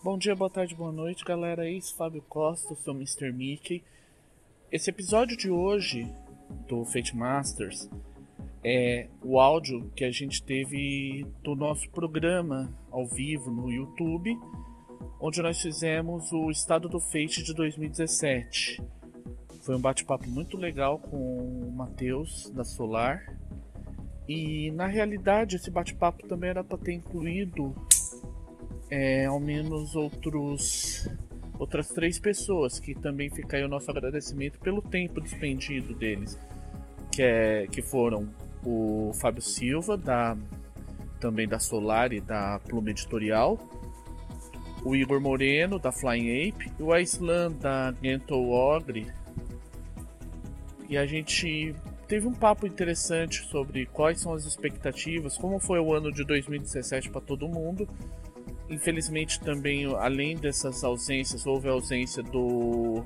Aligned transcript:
Bom 0.00 0.16
dia, 0.16 0.36
boa 0.36 0.48
tarde, 0.48 0.76
boa 0.76 0.92
noite, 0.92 1.24
galera. 1.24 1.68
Eis 1.68 1.90
Fábio 1.90 2.22
Costa, 2.22 2.72
sou 2.76 2.94
Mr. 2.94 3.32
Mickey. 3.32 3.82
Esse 4.70 4.90
episódio 4.90 5.36
de 5.36 5.50
hoje 5.50 6.08
do 6.68 6.84
Fate 6.84 7.16
Masters 7.16 7.90
é 8.62 9.08
o 9.24 9.40
áudio 9.40 9.90
que 9.96 10.04
a 10.04 10.10
gente 10.12 10.40
teve 10.40 11.26
do 11.42 11.56
nosso 11.56 11.90
programa 11.90 12.72
ao 12.92 13.08
vivo 13.08 13.50
no 13.50 13.72
YouTube, 13.72 14.38
onde 15.20 15.42
nós 15.42 15.60
fizemos 15.60 16.30
o 16.30 16.48
Estado 16.48 16.88
do 16.88 17.00
Fate 17.00 17.42
de 17.42 17.52
2017. 17.52 18.80
Foi 19.62 19.74
um 19.74 19.80
bate-papo 19.80 20.30
muito 20.30 20.56
legal 20.56 21.00
com 21.00 21.16
o 21.16 21.72
Matheus 21.72 22.48
da 22.50 22.62
Solar. 22.62 23.36
E 24.28 24.70
na 24.70 24.86
realidade 24.86 25.56
esse 25.56 25.72
bate-papo 25.72 26.24
também 26.28 26.50
era 26.50 26.62
para 26.62 26.78
ter 26.78 26.92
incluído 26.92 27.74
é, 28.90 29.26
ao 29.26 29.40
menos 29.40 29.94
outros 29.94 31.08
outras 31.58 31.88
três 31.88 32.18
pessoas 32.18 32.78
que 32.78 32.94
também 32.94 33.28
fica 33.30 33.56
aí 33.56 33.64
o 33.64 33.68
nosso 33.68 33.90
agradecimento 33.90 34.58
pelo 34.60 34.80
tempo 34.80 35.20
despendido 35.20 35.94
deles 35.94 36.38
que 37.10 37.22
é 37.22 37.66
que 37.66 37.82
foram 37.82 38.28
o 38.64 39.12
Fábio 39.14 39.42
Silva 39.42 39.96
da 39.96 40.36
também 41.20 41.48
da 41.48 41.58
Solar 41.58 42.12
e 42.12 42.20
da 42.20 42.60
Pluma 42.60 42.90
Editorial 42.90 43.58
o 44.84 44.94
Igor 44.94 45.20
Moreno 45.20 45.78
da 45.78 45.92
Flying 45.92 46.48
Ape 46.48 46.72
e 46.78 46.82
o 46.82 46.92
Aislan 46.92 47.52
da 47.52 47.94
Gentle 48.02 48.50
Ogre. 48.50 49.06
E 50.88 50.96
a 50.96 51.06
gente 51.06 51.74
teve 52.06 52.26
um 52.26 52.32
papo 52.32 52.66
interessante 52.66 53.44
sobre 53.46 53.86
quais 53.86 54.20
são 54.20 54.32
as 54.32 54.44
expectativas, 54.44 55.36
como 55.36 55.58
foi 55.58 55.78
o 55.78 55.92
ano 55.92 56.10
de 56.10 56.24
2017 56.24 57.10
para 57.10 57.20
todo 57.20 57.48
mundo 57.48 57.86
Infelizmente 58.68 59.40
também, 59.40 59.86
além 59.96 60.36
dessas 60.36 60.84
ausências, 60.84 61.46
houve 61.46 61.68
a 61.68 61.72
ausência 61.72 62.22
do 62.22 63.02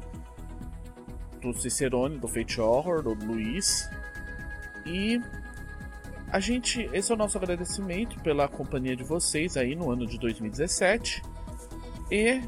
do 1.41 1.53
Cicerone, 1.53 2.19
do 2.19 2.29
Fate 2.29 2.61
Horror, 2.61 3.03
do 3.03 3.15
Luiz. 3.15 3.91
E 4.87 5.21
a 6.31 6.39
gente, 6.41 6.89
esse 6.93 7.11
é 7.11 7.15
o 7.15 7.19
nosso 7.19 7.37
agradecimento 7.37 8.19
pela 8.21 8.49
companhia 8.49 8.97
de 8.97 9.03
vocês 9.03 9.57
aí 9.57 9.75
no 9.75 9.91
ano 9.91 10.07
de 10.07 10.19
2017. 10.19 11.21
E 12.11 12.41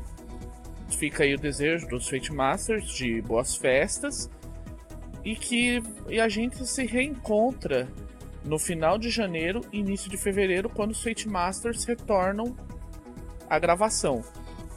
fica 0.91 1.25
aí 1.25 1.35
o 1.35 1.39
desejo 1.39 1.89
dos 1.89 2.09
Fate 2.09 2.33
Masters 2.33 2.89
de 2.89 3.21
boas 3.23 3.57
festas 3.57 4.31
e 5.25 5.35
que 5.35 5.83
e 6.09 6.21
a 6.21 6.29
gente 6.29 6.65
se 6.67 6.85
reencontra 6.87 7.89
no 8.45 8.59
final 8.59 8.99
de 8.99 9.09
janeiro, 9.09 9.63
início 9.73 10.11
de 10.11 10.17
fevereiro, 10.17 10.69
quando 10.69 10.91
os 10.91 11.03
Fate 11.03 11.27
Masters 11.27 11.85
retornam 11.85 12.55
a 13.49 13.59
gravação. 13.59 14.23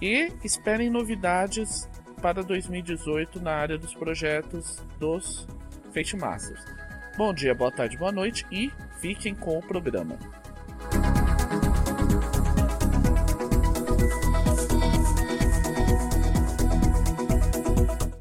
E 0.01 0.31
esperem 0.43 0.89
novidades 0.89 1.89
para 2.21 2.43
2018 2.43 3.39
na 3.39 3.51
área 3.51 3.77
dos 3.77 3.93
projetos 3.93 4.81
dos 4.99 5.47
Fate 5.93 6.15
Masters. 6.15 6.63
Bom 7.17 7.33
dia, 7.33 7.55
boa 7.55 7.71
tarde, 7.71 7.97
boa 7.97 8.11
noite 8.11 8.45
e 8.51 8.71
fiquem 8.99 9.33
com 9.33 9.57
o 9.57 9.61
programa. 9.61 10.17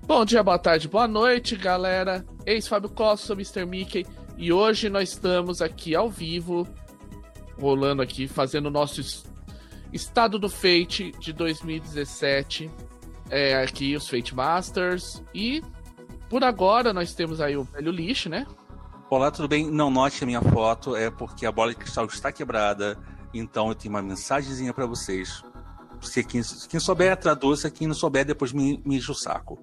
Bom 0.07 0.25
dia, 0.25 0.43
boa 0.43 0.59
tarde, 0.59 0.89
boa 0.89 1.07
noite, 1.07 1.57
galera. 1.57 2.25
Ex 2.47 2.67
Fábio 2.67 2.89
Costa, 2.89 3.27
sou 3.27 3.37
Mr. 3.37 3.67
Mickey 3.67 4.07
e 4.39 4.51
hoje 4.51 4.89
nós 4.89 5.11
estamos 5.11 5.61
aqui 5.61 5.95
ao 5.95 6.09
vivo, 6.09 6.67
rolando 7.61 8.01
aqui, 8.01 8.27
fazendo 8.27 8.67
o 8.67 8.71
nosso 8.71 9.03
Estado 9.93 10.39
do 10.39 10.49
Fate 10.49 11.13
de 11.19 11.33
2017. 11.33 12.71
É 13.31 13.63
aqui 13.63 13.97
os 13.97 14.09
Fate 14.09 14.35
Masters. 14.35 15.23
E 15.35 15.63
por 16.29 16.45
agora 16.45 16.93
nós 16.93 17.15
temos 17.15 17.41
aí 17.41 17.57
o 17.57 17.65
velho 17.65 17.91
lixo, 17.91 18.29
né? 18.29 18.47
Olá, 19.09 19.31
tudo 19.31 19.47
bem? 19.47 19.71
Não 19.71 19.89
note 19.91 20.23
a 20.25 20.27
minha 20.27 20.43
foto, 20.43 20.97
é 20.97 21.11
porque 21.11 21.47
a 21.47 21.53
bola 21.53 21.71
de 21.71 21.77
cristal 21.77 22.07
está 22.07 22.33
quebrada. 22.33 22.99
Então 23.33 23.69
eu 23.69 23.75
tenho 23.75 23.95
uma 23.95 24.03
mensagenzinha 24.03 24.73
para 24.73 24.87
vocês. 24.87 25.43
Se 26.01 26.23
quem, 26.25 26.43
quem 26.69 26.81
souber, 26.81 27.17
traduza. 27.17 27.71
Quem 27.71 27.87
não 27.87 27.95
souber, 27.95 28.25
depois 28.25 28.53
me, 28.53 28.83
me 28.85 28.97
enche 28.97 29.11
o 29.11 29.15
saco. 29.15 29.59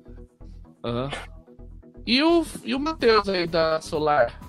Uhum. 0.84 1.10
E 2.06 2.22
o, 2.22 2.46
e 2.64 2.76
o 2.76 2.80
Matheus 2.80 3.30
aí 3.30 3.48
da 3.48 3.80
Solar? 3.82 4.40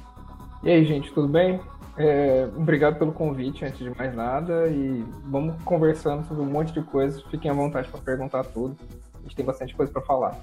E 0.63 0.71
aí, 0.71 0.85
gente, 0.85 1.13
tudo 1.13 1.29
bem? 1.29 1.61
É, 1.97 2.49
obrigado 2.57 2.99
pelo 2.99 3.13
convite, 3.13 3.65
antes 3.65 3.79
de 3.79 3.91
mais 3.97 4.15
nada, 4.15 4.67
e 4.69 5.05
vamos 5.25 5.63
conversando 5.63 6.27
sobre 6.27 6.43
um 6.43 6.47
monte 6.47 6.73
de 6.73 6.83
coisas. 6.83 7.23
Fiquem 7.31 7.51
à 7.51 7.55
vontade 7.55 7.89
para 7.89 8.01
perguntar 8.01 8.45
tudo. 8.45 8.77
A 9.15 9.23
gente 9.23 9.37
tem 9.37 9.45
bastante 9.45 9.75
coisa 9.75 9.93
para 9.93 10.03
falar. 10.03 10.41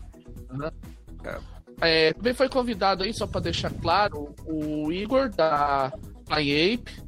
É, 1.81 2.13
também 2.13 2.33
foi 2.33 2.47
convidado 2.47 3.03
aí, 3.03 3.13
só 3.13 3.27
para 3.27 3.41
deixar 3.41 3.71
claro, 3.71 4.33
o 4.45 4.91
Igor 4.91 5.29
da 5.29 5.91
Ape. 6.29 7.01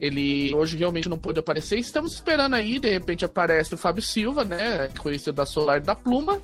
Ele 0.00 0.54
hoje 0.54 0.76
realmente 0.76 1.08
não 1.08 1.18
pôde 1.18 1.40
aparecer. 1.40 1.78
Estamos 1.78 2.14
esperando 2.14 2.54
aí, 2.54 2.78
de 2.78 2.90
repente 2.90 3.24
aparece 3.24 3.74
o 3.74 3.78
Fábio 3.78 4.02
Silva, 4.02 4.44
né? 4.44 4.88
Conhecido 4.98 5.34
da 5.34 5.46
Solar 5.46 5.80
da 5.80 5.94
Pluma. 5.94 6.40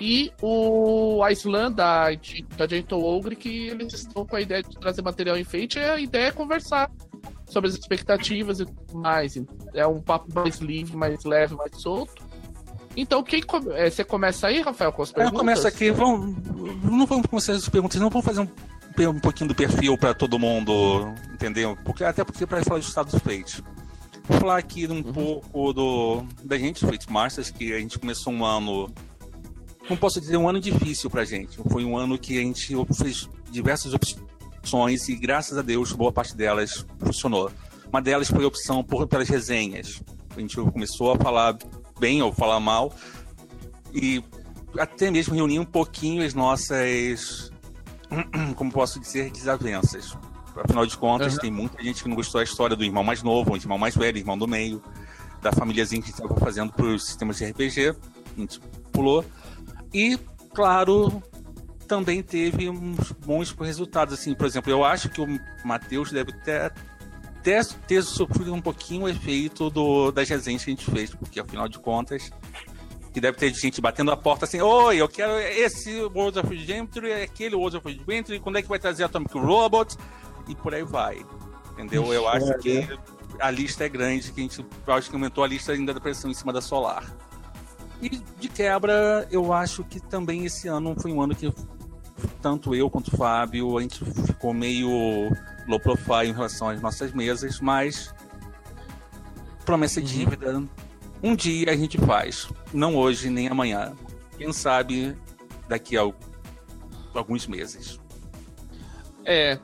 E 0.00 0.32
o 0.40 1.22
Iceland 1.24 1.74
da, 1.74 2.06
da 2.56 2.66
Gentle 2.68 3.02
Ogre, 3.02 3.34
que 3.34 3.68
eles 3.68 3.92
estão 3.92 4.24
com 4.24 4.36
a 4.36 4.40
ideia 4.40 4.62
de 4.62 4.78
trazer 4.78 5.02
material 5.02 5.36
enfeite, 5.36 5.78
a 5.78 5.98
ideia 5.98 6.28
é 6.28 6.32
conversar 6.32 6.90
sobre 7.46 7.68
as 7.68 7.74
expectativas 7.74 8.60
e 8.60 8.66
tudo 8.66 8.98
mais. 8.98 9.34
É 9.74 9.86
um 9.86 10.00
papo 10.00 10.32
mais 10.32 10.58
livre, 10.58 10.96
mais 10.96 11.24
leve, 11.24 11.54
mais 11.56 11.80
solto. 11.80 12.26
Então, 12.96 13.22
quem 13.22 13.42
come... 13.42 13.72
É, 13.72 13.90
você 13.90 14.04
começa 14.04 14.46
aí, 14.46 14.60
Rafael, 14.60 14.92
com 14.92 15.02
as 15.02 15.12
perguntas? 15.12 15.34
Eu 15.34 15.38
começo 15.38 15.66
aqui. 15.66 15.90
Vamos... 15.90 16.36
Não 16.82 17.06
vamos 17.06 17.26
começar 17.26 17.52
as 17.52 17.68
perguntas, 17.68 18.00
não 18.00 18.10
vamos 18.10 18.24
fazer 18.24 18.40
um, 18.40 19.08
um 19.08 19.20
pouquinho 19.20 19.48
do 19.48 19.54
perfil 19.54 19.96
para 19.96 20.14
todo 20.14 20.38
mundo, 20.38 21.14
entendeu? 21.32 21.76
Porque, 21.84 22.04
até 22.04 22.24
porque 22.24 22.46
para 22.46 22.62
falar 22.64 22.80
de 22.80 22.86
Estados 22.86 23.14
Fate. 23.20 23.62
Vou 24.28 24.38
falar 24.40 24.58
aqui 24.58 24.86
um 24.86 24.96
uhum. 24.96 25.12
pouco 25.12 25.72
do, 25.72 26.22
da 26.44 26.58
gente, 26.58 26.84
Fate 26.84 27.10
Masters, 27.10 27.50
que 27.50 27.72
a 27.72 27.78
gente 27.78 27.98
começou 27.98 28.32
um 28.32 28.44
ano 28.44 28.92
não 29.88 29.96
posso 29.96 30.20
dizer 30.20 30.36
um 30.36 30.48
ano 30.48 30.60
difícil 30.60 31.08
para 31.08 31.22
a 31.22 31.24
gente. 31.24 31.58
Foi 31.70 31.84
um 31.84 31.96
ano 31.96 32.18
que 32.18 32.38
a 32.38 32.42
gente 32.42 32.74
fez 32.94 33.28
diversas 33.50 33.94
opções 33.94 35.08
e, 35.08 35.16
graças 35.16 35.56
a 35.56 35.62
Deus, 35.62 35.92
boa 35.92 36.12
parte 36.12 36.36
delas 36.36 36.84
funcionou. 36.98 37.50
Uma 37.88 38.02
delas 38.02 38.28
foi 38.28 38.44
a 38.44 38.48
opção 38.48 38.84
por, 38.84 39.06
pelas 39.06 39.28
resenhas. 39.28 40.02
A 40.36 40.40
gente 40.40 40.56
começou 40.56 41.12
a 41.12 41.16
falar 41.16 41.56
bem 41.98 42.22
ou 42.22 42.32
falar 42.32 42.60
mal 42.60 42.94
e 43.92 44.22
até 44.78 45.10
mesmo 45.10 45.34
reunir 45.34 45.58
um 45.58 45.64
pouquinho 45.64 46.24
as 46.24 46.34
nossas, 46.34 47.50
como 48.56 48.70
posso 48.70 49.00
dizer, 49.00 49.30
desavenças. 49.30 50.16
Afinal 50.56 50.84
de 50.84 50.96
contas, 50.96 51.34
uhum. 51.34 51.40
tem 51.40 51.50
muita 51.50 51.82
gente 51.82 52.02
que 52.02 52.08
não 52.08 52.16
gostou 52.16 52.40
da 52.40 52.44
história 52.44 52.76
do 52.76 52.84
irmão 52.84 53.04
mais 53.04 53.22
novo, 53.22 53.52
o 53.52 53.56
irmão 53.56 53.78
mais 53.78 53.94
velho, 53.94 54.18
irmão 54.18 54.36
do 54.36 54.46
meio, 54.46 54.82
da 55.40 55.52
famíliazinha 55.52 56.02
que 56.02 56.10
estava 56.10 56.34
fazendo 56.36 56.72
para 56.72 56.86
os 56.86 57.06
sistemas 57.06 57.38
de 57.38 57.46
RPG. 57.46 57.90
A 58.36 58.40
gente 58.40 58.60
pulou. 58.92 59.24
E, 59.92 60.18
claro, 60.54 61.22
também 61.86 62.22
teve 62.22 62.68
uns 62.68 63.12
bons 63.12 63.50
resultados. 63.52 64.14
Assim, 64.14 64.34
por 64.34 64.46
exemplo, 64.46 64.70
eu 64.70 64.84
acho 64.84 65.08
que 65.08 65.20
o 65.20 65.26
Matheus 65.64 66.12
deve 66.12 66.32
ter, 66.32 66.72
ter, 67.42 67.64
ter 67.86 68.02
sofrido 68.02 68.52
um 68.52 68.60
pouquinho 68.60 69.04
o 69.04 69.08
efeito 69.08 69.70
do, 69.70 70.12
das 70.12 70.28
resenhas 70.28 70.64
que 70.64 70.70
a 70.70 70.74
gente 70.74 70.90
fez, 70.90 71.14
porque 71.14 71.40
afinal 71.40 71.68
de 71.68 71.78
contas, 71.78 72.30
que 73.12 73.20
deve 73.20 73.38
ter 73.38 73.52
gente 73.54 73.80
batendo 73.80 74.12
a 74.12 74.16
porta 74.16 74.44
assim: 74.44 74.60
Oi, 74.60 74.96
eu 74.98 75.08
quero 75.08 75.32
esse 75.40 75.98
World 76.02 76.38
of 76.38 76.54
Adventure, 76.54 77.12
aquele 77.12 77.56
World 77.56 77.78
of 77.78 77.88
Adventure, 77.88 78.38
quando 78.38 78.56
é 78.56 78.62
que 78.62 78.68
vai 78.68 78.78
trazer 78.78 79.04
Atomic 79.04 79.36
Robot? 79.36 79.96
E 80.46 80.54
por 80.54 80.74
aí 80.74 80.84
vai. 80.84 81.24
Entendeu? 81.72 82.12
Eu 82.12 82.28
acho 82.28 82.52
é, 82.52 82.58
que 82.58 82.78
é. 82.78 82.88
a 83.40 83.50
lista 83.50 83.84
é 83.84 83.88
grande, 83.88 84.32
que 84.32 84.40
a 84.40 84.42
gente 84.42 84.66
acho 84.86 85.08
que 85.08 85.16
aumentou 85.16 85.44
a 85.44 85.46
lista 85.46 85.72
ainda 85.72 85.94
da 85.94 86.00
pressão 86.00 86.30
em 86.30 86.34
cima 86.34 86.52
da 86.52 86.60
Solar. 86.60 87.04
E 88.00 88.08
de 88.38 88.48
quebra, 88.48 89.26
eu 89.30 89.52
acho 89.52 89.82
que 89.84 89.98
também 89.98 90.44
esse 90.44 90.68
ano 90.68 90.94
foi 90.98 91.12
um 91.12 91.20
ano 91.20 91.34
que 91.34 91.52
tanto 92.40 92.74
eu 92.74 92.88
quanto 92.88 93.08
o 93.08 93.16
Fábio, 93.16 93.76
a 93.78 93.82
gente 93.82 94.04
ficou 94.04 94.52
meio 94.52 94.88
low 95.66 95.80
profile 95.80 96.28
em 96.28 96.32
relação 96.32 96.68
às 96.68 96.80
nossas 96.80 97.12
mesas, 97.12 97.60
mas 97.60 98.14
promessa 99.64 100.00
e 100.00 100.02
uhum. 100.02 100.08
dívida, 100.08 100.64
um 101.22 101.34
dia 101.34 101.70
a 101.70 101.76
gente 101.76 101.98
faz, 101.98 102.48
não 102.72 102.96
hoje 102.96 103.28
nem 103.28 103.48
amanhã. 103.48 103.92
Quem 104.36 104.52
sabe 104.52 105.16
daqui 105.68 105.96
a 105.96 106.02
alguns 107.14 107.46
meses. 107.46 108.00
É, 109.24 109.58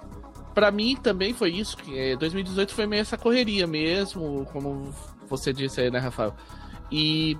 para 0.53 0.71
mim 0.71 0.97
também 0.97 1.33
foi 1.33 1.51
isso, 1.53 1.77
que 1.77 2.17
2018 2.17 2.71
é, 2.71 2.75
foi 2.75 2.87
meio 2.87 3.01
essa 3.01 3.17
correria 3.17 3.67
mesmo, 3.67 4.47
como 4.53 4.93
você 5.29 5.53
disse 5.53 5.81
aí, 5.81 5.91
né, 5.91 5.99
Rafael? 5.99 6.35
E 6.91 7.39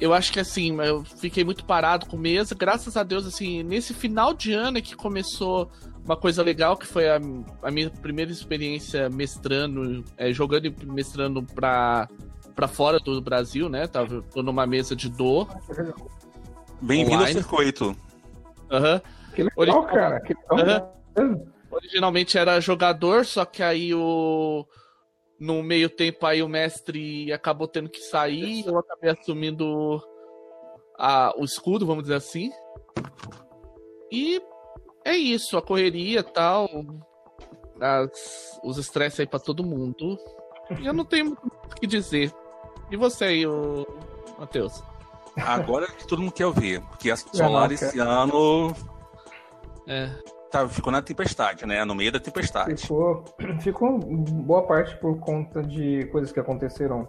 eu 0.00 0.14
acho 0.14 0.32
que 0.32 0.40
assim, 0.40 0.74
eu 0.80 1.04
fiquei 1.04 1.44
muito 1.44 1.64
parado 1.64 2.06
com 2.06 2.16
mesa. 2.16 2.54
Graças 2.54 2.96
a 2.96 3.02
Deus, 3.02 3.26
assim, 3.26 3.62
nesse 3.62 3.92
final 3.92 4.32
de 4.32 4.52
ano 4.52 4.78
é 4.78 4.80
que 4.80 4.96
começou 4.96 5.70
uma 6.04 6.16
coisa 6.16 6.42
legal, 6.42 6.76
que 6.76 6.86
foi 6.86 7.08
a, 7.08 7.20
a 7.62 7.70
minha 7.70 7.90
primeira 7.90 8.32
experiência 8.32 9.10
mestrando, 9.10 10.02
é, 10.16 10.32
jogando 10.32 10.66
e 10.66 10.74
mestrando 10.86 11.42
pra, 11.42 12.08
para 12.56 12.66
fora 12.66 12.98
do 12.98 13.20
Brasil, 13.20 13.68
né? 13.68 13.86
Tava 13.86 14.24
numa 14.36 14.66
mesa 14.66 14.96
de 14.96 15.10
dor. 15.10 15.48
Bem-vindo 16.80 17.22
ao 17.22 17.28
circuito. 17.28 17.96
Uhum. 18.70 19.00
Que 19.34 19.42
legal, 19.42 19.56
Origi... 19.56 19.94
cara. 19.94 20.20
Que 20.20 20.34
legal. 20.50 21.02
Uhum. 21.18 21.46
Originalmente 21.70 22.38
era 22.38 22.58
jogador, 22.58 23.24
só 23.24 23.44
que 23.44 23.62
aí 23.62 23.94
o 23.94 24.66
no 25.40 25.62
meio 25.62 25.88
tempo 25.88 26.26
aí 26.26 26.42
o 26.42 26.48
mestre 26.48 27.32
acabou 27.32 27.66
tendo 27.66 27.88
que 27.88 28.00
sair, 28.00 28.66
eu 28.66 28.78
acabei 28.78 29.10
assumindo 29.10 29.98
a, 30.98 31.32
o 31.38 31.44
escudo, 31.44 31.86
vamos 31.86 32.04
dizer 32.04 32.16
assim. 32.16 32.50
E 34.12 34.40
é 35.02 35.16
isso, 35.16 35.56
a 35.56 35.62
correria 35.62 36.22
tal, 36.22 36.68
as, 37.80 38.60
os 38.62 38.76
estresses 38.76 39.20
aí 39.20 39.26
para 39.26 39.40
todo 39.40 39.64
mundo. 39.64 40.18
E 40.78 40.86
eu 40.86 40.92
não 40.92 41.06
tenho 41.06 41.24
muito 41.24 41.46
o 41.46 41.74
que 41.74 41.86
dizer. 41.86 42.30
E 42.90 42.96
você 42.96 43.24
aí, 43.24 43.46
o 43.46 43.86
Matheus? 44.38 44.82
Agora 45.36 45.86
que 45.86 46.06
todo 46.06 46.20
mundo 46.20 46.32
quer 46.32 46.46
ouvir, 46.46 46.82
porque 46.82 47.10
a 47.10 47.16
Solar 47.16 47.72
esse 47.72 47.98
ano 47.98 48.74
é. 49.86 50.10
Tá, 50.50 50.68
ficou 50.68 50.92
na 50.92 51.00
tempestade, 51.00 51.66
né? 51.66 51.84
No 51.84 51.94
meio 51.94 52.12
da 52.12 52.20
tempestade. 52.20 52.76
Ficou, 52.76 53.24
ficou 53.60 53.98
boa 53.98 54.62
parte 54.62 54.96
por 54.96 55.18
conta 55.18 55.62
de 55.62 56.06
coisas 56.06 56.32
que 56.32 56.40
aconteceram 56.40 57.08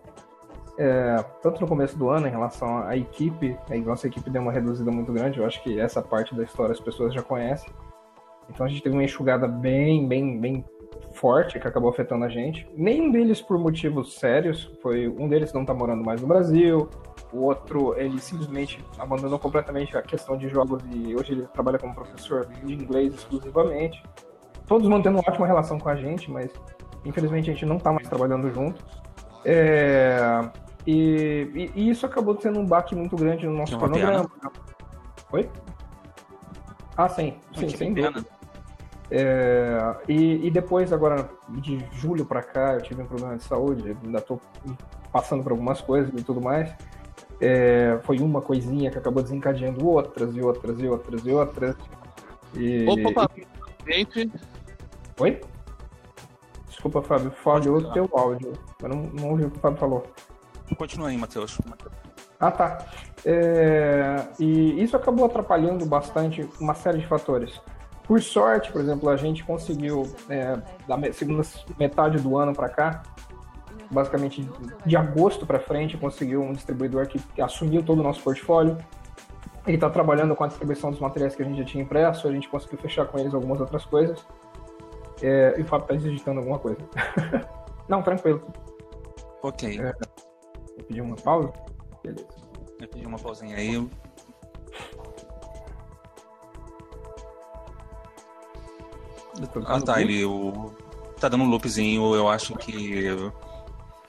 é, 0.78 1.24
tanto 1.42 1.62
no 1.62 1.68
começo 1.68 1.98
do 1.98 2.10
ano 2.10 2.28
em 2.28 2.32
relação 2.32 2.80
à 2.80 2.96
equipe, 2.96 3.58
a 3.70 3.76
nossa 3.78 4.08
equipe 4.08 4.30
deu 4.30 4.42
uma 4.42 4.52
reduzida 4.52 4.90
muito 4.92 5.12
grande, 5.12 5.40
eu 5.40 5.46
acho 5.46 5.62
que 5.62 5.80
essa 5.80 6.02
parte 6.02 6.34
da 6.34 6.44
história 6.44 6.72
as 6.72 6.80
pessoas 6.80 7.14
já 7.14 7.22
conhecem. 7.22 7.72
Então 8.50 8.66
a 8.66 8.70
gente 8.70 8.82
teve 8.82 8.96
uma 8.96 9.04
enxugada 9.04 9.48
bem, 9.48 10.08
bem, 10.08 10.40
bem 10.40 10.66
forte 11.14 11.60
que 11.60 11.68
acabou 11.68 11.90
afetando 11.90 12.26
a 12.26 12.30
gente. 12.30 12.68
Nenhum 12.76 13.12
deles 13.12 13.42
por 13.42 13.58
motivos 13.58 14.16
sérios, 14.18 14.72
foi 14.82 15.08
um 15.08 15.28
deles 15.28 15.54
não 15.54 15.66
tá 15.66 15.74
morando 15.74 16.04
mais 16.04 16.22
no 16.22 16.28
Brasil, 16.28 16.90
o 17.32 17.44
outro 17.44 17.96
ele 17.98 18.20
simplesmente 18.20 18.84
abandonou 18.98 19.40
completamente 19.40 19.96
a 19.98 20.02
questão 20.02 20.38
de 20.38 20.50
jogos 20.50 20.82
e 20.92 21.16
hoje 21.16 21.34
ele 21.34 21.48
trabalha 21.54 21.80
como 21.80 21.94
professor 21.94 22.46
de 22.46 22.74
inglês 22.74 23.14
exclusivamente. 23.14 24.04
Todos 24.68 24.88
mantendo 24.88 25.18
uma 25.18 25.24
ótima 25.28 25.48
relação 25.48 25.80
com 25.80 25.90
a 25.90 25.96
gente, 25.96 26.30
mas 26.30 26.52
infelizmente 27.06 27.50
a 27.50 27.54
gente 27.54 27.66
não 27.66 27.78
tá 27.78 27.92
mais 27.92 28.08
trabalhando 28.08 28.52
junto. 28.54 28.84
É, 29.44 30.50
e, 30.86 31.50
e, 31.54 31.72
e, 31.76 31.90
isso 31.90 32.06
acabou 32.06 32.40
sendo 32.40 32.60
um 32.60 32.66
baque 32.66 32.96
muito 32.96 33.16
grande 33.16 33.46
no 33.46 33.58
nosso 33.58 33.78
cronograma. 33.78 34.30
Oi? 35.32 35.50
Ah, 36.98 37.10
sim, 37.10 37.36
sim, 37.56 37.70
sem 37.70 37.94
dúvida. 37.94 38.26
É, 39.10 39.96
e, 40.08 40.48
e, 40.48 40.52
depois, 40.52 40.94
agora, 40.94 41.30
de 41.50 41.86
julho 41.92 42.26
para 42.26 42.42
cá, 42.42 42.74
eu 42.74 42.82
tive 42.82 43.02
um 43.02 43.06
problema 43.06 43.36
de 43.36 43.44
saúde, 43.44 43.98
ainda 44.04 44.20
estou 44.20 44.40
passando 45.12 45.44
por 45.44 45.52
algumas 45.52 45.82
coisas 45.82 46.12
e 46.18 46.24
tudo 46.24 46.40
mais. 46.40 46.74
É, 47.42 48.00
foi 48.04 48.20
uma 48.20 48.40
coisinha 48.40 48.92
que 48.92 48.98
acabou 48.98 49.24
desencadeando 49.24 49.88
outras 49.88 50.36
e 50.36 50.42
outras 50.42 50.80
e 50.80 50.88
outras 50.88 51.26
e 51.26 51.32
outras. 51.32 51.76
E... 52.56 52.86
Opa, 52.88 53.30
gente. 53.88 54.32
Oi? 55.20 55.42
Desculpa, 56.68 57.02
Fábio, 57.02 57.32
falhou 57.32 57.78
o 57.78 57.92
teu 57.92 58.10
áudio. 58.14 58.54
Eu 58.82 58.90
não, 58.90 59.04
não 59.14 59.30
ouvi 59.32 59.46
o 59.46 59.52
que 59.52 59.58
o 59.58 59.60
Fábio 59.60 59.80
falou. 59.80 60.08
Continua 60.78 61.10
aí, 61.10 61.18
Matheus. 61.18 61.60
Ah, 62.40 62.52
tá. 62.52 62.86
É, 63.26 64.28
e 64.40 64.82
isso 64.82 64.96
acabou 64.96 65.26
atrapalhando 65.26 65.86
bastante 65.86 66.48
uma 66.60 66.74
série 66.74 67.00
de 67.00 67.08
fatores. 67.08 67.62
Por 68.04 68.22
sorte, 68.22 68.72
por 68.72 68.82
exemplo, 68.82 69.10
a 69.10 69.16
gente 69.16 69.44
conseguiu, 69.44 70.12
é, 70.28 70.58
da 70.88 71.14
segunda 71.14 71.44
metade 71.78 72.18
do 72.18 72.36
ano 72.38 72.54
para 72.54 72.68
cá, 72.68 73.04
basicamente 73.92 74.50
de 74.86 74.96
agosto 74.96 75.46
para 75.46 75.60
frente, 75.60 75.98
conseguiu 75.98 76.42
um 76.42 76.54
distribuidor 76.54 77.08
que, 77.08 77.22
assumiu 77.42 77.84
todo 77.84 78.00
o 78.00 78.04
nosso 78.04 78.22
portfólio. 78.22 78.78
Ele 79.68 79.78
está 79.78 79.90
trabalhando 79.90 80.36
com 80.36 80.44
a 80.44 80.48
distribuição 80.48 80.90
dos 80.90 81.00
materiais 81.00 81.36
que 81.36 81.44
a 81.44 81.46
gente 81.46 81.60
já 81.60 81.66
tinha 81.66 81.84
impresso, 81.84 82.28
a 82.28 82.32
gente 82.32 82.48
conseguiu 82.50 82.80
fechar 82.80 83.06
com 83.06 83.20
eles 83.20 83.34
algumas 83.34 83.60
outras 83.60 83.86
coisas. 83.86 84.26
É, 85.22 85.54
e 85.58 85.62
o 85.62 85.66
Fábio 85.66 85.84
está 85.84 85.96
digitando 85.96 86.40
alguma 86.40 86.58
coisa. 86.58 86.80
Não, 87.88 88.02
tranquilo. 88.02 88.42
Ok. 89.44 89.80
É, 89.80 89.94
vou 89.94 90.86
pedir 90.88 91.02
uma 91.02 91.16
pausa? 91.16 91.52
Beleza. 92.02 92.26
Eu 92.80 92.88
pedi 92.88 93.06
uma 93.06 93.20
pausinha 93.20 93.56
aí. 93.56 93.88
Ah 99.66 99.80
tá, 99.80 100.02
ele 100.02 100.26
o, 100.26 100.72
tá 101.20 101.30
dando 101.30 101.44
um 101.44 101.50
loopzinho, 101.50 102.14
eu 102.16 102.28
acho 102.28 102.56
que 102.56 103.08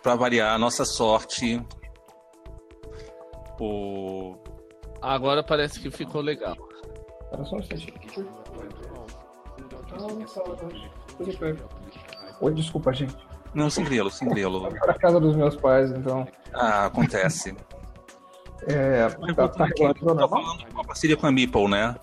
para 0.02 0.14
variar 0.14 0.54
a 0.54 0.58
nossa 0.58 0.84
sorte 0.84 1.64
o 3.60 4.36
agora 5.00 5.42
parece 5.42 5.80
que 5.80 5.90
ficou 5.90 6.20
legal. 6.20 6.56
Era 7.32 7.44
só 7.44 7.56
um 7.56 7.62
Oi, 12.40 12.54
desculpa, 12.54 12.92
gente. 12.92 13.16
Não, 13.54 13.70
sem 13.70 13.84
grelo, 13.84 14.10
sem 14.10 14.28
grelo. 14.28 14.68
Para 14.68 14.94
casa 14.94 15.20
dos 15.20 15.36
meus 15.36 15.54
pais, 15.56 15.90
então. 15.92 16.26
Ah, 16.52 16.86
acontece. 16.86 17.54
É, 18.66 19.08
tá, 19.34 19.48
tá, 19.48 19.66
tá 19.66 20.28
falando 20.28 20.58
de 20.58 20.72
uma 20.72 20.84
parceria 20.84 21.16
com 21.16 21.26
a 21.26 21.32
Meeple, 21.32 21.68
né? 21.68 21.94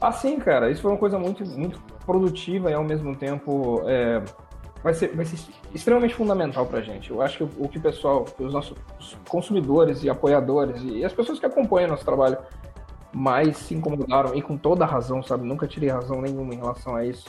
Ah, 0.00 0.12
sim, 0.12 0.38
cara. 0.38 0.70
Isso 0.70 0.82
foi 0.82 0.92
uma 0.92 0.98
coisa 0.98 1.18
muito, 1.18 1.44
muito 1.44 1.80
produtiva 2.06 2.70
e 2.70 2.74
ao 2.74 2.84
mesmo 2.84 3.14
tempo 3.16 3.82
é, 3.86 4.22
vai, 4.82 4.94
ser, 4.94 5.14
vai 5.14 5.24
ser 5.24 5.38
extremamente 5.74 6.14
fundamental 6.14 6.66
para 6.66 6.78
a 6.78 6.82
gente. 6.82 7.10
Eu 7.10 7.22
acho 7.22 7.38
que 7.38 7.44
o, 7.44 7.50
o, 7.58 7.68
que 7.68 7.78
o 7.78 7.80
pessoal, 7.80 8.24
os 8.38 8.52
nossos 8.52 8.76
consumidores 9.28 10.02
e 10.02 10.10
apoiadores 10.10 10.82
e 10.82 11.04
as 11.04 11.12
pessoas 11.12 11.38
que 11.38 11.46
acompanham 11.46 11.90
nosso 11.90 12.04
trabalho 12.04 12.38
mais 13.12 13.56
se 13.56 13.74
incomodaram 13.74 14.34
e 14.34 14.42
com 14.42 14.56
toda 14.56 14.84
razão, 14.84 15.22
sabe? 15.22 15.46
Nunca 15.46 15.66
tirei 15.66 15.88
razão 15.88 16.20
nenhuma 16.20 16.54
em 16.54 16.58
relação 16.58 16.94
a 16.94 17.04
isso. 17.04 17.28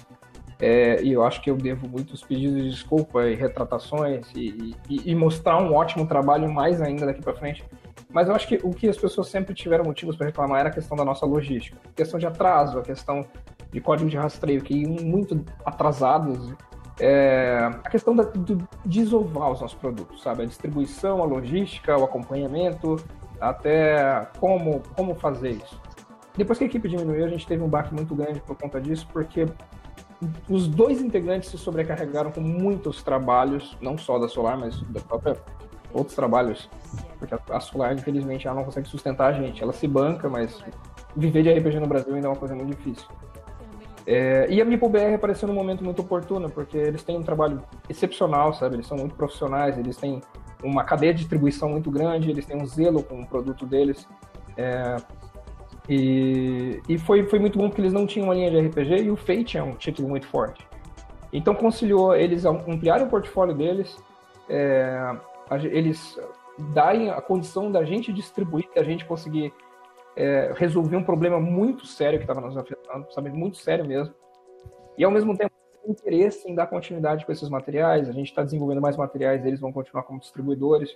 É, 0.59 1.01
e 1.01 1.11
eu 1.11 1.23
acho 1.23 1.41
que 1.41 1.49
eu 1.49 1.57
devo 1.57 1.89
muitos 1.89 2.21
pedidos 2.21 2.61
de 2.61 2.69
desculpa 2.69 3.27
e 3.27 3.33
retratações 3.33 4.27
e, 4.35 4.75
e, 4.87 5.09
e 5.09 5.15
mostrar 5.15 5.57
um 5.57 5.73
ótimo 5.73 6.05
trabalho 6.05 6.51
mais 6.53 6.79
ainda 6.79 7.07
daqui 7.07 7.21
para 7.21 7.33
frente. 7.33 7.65
Mas 8.13 8.27
eu 8.27 8.35
acho 8.35 8.47
que 8.47 8.59
o 8.61 8.69
que 8.69 8.87
as 8.87 8.97
pessoas 8.97 9.27
sempre 9.27 9.55
tiveram 9.55 9.85
motivos 9.85 10.15
para 10.15 10.27
reclamar 10.27 10.59
era 10.59 10.69
a 10.69 10.71
questão 10.71 10.95
da 10.95 11.03
nossa 11.03 11.25
logística, 11.25 11.77
a 11.83 11.93
questão 11.95 12.19
de 12.19 12.27
atraso, 12.27 12.77
a 12.77 12.83
questão 12.83 13.25
de 13.71 13.81
código 13.81 14.09
de 14.09 14.17
rastreio 14.17 14.61
que 14.61 14.75
iam 14.75 15.03
muito 15.03 15.43
atrasados, 15.65 16.53
é, 17.01 17.71
a 17.83 17.89
questão 17.89 18.15
da, 18.15 18.23
de 18.23 18.57
desovar 18.85 19.51
os 19.51 19.59
nossos 19.59 19.77
produtos, 19.77 20.21
sabe? 20.21 20.43
A 20.43 20.45
distribuição, 20.45 21.21
a 21.21 21.25
logística, 21.25 21.97
o 21.97 22.03
acompanhamento, 22.03 23.03
até 23.39 24.27
como, 24.39 24.83
como 24.95 25.15
fazer 25.15 25.51
isso. 25.51 25.81
Depois 26.37 26.59
que 26.59 26.63
a 26.63 26.67
equipe 26.67 26.87
diminuiu, 26.87 27.25
a 27.25 27.27
gente 27.27 27.45
teve 27.47 27.63
um 27.63 27.67
baque 27.67 27.93
muito 27.93 28.13
grande 28.13 28.39
por 28.41 28.55
conta 28.55 28.79
disso, 28.79 29.07
porque 29.11 29.47
os 30.47 30.67
dois 30.67 31.01
integrantes 31.01 31.49
se 31.49 31.57
sobrecarregaram 31.57 32.31
com 32.31 32.39
muitos 32.39 33.01
trabalhos, 33.01 33.75
não 33.81 33.97
só 33.97 34.19
da 34.19 34.27
Solar, 34.27 34.57
mas 34.57 34.79
da 34.83 35.01
própria 35.01 35.35
outros 35.91 36.15
trabalhos, 36.15 36.69
porque 37.17 37.35
a 37.49 37.59
Solar, 37.59 37.93
infelizmente, 37.93 38.47
ela 38.47 38.57
não 38.57 38.63
consegue 38.63 38.87
sustentar 38.87 39.33
a 39.33 39.33
gente. 39.33 39.61
Ela 39.61 39.73
se 39.73 39.87
banca, 39.87 40.29
mas 40.29 40.63
viver 41.15 41.41
de 41.41 41.51
RPG 41.51 41.79
no 41.79 41.87
Brasil 41.87 42.13
ainda 42.13 42.27
é 42.27 42.29
uma 42.29 42.37
coisa 42.37 42.55
muito 42.55 42.69
difícil. 42.69 43.07
É, 44.05 44.47
e 44.49 44.61
a 44.61 44.65
MipoBR 44.65 45.15
apareceu 45.15 45.47
num 45.47 45.53
momento 45.53 45.83
muito 45.83 46.01
oportuno, 46.01 46.49
porque 46.49 46.77
eles 46.77 47.03
têm 47.03 47.17
um 47.17 47.23
trabalho 47.23 47.61
excepcional, 47.89 48.53
sabe? 48.53 48.75
Eles 48.75 48.87
são 48.87 48.97
muito 48.97 49.15
profissionais, 49.15 49.77
eles 49.77 49.97
têm 49.97 50.21
uma 50.63 50.83
cadeia 50.83 51.13
de 51.13 51.19
distribuição 51.19 51.69
muito 51.69 51.89
grande, 51.91 52.29
eles 52.29 52.45
têm 52.45 52.57
um 52.57 52.65
zelo 52.65 53.03
com 53.03 53.21
o 53.21 53.27
produto 53.27 53.65
deles. 53.65 54.07
É, 54.57 54.97
e, 55.89 56.81
e 56.87 56.97
foi, 56.97 57.23
foi 57.23 57.39
muito 57.39 57.57
bom 57.57 57.67
porque 57.67 57.81
eles 57.81 57.93
não 57.93 58.05
tinham 58.05 58.27
uma 58.27 58.33
linha 58.33 58.49
de 58.49 58.59
RPG 58.59 59.03
e 59.03 59.11
o 59.11 59.15
Fate 59.15 59.57
é 59.57 59.63
um 59.63 59.75
título 59.75 60.09
muito 60.09 60.27
forte. 60.27 60.65
Então 61.33 61.55
conciliou 61.55 62.15
eles 62.15 62.45
ampliarem 62.45 63.05
o 63.05 63.09
portfólio 63.09 63.55
deles, 63.55 63.97
é, 64.49 65.15
eles 65.63 66.19
darem 66.73 67.09
a 67.09 67.21
condição 67.21 67.71
da 67.71 67.83
gente 67.83 68.11
distribuir, 68.11 68.67
da 68.75 68.83
gente 68.83 69.05
conseguir 69.05 69.53
é, 70.15 70.53
resolver 70.55 70.95
um 70.95 71.03
problema 71.03 71.39
muito 71.39 71.85
sério 71.85 72.19
que 72.19 72.23
estava 72.23 72.41
nos 72.41 72.57
afetando, 72.57 73.11
sabe? 73.11 73.29
Muito 73.29 73.57
sério 73.57 73.85
mesmo. 73.85 74.13
E 74.97 75.03
ao 75.03 75.11
mesmo 75.11 75.37
tempo, 75.37 75.51
interesse 75.87 76.49
em 76.49 76.55
dar 76.55 76.67
continuidade 76.67 77.25
com 77.25 77.31
esses 77.31 77.49
materiais, 77.49 78.07
a 78.07 78.11
gente 78.11 78.27
está 78.27 78.43
desenvolvendo 78.43 78.81
mais 78.81 78.97
materiais, 78.97 79.45
eles 79.45 79.59
vão 79.59 79.71
continuar 79.71 80.03
como 80.03 80.19
distribuidores. 80.19 80.95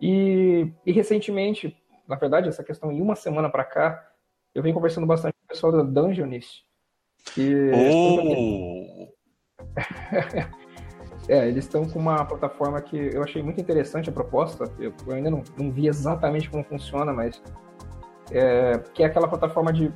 E, 0.00 0.70
e 0.84 0.92
recentemente, 0.92 1.76
na 2.06 2.16
verdade, 2.16 2.48
essa 2.48 2.64
questão 2.64 2.90
em 2.90 3.00
uma 3.00 3.14
semana 3.14 3.48
para 3.48 3.64
cá, 3.64 4.10
eu 4.54 4.62
venho 4.62 4.74
conversando 4.74 5.06
bastante 5.06 5.34
com 5.34 5.44
o 5.44 5.48
pessoal 5.48 5.72
da 5.72 5.82
Dungeonist. 5.82 6.64
E... 7.36 7.70
Oh. 7.74 9.12
é, 11.28 11.48
eles 11.48 11.64
estão 11.64 11.88
com 11.88 11.98
uma 11.98 12.24
plataforma 12.24 12.80
que 12.80 12.96
eu 12.96 13.22
achei 13.22 13.42
muito 13.42 13.60
interessante 13.60 14.08
a 14.08 14.12
proposta. 14.12 14.64
Eu, 14.78 14.92
eu 15.06 15.12
ainda 15.14 15.30
não, 15.30 15.42
não, 15.58 15.70
vi 15.70 15.88
exatamente 15.88 16.48
como 16.50 16.64
funciona, 16.64 17.12
mas 17.12 17.42
é, 18.30 18.80
que 18.94 19.02
é 19.02 19.06
aquela 19.06 19.28
plataforma 19.28 19.72
de, 19.72 19.92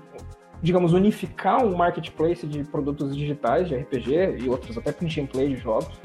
digamos, 0.63 0.93
unificar 0.93 1.65
um 1.65 1.77
marketplace 1.77 2.47
de 2.47 2.65
produtos 2.65 3.17
digitais 3.17 3.69
de 3.69 3.77
RPG 3.77 4.39
e 4.41 4.49
outros 4.49 4.77
até 4.77 4.93
print 4.93 5.21
and 5.21 5.27
play 5.27 5.49
de 5.49 5.57
jogos 5.57 6.01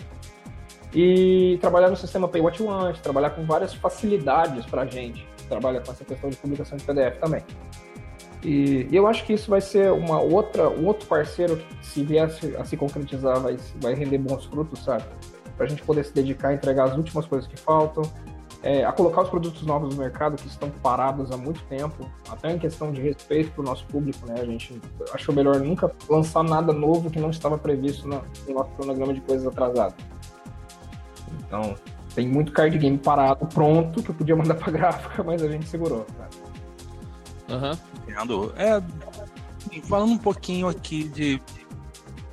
e 0.93 1.57
trabalhar 1.59 1.89
no 1.89 1.97
sistema 1.97 2.27
Pay 2.27 2.41
What 2.41 2.61
You 2.61 2.69
Want, 2.69 2.99
trabalhar 2.99 3.31
com 3.31 3.45
várias 3.45 3.73
facilidades 3.73 4.65
para 4.65 4.83
a 4.83 4.85
gente, 4.85 5.27
trabalha 5.49 5.81
com 5.81 5.91
essa 5.91 6.05
questão 6.05 6.29
de 6.29 6.37
publicação 6.37 6.77
de 6.77 6.85
PDF 6.85 7.19
também. 7.19 7.43
E, 8.41 8.87
eu 8.91 9.05
acho 9.05 9.25
que 9.25 9.33
isso 9.33 9.49
vai 9.49 9.59
ser 9.59 9.91
uma 9.91 10.21
outra, 10.21 10.69
um 10.69 10.85
outro 10.85 11.05
parceiro 11.07 11.57
que, 11.57 11.85
se 11.85 12.03
viesse 12.03 12.55
a 12.55 12.63
se 12.63 12.77
concretizar, 12.77 13.39
vai, 13.41 13.57
vai 13.81 13.93
render 13.93 14.19
bons 14.19 14.45
frutos, 14.45 14.83
sabe? 14.83 15.03
Para 15.57 15.65
a 15.65 15.69
gente 15.69 15.81
poder 15.83 16.05
se 16.05 16.13
dedicar 16.13 16.49
a 16.49 16.53
entregar 16.53 16.85
as 16.85 16.95
últimas 16.95 17.25
coisas 17.25 17.47
que 17.47 17.57
faltam, 17.57 18.03
é, 18.65 18.83
a 18.83 18.91
colocar 18.91 19.21
os 19.21 19.29
produtos 19.29 19.61
novos 19.61 19.93
no 19.95 20.01
mercado 20.01 20.35
que 20.37 20.47
estão 20.47 20.71
parados 20.71 21.31
há 21.31 21.37
muito 21.37 21.61
tempo, 21.65 22.09
até 22.27 22.51
em 22.51 22.57
questão 22.57 22.91
de 22.91 22.99
respeito 22.99 23.51
para 23.51 23.61
o 23.61 23.63
nosso 23.63 23.85
público, 23.85 24.25
né? 24.25 24.41
A 24.41 24.45
gente 24.45 24.81
achou 25.13 25.35
melhor 25.35 25.59
nunca 25.59 25.91
lançar 26.09 26.43
nada 26.43 26.73
novo 26.73 27.11
que 27.11 27.19
não 27.19 27.29
estava 27.29 27.59
previsto 27.59 28.07
no, 28.07 28.23
no 28.47 28.53
nosso 28.55 28.71
cronograma 28.71 29.13
de 29.13 29.21
coisas 29.21 29.45
atrasadas. 29.45 29.95
Então, 31.45 31.75
tem 32.15 32.27
muito 32.27 32.51
card 32.51 32.75
game 32.79 32.97
parado, 32.97 33.45
pronto, 33.45 34.01
que 34.01 34.09
eu 34.09 34.15
podia 34.15 34.35
mandar 34.35 34.55
para 34.55 34.71
gráfica, 34.73 35.23
mas 35.23 35.43
a 35.43 35.47
gente 35.47 35.67
segurou. 35.67 36.03
Aham. 37.47 37.77
Uhum. 38.09 38.51
É, 38.57 38.81
falando 39.83 40.13
um 40.13 40.17
pouquinho 40.17 40.67
aqui 40.67 41.03
de 41.03 41.39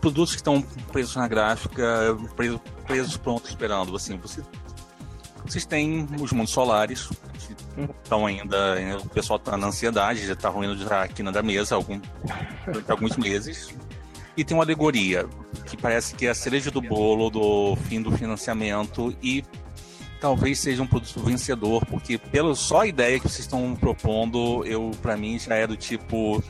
produtos 0.00 0.32
que 0.32 0.38
estão 0.38 0.62
presos 0.90 1.14
na 1.14 1.28
gráfica, 1.28 2.16
presos, 2.34 2.60
presos 2.86 3.16
prontos 3.18 3.50
esperando, 3.50 3.94
assim, 3.94 4.16
você 4.16 4.42
vocês 5.44 5.66
têm 5.66 6.06
os 6.20 6.32
mundos 6.32 6.52
solares, 6.52 7.08
que 7.34 7.54
estão 8.02 8.26
ainda. 8.26 8.76
O 9.02 9.08
pessoal 9.08 9.38
está 9.38 9.56
na 9.56 9.68
ansiedade, 9.68 10.26
já 10.26 10.32
está 10.34 10.48
ruindo 10.48 10.76
já 10.76 11.02
aqui 11.02 11.22
na 11.22 11.42
mesa 11.42 11.74
algum, 11.74 12.00
alguns 12.88 13.16
meses. 13.16 13.74
E 14.36 14.44
tem 14.44 14.56
uma 14.56 14.64
alegoria, 14.64 15.26
que 15.66 15.76
parece 15.76 16.14
que 16.14 16.26
é 16.26 16.30
a 16.30 16.34
cereja 16.34 16.70
do 16.70 16.80
bolo 16.80 17.28
do 17.28 17.76
fim 17.88 18.00
do 18.00 18.10
financiamento 18.12 19.14
e 19.22 19.44
talvez 20.20 20.58
seja 20.58 20.82
um 20.82 20.86
produto 20.86 21.20
vencedor, 21.20 21.84
porque 21.86 22.16
pela 22.16 22.54
só 22.54 22.86
ideia 22.86 23.18
que 23.18 23.28
vocês 23.28 23.40
estão 23.40 23.74
propondo, 23.74 24.64
eu 24.64 24.92
para 25.02 25.16
mim 25.16 25.38
já 25.38 25.56
é 25.56 25.66
do 25.66 25.76
tipo 25.76 26.42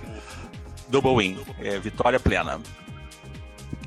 double 0.88 1.16
win, 1.16 1.38
é 1.58 1.78
vitória 1.80 2.20
plena. 2.20 2.60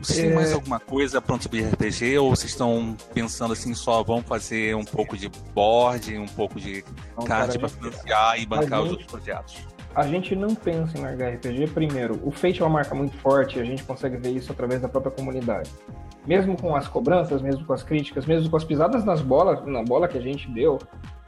Vocês 0.06 0.20
têm 0.20 0.34
mais 0.34 0.52
é. 0.52 0.54
alguma 0.54 0.80
coisa 0.80 1.20
pronto 1.20 1.50
de 1.50 1.62
RPG 1.62 2.18
ou 2.20 2.30
vocês 2.30 2.52
estão 2.52 2.96
pensando 3.14 3.54
assim 3.54 3.74
só 3.74 4.04
vamos 4.04 4.26
fazer 4.26 4.76
um 4.76 4.86
pouco 4.86 5.18
de 5.18 5.30
board, 5.54 6.18
um 6.18 6.28
pouco 6.28 6.60
de 6.60 6.84
não, 7.18 7.26
card 7.26 7.58
para 7.58 7.70
financiar 7.70 8.40
e 8.40 8.46
bancar 8.46 8.80
gente, 8.80 8.86
os 8.86 8.92
outros 8.92 9.12
projetos? 9.12 9.68
A 9.96 10.06
gente 10.06 10.36
não 10.36 10.54
pensa 10.54 10.98
em 10.98 11.02
largar 11.02 11.34
RPG 11.34 11.68
primeiro. 11.68 12.20
O 12.24 12.30
Fate 12.30 12.62
é 12.62 12.66
uma 12.66 12.74
marca 12.74 12.94
muito 12.94 13.18
forte 13.18 13.58
e 13.58 13.62
a 13.62 13.66
gente 13.66 13.84
consegue 13.84 14.18
ver 14.18 14.32
isso 14.32 14.52
através 14.52 14.82
da 14.82 14.90
própria 14.90 15.12
comunidade. 15.12 15.72
Mesmo 16.28 16.60
com 16.60 16.76
as 16.76 16.88
cobranças, 16.88 17.42
mesmo 17.42 17.66
com 17.66 17.74
as 17.74 17.82
críticas, 17.82 18.26
mesmo 18.26 18.50
com 18.50 18.58
as 18.58 18.64
pisadas 18.64 19.04
nas 19.06 19.22
bolas, 19.22 19.66
na 19.66 19.84
bola 19.84 20.08
que 20.08 20.18
a 20.18 20.22
gente 20.22 20.50
deu, 20.52 20.80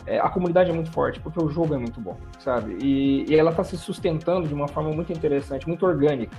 é, 0.06 0.20
a 0.20 0.30
comunidade 0.30 0.70
é 0.70 0.74
muito 0.74 0.92
forte, 0.92 1.20
porque 1.20 1.42
o 1.44 1.50
jogo 1.50 1.76
é 1.76 1.78
muito 1.78 2.00
bom, 2.00 2.18
sabe? 2.40 2.78
E, 2.82 3.26
e 3.30 3.36
ela 3.36 3.52
está 3.52 3.64
se 3.64 3.78
sustentando 3.78 4.48
de 4.48 4.54
uma 4.54 4.68
forma 4.68 4.92
muito 4.92 5.12
interessante, 5.12 5.68
muito 5.68 5.86
orgânica. 5.86 6.36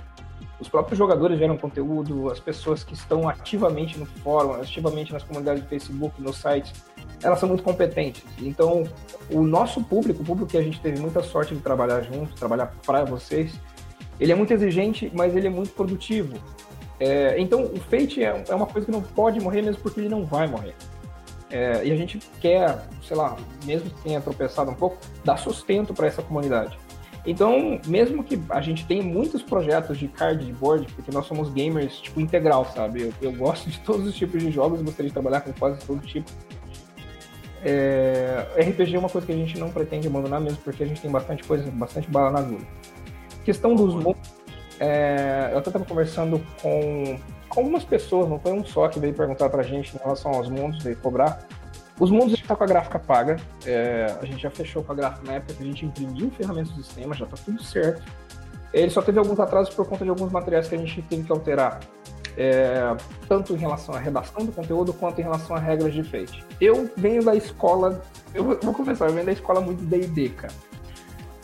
Os 0.59 0.67
próprios 0.67 0.97
jogadores 0.97 1.39
geram 1.39 1.57
conteúdo, 1.57 2.29
as 2.29 2.39
pessoas 2.39 2.83
que 2.83 2.93
estão 2.93 3.29
ativamente 3.29 3.97
no 3.97 4.05
fórum, 4.05 4.53
ativamente 4.53 5.13
nas 5.13 5.23
comunidades 5.23 5.63
do 5.63 5.69
Facebook, 5.69 6.21
nos 6.21 6.37
sites, 6.37 6.73
elas 7.23 7.39
são 7.39 7.47
muito 7.47 7.63
competentes. 7.63 8.23
Então, 8.41 8.83
o 9.29 9.41
nosso 9.41 9.83
público, 9.83 10.21
o 10.21 10.25
público 10.25 10.51
que 10.51 10.57
a 10.57 10.61
gente 10.61 10.79
teve 10.79 10.99
muita 10.99 11.23
sorte 11.23 11.55
de 11.55 11.61
trabalhar 11.61 12.01
junto, 12.01 12.33
trabalhar 12.35 12.73
para 12.85 13.05
vocês, 13.05 13.53
ele 14.19 14.31
é 14.31 14.35
muito 14.35 14.53
exigente, 14.53 15.09
mas 15.13 15.35
ele 15.35 15.47
é 15.47 15.49
muito 15.49 15.71
produtivo. 15.71 16.37
É, 16.99 17.39
então, 17.39 17.63
o 17.63 17.79
Fate 17.79 18.21
é, 18.21 18.43
é, 18.47 18.55
uma 18.55 18.65
coisa 18.65 18.85
que 18.85 18.91
não 18.91 19.01
pode 19.01 19.39
morrer 19.39 19.61
mesmo 19.61 19.81
porque 19.81 20.01
ele 20.01 20.09
não 20.09 20.25
vai 20.25 20.47
morrer. 20.47 20.75
É, 21.49 21.85
e 21.85 21.91
a 21.91 21.95
gente 21.95 22.19
quer, 22.39 22.85
sei 23.01 23.15
lá, 23.15 23.37
mesmo 23.65 23.89
que 23.89 24.01
tenha 24.01 24.19
tropeçado 24.19 24.69
um 24.69 24.75
pouco, 24.75 24.97
dar 25.23 25.37
sustento 25.37 25.93
para 25.93 26.07
essa 26.07 26.21
comunidade. 26.21 26.77
Então, 27.25 27.79
mesmo 27.85 28.23
que 28.23 28.39
a 28.49 28.61
gente 28.61 28.85
tenha 28.85 29.03
muitos 29.03 29.41
projetos 29.41 29.97
de 29.97 30.07
card 30.07 30.45
de 30.45 30.53
board, 30.53 30.87
porque 30.93 31.11
nós 31.11 31.25
somos 31.25 31.49
gamers, 31.49 31.99
tipo, 31.99 32.21
integral, 32.21 32.65
sabe? 32.65 33.03
Eu, 33.03 33.13
eu 33.21 33.31
gosto 33.37 33.69
de 33.69 33.79
todos 33.81 34.07
os 34.07 34.15
tipos 34.15 34.41
de 34.41 34.51
jogos, 34.51 34.81
gostaria 34.81 35.09
de 35.09 35.13
trabalhar 35.13 35.41
com 35.41 35.51
quase 35.53 35.79
todo 35.85 35.99
tipo. 36.05 36.29
É, 37.63 38.45
RPG 38.57 38.95
é 38.95 38.99
uma 38.99 39.09
coisa 39.09 39.27
que 39.27 39.33
a 39.33 39.35
gente 39.35 39.59
não 39.59 39.69
pretende 39.69 40.07
abandonar 40.07 40.39
mesmo, 40.39 40.59
porque 40.63 40.83
a 40.83 40.85
gente 40.85 41.01
tem 41.01 41.11
bastante 41.11 41.43
coisa, 41.43 41.69
bastante 41.71 42.09
bala 42.09 42.31
na 42.31 42.39
agulha. 42.39 42.65
Questão 43.43 43.75
dos 43.75 43.93
mundos, 43.95 44.29
é, 44.79 45.49
eu 45.51 45.57
até 45.57 45.69
estava 45.69 45.83
conversando 45.83 46.41
com, 46.61 47.19
com 47.49 47.59
algumas 47.59 47.83
pessoas, 47.83 48.29
não 48.29 48.39
foi 48.39 48.53
um 48.53 48.63
só 48.63 48.87
que 48.87 48.97
veio 48.99 49.13
perguntar 49.13 49.49
pra 49.49 49.61
gente 49.61 49.93
em 49.95 49.99
relação 49.99 50.31
aos 50.31 50.49
mundos, 50.49 50.81
veio 50.81 50.95
cobrar. 50.97 51.45
Os 51.99 52.09
mundos 52.09 52.39
já 52.39 52.45
tá 52.45 52.55
com 52.55 52.63
a 52.63 52.67
gráfica 52.67 52.97
paga. 52.97 53.35
É, 53.65 54.15
a 54.21 54.25
gente 54.25 54.41
já 54.41 54.49
fechou 54.49 54.83
com 54.83 54.91
a 54.93 54.95
gráfica 54.95 55.27
na 55.27 55.33
época 55.33 55.53
que 55.53 55.63
a 55.63 55.65
gente 55.65 55.85
imprimiu 55.85 56.31
ferramentas 56.31 56.71
do 56.71 56.83
sistema, 56.83 57.13
já 57.13 57.25
tá 57.25 57.35
tudo 57.43 57.61
certo. 57.61 58.01
Ele 58.73 58.89
só 58.89 59.01
teve 59.01 59.19
alguns 59.19 59.39
atrasos 59.39 59.73
por 59.73 59.85
conta 59.85 60.03
de 60.03 60.09
alguns 60.09 60.31
materiais 60.31 60.67
que 60.67 60.75
a 60.75 60.77
gente 60.77 61.01
teve 61.03 61.23
que 61.23 61.31
alterar. 61.31 61.79
É, 62.37 62.95
tanto 63.27 63.53
em 63.53 63.57
relação 63.57 63.93
à 63.93 63.99
redação 63.99 64.45
do 64.45 64.51
conteúdo 64.51 64.93
quanto 64.93 65.19
em 65.19 65.23
relação 65.23 65.55
a 65.55 65.59
regras 65.59 65.93
de 65.93 66.03
fate. 66.03 66.45
Eu 66.61 66.89
venho 66.95 67.21
da 67.21 67.35
escola, 67.35 68.01
eu 68.33 68.43
vou, 68.43 68.73
confessar, 68.73 69.09
eu 69.09 69.13
venho 69.13 69.25
da 69.25 69.33
escola 69.33 69.59
muito 69.59 69.83
D&D, 69.83 70.29
cara. 70.29 70.53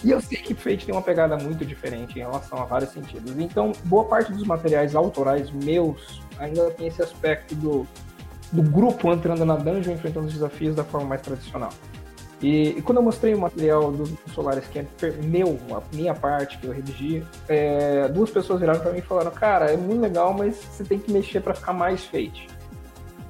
E 0.05 0.11
eu 0.11 0.21
sei 0.21 0.37
que 0.37 0.53
Fate 0.53 0.85
tem 0.85 0.93
uma 0.93 1.01
pegada 1.01 1.35
muito 1.35 1.65
diferente 1.65 2.15
em 2.15 2.21
relação 2.21 2.61
a 2.61 2.65
vários 2.65 2.91
sentidos. 2.91 3.35
Então, 3.39 3.71
boa 3.85 4.05
parte 4.05 4.31
dos 4.31 4.43
materiais 4.43 4.93
autorais 4.93 5.49
meus 5.49 6.21
ainda 6.37 6.69
tem 6.71 6.87
esse 6.87 7.01
aspecto 7.01 7.55
do 7.55 7.87
do 8.55 8.63
grupo 8.63 9.11
entrando 9.11 9.45
na 9.45 9.55
dungeon 9.55 9.93
enfrentando 9.93 10.27
os 10.27 10.33
desafios 10.33 10.75
da 10.75 10.83
forma 10.83 11.07
mais 11.07 11.21
tradicional. 11.21 11.71
E, 12.41 12.69
e, 12.77 12.81
quando 12.81 12.97
eu 12.97 13.03
mostrei 13.03 13.33
o 13.33 13.39
material 13.39 13.91
dos 13.91 14.13
Solaris, 14.33 14.67
que 14.67 14.79
é 14.79 14.85
meu, 15.23 15.57
a 15.71 15.81
minha 15.95 16.13
parte 16.13 16.57
que 16.57 16.67
eu 16.67 16.71
redigi, 16.71 17.23
é, 17.47 18.07
duas 18.09 18.29
pessoas 18.29 18.59
viraram 18.59 18.79
para 18.79 18.91
mim 18.91 18.99
e 18.99 19.01
falaram: 19.01 19.31
Cara, 19.31 19.71
é 19.71 19.77
muito 19.77 20.01
legal, 20.01 20.33
mas 20.33 20.55
você 20.55 20.83
tem 20.83 20.99
que 20.99 21.11
mexer 21.11 21.41
para 21.41 21.53
ficar 21.53 21.73
mais 21.73 22.03
feito. 22.03 22.39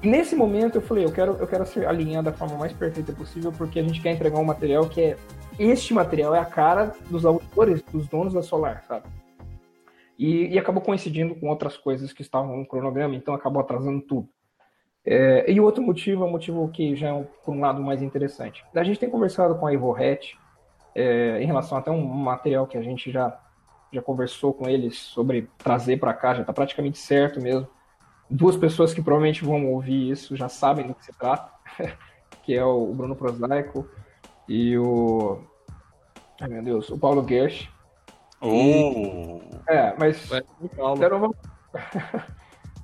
Nesse 0.02 0.34
momento 0.34 0.76
eu 0.76 0.82
falei: 0.82 1.04
eu 1.04 1.12
quero, 1.12 1.36
eu 1.38 1.46
quero 1.46 1.64
ser 1.66 1.86
alinhar 1.86 2.22
da 2.22 2.32
forma 2.32 2.56
mais 2.56 2.72
perfeita 2.72 3.12
possível, 3.12 3.52
porque 3.52 3.78
a 3.78 3.82
gente 3.82 4.00
quer 4.00 4.12
entregar 4.12 4.38
um 4.38 4.44
material 4.44 4.88
que 4.88 5.00
é. 5.00 5.16
Este 5.58 5.94
material 5.94 6.34
é 6.34 6.38
a 6.38 6.44
cara 6.44 6.92
dos 7.08 7.24
autores, 7.24 7.82
dos 7.90 8.06
donos 8.08 8.34
da 8.34 8.42
Solar, 8.42 8.84
sabe? 8.86 9.06
E, 10.18 10.48
e 10.48 10.58
acabou 10.58 10.82
coincidindo 10.82 11.34
com 11.34 11.48
outras 11.48 11.76
coisas 11.76 12.12
que 12.12 12.22
estavam 12.22 12.56
no 12.56 12.66
cronograma, 12.66 13.14
então 13.14 13.34
acabou 13.34 13.60
atrasando 13.62 14.02
tudo. 14.02 14.28
É, 15.06 15.48
e 15.48 15.60
o 15.60 15.64
outro 15.64 15.80
motivo 15.84 16.24
é 16.24 16.26
um 16.26 16.32
motivo 16.32 16.68
que 16.68 16.96
já 16.96 17.08
é, 17.08 17.12
um, 17.12 17.24
por 17.44 17.54
um 17.54 17.60
lado, 17.60 17.80
mais 17.80 18.02
interessante. 18.02 18.64
A 18.74 18.82
gente 18.82 18.98
tem 18.98 19.08
conversado 19.08 19.54
com 19.54 19.64
a 19.64 19.72
Ivorret 19.72 20.36
é, 20.92 21.40
em 21.40 21.46
relação 21.46 21.78
até 21.78 21.92
um 21.92 22.04
material 22.04 22.66
que 22.66 22.76
a 22.76 22.82
gente 22.82 23.12
já, 23.12 23.38
já 23.92 24.02
conversou 24.02 24.52
com 24.52 24.68
eles 24.68 24.98
sobre 24.98 25.48
trazer 25.58 25.98
para 25.98 26.12
cá, 26.12 26.34
já 26.34 26.40
está 26.40 26.52
praticamente 26.52 26.98
certo 26.98 27.40
mesmo. 27.40 27.68
Duas 28.28 28.56
pessoas 28.56 28.92
que 28.92 29.00
provavelmente 29.00 29.44
vão 29.44 29.72
ouvir 29.72 30.10
isso 30.10 30.34
já 30.34 30.48
sabem 30.48 30.88
do 30.88 30.94
que 30.94 31.04
se 31.04 31.12
trata, 31.16 31.52
que 32.42 32.52
é 32.56 32.64
o 32.64 32.92
Bruno 32.92 33.14
Prosaico 33.14 33.88
e 34.48 34.76
o. 34.76 35.38
Ai 36.40 36.48
meu 36.48 36.62
Deus, 36.64 36.90
o 36.90 36.98
Paulo 36.98 37.24
Gersh. 37.26 37.70
Oh. 38.40 38.48
E, 38.48 39.40
é, 39.68 39.94
mas. 39.96 40.28
Ué, 40.32 40.42
Paulo. 40.76 41.36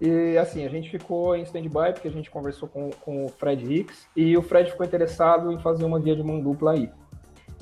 E 0.04 0.36
assim, 0.36 0.66
a 0.66 0.68
gente 0.68 0.90
ficou 0.90 1.36
em 1.36 1.44
stand-by 1.44 1.92
porque 1.92 2.08
a 2.08 2.10
gente 2.10 2.28
conversou 2.28 2.68
com, 2.68 2.90
com 2.90 3.24
o 3.24 3.28
Fred 3.28 3.72
Hicks 3.72 4.08
e 4.16 4.36
o 4.36 4.42
Fred 4.42 4.68
ficou 4.68 4.84
interessado 4.84 5.52
em 5.52 5.60
fazer 5.60 5.84
uma 5.84 6.00
via 6.00 6.16
de 6.16 6.24
mão 6.24 6.40
dupla 6.40 6.72
aí. 6.72 6.90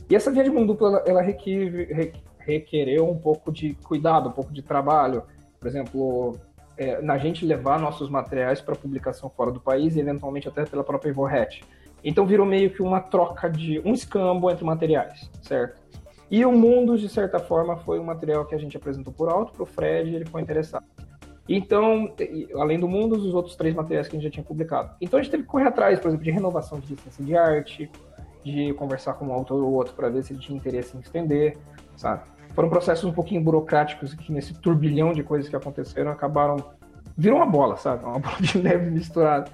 E 0.08 0.16
essa 0.16 0.30
via 0.30 0.42
de 0.42 0.48
mão 0.48 0.64
dupla, 0.66 0.88
ela, 0.88 1.04
ela 1.06 1.20
requer, 1.20 2.14
requereu 2.38 3.06
um 3.06 3.18
pouco 3.18 3.52
de 3.52 3.74
cuidado, 3.74 4.30
um 4.30 4.32
pouco 4.32 4.54
de 4.54 4.62
trabalho. 4.62 5.22
Por 5.58 5.68
exemplo, 5.68 6.38
é, 6.78 7.02
na 7.02 7.18
gente 7.18 7.44
levar 7.44 7.78
nossos 7.78 8.08
materiais 8.08 8.58
para 8.62 8.74
publicação 8.74 9.28
fora 9.28 9.52
do 9.52 9.60
país 9.60 9.94
e 9.94 10.00
eventualmente 10.00 10.48
até 10.48 10.64
pela 10.64 10.82
própria 10.82 11.10
Ivorret. 11.10 11.60
Então 12.02 12.24
virou 12.24 12.46
meio 12.46 12.70
que 12.70 12.80
uma 12.80 13.02
troca 13.02 13.50
de 13.50 13.82
um 13.84 13.92
escambo 13.92 14.50
entre 14.50 14.64
materiais, 14.64 15.30
certo? 15.42 15.78
E 16.30 16.42
o 16.46 16.52
Mundo, 16.52 16.96
de 16.96 17.08
certa 17.10 17.38
forma, 17.38 17.76
foi 17.76 18.00
um 18.00 18.04
material 18.04 18.46
que 18.46 18.54
a 18.54 18.58
gente 18.58 18.78
apresentou 18.78 19.12
por 19.12 19.28
alto 19.28 19.52
para 19.52 19.62
o 19.62 19.66
Fred 19.66 20.08
e 20.08 20.16
ele 20.16 20.24
ficou 20.24 20.40
interessado. 20.40 20.86
Então, 21.52 22.14
além 22.54 22.78
do 22.78 22.86
mundo, 22.86 23.16
os 23.16 23.34
outros 23.34 23.56
três 23.56 23.74
materiais 23.74 24.06
que 24.06 24.14
a 24.14 24.20
gente 24.20 24.28
já 24.28 24.30
tinha 24.30 24.44
publicado. 24.44 24.94
Então 25.00 25.18
a 25.18 25.22
gente 25.22 25.32
teve 25.32 25.42
que 25.42 25.48
correr 25.48 25.66
atrás, 25.66 25.98
por 25.98 26.06
exemplo, 26.06 26.24
de 26.24 26.30
renovação 26.30 26.78
de 26.78 26.94
licença 26.94 27.20
de 27.24 27.36
arte, 27.36 27.90
de 28.44 28.72
conversar 28.74 29.14
com 29.14 29.26
um 29.26 29.32
autor 29.32 29.60
ou 29.60 29.72
outro 29.72 29.92
para 29.94 30.08
ver 30.08 30.22
se 30.22 30.32
ele 30.32 30.38
tinha 30.38 30.56
interesse 30.56 30.96
em 30.96 31.00
estender, 31.00 31.58
sabe? 31.96 32.22
Foram 32.54 32.70
processos 32.70 33.04
um 33.04 33.12
pouquinho 33.12 33.42
burocráticos 33.42 34.14
que 34.14 34.32
nesse 34.32 34.54
turbilhão 34.60 35.12
de 35.12 35.24
coisas 35.24 35.48
que 35.48 35.56
aconteceram 35.56 36.12
acabaram 36.12 36.56
virou 37.18 37.38
uma 37.38 37.46
bola, 37.46 37.76
sabe? 37.76 38.04
Uma 38.04 38.20
bola 38.20 38.36
de 38.40 38.56
neve 38.56 38.88
misturada. 38.88 39.50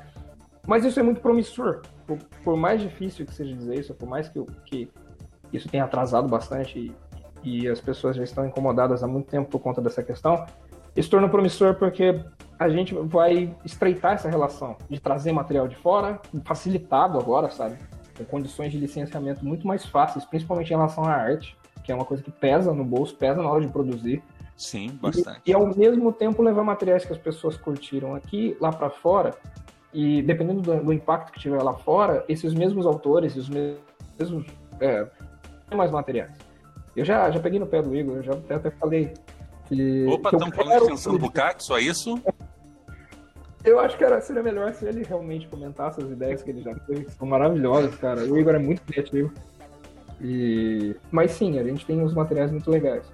Mas 0.67 0.85
isso 0.85 1.00
é 1.00 1.03
muito 1.03 1.23
promissor. 1.23 1.81
Por, 2.07 2.19
por 2.45 2.57
mais 2.59 2.83
difícil 2.83 3.25
que 3.25 3.33
seja 3.33 3.55
dizer 3.55 3.79
isso, 3.79 3.95
por 3.95 4.07
mais 4.07 4.29
que, 4.29 4.45
que 4.67 4.91
isso 5.50 5.67
tenha 5.67 5.85
atrasado 5.85 6.29
bastante 6.29 6.79
e, 6.79 7.62
e 7.62 7.69
as 7.69 7.81
pessoas 7.81 8.17
já 8.17 8.23
estão 8.23 8.45
incomodadas 8.45 9.03
há 9.03 9.07
muito 9.07 9.31
tempo 9.31 9.49
por 9.49 9.61
conta 9.61 9.81
dessa 9.81 10.03
questão, 10.03 10.45
Isso 10.97 11.11
torna 11.11 11.29
promissor 11.29 11.75
porque 11.75 12.21
a 12.59 12.69
gente 12.69 12.95
vai 12.95 13.55
estreitar 13.65 14.15
essa 14.15 14.29
relação 14.29 14.76
de 14.88 14.99
trazer 14.99 15.31
material 15.33 15.69
de 15.69 15.76
fora, 15.76 16.21
facilitado 16.45 17.19
agora, 17.19 17.50
sabe? 17.50 17.76
Com 18.17 18.25
condições 18.25 18.73
de 18.73 18.79
licenciamento 18.79 19.45
muito 19.45 19.67
mais 19.67 19.85
fáceis, 19.85 20.25
principalmente 20.25 20.69
em 20.69 20.76
relação 20.76 21.05
à 21.05 21.12
arte, 21.12 21.57
que 21.85 21.93
é 21.93 21.95
uma 21.95 22.05
coisa 22.05 22.23
que 22.23 22.31
pesa 22.31 22.73
no 22.73 22.85
bolso, 22.85 23.15
pesa 23.15 23.43
na 23.43 23.49
hora 23.49 23.61
de 23.61 23.69
produzir. 23.69 24.23
Sim, 24.57 24.99
bastante. 25.00 25.43
E, 25.45 25.50
e 25.50 25.55
ao 25.55 25.67
mesmo 25.76 26.11
tempo 26.12 26.43
levar 26.43 26.65
materiais 26.65 27.05
que 27.05 27.12
as 27.12 27.19
pessoas 27.19 27.59
curtiram 27.59 28.15
aqui, 28.15 28.57
lá 28.59 28.73
para 28.73 28.88
fora, 28.88 29.35
e 29.93 30.23
dependendo 30.23 30.62
do, 30.62 30.83
do, 30.83 30.93
impacto 30.93 31.33
que 31.33 31.41
tiver 31.41 31.62
lá 31.62 31.75
fora, 31.75 32.25
esses 32.26 32.55
mesmos 32.55 32.87
autores, 32.87 33.37
os 33.37 33.50
mesmos. 33.50 34.47
É, 34.81 35.07
mais 35.75 35.91
materiais. 35.91 36.33
Eu 36.95 37.05
já, 37.05 37.31
já 37.31 37.41
peguei 37.41 37.59
no 37.59 37.67
pé 37.67 37.83
do 37.83 37.95
Igor, 37.95 38.17
eu 38.17 38.23
já 38.23 38.33
até 38.33 38.71
falei 38.71 39.12
que. 39.68 40.06
Opa, 40.06 40.30
estamos 40.32 40.56
falando 40.56 40.82
extensão 40.82 41.16
do 41.16 41.30
CAC, 41.30 41.62
só 41.62 41.78
isso? 41.78 42.20
Eu 43.64 43.80
acho 43.80 43.96
que 43.99 44.04
era, 44.04 44.20
seria 44.20 44.42
melhor 44.42 44.73
se 44.73 44.85
ele 44.85 45.02
realmente 45.02 45.49
comentasse 45.49 46.00
as 46.00 46.08
ideias 46.08 46.40
que 46.40 46.50
ele 46.50 46.62
já 46.62 46.73
teve, 46.75 47.04
que 47.04 47.12
são 47.12 47.26
maravilhosas, 47.26 47.94
cara. 47.96 48.20
O 48.20 48.38
Igor 48.38 48.54
é 48.54 48.58
muito 48.61 48.80
criativo. 48.82 49.32
E... 50.20 50.94
Mas 51.11 51.32
sim, 51.32 51.58
a 51.58 51.64
gente 51.64 51.85
tem 51.85 52.00
uns 52.00 52.14
materiais 52.14 52.50
muito 52.52 52.70
legais. 52.70 53.04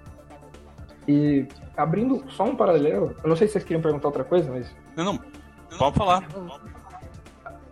E 1.09 1.47
abrindo 1.77 2.23
só 2.31 2.45
um 2.45 2.55
paralelo, 2.55 3.17
eu 3.23 3.29
não 3.29 3.35
sei 3.35 3.47
se 3.47 3.55
vocês 3.55 3.65
queriam 3.65 3.81
perguntar 3.81 4.09
outra 4.09 4.25
coisa, 4.25 4.51
mas. 4.51 4.71
Não, 4.95 5.05
não. 5.05 5.19
Pode 5.79 5.97
falar. 5.97 6.29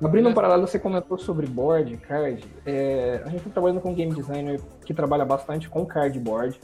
Abrindo 0.03 0.31
um 0.31 0.35
paralelo, 0.35 0.67
você 0.67 0.79
comentou 0.79 1.19
sobre 1.19 1.47
board, 1.47 1.95
card. 1.99 2.43
É... 2.65 3.21
a 3.25 3.29
gente 3.29 3.41
está 3.41 3.51
trabalhando 3.51 3.83
com 3.83 3.91
um 3.91 3.95
game 3.95 4.15
designer 4.15 4.59
que 4.87 4.95
trabalha 4.95 5.27
bastante 5.27 5.69
com 5.69 5.85
cardboard, 5.85 6.59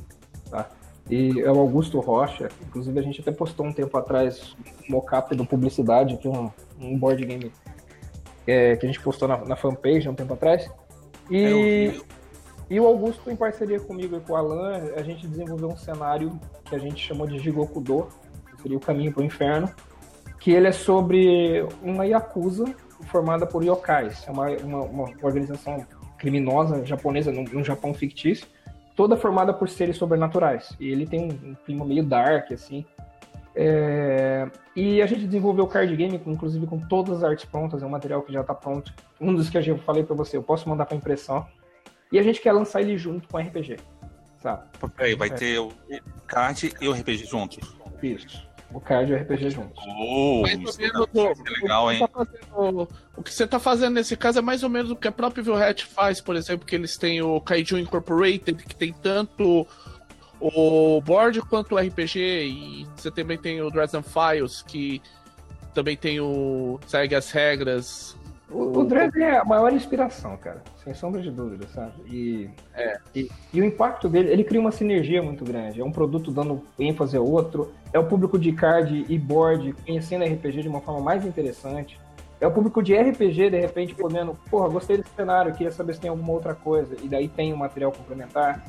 tá? 0.51 0.67
E 1.11 1.41
é 1.41 1.51
o 1.51 1.59
Augusto 1.59 2.01
Rocha. 2.01 2.49
Inclusive, 2.67 2.99
a 2.99 3.03
gente 3.03 3.21
até 3.21 3.31
postou 3.31 3.67
um 3.67 3.73
tempo 3.73 3.97
atrás 3.97 4.57
um 4.89 4.93
mockup 4.93 5.35
do 5.37 5.47
Publicidade, 5.47 6.17
que 6.17 6.27
é 6.27 6.31
um, 6.31 6.51
um 6.81 6.99
board 6.99 7.25
game 7.25 7.53
é, 8.47 8.77
que 8.77 8.87
a 8.87 8.89
gente 8.89 9.01
postou 9.01 9.29
na, 9.29 9.39
na 9.45 9.57
fanpage 9.57 10.09
um 10.09 10.15
tempo 10.15 10.35
atrás. 10.35 10.69
E, 11.31 11.93
é, 11.95 12.01
e 12.69 12.81
o 12.81 12.87
Augusto, 12.87 13.31
em 13.31 13.37
parceria 13.37 13.79
comigo 13.79 14.17
e 14.17 14.21
com 14.21 14.33
o 14.33 14.37
Alan, 14.37 14.81
a 14.97 15.03
gente 15.03 15.27
desenvolveu 15.27 15.69
um 15.69 15.77
cenário 15.77 16.39
que 16.65 16.75
a 16.75 16.79
gente 16.79 17.05
chamou 17.05 17.27
de 17.27 17.39
Jigokudo, 17.39 18.09
que 18.51 18.63
seria 18.63 18.77
o 18.77 18.81
caminho 18.81 19.13
para 19.13 19.23
o 19.23 19.25
inferno, 19.25 19.71
que 20.41 20.51
ele 20.51 20.67
é 20.67 20.73
sobre 20.73 21.65
uma 21.83 22.05
Yakuza 22.05 22.75
formada 23.05 23.47
por 23.47 23.65
yokais. 23.65 24.25
É 24.27 24.31
uma, 24.33 24.49
uma, 24.49 24.83
uma 24.83 25.05
organização 25.23 25.87
criminosa 26.19 26.85
japonesa, 26.85 27.31
num, 27.31 27.45
num 27.45 27.63
Japão 27.63 27.95
fictício, 27.95 28.47
toda 28.97 29.17
formada 29.17 29.53
por 29.53 29.69
seres 29.69 29.97
sobrenaturais. 29.97 30.75
E 30.81 30.91
ele 30.91 31.07
tem 31.07 31.21
um, 31.21 31.51
um 31.51 31.55
clima 31.55 31.85
meio 31.85 32.03
dark, 32.03 32.51
assim. 32.51 32.85
É... 33.55 34.49
E 34.75 35.01
a 35.01 35.07
gente 35.07 35.27
desenvolveu 35.27 35.65
o 35.65 35.69
card 35.69 35.95
game, 35.95 36.21
inclusive 36.27 36.67
com 36.67 36.81
todas 36.81 37.19
as 37.19 37.25
artes 37.25 37.45
prontas, 37.45 37.83
é 37.83 37.87
um 37.87 37.91
material 37.91 38.23
que 38.23 38.33
já 38.33 38.41
está 38.41 38.55
pronto. 38.55 38.93
Um 39.21 39.35
dos 39.35 39.49
que 39.49 39.59
eu 39.59 39.79
falei 39.79 40.03
para 40.03 40.17
você, 40.17 40.37
eu 40.37 40.43
posso 40.43 40.69
mandar 40.69 40.87
para 40.87 40.97
impressão. 40.97 41.47
E 42.11 42.19
a 42.19 42.23
gente 42.23 42.41
quer 42.41 42.53
lançar 42.53 42.81
ele 42.81 42.97
junto 42.97 43.29
com 43.29 43.37
o 43.37 43.41
RPG. 43.41 43.77
Sabe? 44.39 44.63
Peraí, 44.97 45.15
vai 45.15 45.29
é. 45.29 45.33
ter 45.33 45.59
o 45.59 45.73
card 46.27 46.75
e 46.81 46.89
o 46.89 46.93
RPG 46.93 47.27
juntos. 47.27 47.77
Isso 48.03 48.47
o 48.73 48.81
card 48.81 49.11
e 49.11 49.15
o 49.15 49.19
RPG 49.19 49.51
juntos. 49.51 49.83
Oh, 49.87 50.43
mais 50.43 50.77
menos 50.77 51.09
é 51.15 51.61
legal, 51.61 51.93
hein? 51.93 52.01
Tá 52.01 52.09
fazendo, 52.09 52.89
o 53.17 53.23
que 53.23 53.33
você 53.33 53.45
está 53.45 53.59
fazendo 53.59 53.95
nesse 53.95 54.17
caso 54.17 54.39
é 54.39 54.43
mais 54.43 54.63
ou 54.63 54.69
menos 54.69 54.91
o 54.91 54.97
que 54.97 55.09
a 55.09 55.13
própria 55.13 55.43
Vilret 55.43 55.85
faz, 55.85 56.21
por 56.21 56.37
exemplo, 56.37 56.67
que 56.67 56.75
eles 56.75 56.97
têm 56.97 57.23
o 57.23 57.41
Kaiju 57.41 57.79
Incorporated, 57.79 58.63
que 58.65 58.75
tem 58.75 58.93
tanto 58.93 59.67
o 60.41 61.01
board 61.01 61.41
quanto 61.43 61.75
o 61.75 61.79
RPG, 61.79 62.19
e 62.19 62.87
você 62.97 63.11
também 63.11 63.39
tem 63.39 63.63
o 63.63 63.71
Dresden 63.71 64.03
Files, 64.03 64.63
que 64.63 65.01
também 65.73 65.97
tem 65.97 66.21
o. 66.21 66.79
segue 66.87 67.15
as 67.15 67.31
regras 67.31 68.17
o, 68.51 68.79
o 68.79 68.85
Dresden 68.85 69.25
é 69.25 69.39
a 69.39 69.45
maior 69.45 69.73
inspiração, 69.73 70.37
cara, 70.37 70.63
sem 70.85 70.95
sombra 70.95 71.21
de 71.21 71.31
dúvida, 71.31 71.67
sabe? 71.69 71.93
E, 72.07 72.51
é, 72.75 72.99
e, 73.15 73.29
e, 73.53 73.61
o 73.61 73.65
impacto 73.65 74.09
dele, 74.09 74.31
ele 74.31 74.45
cria 74.45 74.61
uma 74.61 74.71
sinergia 74.71 75.21
muito 75.21 75.45
grande. 75.45 75.81
É 75.81 75.85
um 75.85 75.91
produto 75.91 76.31
dando 76.31 76.63
ênfase 76.79 77.17
ao 77.17 77.29
outro, 77.29 77.73
é 77.97 77.99
o 77.99 78.05
público 78.05 78.39
de 78.39 78.53
card 78.53 79.07
e 79.09 79.19
board 79.19 79.75
conhecendo 79.87 80.25
RPG 80.27 80.61
de 80.61 80.69
uma 80.69 80.83
forma 80.83 81.01
mais 81.01 81.25
interessante. 81.25 81.99
É 82.39 82.47
o 82.47 82.51
público 82.51 82.83
de 82.83 82.95
RPG, 82.95 83.49
de 83.49 83.59
repente, 83.59 83.95
podendo, 83.95 84.39
porra, 84.51 84.69
gostei 84.69 84.99
desse 84.99 85.09
cenário, 85.17 85.55
queria 85.55 85.73
saber 85.73 85.95
se 85.95 86.01
tem 86.01 86.11
alguma 86.11 86.31
outra 86.31 86.55
coisa. 86.55 86.95
E 87.03 87.09
daí 87.09 87.27
tem 87.27 87.55
um 87.55 87.57
material 87.57 87.91
complementar, 87.91 88.63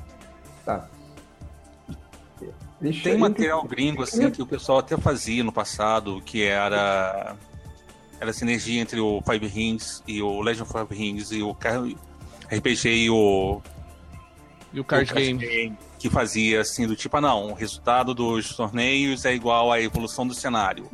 sabe? 0.63 0.87
Deixa 2.79 3.03
tem 3.09 3.17
material 3.17 3.63
gringo, 3.63 4.03
assim, 4.03 4.31
que 4.31 4.41
o 4.41 4.47
pessoal 4.47 4.77
até 4.77 4.95
fazia 4.95 5.43
no 5.43 5.51
passado, 5.51 6.21
que 6.21 6.45
era 6.45 7.35
era 8.21 8.29
a 8.29 8.33
sinergia 8.33 8.81
entre 8.81 9.01
o 9.01 9.21
Five 9.21 9.45
Rings 9.45 10.01
e 10.07 10.21
o 10.21 10.39
Legend 10.41 10.63
of 10.63 10.71
Five 10.71 10.95
Rings 10.95 11.31
e 11.31 11.41
o 11.41 11.51
RPG 12.49 12.89
e 12.89 13.09
o. 13.09 13.61
E 14.71 14.79
o 14.79 14.85
card, 14.85 15.11
o 15.11 15.13
card 15.13 15.33
game. 15.33 15.39
game. 15.39 15.86
Que 15.97 16.09
fazia 16.09 16.61
assim, 16.61 16.85
do 16.85 16.95
tipo, 16.95 17.17
ah, 17.17 17.21
não, 17.21 17.51
o 17.51 17.53
resultado 17.53 18.13
dos 18.13 18.55
torneios 18.55 19.25
é 19.25 19.33
igual 19.33 19.71
à 19.71 19.81
evolução 19.81 20.27
do 20.27 20.33
cenário. 20.33 20.89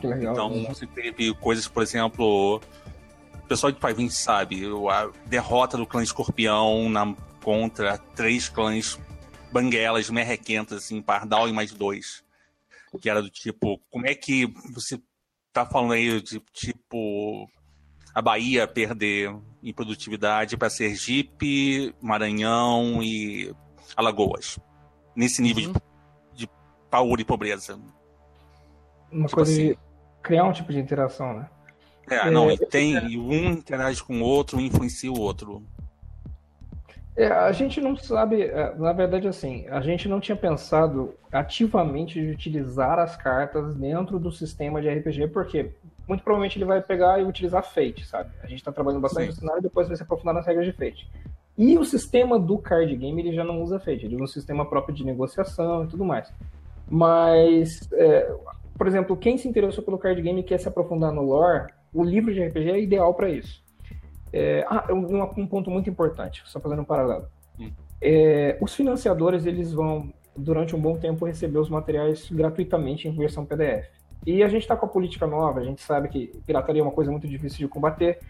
Que 0.00 0.06
legal. 0.06 0.32
Então, 0.32 0.50
né? 0.50 0.68
você 0.68 0.86
teve 0.86 1.34
coisas, 1.34 1.66
por 1.66 1.82
exemplo, 1.82 2.56
o 2.56 3.48
pessoal 3.48 3.72
de 3.72 3.78
Rings 3.94 4.16
sabe, 4.16 4.62
a 4.90 5.10
derrota 5.26 5.76
do 5.76 5.86
clã 5.86 6.02
Escorpião 6.02 6.88
na, 6.88 7.14
contra 7.42 7.98
três 8.14 8.48
clãs 8.48 8.98
banguelas 9.50 10.10
merrequentas, 10.10 10.84
assim, 10.84 11.02
Pardal 11.02 11.48
e 11.48 11.52
mais 11.52 11.72
dois. 11.72 12.22
Que 13.00 13.10
era 13.10 13.20
do 13.20 13.30
tipo, 13.30 13.80
como 13.90 14.06
é 14.06 14.14
que 14.14 14.46
você 14.72 15.00
tá 15.52 15.66
falando 15.66 15.92
aí 15.92 16.20
de 16.22 16.40
tipo 16.52 17.48
a 18.14 18.22
Bahia 18.22 18.66
perder 18.66 19.34
em 19.62 19.72
produtividade 19.72 20.56
para 20.56 20.70
Sergipe, 20.70 21.94
Maranhão 22.00 23.02
e 23.02 23.54
Alagoas. 23.96 24.58
Nesse 25.14 25.42
nível 25.42 25.68
uhum. 25.68 25.72
de, 26.34 26.46
de 26.46 26.50
power 26.90 27.20
e 27.20 27.24
pobreza. 27.24 27.78
Uma 29.10 29.26
tipo 29.26 29.36
coisa 29.36 29.52
assim. 29.52 29.68
de 29.68 29.78
criar 30.22 30.44
um 30.44 30.52
tipo 30.52 30.72
de 30.72 30.78
interação, 30.78 31.34
né? 31.34 31.48
É, 32.10 32.28
é 32.28 32.30
não, 32.30 32.50
e 32.50 32.56
tem, 32.58 32.96
e 33.10 33.18
um 33.18 33.50
interage 33.50 34.02
com 34.02 34.20
o 34.20 34.24
outro, 34.24 34.58
um 34.58 34.60
influencia 34.60 35.10
o 35.10 35.18
outro. 35.18 35.62
É, 37.16 37.26
a 37.26 37.50
gente 37.50 37.80
não 37.80 37.96
sabe, 37.96 38.42
é, 38.42 38.74
na 38.76 38.92
verdade, 38.92 39.26
assim, 39.26 39.66
a 39.68 39.80
gente 39.80 40.08
não 40.08 40.20
tinha 40.20 40.36
pensado 40.36 41.14
ativamente 41.32 42.14
de 42.14 42.30
utilizar 42.30 42.98
as 42.98 43.16
cartas 43.16 43.74
dentro 43.74 44.20
do 44.20 44.30
sistema 44.30 44.80
de 44.80 44.88
RPG, 44.88 45.26
porque 45.28 45.72
muito 46.06 46.22
provavelmente 46.22 46.56
ele 46.56 46.64
vai 46.64 46.80
pegar 46.80 47.20
e 47.20 47.24
utilizar 47.24 47.64
Fate, 47.64 48.06
sabe? 48.06 48.30
A 48.40 48.46
gente 48.46 48.60
está 48.60 48.70
trabalhando 48.70 49.02
bastante 49.02 49.24
Sim. 49.24 49.30
no 49.30 49.36
cenário 49.36 49.58
e 49.58 49.62
depois 49.62 49.88
vai 49.88 49.96
se 49.96 50.02
aprofundar 50.02 50.32
nas 50.32 50.46
regras 50.46 50.64
de 50.64 50.72
Fate. 50.72 51.10
E 51.58 51.76
o 51.76 51.84
sistema 51.84 52.38
do 52.38 52.56
card 52.56 52.94
game 52.94 53.20
ele 53.20 53.34
já 53.34 53.42
não 53.42 53.60
usa 53.60 53.80
Fate, 53.80 54.06
ele 54.06 54.14
usa 54.14 54.24
um 54.24 54.28
sistema 54.28 54.64
próprio 54.64 54.94
de 54.94 55.04
negociação 55.04 55.84
e 55.84 55.88
tudo 55.88 56.04
mais. 56.04 56.32
Mas, 56.88 57.90
é, 57.92 58.32
por 58.76 58.86
exemplo, 58.86 59.16
quem 59.16 59.36
se 59.36 59.48
interessou 59.48 59.82
pelo 59.82 59.98
card 59.98 60.22
game 60.22 60.40
e 60.40 60.44
quer 60.44 60.58
se 60.58 60.68
aprofundar 60.68 61.12
no 61.12 61.22
lore, 61.22 61.72
o 61.92 62.04
livro 62.04 62.32
de 62.32 62.40
RPG 62.40 62.70
é 62.70 62.80
ideal 62.80 63.12
para 63.12 63.28
isso. 63.28 63.60
É, 64.32 64.64
ah, 64.68 64.86
um, 64.92 65.20
um, 65.20 65.46
ponto 65.48 65.68
muito 65.68 65.90
importante, 65.90 66.42
só 66.46 66.60
fazendo 66.60 66.82
um 66.82 66.84
paralelo. 66.84 67.26
Hum. 67.58 67.72
É, 68.00 68.56
os 68.60 68.74
financiadores 68.74 69.44
eles 69.44 69.72
vão, 69.72 70.12
durante 70.36 70.76
um 70.76 70.80
bom 70.80 70.96
tempo, 70.96 71.26
receber 71.26 71.58
os 71.58 71.68
materiais 71.68 72.30
gratuitamente 72.30 73.08
em 73.08 73.16
versão 73.16 73.44
PDF. 73.44 73.88
E 74.24 74.44
a 74.44 74.48
gente 74.48 74.62
está 74.62 74.76
com 74.76 74.86
a 74.86 74.88
política 74.88 75.26
nova, 75.26 75.58
a 75.58 75.64
gente 75.64 75.82
sabe 75.82 76.08
que 76.08 76.28
pirataria 76.46 76.82
é 76.82 76.84
uma 76.84 76.92
coisa 76.92 77.10
muito 77.10 77.26
difícil 77.26 77.58
de 77.58 77.68
combater, 77.68 78.20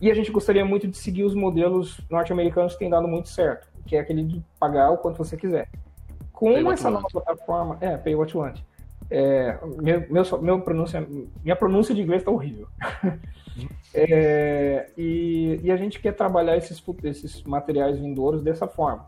e 0.00 0.10
a 0.10 0.14
gente 0.14 0.30
gostaria 0.30 0.64
muito 0.64 0.86
de 0.86 0.96
seguir 0.96 1.24
os 1.24 1.34
modelos 1.34 2.00
norte-americanos 2.08 2.74
que 2.74 2.78
têm 2.78 2.90
dado 2.90 3.08
muito 3.08 3.28
certo, 3.28 3.68
que 3.86 3.96
é 3.96 4.00
aquele 4.00 4.22
de 4.22 4.42
pagar 4.58 4.90
o 4.90 4.98
quanto 4.98 5.18
você 5.18 5.36
quiser. 5.36 5.68
Com 6.32 6.52
pay 6.52 6.68
essa 6.72 6.90
nova 6.90 7.08
plataforma, 7.10 7.78
é, 7.80 7.96
pay 7.96 8.14
what 8.14 8.32
you 8.32 8.40
want. 8.40 8.60
É, 9.10 9.58
meu, 9.80 10.04
meu, 10.08 10.42
meu 10.42 10.60
pronúncia, 10.60 11.06
minha 11.42 11.56
pronúncia 11.56 11.94
de 11.94 12.02
inglês 12.02 12.22
está 12.22 12.30
horrível. 12.30 12.68
É, 13.92 14.90
e, 14.96 15.58
e, 15.64 15.72
a 15.72 15.76
gente 15.76 15.98
quer 15.98 16.12
trabalhar 16.12 16.56
esses, 16.56 16.80
esses 17.02 17.42
materiais 17.42 17.98
vindouros 17.98 18.40
dessa 18.40 18.68
forma. 18.68 19.06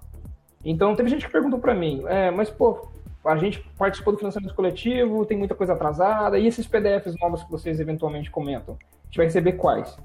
Então, 0.65 0.97
teve 0.97 1.09
gente 1.09 1.27
que 1.27 1.31
perguntou 1.31 1.61
para 1.61 1.73
mim, 1.73 2.03
é, 2.09 2.33
mas, 2.33 2.51
pô, 2.51 2.89
a 3.25 3.37
gente 3.37 3.61
participou 3.79 4.13
do 4.13 4.19
financiamento 4.19 4.55
coletivo, 4.55 5.25
tem 5.25 5.39
muita 5.39 5.55
coisa 5.55 5.75
atrasada, 5.75 6.37
e 6.37 6.49
esses 6.49 6.67
PDFs 6.67 7.15
novos 7.21 7.45
que 7.45 7.51
vocês 7.51 7.79
eventualmente 7.79 8.31
comentam? 8.31 8.75
A 8.75 9.07
gente 9.07 9.17
vai 9.19 9.27
receber 9.27 9.53
quais? 9.53 9.97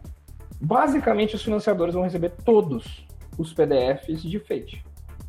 Basicamente, 0.60 1.36
os 1.36 1.44
financiadores 1.44 1.94
vão 1.94 2.04
receber 2.04 2.32
todos 2.44 3.06
os 3.38 3.54
PDFs 3.54 4.22
de 4.22 4.40
Fate. 4.40 4.84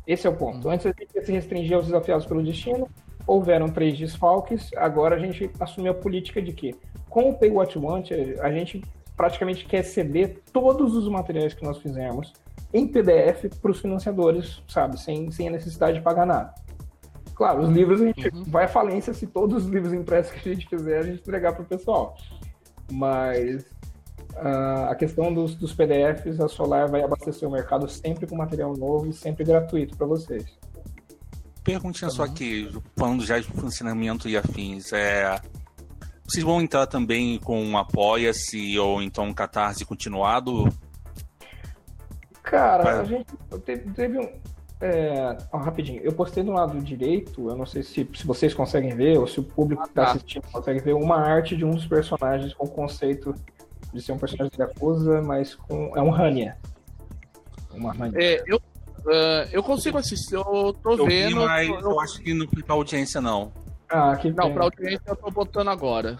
Esse 0.05 0.25
é 0.25 0.29
o 0.29 0.35
ponto. 0.35 0.67
Uhum. 0.67 0.73
Antes 0.73 0.85
a 0.85 0.89
gente 0.89 1.13
ia 1.13 1.23
se 1.23 1.31
restringir 1.31 1.75
aos 1.75 1.85
desafiados 1.85 2.25
pelo 2.25 2.41
destino, 2.41 2.87
houveram 3.25 3.67
três 3.67 3.97
desfalques, 3.97 4.69
agora 4.77 5.17
a 5.17 5.19
gente 5.19 5.51
assumiu 5.59 5.91
a 5.91 5.95
política 5.95 6.41
de 6.41 6.53
que, 6.53 6.73
com 7.09 7.29
o 7.29 7.33
Pay 7.37 7.51
What 7.51 7.77
You 7.77 7.83
Want, 7.83 8.09
a 8.39 8.51
gente 8.51 8.81
praticamente 9.17 9.65
quer 9.65 9.83
ceder 9.83 10.41
todos 10.53 10.95
os 10.95 11.09
materiais 11.09 11.53
que 11.53 11.63
nós 11.63 11.79
fizemos 11.79 12.31
em 12.73 12.87
PDF 12.87 13.45
para 13.61 13.71
os 13.71 13.79
financiadores, 13.79 14.61
sabe, 14.67 14.99
sem, 14.99 15.29
sem 15.31 15.47
a 15.47 15.51
necessidade 15.51 15.97
de 15.97 16.03
pagar 16.03 16.25
nada. 16.25 16.53
Claro, 17.33 17.61
os 17.61 17.69
livros 17.69 18.01
a 18.01 18.05
gente 18.05 18.29
uhum. 18.29 18.43
vai 18.45 18.65
à 18.65 18.67
falência 18.67 19.13
se 19.13 19.27
todos 19.27 19.65
os 19.65 19.69
livros 19.69 19.93
impressos 19.93 20.31
que 20.31 20.49
a 20.49 20.53
gente 20.53 20.67
fizer 20.67 20.99
a 20.99 21.03
gente 21.03 21.19
entregar 21.19 21.53
para 21.53 21.63
o 21.63 21.65
pessoal. 21.65 22.15
Mas 22.91 23.65
uh, 24.33 24.89
a 24.89 24.95
questão 24.95 25.33
dos, 25.33 25.55
dos 25.55 25.73
PDFs, 25.73 26.39
a 26.39 26.47
Solar 26.47 26.89
vai 26.89 27.03
abastecer 27.03 27.47
o 27.47 27.51
mercado 27.51 27.87
sempre 27.87 28.27
com 28.27 28.35
material 28.35 28.75
novo 28.75 29.07
e 29.07 29.13
sempre 29.13 29.43
gratuito 29.43 29.95
para 29.97 30.07
vocês. 30.07 30.45
Perguntinha 31.63 32.09
uhum. 32.09 32.15
só 32.15 32.23
aqui, 32.23 32.71
falando 32.95 33.25
já 33.25 33.39
de 33.39 33.45
funcionamento 33.47 34.29
e 34.29 34.37
afins, 34.37 34.93
é, 34.93 35.39
vocês 36.27 36.43
vão 36.43 36.61
entrar 36.61 36.87
também 36.87 37.39
com 37.39 37.63
um 37.63 37.77
Apoia-se 37.77 38.77
ou 38.77 39.01
então 39.01 39.25
um 39.25 39.33
Catarse 39.33 39.85
continuado? 39.85 40.67
Cara, 42.43 43.01
a 43.01 43.03
gente 43.05 43.25
teve, 43.65 43.91
teve 43.91 44.19
um. 44.19 44.29
É, 44.79 45.35
rapidinho, 45.51 46.01
eu 46.03 46.11
postei 46.13 46.43
do 46.43 46.51
lado 46.51 46.79
direito, 46.79 47.49
eu 47.49 47.55
não 47.55 47.65
sei 47.65 47.81
se, 47.81 48.07
se 48.13 48.27
vocês 48.27 48.53
conseguem 48.53 48.95
ver, 48.95 49.17
ou 49.17 49.25
se 49.25 49.39
o 49.39 49.43
público 49.43 49.81
que 49.81 49.89
está 49.89 50.05
tá. 50.05 50.11
assistindo 50.11 50.43
consegue 50.51 50.79
ver, 50.79 50.93
uma 50.93 51.17
arte 51.17 51.57
de 51.57 51.65
um 51.65 51.71
dos 51.71 51.87
personagens 51.87 52.53
com 52.53 52.65
o 52.65 52.69
conceito 52.69 53.33
de 53.97 54.03
ser 54.03 54.11
um 54.11 54.17
personagem 54.17 54.51
de 54.55 54.61
Yakuza, 54.61 55.21
mas 55.21 55.55
com. 55.55 55.91
É 55.95 56.01
um 56.01 56.13
Hania. 56.13 56.55
Uma 57.73 57.91
Hania. 57.91 58.13
É, 58.15 58.43
eu, 58.45 58.57
uh, 58.57 59.49
eu 59.51 59.63
consigo 59.63 59.97
assistir, 59.97 60.35
eu 60.35 60.75
tô 60.83 60.91
eu 60.91 61.05
vendo. 61.05 61.39
Vi, 61.39 61.45
mas 61.45 61.67
eu... 61.67 61.79
eu 61.79 61.99
acho 61.99 62.21
que 62.21 62.33
não 62.33 62.47
foi 62.47 62.63
pra 62.63 62.75
audiência, 62.75 63.19
não. 63.19 63.51
Ah, 63.89 64.15
que 64.17 64.29
Não, 64.31 64.53
pra 64.53 64.65
audiência 64.65 65.01
eu 65.07 65.15
tô 65.15 65.31
botando 65.31 65.69
agora. 65.69 66.19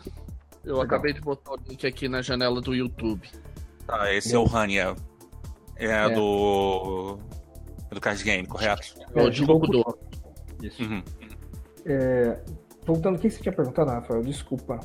Eu 0.63 0.77
Legal. 0.77 0.83
acabei 0.83 1.13
de 1.13 1.21
botar 1.21 1.51
o 1.51 1.57
link 1.67 1.85
aqui 1.85 2.07
na 2.07 2.21
janela 2.21 2.61
do 2.61 2.73
YouTube. 2.73 3.29
Tá, 3.85 4.13
esse 4.13 4.33
é 4.33 4.39
o 4.39 4.47
Hania. 4.47 4.95
É, 5.75 5.85
é. 5.85 6.09
do. 6.09 7.19
É 7.91 7.95
do 7.95 8.01
card 8.01 8.23
game, 8.23 8.47
correto? 8.47 8.95
É, 9.13 9.21
o 9.21 9.31
jogo 9.31 9.67
do. 9.67 9.97
Isso. 10.61 10.81
Uhum. 10.81 11.03
É, 11.85 12.39
voltando, 12.87 13.17
o 13.17 13.19
que 13.19 13.29
você 13.29 13.41
tinha 13.41 13.53
perguntado, 13.53 13.91
Rafael? 13.91 14.23
Desculpa. 14.23 14.79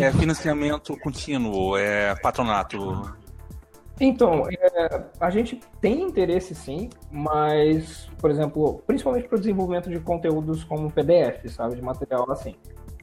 É 0.00 0.12
financiamento 0.12 0.96
contínuo, 1.00 1.76
é 1.76 2.14
patronato. 2.16 3.12
Então, 4.00 4.48
é, 4.48 5.04
a 5.20 5.30
gente 5.30 5.60
tem 5.80 6.02
interesse 6.02 6.54
sim, 6.54 6.90
mas, 7.10 8.08
por 8.18 8.30
exemplo, 8.30 8.82
principalmente 8.86 9.28
para 9.28 9.36
o 9.36 9.38
desenvolvimento 9.38 9.90
de 9.90 10.00
conteúdos 10.00 10.64
como 10.64 10.90
PDF, 10.90 11.48
sabe, 11.48 11.76
de 11.76 11.82
material 11.82 12.30
assim. 12.30 12.56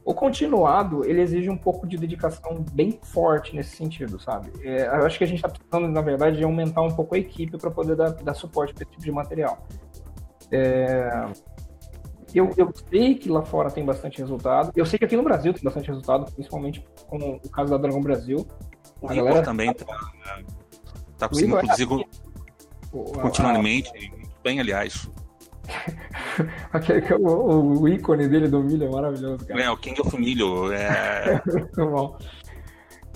O 0.04 0.12
continuado, 0.12 1.04
ele 1.06 1.20
exige 1.22 1.48
um 1.48 1.56
pouco 1.56 1.86
de 1.86 1.96
dedicação 1.96 2.64
bem 2.72 2.98
forte 3.02 3.54
nesse 3.54 3.76
sentido, 3.76 4.20
sabe? 4.20 4.50
É, 4.62 4.86
eu 4.86 5.06
acho 5.06 5.16
que 5.16 5.24
a 5.24 5.26
gente 5.26 5.36
está 5.36 5.48
precisando, 5.48 5.88
na 5.88 6.00
verdade, 6.02 6.38
de 6.38 6.44
aumentar 6.44 6.82
um 6.82 6.90
pouco 6.90 7.14
a 7.14 7.18
equipe 7.18 7.56
para 7.56 7.70
poder 7.70 7.94
dar, 7.94 8.10
dar 8.10 8.34
suporte 8.34 8.74
para 8.74 8.82
esse 8.82 8.90
tipo 8.90 9.04
de 9.04 9.12
material. 9.12 9.64
É, 10.50 11.26
eu, 12.34 12.50
eu 12.56 12.72
sei 12.90 13.14
que 13.14 13.28
lá 13.28 13.42
fora 13.42 13.70
tem 13.70 13.84
bastante 13.84 14.18
resultado. 14.18 14.72
Eu 14.74 14.86
sei 14.86 14.98
que 14.98 15.04
aqui 15.04 15.16
no 15.16 15.22
Brasil 15.22 15.52
tem 15.52 15.62
bastante 15.62 15.88
resultado, 15.88 16.30
principalmente 16.32 16.84
com 17.06 17.40
o 17.42 17.48
caso 17.50 17.70
da 17.70 17.78
Dragão 17.78 18.00
Brasil. 18.00 18.46
O 19.00 19.08
a 19.08 19.14
galera 19.14 19.42
também 19.42 19.72
tá, 19.72 19.84
tá 21.18 21.28
conseguindo 21.28 21.58
produzir 21.58 21.84
é... 21.84 23.20
continuamente, 23.20 23.90
bem, 24.42 24.60
aliás. 24.60 25.10
Aquele 26.72 27.02
que 27.02 27.12
é 27.12 27.16
o, 27.16 27.80
o, 27.80 27.88
ícone 27.88 28.28
dele 28.28 28.48
do 28.48 28.62
milho 28.62 28.86
é 28.86 28.90
maravilhoso, 28.90 29.46
cara. 29.46 29.62
É, 29.62 29.70
o 29.70 29.76
King 29.76 30.00
of 30.00 30.18
Milho. 30.18 30.72
É... 30.72 31.40
Muito 31.46 31.86
bom. 31.90 32.18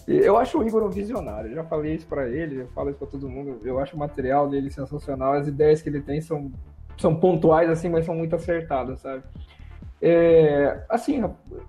Eu 0.07 0.37
acho 0.37 0.59
o 0.59 0.67
Igor 0.67 0.85
um 0.85 0.91
visionário. 0.91 1.51
Eu 1.51 1.57
já 1.57 1.65
falei 1.65 1.95
isso 1.95 2.07
para 2.07 2.29
ele, 2.29 2.61
eu 2.61 2.69
falo 2.69 2.91
isso 2.91 2.99
para 2.99 3.09
todo 3.09 3.29
mundo. 3.29 3.61
Eu 3.65 3.81
acho 3.81 3.97
o 3.97 3.99
material 3.99 4.49
dele 4.49 4.71
sensacional. 4.71 5.33
As 5.33 5.49
ideias 5.49 5.83
que 5.83 5.89
ele 5.89 6.01
tem 6.01 6.21
são, 6.21 6.53
são 6.97 7.15
pontuais, 7.15 7.69
assim, 7.71 7.89
mas 7.89 8.05
são 8.05 8.15
muito 8.15 8.35
acertadas, 8.35 9.01
sabe? 9.01 9.23
É, 10.01 10.85
assim, 10.89 11.23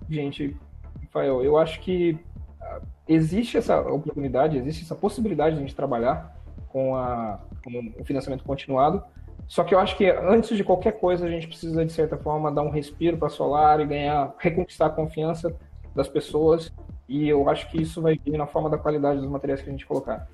gente, 0.08 0.56
Rafael, 1.04 1.42
eu 1.42 1.56
acho 1.56 1.80
que 1.80 2.18
ah, 2.60 2.80
existe 3.08 3.56
essa 3.56 3.80
oportunidade, 3.80 4.58
existe 4.58 4.84
essa 4.84 4.94
possibilidade 4.94 5.56
de 5.56 5.62
a 5.62 5.64
gente 5.64 5.74
trabalhar 5.74 6.36
com, 6.68 6.94
a, 6.94 7.40
com 7.64 7.92
o 8.00 8.04
financiamento 8.04 8.44
continuado. 8.44 9.02
Só 9.46 9.64
que 9.64 9.74
eu 9.74 9.78
acho 9.78 9.96
que 9.96 10.10
antes 10.10 10.56
de 10.56 10.62
qualquer 10.62 10.92
coisa 11.00 11.26
a 11.26 11.30
gente 11.30 11.48
precisa 11.48 11.84
de 11.84 11.92
certa 11.92 12.18
forma 12.18 12.52
dar 12.52 12.62
um 12.62 12.70
respiro 12.70 13.16
para 13.16 13.30
Solar 13.30 13.80
e 13.80 13.86
ganhar, 13.86 14.34
reconquistar 14.38 14.86
a 14.86 14.90
confiança 14.90 15.54
das 15.94 16.06
pessoas. 16.06 16.70
E 17.08 17.26
eu 17.26 17.48
acho 17.48 17.70
que 17.70 17.80
isso 17.80 18.02
vai 18.02 18.20
vir 18.22 18.36
na 18.36 18.46
forma 18.46 18.68
da 18.68 18.76
qualidade 18.76 19.20
dos 19.20 19.30
materiais 19.30 19.62
que 19.62 19.68
a 19.68 19.72
gente 19.72 19.86
colocar. 19.86 20.28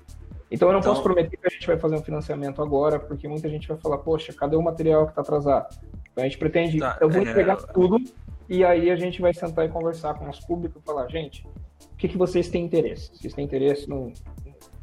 Então 0.49 0.69
eu 0.69 0.73
não 0.73 0.79
então... 0.79 0.91
posso 0.91 1.03
prometer 1.03 1.37
que 1.37 1.47
a 1.47 1.49
gente 1.49 1.65
vai 1.65 1.77
fazer 1.77 1.95
um 1.95 2.03
financiamento 2.03 2.61
agora, 2.61 2.99
porque 2.99 3.27
muita 3.27 3.49
gente 3.49 3.67
vai 3.67 3.77
falar, 3.77 3.97
poxa, 3.99 4.31
cadê 4.33 4.55
o 4.55 4.61
material 4.61 5.05
que 5.05 5.11
está 5.11 5.21
atrasado? 5.21 5.75
Então 6.11 6.23
a 6.23 6.27
gente 6.27 6.37
pretende, 6.37 6.79
tá, 6.79 6.97
eu 7.01 7.09
vou 7.09 7.25
é... 7.25 7.29
entregar 7.29 7.57
tudo 7.57 7.99
e 8.47 8.63
aí 8.63 8.91
a 8.91 8.95
gente 8.95 9.21
vai 9.21 9.33
sentar 9.33 9.65
e 9.65 9.69
conversar 9.69 10.13
com 10.13 10.23
o 10.23 10.27
nosso 10.27 10.45
público 10.45 10.79
e 10.79 10.81
falar, 10.85 11.07
gente, 11.07 11.47
o 11.93 11.95
que, 11.97 12.07
que 12.07 12.17
vocês 12.17 12.47
têm 12.49 12.63
interesse? 12.63 13.09
Vocês 13.15 13.33
têm 13.33 13.43
interesse 13.43 13.89
no, 13.89 14.13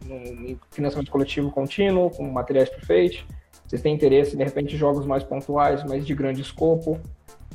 no, 0.05 0.19
no 0.19 0.61
financiamento 0.71 1.11
coletivo 1.11 1.51
contínuo, 1.51 2.11
com 2.11 2.29
materiais 2.31 2.69
perfeitos? 2.69 3.25
vocês 3.73 3.81
têm 3.81 3.95
interesse, 3.95 4.37
de 4.37 4.45
repente, 4.45 4.75
em 4.75 4.79
jogos 4.79 5.07
mais 5.07 5.25
pontuais, 5.25 5.83
mas 5.83 6.05
de 6.05 6.15
grande 6.15 6.43
escopo. 6.43 7.01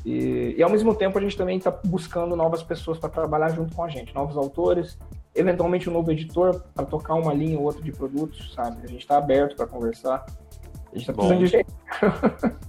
E, 0.03 0.55
e 0.57 0.63
ao 0.63 0.69
mesmo 0.69 0.95
tempo 0.95 1.15
a 1.15 1.21
gente 1.21 1.37
também 1.37 1.57
está 1.59 1.69
buscando 1.69 2.35
novas 2.35 2.63
pessoas 2.63 2.97
para 2.97 3.09
trabalhar 3.09 3.49
junto 3.49 3.75
com 3.75 3.83
a 3.83 3.87
gente, 3.87 4.15
novos 4.15 4.35
autores, 4.35 4.97
eventualmente 5.38 5.89
um 5.89 5.93
novo 5.93 6.12
editor 6.12 6.62
para 6.73 6.86
tocar 6.86 7.13
uma 7.15 7.34
linha 7.34 7.58
ou 7.58 7.65
outra 7.65 7.82
de 7.82 7.91
produtos, 7.91 8.54
sabe? 8.54 8.84
A 8.84 8.88
gente 8.88 9.02
está 9.02 9.17
aberto 9.17 9.56
para 9.56 9.67
conversar. 9.67 10.26
A 10.26 10.97
gente 10.97 11.10
está 11.10 11.13
precisando 11.13 11.39
de 11.39 11.47
gente. 11.47 11.69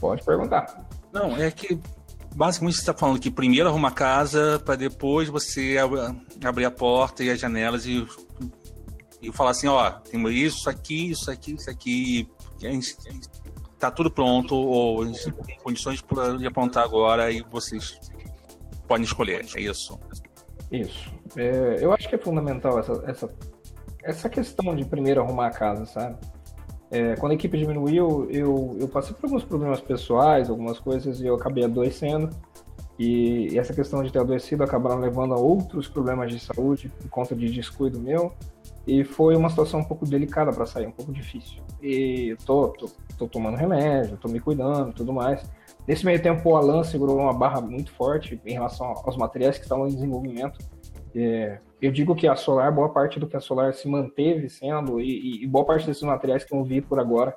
Pode 0.00 0.24
perguntar. 0.24 0.86
Não, 1.12 1.36
é 1.36 1.50
que 1.50 1.78
basicamente 2.34 2.74
você 2.74 2.80
está 2.80 2.92
falando 2.92 3.20
que 3.20 3.30
primeiro 3.30 3.68
arruma 3.68 3.88
a 3.88 3.92
casa 3.92 4.60
para 4.64 4.74
depois 4.74 5.28
você 5.28 5.76
abrir 6.44 6.64
a 6.64 6.70
porta 6.70 7.22
e 7.22 7.30
as 7.30 7.38
janelas 7.38 7.86
e 7.86 8.06
e 9.24 9.32
falar 9.32 9.50
assim, 9.50 9.66
ó, 9.66 9.90
temos 9.90 10.32
isso 10.32 10.68
aqui, 10.68 11.10
isso 11.10 11.30
aqui, 11.30 11.54
isso 11.54 11.70
aqui, 11.70 12.28
a 12.62 12.68
gente, 12.68 12.94
tá 13.78 13.90
tudo 13.90 14.10
pronto, 14.10 14.54
ou 14.54 15.02
a 15.02 15.06
gente 15.06 15.32
tem 15.32 15.58
condições 15.58 16.04
de 16.38 16.46
apontar 16.46 16.84
agora 16.84 17.30
e 17.30 17.42
vocês 17.50 17.98
podem 18.86 19.04
escolher, 19.04 19.44
é 19.54 19.60
isso? 19.60 19.98
Isso. 20.70 21.12
É, 21.36 21.78
eu 21.80 21.92
acho 21.92 22.08
que 22.08 22.14
é 22.14 22.18
fundamental 22.18 22.78
essa, 22.78 23.02
essa, 23.06 23.34
essa 24.02 24.28
questão 24.28 24.74
de 24.74 24.84
primeiro 24.84 25.20
arrumar 25.20 25.48
a 25.48 25.50
casa, 25.50 25.86
sabe? 25.86 26.16
É, 26.90 27.16
quando 27.16 27.32
a 27.32 27.34
equipe 27.34 27.58
diminuiu, 27.58 28.28
eu, 28.30 28.76
eu 28.78 28.88
passei 28.88 29.14
por 29.14 29.26
alguns 29.26 29.44
problemas 29.44 29.80
pessoais, 29.80 30.48
algumas 30.48 30.78
coisas, 30.78 31.20
e 31.20 31.26
eu 31.26 31.34
acabei 31.34 31.64
adoecendo. 31.64 32.30
E, 32.98 33.52
e 33.52 33.58
essa 33.58 33.74
questão 33.74 34.02
de 34.02 34.12
ter 34.12 34.20
adoecido 34.20 34.62
acabaram 34.62 35.00
levando 35.00 35.34
a 35.34 35.36
outros 35.36 35.88
problemas 35.88 36.30
de 36.30 36.38
saúde 36.38 36.88
por 36.88 37.08
conta 37.08 37.34
de 37.34 37.50
descuido 37.50 38.00
meu. 38.00 38.32
E 38.86 39.02
foi 39.02 39.34
uma 39.34 39.48
situação 39.48 39.80
um 39.80 39.84
pouco 39.84 40.06
delicada 40.06 40.52
para 40.52 40.66
sair, 40.66 40.86
um 40.86 40.92
pouco 40.92 41.12
difícil. 41.12 41.62
E 41.82 42.36
tô, 42.44 42.68
tô, 42.68 42.90
tô, 43.18 43.26
tomando 43.26 43.56
remédio, 43.56 44.16
tô 44.18 44.28
me 44.28 44.38
cuidando 44.38 44.92
tudo 44.92 45.12
mais. 45.12 45.42
Nesse 45.86 46.04
meio 46.04 46.20
tempo, 46.20 46.48
o 46.48 46.56
Alan 46.56 46.82
segurou 46.82 47.18
uma 47.18 47.32
barra 47.32 47.60
muito 47.60 47.92
forte 47.92 48.40
em 48.44 48.52
relação 48.52 48.86
aos 48.86 49.16
materiais 49.16 49.58
que 49.58 49.64
estavam 49.64 49.86
em 49.86 49.94
desenvolvimento. 49.94 50.58
É, 51.14 51.58
eu 51.80 51.92
digo 51.92 52.14
que 52.14 52.26
a 52.26 52.34
Solar, 52.34 52.74
boa 52.74 52.88
parte 52.88 53.20
do 53.20 53.26
que 53.26 53.36
a 53.36 53.40
Solar 53.40 53.74
se 53.74 53.86
manteve 53.86 54.48
sendo, 54.48 55.00
e, 55.00 55.44
e 55.44 55.46
boa 55.46 55.64
parte 55.64 55.86
desses 55.86 56.02
materiais 56.02 56.42
que 56.42 56.54
eu 56.54 56.64
vi 56.64 56.80
por 56.80 56.98
agora, 56.98 57.36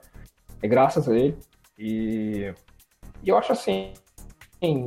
é 0.62 0.67
graças 0.67 1.10
a 1.10 1.15
ele. 1.15 1.38
E, 1.77 2.53
e 3.21 3.29
eu 3.29 3.38
acho 3.38 3.51
assim, 3.51 3.91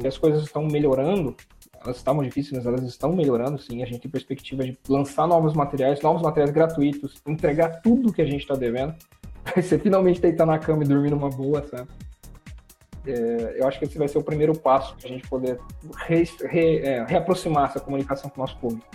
as 0.06 0.16
coisas 0.16 0.42
estão 0.42 0.66
melhorando, 0.66 1.36
elas 1.82 1.98
estavam 1.98 2.22
difíceis, 2.22 2.56
mas 2.56 2.66
elas 2.66 2.82
estão 2.82 3.12
melhorando, 3.12 3.58
sim. 3.58 3.82
A 3.82 3.86
gente 3.86 4.00
tem 4.00 4.10
perspectiva 4.10 4.64
de 4.64 4.78
lançar 4.88 5.26
novos 5.26 5.54
materiais, 5.54 6.00
novos 6.00 6.22
materiais 6.22 6.50
gratuitos, 6.50 7.22
entregar 7.26 7.80
tudo 7.82 8.12
que 8.12 8.22
a 8.22 8.26
gente 8.26 8.40
está 8.40 8.54
devendo. 8.54 8.94
Você 9.54 9.78
finalmente 9.78 10.20
deitar 10.20 10.46
na 10.46 10.58
cama 10.58 10.84
e 10.84 10.86
dormir 10.86 11.10
numa 11.10 11.30
boa, 11.30 11.62
sabe? 11.68 11.88
É, 13.06 13.56
eu 13.58 13.66
acho 13.66 13.78
que 13.78 13.84
esse 13.84 13.96
vai 13.96 14.08
ser 14.08 14.18
o 14.18 14.22
primeiro 14.22 14.54
passo 14.58 14.94
para 14.96 15.08
a 15.08 15.12
gente 15.12 15.26
poder 15.28 15.58
re, 16.06 16.28
re, 16.42 16.78
é, 16.78 17.04
reaproximar 17.04 17.70
essa 17.70 17.80
comunicação 17.80 18.28
com 18.30 18.40
o 18.40 18.44
nosso 18.44 18.58
público. 18.58 18.86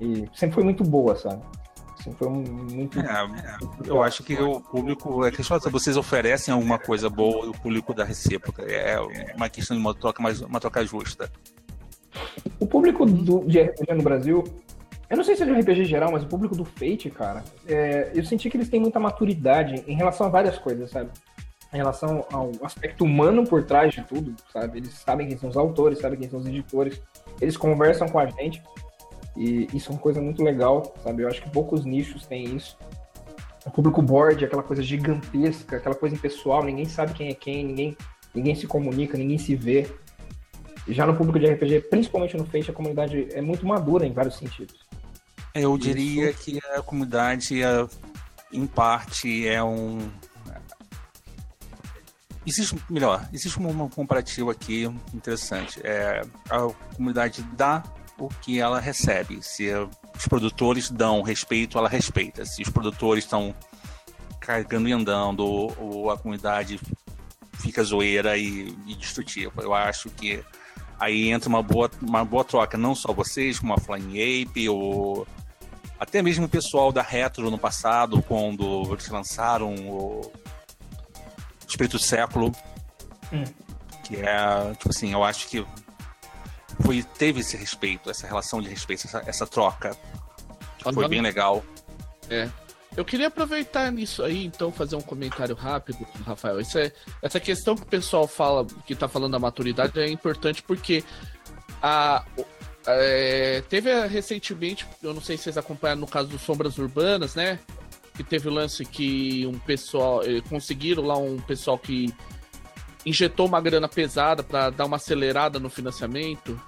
E 0.00 0.26
sempre 0.34 0.54
foi 0.54 0.64
muito 0.64 0.82
boa, 0.82 1.14
sabe? 1.16 1.42
Sempre 2.02 2.18
foi 2.18 2.28
muito. 2.30 2.98
É, 2.98 3.02
é, 3.04 3.90
eu 3.90 4.02
acho 4.02 4.22
que 4.22 4.34
o 4.34 4.60
público. 4.60 5.24
É 5.24 5.30
questão 5.30 5.58
vocês 5.70 5.96
oferecem 5.96 6.52
alguma 6.52 6.78
coisa 6.78 7.10
boa 7.10 7.46
e 7.46 7.48
o 7.50 7.52
público 7.52 7.92
da 7.92 8.04
recíproca. 8.04 8.62
É 8.62 8.98
uma 9.36 9.48
questão 9.48 9.76
de 9.76 9.82
uma 9.82 9.94
troca, 9.94 10.22
mais, 10.22 10.40
uma 10.40 10.58
troca 10.58 10.84
justa. 10.84 11.30
O 12.58 12.66
público 12.66 13.04
do, 13.04 13.44
de 13.44 13.60
RPG 13.60 13.94
no 13.94 14.02
Brasil, 14.02 14.44
eu 15.08 15.16
não 15.16 15.24
sei 15.24 15.36
se 15.36 15.42
é 15.42 15.46
de 15.46 15.52
RPG 15.52 15.84
geral, 15.84 16.10
mas 16.10 16.22
o 16.22 16.26
público 16.26 16.56
do 16.56 16.64
Fate, 16.64 17.10
cara, 17.10 17.44
é, 17.66 18.10
eu 18.14 18.24
senti 18.24 18.48
que 18.48 18.56
eles 18.56 18.68
têm 18.68 18.80
muita 18.80 18.98
maturidade 18.98 19.84
em 19.86 19.94
relação 19.94 20.26
a 20.26 20.30
várias 20.30 20.58
coisas, 20.58 20.90
sabe? 20.90 21.10
Em 21.72 21.76
relação 21.76 22.26
ao 22.32 22.50
aspecto 22.62 23.04
humano 23.04 23.46
por 23.46 23.64
trás 23.64 23.94
de 23.94 24.02
tudo, 24.02 24.34
sabe? 24.52 24.78
Eles 24.78 24.92
sabem 24.94 25.28
quem 25.28 25.38
são 25.38 25.48
os 25.48 25.56
autores, 25.56 26.00
sabem 26.00 26.18
quem 26.18 26.28
são 26.28 26.40
os 26.40 26.46
editores, 26.46 27.00
eles 27.40 27.56
conversam 27.56 28.08
com 28.08 28.18
a 28.18 28.26
gente 28.26 28.62
e 29.36 29.68
isso 29.72 29.90
é 29.90 29.94
uma 29.94 30.00
coisa 30.00 30.20
muito 30.20 30.42
legal, 30.42 30.94
sabe? 31.02 31.22
Eu 31.22 31.28
acho 31.28 31.42
que 31.42 31.50
poucos 31.50 31.84
nichos 31.84 32.26
têm 32.26 32.56
isso. 32.56 32.76
o 33.64 33.70
público 33.70 34.02
board, 34.02 34.44
aquela 34.44 34.62
coisa 34.62 34.82
gigantesca, 34.82 35.76
aquela 35.76 35.94
coisa 35.94 36.14
impessoal, 36.14 36.64
ninguém 36.64 36.86
sabe 36.86 37.12
quem 37.12 37.28
é 37.28 37.34
quem, 37.34 37.64
ninguém, 37.64 37.96
ninguém 38.34 38.54
se 38.54 38.66
comunica, 38.66 39.16
ninguém 39.16 39.38
se 39.38 39.54
vê. 39.54 39.86
Já 40.88 41.06
no 41.06 41.14
público 41.14 41.38
de 41.38 41.46
RPG, 41.46 41.82
principalmente 41.82 42.36
no 42.36 42.44
Fate, 42.44 42.70
a 42.70 42.74
comunidade 42.74 43.28
é 43.32 43.40
muito 43.40 43.66
madura 43.66 44.06
em 44.06 44.12
vários 44.12 44.36
sentidos. 44.36 44.80
Eu 45.54 45.76
diria 45.76 46.30
Isso. 46.30 46.42
que 46.42 46.58
a 46.74 46.82
comunidade, 46.82 47.60
em 48.52 48.66
parte, 48.66 49.46
é 49.46 49.62
um. 49.62 49.98
Existe, 52.46 52.76
melhor, 52.88 53.28
existe 53.32 53.60
um 53.60 53.88
comparativo 53.88 54.50
aqui 54.50 54.84
interessante. 55.12 55.80
É, 55.84 56.22
a 56.48 56.68
comunidade 56.94 57.42
dá 57.52 57.82
o 58.18 58.28
que 58.28 58.58
ela 58.58 58.80
recebe. 58.80 59.42
Se 59.42 59.70
os 60.16 60.26
produtores 60.26 60.90
dão 60.90 61.22
respeito, 61.22 61.76
ela 61.76 61.88
respeita. 61.88 62.44
Se 62.44 62.62
os 62.62 62.68
produtores 62.68 63.24
estão 63.24 63.54
carregando 64.40 64.88
e 64.88 64.92
andando, 64.92 65.44
ou 65.44 66.10
a 66.10 66.16
comunidade 66.16 66.80
fica 67.60 67.84
zoeira 67.84 68.36
e, 68.36 68.74
e 68.86 68.94
destrutiva. 68.94 69.62
Eu 69.62 69.74
acho 69.74 70.08
que 70.10 70.42
aí 70.98 71.30
entra 71.30 71.48
uma 71.48 71.62
boa, 71.62 71.90
uma 72.00 72.24
boa 72.24 72.44
troca, 72.44 72.76
não 72.76 72.94
só 72.94 73.12
vocês, 73.12 73.58
como 73.58 73.74
a 73.74 73.78
Flying 73.78 74.44
Ape, 74.44 74.68
ou 74.68 75.26
até 75.98 76.22
mesmo 76.22 76.46
o 76.46 76.48
pessoal 76.48 76.90
da 76.90 77.02
Retro 77.02 77.50
no 77.50 77.58
passado, 77.58 78.22
quando 78.22 78.88
eles 78.90 79.08
lançaram 79.08 79.74
o 79.74 80.32
Espírito 81.70 81.96
do 81.96 82.02
Século, 82.02 82.52
hum. 83.32 83.44
que 84.04 84.16
é, 84.16 84.72
tipo 84.72 84.90
assim, 84.90 85.12
eu 85.12 85.22
acho 85.24 85.48
que 85.48 85.64
foi, 86.80 87.02
teve 87.02 87.40
esse 87.40 87.56
respeito, 87.56 88.10
essa 88.10 88.26
relação 88.26 88.60
de 88.60 88.68
respeito, 88.68 89.06
essa, 89.06 89.22
essa 89.26 89.46
troca. 89.46 89.96
Foi 90.92 91.08
bem 91.08 91.20
legal. 91.20 91.62
É. 92.28 92.48
Eu 92.96 93.04
queria 93.04 93.28
aproveitar 93.28 93.90
nisso 93.92 94.22
aí, 94.22 94.44
então, 94.44 94.72
fazer 94.72 94.96
um 94.96 95.00
comentário 95.00 95.54
rápido, 95.54 96.04
Rafael. 96.26 96.60
Isso 96.60 96.76
é, 96.78 96.92
essa 97.22 97.38
questão 97.38 97.76
que 97.76 97.82
o 97.82 97.86
pessoal 97.86 98.26
fala, 98.26 98.66
que 98.84 98.96
tá 98.96 99.06
falando 99.06 99.32
da 99.32 99.38
maturidade, 99.38 100.00
é 100.00 100.08
importante 100.10 100.62
porque 100.62 101.04
a, 101.80 102.24
é, 102.86 103.62
teve 103.68 104.06
recentemente, 104.06 104.86
eu 105.02 105.14
não 105.14 105.20
sei 105.20 105.36
se 105.36 105.44
vocês 105.44 105.58
acompanharam 105.58 106.00
no 106.00 106.06
caso 106.06 106.28
do 106.28 106.38
Sombras 106.38 106.78
Urbanas, 106.78 107.34
né? 107.34 107.60
Que 108.14 108.24
teve 108.24 108.48
o 108.48 108.52
lance 108.52 108.84
que 108.84 109.46
um 109.46 109.58
pessoal. 109.58 110.22
Eh, 110.22 110.40
conseguiram 110.48 111.04
lá 111.04 111.16
um 111.16 111.38
pessoal 111.38 111.78
que 111.78 112.12
injetou 113.04 113.46
uma 113.46 113.60
grana 113.60 113.88
pesada 113.88 114.42
para 114.42 114.70
dar 114.70 114.86
uma 114.86 114.96
acelerada 114.96 115.58
no 115.58 115.70
financiamento. 115.70 116.60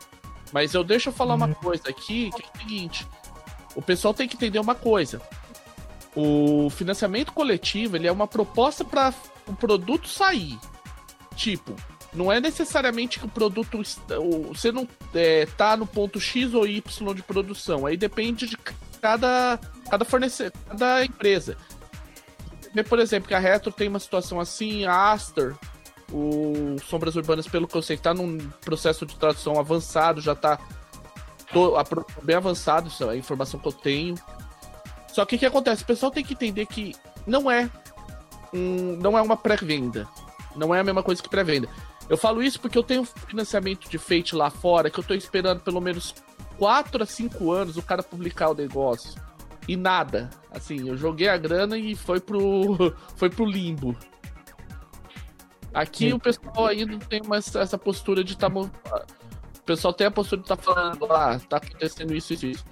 Mas 0.53 0.75
eu 0.75 0.85
deixo 0.85 1.09
eu 1.09 1.13
falar 1.13 1.35
uma 1.35 1.47
uhum. 1.47 1.55
coisa 1.55 1.89
aqui, 1.89 2.31
que 2.31 2.43
é 2.43 2.47
o 2.47 2.59
seguinte: 2.59 3.07
o 3.75 3.83
pessoal 3.83 4.15
tem 4.15 4.29
que 4.29 4.37
entender 4.37 4.59
uma 4.59 4.75
coisa. 4.75 5.21
O 6.15 6.69
financiamento 6.71 7.33
coletivo 7.33 7.97
ele 7.97 8.07
é 8.07 8.13
uma 8.13 8.27
proposta 8.27 8.85
para 8.85 9.15
o 9.47 9.55
produto 9.55 10.09
sair. 10.09 10.59
Tipo, 11.35 11.75
não 12.13 12.31
é 12.31 12.39
necessariamente 12.41 13.19
que 13.19 13.25
o 13.25 13.29
produto 13.29 13.79
você 14.49 14.71
não 14.71 14.87
é, 15.15 15.47
tá 15.47 15.77
no 15.77 15.87
ponto 15.87 16.21
X 16.21 16.53
ou 16.53 16.67
Y 16.67 17.15
de 17.15 17.23
produção. 17.23 17.87
Aí 17.87 17.97
depende 17.97 18.47
de 18.47 18.59
cada 19.03 19.59
cada 19.91 20.05
fornecedor, 20.05 20.53
cada 20.69 21.05
empresa. 21.05 21.57
Por 22.89 22.99
exemplo, 22.99 23.29
que 23.29 23.35
a 23.35 23.39
Retro 23.39 23.71
tem 23.71 23.89
uma 23.89 23.99
situação 23.99 24.41
assim, 24.41 24.87
a 24.87 25.13
Aster 25.13 25.55
o 26.13 26.77
Sombras 26.89 27.17
Urbanas, 27.17 27.49
pelo 27.49 27.67
que 27.67 27.75
eu 27.75 27.83
sei, 27.83 27.97
tá 27.97 28.13
num 28.13 28.39
processo 28.61 29.07
de 29.07 29.17
tradução 29.17 29.59
avançado, 29.59 30.21
já 30.21 30.35
tá 30.35 30.59
bem 32.23 32.37
avançado, 32.37 32.89
isso 32.89 33.05
é 33.05 33.11
a 33.11 33.17
informação 33.17 33.59
que 33.59 33.69
eu 33.69 33.73
tenho. 33.73 34.15
Só 35.09 35.25
que 35.25 35.37
o 35.37 35.39
que 35.39 35.47
acontece? 35.47 35.83
O 35.83 35.87
pessoal 35.87 36.13
tem 36.13 36.25
que 36.25 36.35
entender 36.35 36.67
que 36.67 36.95
não 37.27 37.51
é 37.51 37.69
um, 38.53 38.97
não 38.97 39.17
é 39.19 39.23
uma 39.23 39.37
pré-venda. 39.37 40.09
Não 40.55 40.75
é 40.75 40.81
a 40.81 40.85
mesma 40.85 41.03
coisa 41.03 41.23
que 41.23 41.29
pré-venda. 41.29 41.69
Eu 42.09 42.17
falo 42.19 42.43
isso 42.43 42.61
porque 42.61 42.77
eu 42.77 42.83
tenho 42.83 43.05
financiamento 43.05 43.89
de 43.89 43.97
Fate 43.97 44.35
lá 44.35 44.51
fora 44.51 44.91
que 44.91 45.01
eu 45.01 45.05
tô 45.05 45.15
esperando 45.15 45.61
pelo 45.61 45.81
menos 45.81 46.15
4 46.63 47.03
a 47.03 47.07
5 47.07 47.51
anos 47.51 47.77
o 47.77 47.83
cara 47.83 48.05
publicar 48.05 48.51
o 48.51 48.55
negócio. 48.55 49.21
E 49.67 49.77
nada. 49.77 50.31
Assim, 50.49 50.89
eu 50.89 50.97
joguei 50.97 51.29
a 51.29 51.37
grana 51.37 51.77
e 51.77 51.97
foi 51.97 52.21
pro, 52.21 52.95
foi 53.19 53.29
pro 53.29 53.45
limbo. 53.45 53.97
Aqui 55.75 56.11
Sim. 56.11 56.13
o 56.13 56.21
pessoal 56.21 56.67
ainda 56.67 56.97
tem 57.07 57.21
uma, 57.27 57.39
essa 57.39 57.77
postura 57.77 58.23
de 58.23 58.35
estar. 58.35 58.49
Tá, 58.49 58.61
o 58.61 59.63
pessoal 59.65 59.93
tem 59.93 60.07
a 60.07 60.11
postura 60.13 60.41
de 60.41 60.45
estar 60.45 60.57
tá 60.57 60.63
falando, 60.63 61.05
ah, 61.07 61.37
tá 61.49 61.57
acontecendo 61.57 62.15
isso 62.15 62.33
e 62.33 62.53
isso. 62.53 62.65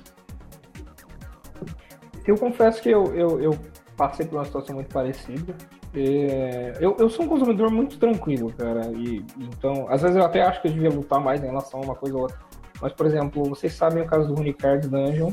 Eu 2.24 2.36
confesso 2.36 2.80
que 2.80 2.90
eu, 2.90 3.12
eu, 3.12 3.40
eu, 3.40 3.58
passei 3.96 4.24
por 4.24 4.36
uma 4.36 4.44
situação 4.44 4.76
muito 4.76 4.92
parecida. 4.92 5.52
É, 5.92 6.78
eu, 6.80 6.96
eu 6.96 7.10
sou 7.10 7.24
um 7.24 7.28
consumidor 7.28 7.72
muito 7.72 7.98
tranquilo, 7.98 8.52
cara. 8.52 8.82
E, 8.92 9.24
então, 9.36 9.88
às 9.88 10.00
vezes 10.00 10.16
eu 10.16 10.24
até 10.24 10.42
acho 10.42 10.62
que 10.62 10.68
eu 10.68 10.72
devia 10.74 10.90
lutar 10.90 11.18
mais 11.18 11.42
em 11.42 11.46
relação 11.46 11.80
a 11.80 11.84
uma 11.84 11.96
coisa 11.96 12.14
ou 12.14 12.22
outra. 12.22 12.49
Mas, 12.80 12.92
por 12.92 13.06
exemplo, 13.06 13.44
vocês 13.44 13.74
sabem 13.74 14.02
o 14.02 14.06
caso 14.06 14.32
do 14.32 14.40
Unicards 14.40 14.88
Dungeon. 14.88 15.32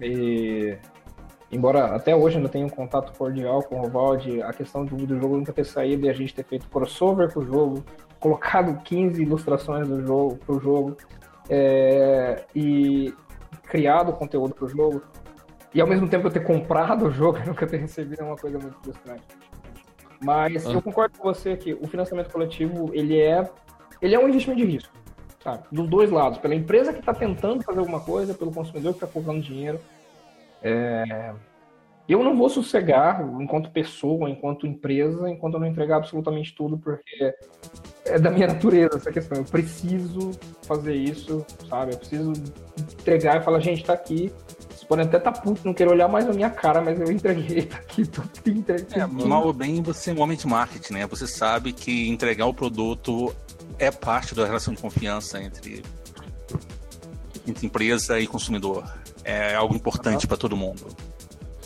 E 0.00 0.76
embora 1.50 1.94
até 1.94 2.14
hoje 2.14 2.36
ainda 2.36 2.48
tenha 2.48 2.66
um 2.66 2.70
contato 2.70 3.16
cordial 3.16 3.62
com 3.62 3.76
o 3.76 3.82
Rovaldi, 3.82 4.42
a 4.42 4.52
questão 4.52 4.84
do, 4.84 4.96
do 4.96 5.18
jogo 5.18 5.36
nunca 5.36 5.52
ter 5.52 5.64
saído 5.64 6.06
e 6.06 6.10
a 6.10 6.12
gente 6.12 6.34
ter 6.34 6.44
feito 6.44 6.68
crossover 6.68 7.32
com 7.32 7.40
o 7.40 7.44
jogo, 7.44 7.84
colocado 8.20 8.82
15 8.82 9.22
ilustrações 9.22 9.88
do 9.88 10.04
jogo 10.04 10.36
pro 10.36 10.60
jogo 10.60 10.96
é, 11.48 12.44
e 12.54 13.14
criado 13.64 14.12
conteúdo 14.12 14.54
pro 14.54 14.68
jogo, 14.68 15.02
e 15.74 15.80
ao 15.80 15.86
mesmo 15.86 16.08
tempo 16.08 16.26
eu 16.26 16.30
ter 16.30 16.40
comprado 16.40 17.06
o 17.06 17.10
jogo 17.10 17.38
e 17.42 17.46
nunca 17.46 17.66
ter 17.66 17.78
recebido 17.78 18.20
é 18.20 18.24
uma 18.24 18.36
coisa 18.36 18.58
muito 18.58 18.76
frustrante. 18.82 19.24
Mas 20.22 20.66
ah. 20.66 20.72
eu 20.72 20.82
concordo 20.82 21.18
com 21.18 21.32
você 21.32 21.56
que 21.56 21.74
o 21.74 21.86
financiamento 21.86 22.30
coletivo 22.30 22.90
ele 22.92 23.20
é 23.20 23.48
ele 24.00 24.14
é 24.14 24.18
um 24.18 24.28
investimento 24.28 24.60
de 24.60 24.66
risco, 24.66 24.92
tá? 25.46 25.62
dos 25.70 25.88
dois 25.88 26.10
lados, 26.10 26.38
pela 26.38 26.54
empresa 26.54 26.92
que 26.92 26.98
está 26.98 27.14
tentando 27.14 27.62
fazer 27.62 27.78
alguma 27.78 28.00
coisa, 28.00 28.34
pelo 28.34 28.52
consumidor 28.52 28.92
que 28.92 29.04
está 29.04 29.06
colocando 29.06 29.40
dinheiro. 29.40 29.80
É... 30.60 31.32
Eu 32.08 32.22
não 32.22 32.36
vou 32.36 32.48
sossegar 32.48 33.20
enquanto 33.40 33.70
pessoa, 33.70 34.30
enquanto 34.30 34.66
empresa, 34.66 35.28
enquanto 35.28 35.54
eu 35.54 35.60
não 35.60 35.66
entregar 35.66 35.96
absolutamente 35.96 36.54
tudo, 36.54 36.78
porque 36.78 37.34
é 38.04 38.16
da 38.16 38.30
minha 38.30 38.46
natureza 38.46 38.96
essa 38.96 39.10
questão. 39.10 39.38
Eu 39.38 39.44
preciso 39.44 40.30
fazer 40.62 40.94
isso, 40.94 41.44
sabe? 41.68 41.94
Eu 41.94 41.98
preciso 41.98 42.32
entregar 43.00 43.40
e 43.40 43.44
falar, 43.44 43.58
gente, 43.58 43.84
tá 43.84 43.92
aqui. 43.92 44.32
Vocês 44.68 44.84
podem 44.84 45.04
até 45.04 45.16
estar 45.16 45.32
tá 45.32 45.40
puto, 45.40 45.62
não 45.64 45.74
querer 45.74 45.90
olhar 45.90 46.06
mais 46.06 46.26
na 46.26 46.32
minha 46.32 46.50
cara, 46.50 46.80
mas 46.80 47.00
eu 47.00 47.10
entreguei, 47.10 47.62
tá 47.66 47.78
aqui, 47.78 48.06
tô 48.06 48.22
entreguei. 48.48 49.02
É, 49.02 49.06
mal 49.06 49.44
ou 49.44 49.52
bem, 49.52 49.82
você 49.82 50.12
é 50.12 50.14
um 50.14 50.20
homem 50.20 50.36
de 50.36 50.46
marketing, 50.46 50.92
né? 50.92 51.06
Você 51.08 51.26
sabe 51.26 51.72
que 51.72 52.08
entregar 52.08 52.46
o 52.46 52.54
produto 52.54 53.34
é 53.78 53.90
parte 53.90 54.34
da 54.34 54.46
relação 54.46 54.74
de 54.74 54.80
confiança 54.80 55.42
entre, 55.42 55.82
entre 57.46 57.66
empresa 57.66 58.18
e 58.18 58.26
consumidor 58.26 58.84
é 59.26 59.54
algo 59.54 59.74
importante 59.74 60.26
para 60.26 60.36
todo 60.36 60.56
mundo. 60.56 60.86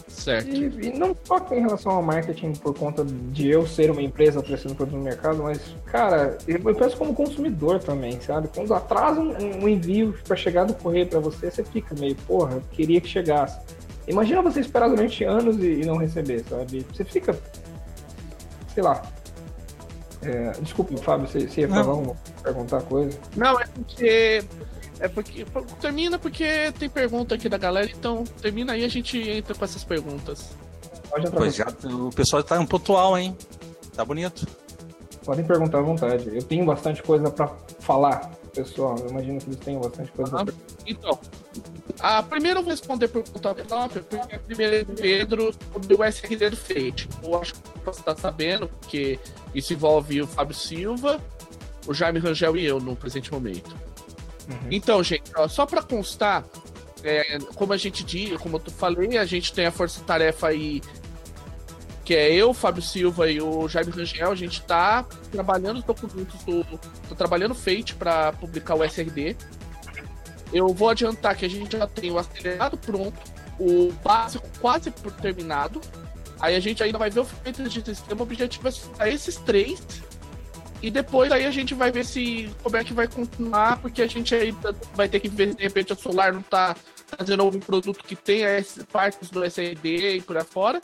Certo. 0.08 0.48
E, 0.48 0.88
e, 0.88 0.98
não 0.98 1.16
só 1.24 1.38
em 1.50 1.60
relação 1.60 1.92
ao 1.92 2.02
marketing 2.02 2.52
por 2.52 2.74
conta 2.74 3.04
de 3.04 3.48
eu 3.48 3.66
ser 3.66 3.90
uma 3.90 4.02
empresa 4.02 4.40
oferecendo 4.40 4.74
produto 4.74 4.96
no 4.96 5.02
mercado, 5.02 5.42
mas, 5.42 5.60
cara, 5.86 6.36
eu 6.46 6.74
penso 6.74 6.96
como 6.96 7.14
consumidor 7.14 7.80
também, 7.80 8.20
sabe? 8.20 8.48
Quando 8.54 8.74
atrasa 8.74 9.18
um, 9.20 9.64
um 9.64 9.68
envio 9.68 10.14
para 10.26 10.36
chegar 10.36 10.64
do 10.64 10.74
correio 10.74 11.06
para 11.06 11.20
você, 11.20 11.50
você 11.50 11.64
fica 11.64 11.94
meio, 11.94 12.14
porra, 12.26 12.54
eu 12.54 12.62
queria 12.70 13.00
que 13.00 13.08
chegasse. 13.08 13.58
Imagina 14.06 14.42
você 14.42 14.60
esperar 14.60 14.88
durante 14.88 15.24
anos 15.24 15.56
e, 15.58 15.80
e 15.80 15.86
não 15.86 15.96
receber, 15.96 16.44
sabe? 16.46 16.84
Você 16.92 17.04
fica, 17.04 17.38
sei 18.74 18.82
lá. 18.82 19.02
É, 20.22 20.50
desculpa, 20.60 20.96
Fábio, 20.98 21.26
você, 21.26 21.48
você 21.48 21.62
ia 21.62 21.68
falar, 21.68 21.94
uma, 21.94 22.14
perguntar 22.42 22.82
coisa? 22.82 23.18
Não, 23.36 23.58
é 23.58 23.66
porque 23.66 24.44
é 25.00 25.08
porque. 25.08 25.46
Termina 25.80 26.18
porque 26.18 26.70
tem 26.78 26.88
pergunta 26.88 27.34
aqui 27.34 27.48
da 27.48 27.56
galera, 27.56 27.90
então 27.90 28.22
termina 28.40 28.74
aí 28.74 28.84
a 28.84 28.88
gente 28.88 29.18
entra 29.18 29.54
com 29.54 29.64
essas 29.64 29.82
perguntas. 29.82 30.50
Pois 31.32 31.54
já, 31.56 31.66
o 31.84 32.10
pessoal 32.10 32.42
tá 32.42 32.58
um 32.60 32.66
pontual, 32.66 33.18
hein? 33.18 33.36
Tá 33.96 34.04
bonito. 34.04 34.46
Podem 35.24 35.44
perguntar 35.44 35.78
à 35.78 35.82
vontade. 35.82 36.30
Eu 36.32 36.42
tenho 36.42 36.64
bastante 36.64 37.02
coisa 37.02 37.30
para 37.30 37.48
falar, 37.80 38.30
pessoal. 38.54 38.96
Eu 38.98 39.08
imagino 39.08 39.40
que 39.40 39.46
eles 39.46 39.58
tenham 39.58 39.80
bastante 39.80 40.12
coisa 40.12 40.38
ah, 40.38 40.44
pra... 40.44 40.54
Então, 40.86 41.18
a 42.02 42.22
primeira 42.22 42.60
eu 42.60 42.62
vou 42.62 42.70
responder 42.70 43.08
por 43.08 43.22
conta 43.28 43.54
própria, 43.54 44.02
porque 44.02 44.34
a 44.34 44.38
primeira 44.38 44.80
é 44.80 44.84
Pedro 44.84 45.52
do 45.86 46.04
SRD 46.04 46.50
do 46.50 46.56
Fate. 46.56 47.08
Eu 47.22 47.40
acho 47.40 47.54
que 47.54 47.60
você 47.84 48.02
tá 48.02 48.16
sabendo, 48.16 48.68
porque 48.68 49.18
isso 49.54 49.72
envolve 49.72 50.22
o 50.22 50.26
Fábio 50.26 50.54
Silva, 50.54 51.20
o 51.86 51.94
Jaime 51.94 52.18
Rangel 52.18 52.56
e 52.56 52.64
eu 52.64 52.80
no 52.80 52.96
presente 52.96 53.32
momento. 53.32 53.76
Uhum. 54.48 54.68
Então, 54.70 55.02
gente, 55.02 55.30
ó, 55.36 55.46
só 55.46 55.66
para 55.66 55.82
constar, 55.82 56.44
é, 57.04 57.38
como 57.54 57.72
a 57.72 57.76
gente 57.76 58.02
diz, 58.02 58.36
como 58.38 58.56
eu 58.56 58.72
falei, 58.72 59.18
a 59.18 59.24
gente 59.24 59.52
tem 59.52 59.66
a 59.66 59.72
força-tarefa 59.72 60.48
aí, 60.48 60.82
que 62.04 62.14
é 62.14 62.32
eu, 62.32 62.52
Fábio 62.52 62.82
Silva 62.82 63.30
e 63.30 63.40
o 63.40 63.68
Jaime 63.68 63.92
Rangel, 63.92 64.32
a 64.32 64.34
gente 64.34 64.62
tá 64.62 65.04
trabalhando 65.30 65.78
os 65.78 65.84
documentos 65.84 66.42
do. 66.44 66.64
tô 67.08 67.14
trabalhando 67.14 67.54
Fate 67.54 67.94
para 67.94 68.32
publicar 68.32 68.74
o 68.74 68.84
SRD. 68.84 69.36
Eu 70.52 70.68
vou 70.68 70.88
adiantar 70.88 71.36
que 71.36 71.46
a 71.46 71.50
gente 71.50 71.76
já 71.76 71.86
tem 71.86 72.10
o 72.10 72.18
acelerado 72.18 72.76
pronto, 72.76 73.18
o 73.58 73.92
básico 74.02 74.46
quase 74.60 74.90
por 74.90 75.12
terminado. 75.12 75.80
Aí 76.40 76.56
a 76.56 76.60
gente 76.60 76.82
ainda 76.82 76.98
vai 76.98 77.10
ver 77.10 77.20
o 77.20 77.24
feito 77.24 77.62
de 77.68 77.84
sistema, 77.84 78.20
o 78.20 78.22
objetivo 78.22 78.66
é 78.66 78.70
soltar 78.70 79.08
esses 79.08 79.36
três. 79.36 79.80
E 80.82 80.90
depois 80.90 81.30
aí 81.30 81.44
a 81.44 81.50
gente 81.50 81.74
vai 81.74 81.92
ver 81.92 82.04
se 82.04 82.50
como 82.62 82.76
é 82.76 82.82
que 82.82 82.94
vai 82.94 83.06
continuar, 83.06 83.78
porque 83.78 84.00
a 84.00 84.06
gente 84.06 84.34
aí 84.34 84.54
vai 84.94 85.08
ter 85.08 85.20
que 85.20 85.28
ver 85.28 85.54
de 85.54 85.62
repente 85.62 85.92
o 85.92 85.96
Solar 85.96 86.32
não 86.32 86.42
tá 86.42 86.74
trazendo 87.06 87.42
algum 87.42 87.60
produto 87.60 88.02
que 88.02 88.16
tenha 88.16 88.48
partes 88.90 89.28
do 89.28 89.44
SSD 89.44 90.16
e 90.16 90.20
por 90.22 90.38
aí 90.38 90.44
fora. 90.44 90.80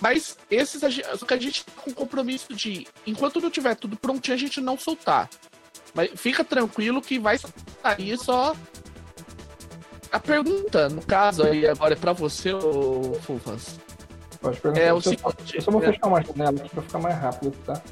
Mas 0.00 0.36
esses 0.50 0.82
que 1.26 1.34
a 1.34 1.38
gente 1.38 1.64
tá 1.64 1.72
com 1.82 1.92
compromisso 1.92 2.54
de, 2.54 2.86
enquanto 3.06 3.40
não 3.40 3.50
tiver 3.50 3.74
tudo 3.74 3.96
prontinho, 3.96 4.34
a 4.34 4.38
gente 4.38 4.60
não 4.60 4.78
soltar. 4.78 5.28
Mas 5.96 6.10
fica 6.14 6.44
tranquilo 6.44 7.00
que 7.00 7.18
vai 7.18 7.38
sair 7.82 8.18
só 8.18 8.54
a 10.12 10.20
pergunta, 10.20 10.90
no 10.90 11.02
caso 11.02 11.42
aí 11.42 11.66
agora 11.66 11.94
é 11.94 11.96
para 11.96 12.12
você, 12.12 12.52
ô 12.52 13.14
Fufas. 13.22 13.80
Pode 14.40 14.60
perguntar. 14.60 14.82
É 14.82 14.92
o 14.92 15.00
seguinte. 15.00 15.56
Eu 15.56 15.62
só 15.62 15.70
vou 15.70 15.82
é... 15.82 15.92
fechar 15.92 16.06
uma 16.06 16.22
janela 16.22 16.60
aqui 16.60 16.68
pra 16.68 16.82
ficar 16.82 16.98
mais 16.98 17.18
rápido, 17.18 17.56
tá? 17.64 17.74
Tá 17.74 17.82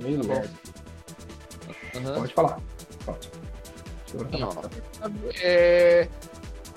meio 0.00 0.24
lerdo. 0.26 0.58
Uhum. 1.96 2.14
Pode 2.14 2.34
falar. 2.34 2.60
Pode. 3.04 3.30
É... 5.42 6.08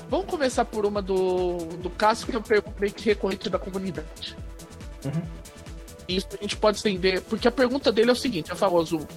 Vamos 0.09 0.25
começar 0.25 0.65
por 0.65 0.85
uma 0.85 1.01
do, 1.01 1.57
do 1.77 1.89
caso 1.91 2.25
que 2.25 2.35
eu 2.35 2.41
perguntei 2.41 2.89
que 2.89 3.05
recorrente 3.05 3.49
da 3.49 3.59
comunidade. 3.59 4.35
Uhum. 5.05 5.21
Isso 6.07 6.27
a 6.33 6.41
gente 6.41 6.57
pode 6.57 6.77
estender, 6.77 7.21
porque 7.21 7.47
a 7.47 7.51
pergunta 7.51 7.91
dele 7.91 8.09
é 8.09 8.13
o 8.13 8.15
seguinte, 8.15 8.51
é 8.51 8.55
famoso. 8.55 9.07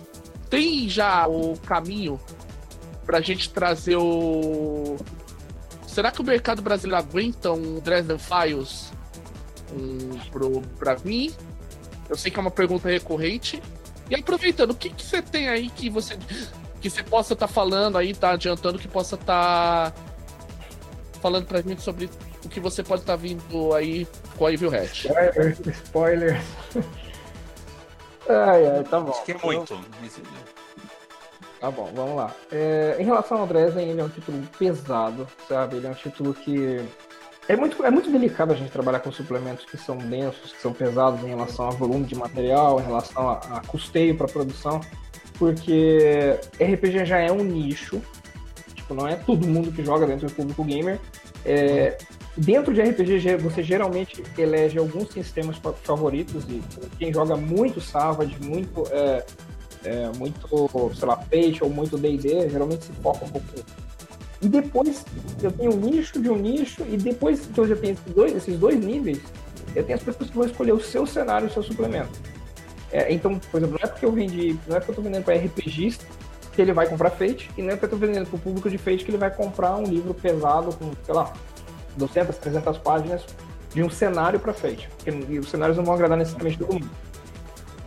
Tem 0.48 0.88
já 0.88 1.26
o 1.26 1.56
caminho 1.58 2.20
pra 3.04 3.20
gente 3.20 3.50
trazer 3.50 3.96
o. 3.96 4.96
Será 5.86 6.10
que 6.10 6.20
o 6.20 6.24
mercado 6.24 6.60
brasileiro 6.60 6.96
aguenta 6.96 7.52
um 7.52 7.78
Dresden 7.78 8.18
Files 8.18 8.92
um, 9.72 10.18
pro, 10.30 10.60
pra 10.78 10.96
mim? 11.04 11.32
Eu 12.08 12.16
sei 12.16 12.30
que 12.30 12.38
é 12.38 12.40
uma 12.40 12.50
pergunta 12.50 12.88
recorrente. 12.88 13.62
E 14.10 14.14
aproveitando, 14.14 14.72
o 14.72 14.74
que, 14.74 14.90
que 14.90 15.02
você 15.02 15.22
tem 15.22 15.48
aí 15.48 15.70
que 15.70 15.88
você 15.88 16.18
que 16.80 16.90
você 16.90 17.02
possa 17.02 17.32
estar 17.32 17.46
tá 17.46 17.52
falando 17.52 17.96
aí, 17.96 18.14
tá 18.14 18.32
adiantando 18.32 18.78
que 18.78 18.86
possa 18.86 19.14
estar 19.14 19.90
tá 19.90 20.00
falando 21.22 21.46
pra 21.46 21.62
gente 21.62 21.80
sobre 21.80 22.10
o 22.44 22.48
que 22.48 22.60
você 22.60 22.82
pode 22.82 23.00
estar 23.00 23.14
tá 23.14 23.16
vindo 23.16 23.72
aí 23.72 24.06
com 24.36 24.44
a 24.44 24.52
Evil 24.52 24.68
Hat. 24.68 25.08
Spoiler. 25.84 26.38
Ai, 28.28 28.66
ai, 28.66 28.84
tá 28.84 29.00
bom. 29.00 29.10
Acho 29.10 29.24
que 29.24 29.32
é 29.32 29.38
muito. 29.42 29.78
Tá 31.60 31.70
bom, 31.70 31.90
vamos 31.94 32.16
lá. 32.16 32.34
É, 32.52 32.96
em 32.98 33.04
relação 33.04 33.38
ao 33.38 33.46
Dresden, 33.46 33.88
ele 33.88 34.00
é 34.00 34.04
um 34.04 34.08
título 34.08 34.42
pesado, 34.58 35.26
sabe? 35.48 35.76
Ele 35.76 35.86
é 35.86 35.90
um 35.90 35.94
título 35.94 36.34
que. 36.34 36.84
É 37.48 37.56
muito, 37.56 37.84
é 37.84 37.90
muito 37.90 38.10
delicado 38.10 38.52
a 38.52 38.56
gente 38.56 38.70
trabalhar 38.70 39.00
com 39.00 39.12
suplementos 39.12 39.64
que 39.66 39.76
são 39.76 39.96
densos, 39.98 40.52
que 40.52 40.60
são 40.60 40.72
pesados 40.72 41.22
em 41.22 41.28
relação 41.28 41.68
a 41.68 41.70
volume 41.70 42.04
de 42.04 42.14
material, 42.14 42.80
em 42.80 42.84
relação 42.84 43.28
a, 43.28 43.34
a 43.34 43.60
custeio 43.66 44.16
para 44.16 44.26
produção, 44.26 44.80
porque 45.38 46.38
RPG 46.54 47.04
já 47.04 47.18
é 47.18 47.30
um 47.30 47.44
nicho, 47.44 48.00
tipo, 48.74 48.94
não 48.94 49.06
é 49.06 49.16
todo 49.16 49.46
mundo 49.46 49.72
que 49.72 49.84
joga 49.84 50.06
dentro 50.06 50.26
do 50.26 50.34
público 50.34 50.64
gamer. 50.64 50.98
É, 51.44 51.98
dentro 52.36 52.74
de 52.74 52.80
RPG, 52.80 53.36
você 53.36 53.62
geralmente 53.62 54.22
elege 54.36 54.78
alguns 54.78 55.10
sistemas 55.10 55.56
favoritos, 55.82 56.44
e 56.48 56.62
quem 56.98 57.12
joga 57.12 57.36
muito 57.36 57.80
Savage, 57.80 58.36
muito 58.40 58.84
é, 58.90 59.24
é, 59.84 60.10
muito, 60.16 60.70
sei 60.94 61.08
lá, 61.08 61.16
Peixe 61.16 61.62
ou 61.62 61.70
muito 61.70 61.96
D&D, 61.96 62.48
geralmente 62.48 62.84
se 62.84 62.92
foca 62.94 63.24
um 63.24 63.28
pouco. 63.28 63.46
E 64.42 64.48
depois 64.48 65.04
eu 65.42 65.52
tenho 65.52 65.74
um 65.74 65.76
nicho 65.78 66.20
de 66.20 66.28
um 66.28 66.36
nicho, 66.36 66.84
e 66.90 66.96
depois 66.96 67.46
que 67.46 67.58
eu 67.58 67.66
já 67.66 67.76
tenho 67.76 67.94
esses 67.94 68.14
dois, 68.14 68.36
esses 68.36 68.58
dois 68.58 68.78
níveis, 68.78 69.20
eu 69.74 69.84
tenho 69.84 69.98
as 69.98 70.04
pessoas 70.04 70.30
que 70.30 70.36
vão 70.36 70.46
escolher 70.46 70.72
o 70.72 70.80
seu 70.80 71.06
cenário 71.06 71.48
o 71.48 71.50
seu 71.50 71.62
suplemento. 71.62 72.10
É, 72.92 73.12
então, 73.12 73.38
por 73.50 73.58
exemplo, 73.58 73.78
não 73.80 73.88
é 73.88 73.90
porque 73.90 74.06
eu 74.06 74.12
vendi, 74.12 74.58
não 74.68 74.76
é 74.76 74.80
porque 74.80 74.92
eu 74.92 74.96
tô 74.96 75.02
vendendo 75.02 75.24
para 75.24 75.34
RPGista 75.34 76.04
que 76.54 76.62
ele 76.62 76.72
vai 76.72 76.86
comprar 76.86 77.10
Fate, 77.10 77.50
e 77.56 77.62
não 77.62 77.70
é 77.70 77.72
porque 77.72 77.86
eu 77.86 77.90
tô 77.90 77.96
vendendo 77.96 78.26
para 78.26 78.36
o 78.36 78.38
público 78.38 78.70
de 78.70 78.78
Fate 78.78 79.04
que 79.04 79.10
ele 79.10 79.18
vai 79.18 79.30
comprar 79.30 79.76
um 79.76 79.84
livro 79.84 80.14
pesado 80.14 80.72
com, 80.76 80.92
sei 81.04 81.14
lá, 81.14 81.32
200, 81.96 82.36
300 82.38 82.78
páginas 82.78 83.24
de 83.72 83.82
um 83.82 83.90
cenário 83.90 84.38
para 84.38 84.52
Fate. 84.52 84.88
Porque 84.96 85.38
os 85.38 85.48
cenários 85.48 85.76
não 85.76 85.84
vão 85.84 85.94
agradar 85.94 86.16
necessariamente 86.16 86.58
todo 86.58 86.74
mundo. 86.74 86.90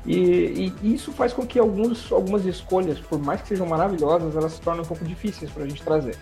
E, 0.06 0.74
e, 0.82 0.94
isso 0.94 1.12
faz 1.12 1.34
com 1.34 1.46
que 1.46 1.60
alguns, 1.60 2.12
algumas 2.12 2.46
escolhas, 2.46 2.98
por 2.98 3.20
mais 3.20 3.42
que 3.42 3.50
sejam 3.50 3.68
maravilhosas, 3.68 4.36
elas 4.36 4.54
se 4.54 4.62
tornem 4.62 4.82
um 4.82 4.86
pouco 4.86 5.04
difíceis 5.04 5.52
para 5.52 5.64
a 5.64 5.68
gente 5.68 5.84
trazer. 5.84 6.18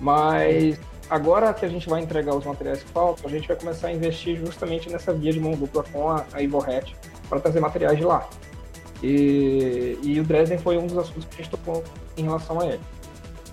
Mas 0.00 0.78
agora 1.10 1.52
que 1.52 1.64
a 1.64 1.68
gente 1.68 1.88
vai 1.88 2.02
entregar 2.02 2.34
os 2.34 2.44
materiais 2.44 2.82
que 2.82 2.90
faltam, 2.90 3.26
a 3.26 3.30
gente 3.30 3.48
vai 3.48 3.56
começar 3.56 3.88
a 3.88 3.92
investir 3.92 4.38
justamente 4.38 4.88
nessa 4.88 5.12
via 5.12 5.32
de 5.32 5.40
mão 5.40 5.52
dupla 5.52 5.82
com 5.92 6.08
a, 6.08 6.24
a 6.32 6.76
Hat 6.76 6.96
para 7.28 7.40
trazer 7.40 7.58
materiais 7.58 7.98
de 7.98 8.04
lá. 8.04 8.28
E, 9.02 9.98
e, 10.02 10.20
o 10.20 10.24
Dresden 10.24 10.58
foi 10.58 10.78
um 10.78 10.86
dos 10.86 10.96
assuntos 10.96 11.24
que 11.24 11.34
a 11.34 11.44
gente 11.44 11.50
tocou 11.50 11.82
em 12.16 12.22
relação 12.22 12.60
a 12.60 12.66
ele. 12.66 12.80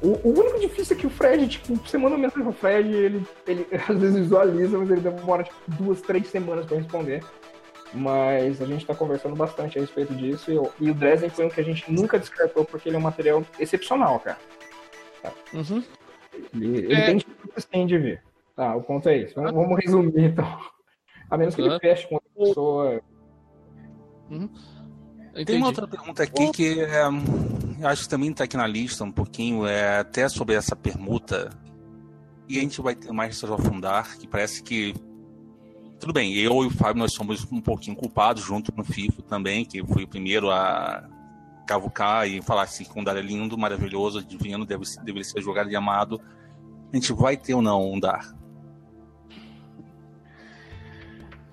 O, 0.02 0.28
o 0.28 0.40
único 0.40 0.60
difícil 0.60 0.96
é 0.96 1.00
que 1.00 1.08
o 1.08 1.10
Fred, 1.10 1.48
tipo, 1.48 1.76
você 1.76 1.98
manda 1.98 2.16
uma 2.16 2.24
mensagem 2.24 2.44
pro 2.44 2.54
Fred, 2.54 2.90
ele, 2.90 3.28
ele 3.48 3.68
às 3.88 3.98
vezes 3.98 4.20
visualiza, 4.20 4.78
mas 4.78 4.90
ele 4.90 5.02
demora 5.02 5.44
tipo, 5.44 5.56
duas, 5.68 6.02
três 6.02 6.28
semanas 6.28 6.66
para 6.66 6.78
responder. 6.78 7.24
Mas 7.94 8.60
a 8.60 8.66
gente 8.66 8.82
está 8.82 8.96
conversando 8.96 9.36
bastante 9.36 9.78
a 9.78 9.82
respeito 9.82 10.16
disso. 10.16 10.52
E, 10.52 10.86
e, 10.86 10.90
o 10.90 10.96
Dresden 10.96 11.30
foi 11.30 11.46
um 11.46 11.50
que 11.50 11.62
a 11.62 11.64
gente 11.64 11.92
nunca 11.92 12.18
descartou 12.18 12.66
porque 12.66 12.90
ele 12.90 12.96
é 12.96 13.00
um 13.00 13.04
material 13.04 13.46
excepcional, 13.60 14.20
cara. 14.20 14.40
Tá? 15.22 15.32
Uhum. 15.54 15.84
Ele, 16.54 16.78
ele 16.80 16.94
é... 16.94 17.06
tem 17.06 17.20
sim 17.58 17.86
de 17.86 17.98
vir. 17.98 18.24
Tá, 18.56 18.76
o 18.76 18.82
ponto 18.82 19.08
é 19.10 19.18
isso. 19.18 19.36
Vamos, 19.36 19.54
vamos 19.54 19.80
resumir 19.84 20.26
então. 20.26 20.60
A 21.30 21.38
menos 21.38 21.56
que 21.56 21.62
uhum. 21.62 21.70
ele 21.70 21.80
feche 21.80 22.08
com 22.08 22.16
outra 22.16 22.30
pessoa. 22.36 23.02
Uhum. 24.30 24.50
Tem 25.46 25.58
uma 25.58 25.68
outra 25.68 25.88
pergunta 25.88 26.22
aqui 26.22 26.52
que 26.52 26.80
é, 26.80 27.02
eu 27.80 27.88
acho 27.88 28.04
que 28.04 28.10
também 28.10 28.30
está 28.30 28.44
aqui 28.44 28.56
na 28.56 28.68
lista 28.68 29.04
um 29.04 29.12
pouquinho, 29.12 29.66
é 29.66 30.00
até 30.00 30.30
sobre 30.30 30.56
essa 30.56 30.76
permuta. 30.76 31.50
E 32.48 32.60
a 32.60 32.62
gente 32.62 32.80
vai 32.82 32.94
ter 32.94 33.12
mais 33.12 33.40
de 33.40 33.46
afundar, 33.46 34.18
que 34.18 34.28
parece 34.28 34.62
que 34.62 34.94
tudo 36.00 36.12
bem, 36.12 36.36
eu 36.36 36.64
e 36.64 36.68
o 36.68 36.70
Fábio 36.70 37.00
nós 37.00 37.14
somos 37.14 37.50
um 37.50 37.62
pouquinho 37.62 37.96
culpados 37.96 38.44
junto 38.44 38.74
no 38.76 38.84
FIFO 38.84 39.22
também, 39.22 39.64
que 39.64 39.82
fui 39.86 40.04
o 40.04 40.08
primeiro 40.08 40.52
a 40.52 41.08
cavucar 41.66 42.28
e 42.28 42.42
falar 42.42 42.64
assim 42.64 42.84
que 42.84 43.00
um 43.00 43.04
dar 43.04 43.16
é 43.16 43.22
lindo, 43.22 43.58
maravilhoso, 43.58 44.22
divino, 44.24 44.66
deve, 44.66 44.84
deve 45.04 45.24
ser 45.24 45.42
jogado 45.42 45.72
e 45.72 45.76
amado. 45.76 46.22
A 46.92 46.96
gente 46.96 47.14
vai 47.14 47.38
ter 47.38 47.54
ou 47.54 47.62
não 47.62 47.92
um 47.92 48.00
dar? 48.00 48.36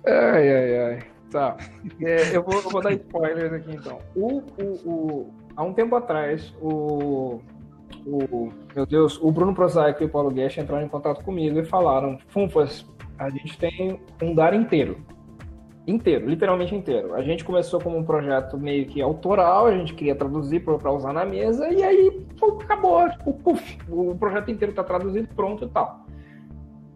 Ai, 0.05 0.53
ai, 0.53 0.79
ai. 0.79 1.11
Tá. 1.31 1.55
É, 2.01 2.35
eu, 2.35 2.43
vou, 2.43 2.55
eu, 2.55 2.69
vou, 2.69 2.81
dar 2.81 2.91
spoilers 2.91 3.53
aqui 3.53 3.71
então. 3.71 3.99
O, 4.13 4.43
o, 4.61 4.65
o, 4.85 5.33
há 5.55 5.63
um 5.63 5.73
tempo 5.73 5.95
atrás, 5.95 6.53
o, 6.61 7.39
o. 8.05 8.49
Meu 8.75 8.85
Deus, 8.85 9.17
o 9.21 9.31
Bruno 9.31 9.55
Prosaico 9.55 10.03
e 10.03 10.05
o 10.05 10.09
Paulo 10.09 10.29
Guest 10.29 10.57
entraram 10.57 10.85
em 10.85 10.89
contato 10.89 11.23
comigo 11.23 11.57
e 11.57 11.63
falaram: 11.63 12.19
Funfas, 12.27 12.85
a 13.17 13.29
gente 13.29 13.57
tem 13.57 14.01
um 14.21 14.35
dar 14.35 14.53
inteiro. 14.53 14.97
Inteiro, 15.87 16.29
literalmente 16.29 16.75
inteiro. 16.75 17.15
A 17.15 17.23
gente 17.23 17.45
começou 17.45 17.79
como 17.79 17.97
um 17.97 18.03
projeto 18.03 18.57
meio 18.57 18.85
que 18.85 19.01
autoral, 19.01 19.67
a 19.67 19.75
gente 19.75 19.93
queria 19.93 20.15
traduzir 20.15 20.59
para 20.59 20.91
usar 20.91 21.13
na 21.13 21.25
mesa, 21.25 21.69
e 21.69 21.81
aí 21.81 22.27
acabou, 22.61 23.09
tipo, 23.09 23.33
puf, 23.33 23.77
o 23.89 24.15
projeto 24.15 24.51
inteiro 24.51 24.71
está 24.71 24.83
traduzido, 24.83 25.27
pronto 25.33 25.65
e 25.65 25.69
tal. 25.69 26.00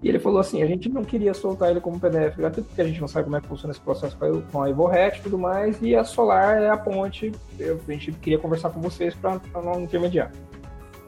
E 0.01 0.09
ele 0.09 0.19
falou 0.19 0.39
assim: 0.39 0.61
a 0.61 0.65
gente 0.65 0.89
não 0.89 1.03
queria 1.03 1.33
soltar 1.33 1.71
ele 1.71 1.81
como 1.81 1.99
PDF 1.99 2.37
gratuito, 2.37 2.67
porque 2.67 2.81
a 2.81 2.87
gente 2.87 3.01
não 3.01 3.07
sabe 3.07 3.25
como 3.25 3.37
é 3.37 3.41
que 3.41 3.47
funciona 3.47 3.71
esse 3.71 3.81
processo 3.81 4.17
com 4.51 4.61
a 4.61 4.69
EvoRet 4.69 5.19
e 5.19 5.21
tudo 5.23 5.37
mais, 5.37 5.81
e 5.81 5.95
a 5.95 6.03
Solar 6.03 6.61
é 6.61 6.69
a 6.69 6.77
ponte. 6.77 7.31
Eu, 7.59 7.79
a 7.87 7.91
gente 7.91 8.11
queria 8.13 8.37
conversar 8.37 8.69
com 8.69 8.81
vocês 8.81 9.15
para 9.15 9.39
não 9.55 9.81
intermediar. 9.81 10.31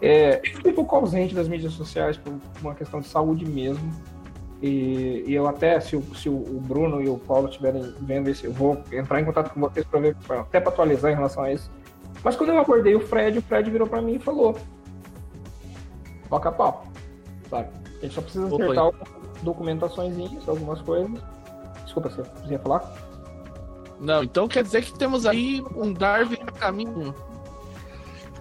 É, 0.02 0.42
um 0.66 0.74
pouco 0.74 0.96
ausente 0.96 1.34
das 1.34 1.48
mídias 1.48 1.74
sociais 1.74 2.18
por 2.18 2.34
uma 2.62 2.76
questão 2.76 3.00
de 3.00 3.08
saúde 3.08 3.46
mesmo. 3.46 3.92
E, 4.62 5.24
e, 5.28 5.34
eu 5.34 5.48
até, 5.48 5.80
se 5.80 5.96
o, 5.96 6.04
se 6.16 6.30
o 6.30 6.40
Bruno 6.68 7.02
e 7.02 7.08
o 7.08 7.18
Paulo 7.18 7.48
estiverem 7.48 7.94
vendo 8.02 8.30
isso, 8.30 8.46
eu 8.46 8.52
vou 8.52 8.82
entrar 8.92 9.22
em 9.22 9.26
contato 9.26 9.54
com 9.54 9.60
vocês 9.60 9.86
para 9.86 10.00
ver, 10.00 10.16
até 10.30 10.60
para 10.60 10.70
atualizar 10.70 11.12
em 11.12 11.16
relação 11.16 11.44
a 11.44 11.54
isso. 11.54 11.70
Mas 12.24 12.36
quando 12.36 12.50
eu 12.50 12.60
abordei 12.60 12.96
o 12.96 13.00
Fred, 13.00 13.38
o 13.38 13.42
Fred 13.42 13.70
virou 13.70 13.88
para 13.88 14.02
mim 14.02 14.16
e 14.16 14.20
falou: 14.20 14.58
toca 16.30 16.52
pau, 16.52 16.88
sabe? 17.50 17.70
A 17.98 18.06
gente 18.06 18.14
só 18.14 18.22
precisa 18.22 18.48
acertar 18.48 18.84
algumas 18.84 19.10
documentações, 19.42 20.48
algumas 20.48 20.82
coisas. 20.82 21.12
Desculpa, 21.84 22.10
você 22.10 22.24
ia 22.50 22.60
falar? 22.60 22.94
Não, 24.00 24.24
então 24.24 24.48
quer 24.48 24.64
dizer 24.64 24.84
que 24.84 24.98
temos 24.98 25.26
aí 25.26 25.64
um 25.76 25.92
Darwin 25.92 26.38
a 26.46 26.52
caminho 26.52 27.16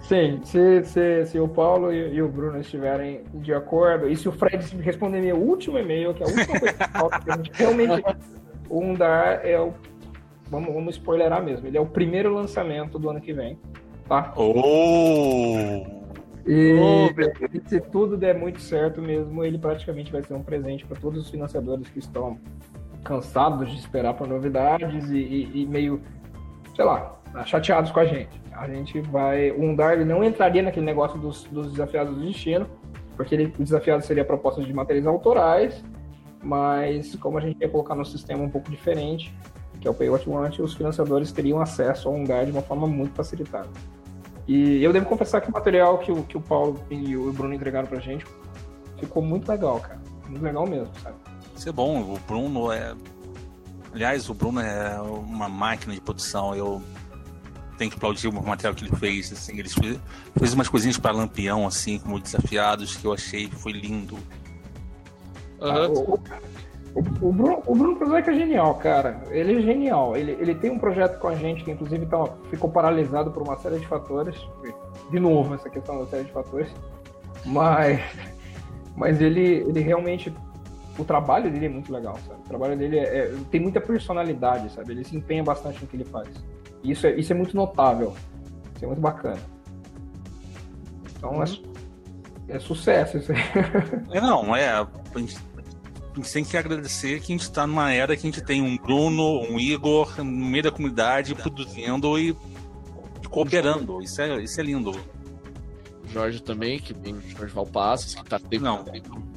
Sim, 0.07 0.39
se, 0.45 0.85
se, 0.85 1.25
se 1.25 1.37
o 1.37 1.49
Paulo 1.49 1.91
e, 1.91 2.13
e, 2.13 2.21
o 2.21 2.29
Bruno 2.29 2.61
estiverem 2.61 3.23
de 3.33 3.53
acordo, 3.53 4.07
e 4.07 4.15
se 4.15 4.29
o 4.29 4.31
Fred 4.31 4.65
responder 4.77 5.19
meu 5.19 5.35
último 5.35 5.77
e-mail, 5.77 6.13
que 6.13 6.23
é 6.23 6.25
a 6.25 6.29
última 6.29 6.59
coisa 6.59 6.73
que 6.73 6.91
falta, 6.91 7.19
que 7.19 7.31
a 7.31 7.35
gente 7.35 7.51
realmente. 7.53 8.03
O 8.69 8.79
Undar 8.79 9.41
é 9.43 9.59
o. 9.59 9.73
Vamos, 10.49 10.73
vamos 10.73 10.95
spoilerar 10.95 11.43
mesmo. 11.43 11.67
Ele 11.67 11.77
é 11.77 11.81
o 11.81 11.85
primeiro 11.85 12.33
lançamento 12.33 12.97
do 12.97 13.09
ano 13.09 13.19
que 13.19 13.33
vem. 13.33 13.59
Tá? 14.07 14.33
Oh! 14.37 15.96
E 16.47 16.75
oh, 16.79 17.67
se 17.67 17.81
tudo 17.81 18.15
der 18.15 18.33
muito 18.33 18.61
certo 18.61 19.01
mesmo, 19.01 19.43
ele 19.43 19.57
praticamente 19.57 20.11
vai 20.11 20.23
ser 20.23 20.33
um 20.33 20.41
presente 20.41 20.85
para 20.85 20.97
todos 20.97 21.23
os 21.23 21.29
financiadores 21.29 21.89
que 21.89 21.99
estão 21.99 22.39
cansados 23.03 23.69
de 23.69 23.77
esperar 23.77 24.13
por 24.13 24.27
novidades 24.27 25.09
e, 25.09 25.17
e, 25.17 25.61
e 25.63 25.65
meio, 25.65 26.01
sei 26.73 26.85
lá, 26.85 27.19
chateados 27.45 27.91
com 27.91 27.99
a 27.99 28.05
gente. 28.05 28.41
A 28.53 28.65
gente 28.67 29.01
vai. 29.01 29.51
Undar 29.51 29.93
ele 29.93 30.05
não 30.05 30.23
entraria 30.23 30.63
naquele 30.63 30.85
negócio 30.85 31.19
dos, 31.19 31.43
dos 31.45 31.71
desafiados 31.71 32.15
do 32.15 32.25
destino, 32.25 32.65
porque 33.17 33.35
ele, 33.35 33.53
o 33.59 33.63
desafiado 33.63 34.03
seria 34.05 34.23
proposta 34.23 34.61
de 34.61 34.73
materiais 34.73 35.05
autorais, 35.05 35.83
mas 36.41 37.13
como 37.15 37.37
a 37.37 37.41
gente 37.41 37.59
ia 37.59 37.67
colocar 37.67 37.93
no 37.93 38.05
sistema 38.05 38.41
um 38.41 38.49
pouco 38.49 38.71
diferente, 38.71 39.35
que 39.81 39.87
é 39.87 39.91
o 39.91 39.93
Pay 39.93 40.09
What 40.09 40.29
Want, 40.29 40.59
os 40.59 40.73
financiadores 40.73 41.31
teriam 41.33 41.59
acesso 41.59 42.07
ao 42.07 42.15
Undar 42.15 42.45
de 42.45 42.51
uma 42.51 42.61
forma 42.61 42.87
muito 42.87 43.13
facilitada. 43.13 43.69
E 44.47 44.81
eu 44.83 44.93
devo 44.93 45.05
confessar 45.05 45.41
que 45.41 45.49
o 45.49 45.53
material 45.53 45.97
que 45.97 46.11
o, 46.11 46.23
que 46.23 46.37
o 46.37 46.41
Paulo 46.41 46.81
e 46.89 47.17
o 47.17 47.33
Bruno 47.33 47.53
entregaram 47.53 47.87
pra 47.87 47.99
gente 47.99 48.25
ficou 48.99 49.21
muito 49.21 49.49
legal, 49.49 49.79
cara. 49.79 49.99
Muito 50.27 50.43
legal 50.43 50.65
mesmo, 50.65 50.91
sabe? 51.01 51.15
Isso 51.55 51.69
é 51.69 51.71
bom. 51.71 52.01
O 52.01 52.19
Bruno 52.27 52.71
é. 52.71 52.95
Aliás, 53.93 54.29
o 54.29 54.33
Bruno 54.33 54.59
é 54.59 54.99
uma 54.99 55.49
máquina 55.49 55.93
de 55.93 56.01
produção. 56.01 56.55
Eu 56.55 56.81
tenho 57.77 57.89
que 57.89 57.97
aplaudir 57.97 58.27
o 58.27 58.33
material 58.33 58.75
que 58.75 58.85
ele 58.85 58.95
fez. 58.95 59.31
Assim, 59.31 59.57
ele 59.57 59.69
fez, 59.69 59.99
fez 60.37 60.53
umas 60.53 60.67
coisinhas 60.67 60.97
para 60.97 61.11
Lampião, 61.11 61.65
assim, 61.65 61.99
como 61.99 62.19
desafiados, 62.19 62.95
que 62.97 63.05
eu 63.05 63.13
achei 63.13 63.49
foi 63.49 63.71
lindo. 63.71 64.17
Uhum. 65.59 66.19
O, 66.95 67.31
Bruno, 67.31 67.63
o 67.65 67.75
Bruno 67.75 68.15
é 68.15 68.23
genial, 68.23 68.75
cara. 68.75 69.21
Ele 69.29 69.57
é 69.57 69.61
genial. 69.61 70.15
Ele, 70.15 70.31
ele 70.33 70.55
tem 70.55 70.71
um 70.71 70.79
projeto 70.79 71.19
com 71.19 71.27
a 71.27 71.35
gente 71.35 71.63
que, 71.63 71.71
inclusive, 71.71 72.05
tá, 72.05 72.25
ficou 72.49 72.69
paralisado 72.69 73.31
por 73.31 73.43
uma 73.43 73.57
série 73.57 73.79
de 73.79 73.87
fatores. 73.87 74.35
De 75.11 75.19
novo, 75.19 75.53
essa 75.53 75.69
questão 75.69 75.99
da 75.99 76.07
série 76.07 76.23
de 76.23 76.31
fatores. 76.31 76.69
Mas, 77.45 78.01
mas 78.95 79.21
ele, 79.21 79.63
ele 79.67 79.79
realmente 79.81 80.33
o 80.97 81.03
trabalho 81.03 81.51
dele 81.51 81.67
é 81.67 81.69
muito 81.69 81.93
legal, 81.93 82.17
sabe? 82.27 82.39
O 82.41 82.47
trabalho 82.47 82.77
dele 82.77 82.97
é, 82.97 83.03
é, 83.03 83.35
tem 83.51 83.61
muita 83.61 83.79
personalidade, 83.79 84.71
sabe? 84.71 84.93
Ele 84.93 85.03
se 85.03 85.15
empenha 85.15 85.43
bastante 85.43 85.79
no 85.81 85.87
que 85.87 85.95
ele 85.95 86.05
faz. 86.05 86.29
E 86.83 86.91
isso 86.91 87.05
é, 87.05 87.15
isso 87.15 87.31
é 87.31 87.35
muito 87.35 87.55
notável. 87.55 88.13
Isso 88.75 88.83
é 88.83 88.87
muito 88.87 89.01
bacana. 89.01 89.39
Então 91.15 91.33
uhum. 91.33 91.43
é, 91.43 92.55
é, 92.55 92.59
sucesso 92.59 93.17
isso 93.17 93.31
aí. 93.31 93.37
É, 94.11 94.21
não, 94.21 94.55
é. 94.55 94.69
A 94.69 94.87
gente, 95.15 95.37
a 96.19 96.23
gente 96.23 96.33
tem 96.33 96.43
que 96.43 96.57
agradecer 96.57 97.19
que 97.19 97.31
a 97.31 97.35
gente 97.35 97.41
está 97.41 97.67
numa 97.67 97.91
era 97.91 98.15
que 98.15 98.27
a 98.27 98.31
gente 98.31 98.41
tem 98.41 98.61
um 98.61 98.77
Bruno, 98.77 99.41
um 99.41 99.59
Igor 99.59 100.17
no 100.17 100.23
meio 100.23 100.63
da 100.63 100.71
comunidade 100.71 101.35
produzindo 101.35 102.17
e 102.19 102.35
cooperando. 103.29 104.01
Isso 104.01 104.21
é, 104.21 104.41
isso 104.41 104.59
é 104.59 104.63
lindo. 104.63 104.99
Jorge 106.11 106.41
também, 106.41 106.79
que 106.79 106.93
tem 106.93 107.13
o 107.13 107.21
Jorge 107.21 107.53
Valpassos, 107.53 108.15
que 108.15 108.23
tá 108.23 108.39
tempo. 108.39 108.63
Não. 108.63 108.85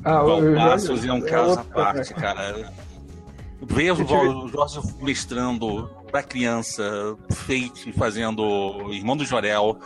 Ah, 0.04 0.22
Valpassos 0.22 1.04
é 1.04 1.12
um 1.12 1.20
caso 1.20 1.60
à 1.60 1.64
parte, 1.64 2.14
cara. 2.14 2.72
Ver 3.60 3.92
o 3.92 4.48
Jorge 4.48 4.80
mestrando 5.02 5.90
pra 6.10 6.22
criança, 6.22 7.16
Fate 7.30 7.92
fazendo 7.92 8.90
Irmão 8.92 9.16
do 9.16 9.24
Jorel, 9.24 9.78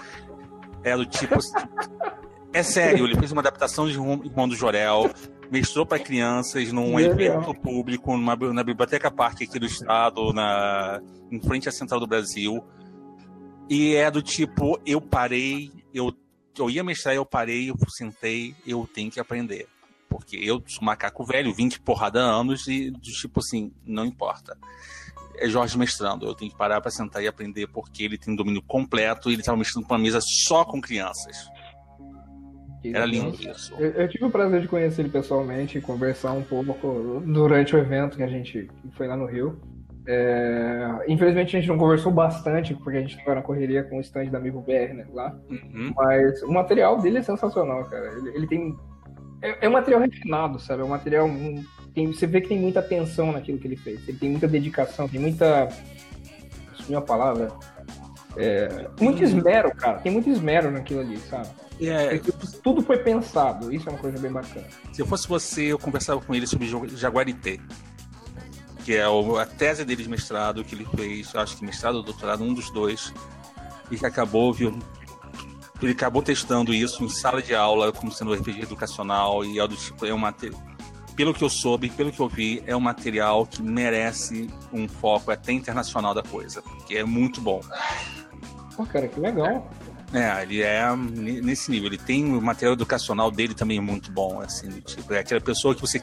é 0.85 0.97
do 0.97 1.05
tipo. 1.05 1.35
é 2.53 2.63
sério, 2.63 3.05
ele 3.05 3.17
fez 3.17 3.33
uma 3.33 3.41
adaptação 3.41 3.87
de 3.87 3.93
Irmão 3.93 4.49
do 4.49 4.55
Jorel, 4.55 5.11
mestrou 5.51 5.85
para 5.87 5.99
crianças 5.99 6.73
num 6.73 6.99
evento 6.99 7.55
público, 7.55 8.17
numa, 8.17 8.37
na 8.37 8.63
Biblioteca 8.63 9.11
Parque 9.11 9.45
aqui 9.45 9.59
do 9.59 9.67
estado, 9.67 10.33
na, 10.33 11.01
em 11.31 11.41
frente 11.41 11.69
à 11.69 11.73
Central 11.73 12.01
do 12.01 12.07
Brasil. 12.07 12.63
E 13.69 13.95
é 13.95 14.11
do 14.11 14.21
tipo, 14.21 14.79
eu 14.85 15.01
parei, 15.01 15.71
eu 15.93 16.13
eu 16.59 16.71
ia 16.71 16.85
mestrar, 16.85 17.15
eu 17.15 17.27
parei, 17.27 17.71
eu 17.71 17.77
sentei, 17.89 18.55
eu 18.67 18.89
tenho 18.93 19.11
que 19.11 19.19
aprender. 19.19 19.67
Porque 20.09 20.37
eu 20.37 20.63
sou 20.67 20.85
macaco 20.85 21.25
velho, 21.25 21.53
20 21.53 21.81
porrada 21.81 22.21
anos, 22.21 22.69
e 22.69 22.91
do 22.91 23.01
tipo 23.01 23.41
assim, 23.41 23.73
não 23.85 24.05
importa. 24.05 24.57
É 25.37 25.49
Jorge 25.49 25.77
mestrando, 25.77 26.27
eu 26.27 26.35
tenho 26.35 26.51
que 26.51 26.57
parar 26.57 26.81
para 26.81 26.91
sentar 26.91 27.23
e 27.23 27.27
aprender, 27.27 27.67
porque 27.67 28.05
ele 28.05 28.17
tem 28.17 28.37
domínio 28.37 28.63
completo 28.63 29.29
e 29.29 29.33
ele 29.33 29.43
estava 29.43 29.59
mestrando 29.59 29.87
para 29.87 29.97
uma 29.97 30.03
mesa 30.03 30.21
só 30.21 30.65
com 30.65 30.81
crianças. 30.81 31.51
Era 32.93 33.07
lindo 33.07 33.37
isso. 33.41 33.75
Eu, 33.79 33.91
eu, 33.93 34.09
tive 34.09 34.25
o 34.25 34.31
prazer 34.31 34.61
de 34.61 34.69
conhecer 34.69 35.03
ele 35.03 35.09
pessoalmente 35.09 35.79
e 35.79 35.81
conversar 35.81 36.33
um 36.33 36.43
pouco 36.43 37.23
durante 37.25 37.75
o 37.75 37.79
evento 37.79 38.17
que 38.17 38.23
a 38.23 38.29
gente 38.29 38.69
foi 38.93 39.07
lá 39.07 39.17
no 39.17 39.27
Rio. 39.27 39.59
É, 40.07 40.87
infelizmente 41.09 41.57
a 41.57 41.61
gente 41.61 41.69
não 41.69 41.79
conversou 41.79 42.13
bastante, 42.13 42.75
porque 42.75 42.99
a 42.99 43.01
gente 43.01 43.17
estava 43.17 43.37
na 43.37 43.43
correria 43.43 43.83
com 43.85 43.97
o 43.97 44.01
stand 44.01 44.27
da 44.27 44.39
Amigo 44.39 44.61
BR 44.61 44.93
né, 44.95 45.07
lá. 45.13 45.35
Uhum. 45.49 45.93
Mas 45.97 46.43
o 46.43 46.53
material 46.53 47.01
dele 47.01 47.19
é 47.19 47.23
sensacional, 47.23 47.85
cara. 47.85 48.13
Ele, 48.19 48.31
ele 48.37 48.47
tem. 48.47 48.77
É, 49.41 49.65
é, 49.65 49.69
um 49.69 49.73
material 49.73 50.01
refinado, 50.01 50.59
sabe? 50.59 50.83
É 50.83 50.85
um 50.85 50.89
material. 50.89 51.29
Tem, 51.95 52.07
você 52.07 52.27
vê 52.27 52.41
que 52.41 52.49
tem 52.49 52.61
muita 52.61 52.81
atenção 52.81 53.33
naquilo 53.33 53.59
que 53.59 53.67
ele 53.67 53.77
fez. 53.77 54.07
Ele 54.07 54.19
tem 54.19 54.31
muita 54.31 54.47
dedicação, 54.49 55.09
tem 55.09 55.21
muita. 55.21 55.69
Assumi 56.73 56.97
a 56.97 57.01
palavra. 57.01 57.49
É, 58.37 58.89
muito 59.01 59.23
esmero, 59.23 59.75
cara. 59.75 59.99
Tem 59.99 60.13
muito 60.13 60.29
esmero 60.29 60.71
naquilo 60.71 61.01
ali, 61.01 61.19
sabe? 61.19 61.49
É, 61.81 62.21
tudo 62.63 62.83
foi 62.83 62.99
pensado. 62.99 63.73
Isso 63.73 63.89
é 63.89 63.93
uma 63.93 63.99
coisa 63.99 64.19
bem 64.19 64.31
bacana. 64.31 64.67
Se 64.93 65.03
eu 65.03 65.07
fosse 65.07 65.29
você, 65.29 65.73
eu 65.73 65.79
conversava 65.79 66.21
com 66.21 66.35
ele 66.35 66.47
sobre 66.47 66.67
Jaguarité 66.97 67.59
que 68.85 68.95
é 68.95 69.03
a 69.03 69.47
tese 69.47 69.83
dele 69.83 70.03
de 70.03 70.09
mestrado 70.11 70.63
que 70.63 70.75
ele 70.75 70.87
fez, 70.95 71.35
acho 71.35 71.57
que 71.57 71.65
mestrado 71.65 71.97
ou 71.97 72.03
doutorado, 72.03 72.45
um 72.45 72.53
dos 72.53 72.71
dois, 72.71 73.15
e 73.91 73.97
que 73.97 74.05
acabou, 74.05 74.53
viu, 74.53 74.79
ele 75.83 75.93
acabou 75.93 76.23
testando 76.23 76.73
isso 76.73 77.03
em 77.03 77.09
sala 77.09 77.43
de 77.43 77.55
aula 77.55 77.93
como 77.93 78.13
sendo 78.13 78.35
RPG 78.35 78.63
educacional 78.63 79.45
e 79.45 79.59
é 79.59 79.67
do 79.67 79.75
tipo, 79.75 80.05
é 80.05 80.13
uma 80.13 80.35
pelo 81.17 81.33
que 81.33 81.43
eu 81.43 81.49
soube, 81.49 81.89
pelo 81.91 82.13
que 82.13 82.21
eu 82.21 82.29
vi, 82.29 82.63
é 82.67 82.77
um 82.77 82.81
material 82.81 83.47
que 83.47 83.63
merece 83.63 84.51
um 84.73 84.89
foco 84.89 85.31
até 85.31 85.53
internacional 85.53 86.13
da 86.13 86.23
coisa, 86.23 86.63
que 86.87 86.97
é 86.97 87.05
muito 87.05 87.41
bom. 87.41 87.61
Pô, 88.77 88.85
cara, 88.85 89.09
que 89.09 89.21
legal. 89.21 89.71
É, 90.13 90.43
ele 90.43 90.63
é 90.63 90.85
nesse 90.97 91.71
nível. 91.71 91.89
Ele 91.89 91.99
tem 91.99 92.37
o 92.37 92.41
material 92.41 92.75
educacional 92.75 93.31
dele 93.31 93.55
também 93.55 93.81
muito 93.81 94.13
bom, 94.13 94.41
assim, 94.41 94.69
tipo, 94.81 95.13
é 95.13 95.19
aquela 95.19 95.41
pessoa 95.41 95.75
que 95.75 95.81
você 95.81 96.03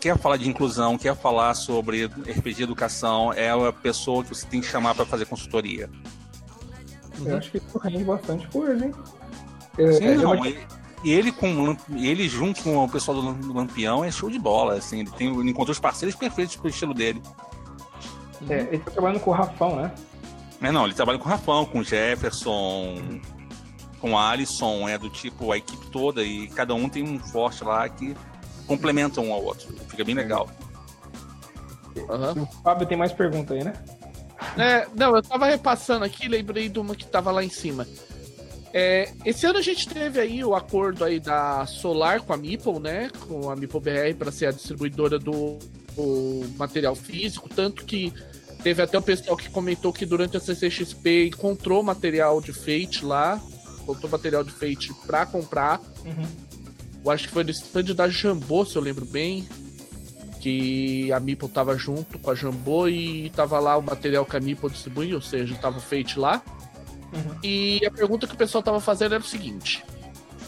quer 0.00 0.16
falar 0.16 0.36
de 0.36 0.48
inclusão, 0.48 0.96
quer 0.96 1.16
falar 1.16 1.54
sobre 1.54 2.06
RPG 2.06 2.62
educação, 2.62 3.32
é 3.32 3.50
a 3.50 3.72
pessoa 3.72 4.22
que 4.22 4.30
você 4.30 4.46
tem 4.46 4.60
que 4.60 4.66
chamar 4.66 4.94
para 4.94 5.04
fazer 5.04 5.26
consultoria. 5.26 5.90
Eu 7.24 7.36
acho 7.36 7.50
que 7.50 7.58
isso 7.58 7.78
rende 7.78 8.04
bastante 8.04 8.46
coisa, 8.48 8.86
hein? 8.86 8.94
Sim, 9.76 10.04
é, 10.04 10.14
não, 10.16 10.46
e, 10.46 11.12
ele 11.12 11.30
com 11.30 11.76
ele 11.96 12.28
junto 12.28 12.62
com 12.62 12.84
o 12.84 12.88
pessoal 12.88 13.20
do 13.20 13.52
Lampião 13.52 14.04
é 14.04 14.10
show 14.10 14.30
de 14.30 14.38
bola, 14.38 14.74
assim, 14.74 15.00
ele, 15.00 15.10
tem, 15.10 15.28
ele 15.28 15.50
encontrou 15.50 15.72
os 15.72 15.80
parceiros 15.80 16.16
perfeitos 16.16 16.56
pro 16.56 16.68
estilo 16.68 16.94
dele. 16.94 17.20
É, 18.48 18.60
ele 18.70 18.78
tá 18.78 18.90
trabalhando 18.92 19.20
com 19.20 19.30
o 19.30 19.34
Rafão, 19.34 19.76
né? 19.76 19.92
É, 20.60 20.72
não, 20.72 20.84
ele 20.84 20.94
trabalha 20.94 21.18
com 21.18 21.26
o 21.26 21.28
Rafão, 21.28 21.64
com 21.64 21.80
o 21.80 21.84
Jefferson, 21.84 23.20
com 24.00 24.12
o 24.12 24.18
Alisson, 24.18 24.88
é 24.88 24.98
do 24.98 25.08
tipo 25.08 25.52
a 25.52 25.58
equipe 25.58 25.86
toda 25.90 26.22
e 26.22 26.48
cada 26.48 26.74
um 26.74 26.88
tem 26.88 27.02
um 27.02 27.18
forte 27.18 27.62
lá 27.64 27.88
que 27.88 28.16
complementam 28.66 29.26
um 29.26 29.32
ao 29.32 29.44
outro. 29.44 29.72
Fica 29.88 30.04
bem 30.04 30.14
legal. 30.14 30.48
Uhum. 31.96 32.42
O 32.42 32.46
Fábio 32.62 32.86
tem 32.86 32.96
mais 32.98 33.12
pergunta 33.12 33.54
aí, 33.54 33.64
né? 33.64 33.72
É, 34.56 34.86
não, 34.94 35.16
eu 35.16 35.22
tava 35.22 35.46
repassando 35.46 36.04
aqui, 36.04 36.28
lembrei 36.28 36.68
de 36.68 36.78
uma 36.78 36.94
que 36.94 37.06
tava 37.06 37.30
lá 37.30 37.42
em 37.42 37.48
cima. 37.48 37.86
É, 38.72 39.10
esse 39.24 39.46
ano 39.46 39.58
a 39.58 39.62
gente 39.62 39.88
teve 39.88 40.20
aí 40.20 40.44
o 40.44 40.54
acordo 40.54 41.04
aí 41.04 41.18
da 41.18 41.64
Solar 41.66 42.20
com 42.20 42.32
a 42.32 42.36
Meeple, 42.36 42.78
né? 42.78 43.10
Com 43.26 43.50
a 43.50 43.56
Meeple 43.56 43.80
BR 43.80 44.14
para 44.18 44.30
ser 44.30 44.46
a 44.46 44.50
distribuidora 44.50 45.18
do, 45.18 45.58
do, 45.96 46.44
material 46.56 46.94
físico, 46.94 47.48
tanto 47.48 47.84
que 47.84 48.12
teve 48.68 48.82
até 48.82 48.98
o 48.98 49.02
pessoal 49.02 49.34
que 49.34 49.48
comentou 49.48 49.94
que 49.94 50.04
durante 50.04 50.36
a 50.36 50.40
CCXP 50.40 51.28
encontrou 51.28 51.82
material 51.82 52.38
de 52.38 52.52
Fate 52.52 53.02
lá, 53.02 53.40
encontrou 53.80 54.10
material 54.10 54.44
de 54.44 54.50
Fate 54.50 54.92
para 55.06 55.24
comprar. 55.24 55.80
Uhum. 56.04 56.26
Eu 57.02 57.10
acho 57.10 57.28
que 57.28 57.32
foi 57.32 57.44
no 57.44 57.50
stand 57.50 57.94
da 57.94 58.10
Jambô, 58.10 58.66
se 58.66 58.76
eu 58.76 58.82
lembro 58.82 59.06
bem. 59.06 59.48
Que 60.38 61.10
a 61.12 61.18
Meeple 61.18 61.48
tava 61.48 61.78
junto 61.78 62.18
com 62.18 62.30
a 62.30 62.34
Jambô 62.34 62.88
e 62.88 63.30
tava 63.30 63.58
lá 63.58 63.74
o 63.78 63.82
material 63.82 64.26
que 64.26 64.36
a 64.36 64.40
Meeple 64.40 64.68
distribui, 64.68 65.14
ou 65.14 65.22
seja, 65.22 65.54
tava 65.54 65.80
feito 65.80 66.20
lá. 66.20 66.42
Uhum. 67.10 67.38
E 67.42 67.80
a 67.86 67.90
pergunta 67.90 68.26
que 68.26 68.34
o 68.34 68.38
pessoal 68.38 68.62
tava 68.62 68.80
fazendo 68.80 69.14
era 69.14 69.24
o 69.24 69.26
seguinte: 69.26 69.82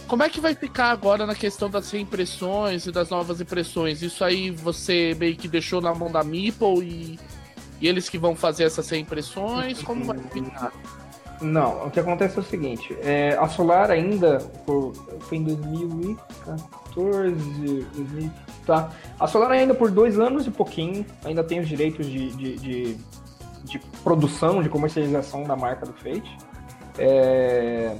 Como 0.06 0.22
é 0.22 0.28
que 0.28 0.42
vai 0.42 0.54
ficar 0.54 0.90
agora 0.90 1.24
na 1.24 1.34
questão 1.34 1.70
das 1.70 1.90
reimpressões 1.90 2.84
e 2.84 2.92
das 2.92 3.08
novas 3.08 3.40
impressões? 3.40 4.02
Isso 4.02 4.22
aí 4.22 4.50
você 4.50 5.16
meio 5.18 5.36
que 5.36 5.48
deixou 5.48 5.80
na 5.80 5.94
mão 5.94 6.12
da 6.12 6.22
Meeple 6.22 6.84
e, 6.84 7.18
e 7.80 7.88
eles 7.88 8.08
que 8.08 8.18
vão 8.18 8.36
fazer 8.36 8.64
essas 8.64 8.88
reimpressões? 8.88 9.82
Como 9.82 10.04
vai 10.04 10.18
ficar? 10.18 10.72
Não, 11.40 11.86
o 11.86 11.90
que 11.90 11.98
acontece 11.98 12.36
é 12.36 12.40
o 12.40 12.44
seguinte, 12.44 12.94
é, 13.00 13.34
a 13.40 13.48
Solar 13.48 13.90
ainda, 13.90 14.38
por, 14.66 14.92
foi 15.20 15.38
em 15.38 15.44
2014, 15.44 17.86
2000, 17.94 18.30
tá? 18.66 18.90
A 19.18 19.26
Solar 19.26 19.50
ainda 19.50 19.74
por 19.74 19.90
dois 19.90 20.18
anos 20.18 20.46
e 20.46 20.50
pouquinho, 20.50 21.06
ainda 21.24 21.42
tem 21.42 21.58
os 21.58 21.66
direitos 21.66 22.04
de, 22.04 22.30
de, 22.32 22.58
de, 22.58 22.94
de 23.64 23.78
produção, 24.04 24.62
de 24.62 24.68
comercialização 24.68 25.44
da 25.44 25.56
marca 25.56 25.86
do 25.86 25.94
Fate. 25.94 26.36
É, 26.98 27.96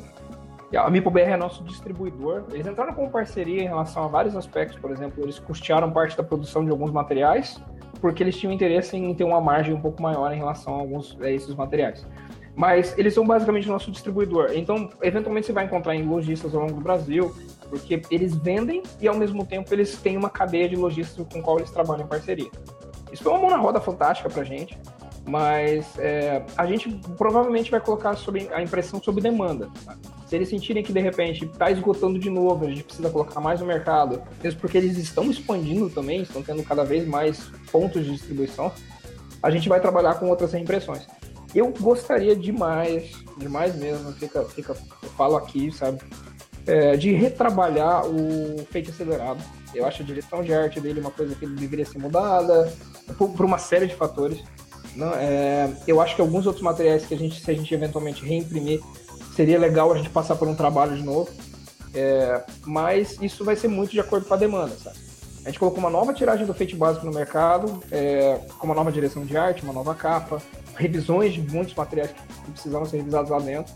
a 0.77 0.91
MipoBR 0.91 1.31
é 1.31 1.37
nosso 1.39 1.65
distribuidor. 1.65 2.45
Eles 2.53 2.67
entraram 2.67 2.93
com 2.93 3.09
parceria 3.09 3.63
em 3.63 3.69
relação 3.69 4.05
a 4.05 4.09
vários 4.09 4.37
aspectos, 4.37 4.79
por 4.79 4.91
exemplo, 4.91 5.25
eles 5.25 5.39
custearam 5.39 5.91
parte 5.91 6.15
da 6.15 6.23
produção 6.23 6.63
de 6.63 6.71
alguns 6.71 6.91
materiais 6.91 7.59
porque 8.01 8.23
eles 8.23 8.37
tinham 8.37 8.53
interesse 8.53 8.97
em 8.97 9.15
ter 9.15 9.25
uma 9.25 9.41
margem 9.41 9.75
um 9.75 9.81
pouco 9.81 10.03
maior 10.03 10.33
em 10.33 10.37
relação 10.37 10.75
a 10.75 10.79
alguns 10.79 11.17
a 11.21 11.31
esses 11.31 11.55
materiais. 11.55 12.07
Mas 12.55 12.97
eles 12.99 13.15
são 13.15 13.27
basicamente 13.27 13.69
o 13.69 13.73
nosso 13.73 13.91
distribuidor. 13.91 14.51
Então, 14.55 14.91
eventualmente 15.03 15.47
você 15.47 15.53
vai 15.53 15.65
encontrar 15.65 15.95
em 15.95 16.03
lojistas 16.03 16.55
ao 16.55 16.63
longo 16.63 16.75
do 16.75 16.81
Brasil, 16.81 17.35
porque 17.69 18.03
eles 18.11 18.35
vendem 18.35 18.83
e 19.01 19.09
ao 19.09 19.15
mesmo 19.15 19.47
tempo 19.47 19.73
eles 19.73 19.97
têm 19.97 20.17
uma 20.17 20.29
cadeia 20.29 20.69
de 20.69 20.77
lojistas 20.77 21.27
com 21.33 21.41
qual 21.41 21.59
eles 21.59 21.71
trabalham 21.71 22.05
em 22.05 22.09
parceria. 22.09 22.51
Isso 23.13 23.23
foi 23.23 23.33
uma 23.33 23.41
mão 23.41 23.51
na 23.51 23.57
roda 23.57 23.81
fantástica 23.81 24.29
pra 24.29 24.45
gente, 24.45 24.79
mas 25.31 25.97
é, 25.97 26.43
a 26.57 26.67
gente 26.67 26.91
provavelmente 27.17 27.71
vai 27.71 27.81
colocar 27.81 28.17
sobre 28.17 28.49
a 28.53 28.61
impressão 28.61 29.01
sob 29.01 29.21
demanda. 29.21 29.71
Tá? 29.85 29.97
Se 30.27 30.35
eles 30.35 30.49
sentirem 30.49 30.83
que 30.83 30.93
de 30.93 31.01
repente 31.01 31.45
está 31.45 31.71
esgotando 31.71 32.19
de 32.19 32.29
novo, 32.29 32.67
a 32.67 32.69
gente 32.69 32.83
precisa 32.83 33.09
colocar 33.11 33.41
mais 33.41 33.61
no 33.61 33.67
mercado, 33.67 34.21
mesmo 34.43 34.61
porque 34.61 34.77
eles 34.77 34.99
estão 34.99 35.31
expandindo 35.31 35.89
também, 35.89 36.23
estão 36.23 36.43
tendo 36.43 36.65
cada 36.65 36.85
vez 36.85 37.07
mais 37.07 37.49
pontos 37.71 38.05
de 38.05 38.11
distribuição, 38.11 38.73
a 39.41 39.51
gente 39.51 39.69
vai 39.69 39.81
trabalhar 39.81 40.15
com 40.15 40.29
outras 40.29 40.53
reimpressões. 40.53 41.07
Eu 41.55 41.73
gostaria 41.81 42.35
demais, 42.35 43.13
demais 43.39 43.77
mesmo, 43.77 44.13
fica, 44.13 44.43
fica, 44.45 44.77
eu 45.03 45.09
falo 45.11 45.37
aqui, 45.37 45.71
sabe, 45.71 46.01
é, 46.67 46.97
de 46.97 47.13
retrabalhar 47.13 48.05
o 48.05 48.65
feito 48.71 48.91
acelerado. 48.91 49.41
Eu 49.73 49.87
acho 49.87 50.03
a 50.03 50.05
direção 50.05 50.43
de 50.43 50.53
arte 50.53 50.81
dele 50.81 51.01
uma 51.01 51.11
coisa 51.13 51.37
que 51.37 51.47
deveria 51.47 51.87
ser 51.87 51.99
mudada, 51.99 52.73
por, 53.17 53.31
por 53.31 53.47
uma 53.47 53.59
série 53.59 53.87
de 53.87 53.95
fatores. 53.95 54.43
Não, 54.95 55.13
é, 55.15 55.71
eu 55.87 56.01
acho 56.01 56.15
que 56.15 56.21
alguns 56.21 56.47
outros 56.47 56.63
materiais 56.63 57.07
que 57.07 57.15
a 57.15 57.17
gente, 57.17 57.41
se 57.41 57.51
a 57.51 57.55
gente 57.55 57.73
eventualmente 57.73 58.25
reimprimir, 58.25 58.81
seria 59.35 59.59
legal 59.59 59.93
a 59.93 59.97
gente 59.97 60.11
passar 60.11 60.35
por 60.35 60.49
um 60.49 60.55
trabalho 60.55 60.97
de 60.97 61.03
novo. 61.03 61.31
É, 61.93 62.45
mas 62.65 63.17
isso 63.21 63.45
vai 63.45 63.57
ser 63.57 63.69
muito 63.69 63.91
de 63.91 64.01
acordo 64.01 64.27
com 64.27 64.35
a 64.35 64.37
demanda, 64.37 64.77
sabe? 64.77 64.97
A 65.45 65.49
gente 65.49 65.59
colocou 65.59 65.81
uma 65.81 65.91
nova 65.91 66.13
tiragem 66.13 66.47
do 66.47 66.53
Fate 66.53 66.77
básico 66.77 67.07
no 67.07 67.13
mercado, 67.13 67.83
é, 67.91 68.39
com 68.59 68.67
uma 68.67 68.75
nova 68.75 68.93
direção 68.93 69.25
de 69.25 69.37
arte, 69.37 69.63
uma 69.63 69.73
nova 69.73 69.95
capa, 69.95 70.41
revisões 70.77 71.33
de 71.33 71.41
muitos 71.41 71.75
materiais 71.75 72.11
que 72.13 72.51
precisavam 72.53 72.87
ser 72.87 72.99
revisados 72.99 73.31
lá 73.31 73.39
dentro. 73.39 73.73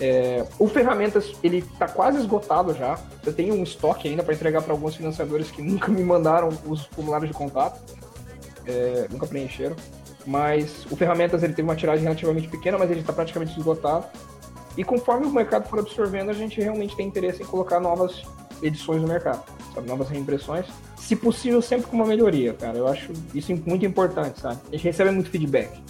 É, 0.00 0.46
o 0.58 0.66
Ferramentas, 0.68 1.32
ele 1.42 1.58
está 1.58 1.88
quase 1.88 2.18
esgotado 2.18 2.72
já. 2.74 2.98
Eu 3.24 3.32
tenho 3.32 3.54
um 3.54 3.62
estoque 3.62 4.08
ainda 4.08 4.22
para 4.22 4.32
entregar 4.32 4.62
para 4.62 4.72
alguns 4.72 4.94
financiadores 4.94 5.50
que 5.50 5.60
nunca 5.60 5.88
me 5.92 6.02
mandaram 6.02 6.48
os 6.66 6.86
formulários 6.86 7.30
de 7.30 7.36
contato, 7.36 7.80
é, 8.64 9.08
nunca 9.10 9.26
preencheram. 9.26 9.76
Mas 10.28 10.84
o 10.90 10.94
Ferramentas 10.94 11.42
ele 11.42 11.54
teve 11.54 11.66
uma 11.66 11.74
tiragem 11.74 12.02
relativamente 12.02 12.48
pequena, 12.48 12.76
mas 12.76 12.90
ele 12.90 13.00
está 13.00 13.14
praticamente 13.14 13.58
esgotado. 13.58 14.04
E 14.76 14.84
conforme 14.84 15.24
o 15.24 15.30
mercado 15.30 15.66
for 15.70 15.78
absorvendo, 15.78 16.30
a 16.30 16.34
gente 16.34 16.60
realmente 16.60 16.94
tem 16.94 17.08
interesse 17.08 17.42
em 17.42 17.46
colocar 17.46 17.80
novas 17.80 18.22
edições 18.62 19.00
no 19.00 19.08
mercado, 19.08 19.42
sabe? 19.74 19.88
novas 19.88 20.10
reimpressões. 20.10 20.66
Se 20.98 21.16
possível, 21.16 21.62
sempre 21.62 21.86
com 21.86 21.96
uma 21.96 22.04
melhoria, 22.04 22.52
cara. 22.52 22.76
Eu 22.76 22.86
acho 22.86 23.10
isso 23.34 23.56
muito 23.64 23.86
importante, 23.86 24.38
sabe? 24.38 24.60
A 24.68 24.72
gente 24.72 24.84
recebe 24.84 25.10
muito 25.12 25.30
feedback. 25.30 25.82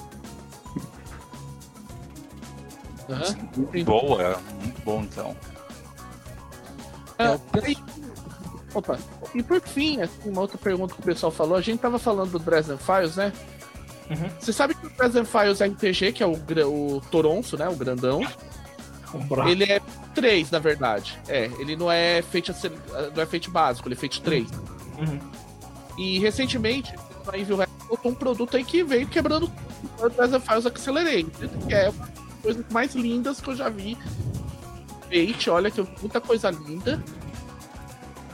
Uhum. 3.08 3.84
Boa, 3.84 4.38
muito 4.62 4.82
bom 4.82 5.00
então. 5.00 5.34
Ah, 7.18 7.36
e, 7.66 7.76
opa, 8.72 8.98
e 9.34 9.42
por 9.42 9.60
fim, 9.60 10.00
assim, 10.00 10.30
uma 10.30 10.42
outra 10.42 10.58
pergunta 10.58 10.94
que 10.94 11.00
o 11.00 11.04
pessoal 11.04 11.32
falou, 11.32 11.56
a 11.56 11.60
gente 11.60 11.80
tava 11.80 11.98
falando 11.98 12.30
do 12.30 12.38
Dresden 12.38 12.78
Files, 12.78 13.16
né? 13.16 13.32
Uhum. 14.10 14.30
Você 14.40 14.52
sabe 14.52 14.74
que 14.74 14.86
o 14.86 14.90
Dresden 14.90 15.24
Files 15.24 15.60
RPG, 15.60 16.12
que 16.12 16.22
é 16.22 16.26
o, 16.26 16.32
o 16.34 17.00
Toronto, 17.10 17.56
né? 17.56 17.68
O 17.68 17.76
grandão. 17.76 18.20
Ele 19.48 19.64
é 19.64 19.80
3, 20.14 20.50
na 20.50 20.58
verdade. 20.58 21.18
É, 21.28 21.50
ele 21.58 21.76
não 21.76 21.90
é 21.90 22.22
feito 22.22 22.52
não 23.14 23.22
é 23.22 23.26
feito 23.26 23.50
básico, 23.50 23.88
ele 23.88 23.94
é 23.94 23.98
feito 23.98 24.20
3. 24.20 24.48
Uhum. 24.98 25.18
E 25.98 26.18
recentemente, 26.18 26.94
a 27.26 27.38
Evil 27.38 27.58
botou 27.88 28.12
um 28.12 28.14
produto 28.14 28.56
aí 28.56 28.64
que 28.64 28.82
veio 28.82 29.06
quebrando 29.08 29.50
o 29.98 30.08
Dresden 30.08 30.40
Files 30.40 30.66
Accelerated, 30.66 31.50
que 31.66 31.74
é 31.74 31.92
coisas 32.42 32.64
mais 32.70 32.94
lindas 32.94 33.40
que 33.40 33.48
eu 33.48 33.56
já 33.56 33.68
vi. 33.68 33.96
Fate, 35.02 35.50
olha 35.50 35.70
que 35.70 35.86
muita 36.00 36.20
coisa 36.20 36.50
linda. 36.50 37.02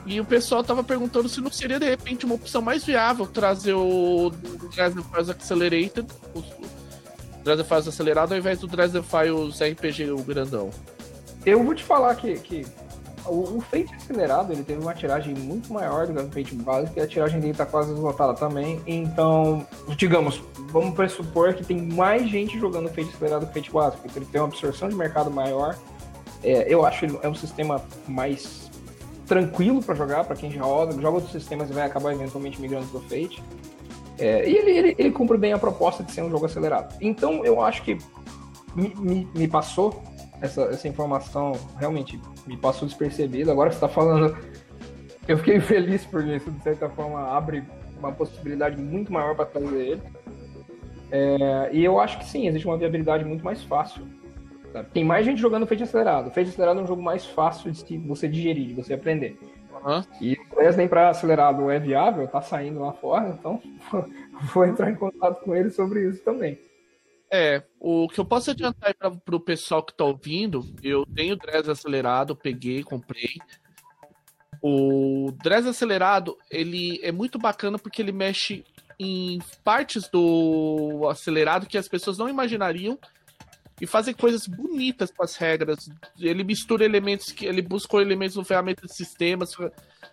E 0.07 0.21
o 0.21 0.25
pessoal 0.25 0.63
tava 0.63 0.85
perguntando 0.85 1.29
se 1.29 1.41
não 1.41 1.51
seria 1.51 1.79
de 1.79 1.89
repente 1.89 2.27
uma 2.27 2.35
opção 2.35 2.61
mais 2.61 2.85
viável 2.85 3.27
trazer 3.27 3.73
o 3.73 4.31
Dresden 4.75 5.03
Files 5.03 5.31
Accelerated, 5.31 6.07
o 6.35 6.43
Dresden 7.43 7.67
Files 7.67 7.89
acelerado, 7.89 8.33
ao 8.33 8.39
invés 8.39 8.59
do 8.59 8.67
Dresden 8.67 9.03
Files 9.03 9.61
RPG, 9.61 10.11
o 10.11 10.19
grandão. 10.19 10.71
Eu 11.47 11.63
vou 11.63 11.75
te 11.75 11.83
falar 11.83 12.15
que, 12.17 12.35
que 12.39 12.67
o, 13.27 13.57
o 13.57 13.61
Fate 13.61 13.95
acelerado 13.95 14.53
ele 14.53 14.63
teve 14.63 14.81
uma 14.81 14.95
tiragem 14.95 15.35
muito 15.35 15.73
maior 15.73 16.07
do 16.07 16.15
que 16.15 16.21
o 16.21 16.31
Fate 16.31 16.55
básico 16.55 16.99
e 16.99 17.03
a 17.03 17.07
tiragem 17.07 17.41
dele 17.41 17.55
tá 17.55 17.65
quase 17.65 17.93
esgotada 17.93 18.35
também. 18.35 18.83
Então, 18.87 19.67
digamos, 19.97 20.43
vamos 20.71 20.95
pressupor 20.95 21.55
que 21.55 21.65
tem 21.65 21.81
mais 21.81 22.29
gente 22.29 22.59
jogando 22.59 22.89
Fate 22.89 23.11
acelerado 23.15 23.47
que 23.47 23.55
Fate 23.55 23.71
básico, 23.71 24.03
porque 24.03 24.19
ele 24.19 24.27
tem 24.27 24.41
uma 24.41 24.49
absorção 24.49 24.89
de 24.89 24.95
mercado 24.95 25.31
maior. 25.31 25.77
É, 26.43 26.67
eu 26.73 26.85
acho 26.85 27.07
que 27.07 27.19
é 27.23 27.29
um 27.29 27.35
sistema 27.35 27.83
mais 28.07 28.71
tranquilo 29.27 29.83
para 29.83 29.95
jogar, 29.95 30.25
para 30.25 30.37
quem 30.37 30.51
já 30.51 30.59
joga, 30.59 30.93
joga 30.93 31.17
outros 31.17 31.33
sistemas 31.33 31.71
e 31.71 31.73
vai 31.73 31.87
acabar 31.87 32.13
eventualmente 32.13 32.61
migrando 32.61 32.87
pro 32.87 33.01
Fate. 33.01 33.43
É, 34.19 34.49
e 34.49 34.57
ele, 34.57 34.71
ele, 34.71 34.95
ele, 34.99 35.11
cumpre 35.11 35.37
bem 35.37 35.53
a 35.53 35.59
proposta 35.59 36.03
de 36.03 36.13
ser 36.13 36.23
um 36.23 36.31
jogo 36.31 36.47
acelerado. 36.47 36.95
Então 37.01 37.45
eu 37.45 37.61
acho 37.61 37.83
que 37.83 37.99
me, 38.75 38.95
me, 38.97 39.29
me 39.35 39.49
passou 39.49 40.03
essa, 40.41 40.63
essa 40.63 40.87
informação, 40.87 41.53
realmente 41.79 42.21
me 42.47 42.57
passou 42.57 42.87
despercebido. 42.87 43.51
Agora 43.51 43.71
que 43.71 43.77
você 43.77 43.85
está 43.85 43.89
falando, 43.89 44.37
eu 45.27 45.39
fiquei 45.39 45.61
feliz 45.61 46.05
por 46.05 46.25
isso, 46.27 46.51
de 46.51 46.63
certa 46.63 46.89
forma, 46.89 47.21
abre 47.21 47.65
uma 47.99 48.13
possibilidade 48.13 48.81
muito 48.81 49.13
maior 49.13 49.35
para 49.35 49.47
trazer 49.47 49.81
ele. 49.81 50.03
É, 51.11 51.71
e 51.73 51.85
eu 51.85 51.99
acho 51.99 52.19
que 52.19 52.25
sim, 52.25 52.47
existe 52.47 52.67
uma 52.67 52.77
viabilidade 52.77 53.25
muito 53.25 53.45
mais 53.45 53.63
fácil 53.63 54.07
tem 54.83 55.05
mais 55.05 55.25
gente 55.25 55.41
jogando 55.41 55.67
Fate 55.67 55.83
Acelerado. 55.83 56.31
Fate 56.31 56.49
Acelerado 56.49 56.81
é 56.81 56.83
um 56.83 56.87
jogo 56.87 57.03
mais 57.03 57.25
fácil 57.25 57.71
de 57.71 57.99
você 57.99 58.27
digerir, 58.27 58.67
de 58.69 58.75
você 58.75 58.95
aprender. 58.95 59.39
Uhum. 59.85 60.03
E 60.21 60.33
o 60.33 60.57
Dresden 60.57 60.89
para 60.89 61.11
acelerado 61.11 61.71
é 61.71 61.79
viável, 61.79 62.27
tá 62.27 62.41
saindo 62.41 62.81
lá 62.81 62.93
fora, 62.93 63.29
então 63.29 63.61
vou 64.55 64.65
entrar 64.65 64.91
em 64.91 64.95
contato 64.95 65.45
com 65.45 65.55
ele 65.55 65.71
sobre 65.71 66.09
isso 66.09 66.25
também. 66.25 66.59
É, 67.31 67.63
o 67.81 68.09
que 68.09 68.19
eu 68.19 68.25
posso 68.25 68.51
adiantar 68.51 68.95
para 68.95 69.37
o 69.37 69.41
pessoal 69.41 69.83
que 69.83 69.93
está 69.93 70.05
ouvindo, 70.05 70.65
eu 70.83 71.05
tenho 71.05 71.37
o 71.37 71.71
acelerado, 71.71 72.37
peguei, 72.37 72.83
comprei. 72.83 73.39
O 74.63 75.33
Dresden 75.43 75.71
acelerado, 75.71 76.39
ele 76.51 77.01
é 77.03 77.13
muito 77.13 77.39
bacana 77.39 77.79
porque 77.79 78.01
ele 78.01 78.13
mexe 78.13 78.65
em 78.99 79.41
partes 79.63 80.09
do 80.09 81.09
acelerado 81.11 81.67
que 81.67 81.77
as 81.77 81.89
pessoas 81.89 82.17
não 82.17 82.29
imaginariam 82.29 82.99
e 83.81 83.87
fazer 83.87 84.15
coisas 84.15 84.47
bonitas 84.47 85.11
com 85.11 85.23
as 85.23 85.37
regras. 85.37 85.89
Ele 86.19 86.45
mistura 86.45 86.85
elementos 86.85 87.33
que 87.33 87.47
ele 87.47 87.61
buscou 87.61 88.01
elementos 88.01 88.37
no 88.37 88.45
ferramenta 88.45 88.87
de 88.87 88.95
sistemas, 88.95 89.57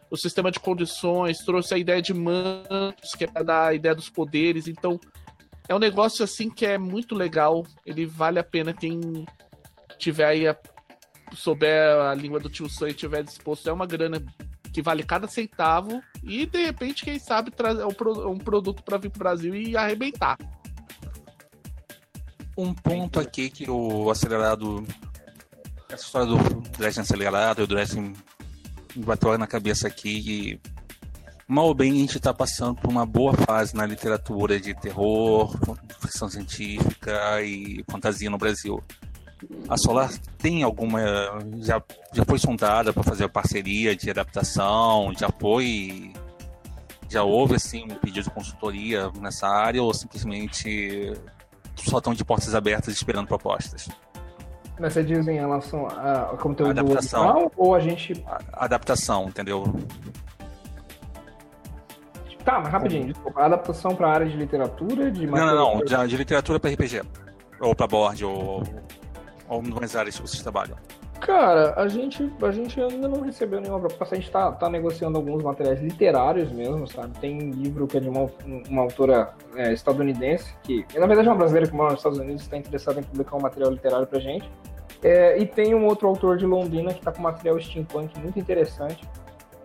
o 0.09 0.18
sistema 0.18 0.51
de 0.51 0.59
condições, 0.59 1.39
trouxe 1.39 1.74
a 1.74 1.78
ideia 1.78 2.01
de 2.01 2.14
mantos, 2.14 3.14
que 3.18 3.24
é 3.24 3.28
para 3.28 3.43
dar 3.43 3.68
a 3.68 3.74
ideia 3.74 3.95
dos 3.95 4.09
poderes. 4.09 4.68
Então, 4.68 4.99
é 5.68 5.76
um 5.76 5.80
negócio 5.80 6.24
assim 6.24 6.49
que 6.49 6.66
é 6.66 6.78
muito 6.78 7.16
legal. 7.16 7.66
Ele 7.86 8.05
vale 8.05 8.39
a 8.39 8.43
pena 8.43 8.74
quem 8.74 9.26
tiver 9.97 10.26
aí 10.26 10.47
a, 10.47 10.57
souber 11.34 11.97
a 12.01 12.14
língua 12.14 12.39
do 12.39 12.49
tio 12.49 12.70
Sam 12.70 12.89
e 12.89 12.93
tiver 12.93 13.24
disposto. 13.24 13.70
É 13.70 13.74
uma 13.74 13.86
grana 13.86 14.22
que 14.74 14.82
vale 14.82 15.03
cada 15.03 15.28
centavo 15.28 16.01
e 16.24 16.45
de 16.45 16.64
repente, 16.64 17.03
quem 17.03 17.20
sabe, 17.20 17.51
trazer 17.51 17.84
um, 17.84 18.30
um 18.30 18.38
produto 18.38 18.82
para 18.84 18.97
vir 18.97 19.09
para 19.09 19.18
o 19.18 19.20
Brasil 19.20 19.55
e 19.55 19.78
arrebentar. 19.78 20.38
Um 22.62 22.76
ponto 22.76 23.20
aqui 23.20 23.49
que 23.49 23.70
o 23.70 24.12
acelerado. 24.12 24.86
Essa 25.89 26.05
história 26.05 26.28
do 26.28 26.38
dressing 26.78 27.01
acelerado, 27.01 27.64
o 27.64 27.68
dressing 27.68 28.14
bateu 28.97 29.36
na 29.36 29.47
cabeça 29.47 29.88
aqui 29.88 30.20
e 30.20 30.59
mal 31.47 31.66
ou 31.66 31.74
bem 31.74 31.91
a 31.91 31.95
gente 31.95 32.18
está 32.18 32.32
passando 32.32 32.76
por 32.76 32.89
uma 32.91 33.03
boa 33.03 33.34
fase 33.34 33.76
na 33.76 33.84
literatura 33.86 34.59
de 34.59 34.76
terror, 34.76 35.57
ficção 35.99 36.30
científica 36.30 37.41
e 37.41 37.84
fantasia 37.89 38.30
no 38.30 38.38
Brasil. 38.38 38.82
A 39.68 39.76
Solar 39.76 40.12
tem 40.38 40.62
alguma. 40.62 41.01
Já, 41.62 41.82
já 42.14 42.24
foi 42.24 42.38
sondada 42.38 42.93
para 42.93 43.01
fazer 43.01 43.28
parceria 43.28 43.95
de 43.95 44.07
adaptação? 44.07 45.12
Já 45.18 45.30
foi. 45.39 46.14
Já 47.09 47.24
houve 47.24 47.55
assim 47.55 47.86
um 47.86 47.95
pedido 47.95 48.26
de 48.26 48.30
consultoria 48.30 49.09
nessa 49.20 49.47
área 49.47 49.82
ou 49.82 49.91
simplesmente 49.95 51.12
só 51.76 51.97
estão 51.97 52.13
de 52.13 52.24
portas 52.24 52.53
abertas 52.53 52.93
esperando 52.93 53.28
propostas. 53.28 53.89
Mas 54.80 54.93
você 54.93 55.03
diz 55.03 55.28
em 55.28 55.36
relação 55.36 55.86
a 55.88 56.36
conteúdo 56.38 56.72
adaptação, 56.72 57.22
original, 57.22 57.51
ou 57.55 57.76
a 57.76 57.80
gente. 57.80 58.26
A, 58.26 58.65
adaptação, 58.65 59.26
entendeu? 59.26 59.63
Tá, 62.43 62.59
mas 62.59 62.69
rapidinho, 62.69 63.05
desculpa. 63.05 63.43
Adaptação 63.43 63.95
para 63.95 64.07
a 64.07 64.13
área 64.13 64.28
de 64.28 64.36
literatura? 64.36 65.11
De 65.11 65.28
não, 65.28 65.45
não, 65.45 65.55
não. 65.55 65.86
De, 65.86 66.07
de 66.07 66.17
literatura 66.17 66.59
para 66.59 66.72
RPG. 66.72 67.03
Ou 67.59 67.76
para 67.76 67.86
board, 67.86 68.26
ou, 68.26 68.63
ou 69.47 69.61
nas 69.61 69.95
áreas 69.95 70.15
que 70.15 70.22
vocês 70.24 70.41
trabalham. 70.41 70.76
Cara, 71.22 71.76
a 71.80 71.88
gente, 71.88 72.34
a 72.41 72.51
gente 72.51 72.82
ainda 72.82 73.07
não 73.07 73.22
recebeu 73.22 73.61
nenhuma 73.61 73.80
proposta. 73.80 74.15
A 74.15 74.17
gente 74.17 74.32
tá, 74.32 74.51
tá 74.51 74.67
negociando 74.67 75.19
alguns 75.19 75.43
materiais 75.43 75.80
literários 75.80 76.51
mesmo, 76.51 76.88
sabe? 76.88 77.17
Tem 77.19 77.38
um 77.38 77.51
livro 77.51 77.86
que 77.86 77.97
é 77.97 77.99
de 77.99 78.09
uma, 78.09 78.28
uma 78.67 78.82
autora 78.82 79.32
é, 79.55 79.72
estadunidense, 79.72 80.51
que 80.63 80.84
na 80.95 81.05
verdade 81.05 81.28
é 81.28 81.32
uma 81.32 81.38
brasileira 81.38 81.69
que 81.69 81.76
mora 81.76 81.91
nos 81.91 81.99
Estados 81.99 82.17
Unidos 82.17 82.41
está 82.41 82.57
interessada 82.57 82.99
em 82.99 83.03
publicar 83.03 83.38
um 83.38 83.41
material 83.41 83.72
literário 83.72 84.07
pra 84.07 84.19
gente. 84.19 84.49
É, 85.03 85.38
e 85.38 85.45
tem 85.45 85.76
um 85.76 85.86
outro 85.86 86.07
autor 86.07 86.38
de 86.38 86.45
Londrina 86.45 86.91
que 86.91 86.99
está 86.99 87.11
com 87.11 87.22
material 87.22 87.59
steampunk 87.59 88.19
muito 88.19 88.39
interessante, 88.39 89.07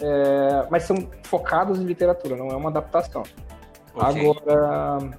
é, 0.01 0.67
mas 0.71 0.83
são 0.83 0.97
focados 1.25 1.81
em 1.81 1.85
literatura, 1.85 2.37
não 2.37 2.49
é 2.49 2.57
uma 2.57 2.69
adaptação. 2.69 3.23
Okay. 3.95 4.29
Agora, 4.29 5.11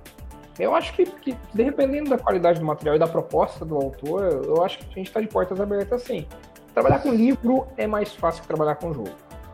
eu 0.59 0.73
acho 0.75 0.93
que, 0.93 1.05
que, 1.05 1.37
dependendo 1.53 2.09
da 2.09 2.17
qualidade 2.17 2.59
do 2.59 2.65
material 2.65 2.95
e 2.95 2.99
da 2.99 3.07
proposta 3.07 3.63
do 3.63 3.75
autor, 3.75 4.43
eu 4.45 4.63
acho 4.63 4.79
que 4.79 4.85
a 4.85 4.95
gente 4.95 5.07
está 5.07 5.21
de 5.21 5.27
portas 5.27 5.59
abertas 5.59 6.03
sim. 6.03 6.25
Trabalhar 6.73 6.99
com 6.99 7.11
livro 7.11 7.67
é 7.77 7.87
mais 7.87 8.13
fácil 8.13 8.41
que 8.41 8.47
trabalhar 8.47 8.75
com 8.75 8.93
jogo. 8.93 9.09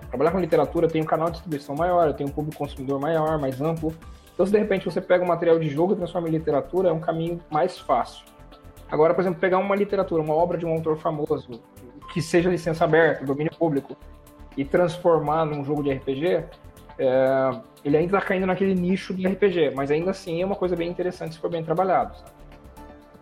Trabalhar 0.10 0.32
com 0.32 0.40
literatura 0.40 0.88
tem 0.88 1.02
um 1.02 1.06
canal 1.06 1.28
de 1.28 1.34
distribuição 1.34 1.76
maior, 1.76 2.08
eu 2.08 2.14
tenho 2.14 2.30
um 2.30 2.32
público 2.32 2.58
consumidor 2.58 3.00
maior, 3.00 3.40
mais 3.40 3.60
amplo. 3.62 3.94
Então, 4.34 4.46
se 4.46 4.52
de 4.52 4.58
repente 4.58 4.86
você 4.86 5.02
pega 5.02 5.24
um 5.24 5.28
material 5.28 5.60
de 5.60 5.70
jogo 5.70 5.94
e 5.94 5.96
transforma 5.96 6.28
em 6.28 6.32
literatura, 6.32 6.90
é 6.90 6.92
um 6.92 7.00
caminho 7.00 7.40
mais 7.52 7.78
fácil. 7.78 8.26
Agora, 8.90 9.14
por 9.14 9.22
exemplo, 9.22 9.40
pegar 9.40 9.58
uma 9.58 9.76
literatura, 9.76 10.22
uma 10.22 10.36
obra 10.36 10.58
de 10.58 10.66
um 10.66 10.72
autor 10.72 10.98
famoso, 10.98 11.62
que 12.14 12.22
seja 12.22 12.50
licença 12.50 12.84
aberta, 12.84 13.26
domínio 13.26 13.54
público, 13.58 13.98
e 14.56 14.64
transformar 14.64 15.46
num 15.46 15.64
jogo 15.64 15.82
de 15.82 15.92
RPG, 15.94 16.44
é, 16.98 17.62
ele 17.84 17.98
ainda 17.98 18.18
está 18.18 18.28
caindo 18.28 18.46
naquele 18.46 18.76
nicho 18.76 19.14
de 19.14 19.28
RPG, 19.28 19.72
mas 19.76 19.92
ainda 19.92 20.12
assim 20.12 20.42
é 20.42 20.46
uma 20.46 20.56
coisa 20.56 20.76
bem 20.76 20.90
interessante 20.90 21.36
se 21.36 21.40
for 21.40 21.50
bem 21.50 21.64
trabalhado. 21.64 22.16
Sabe? 22.16 22.32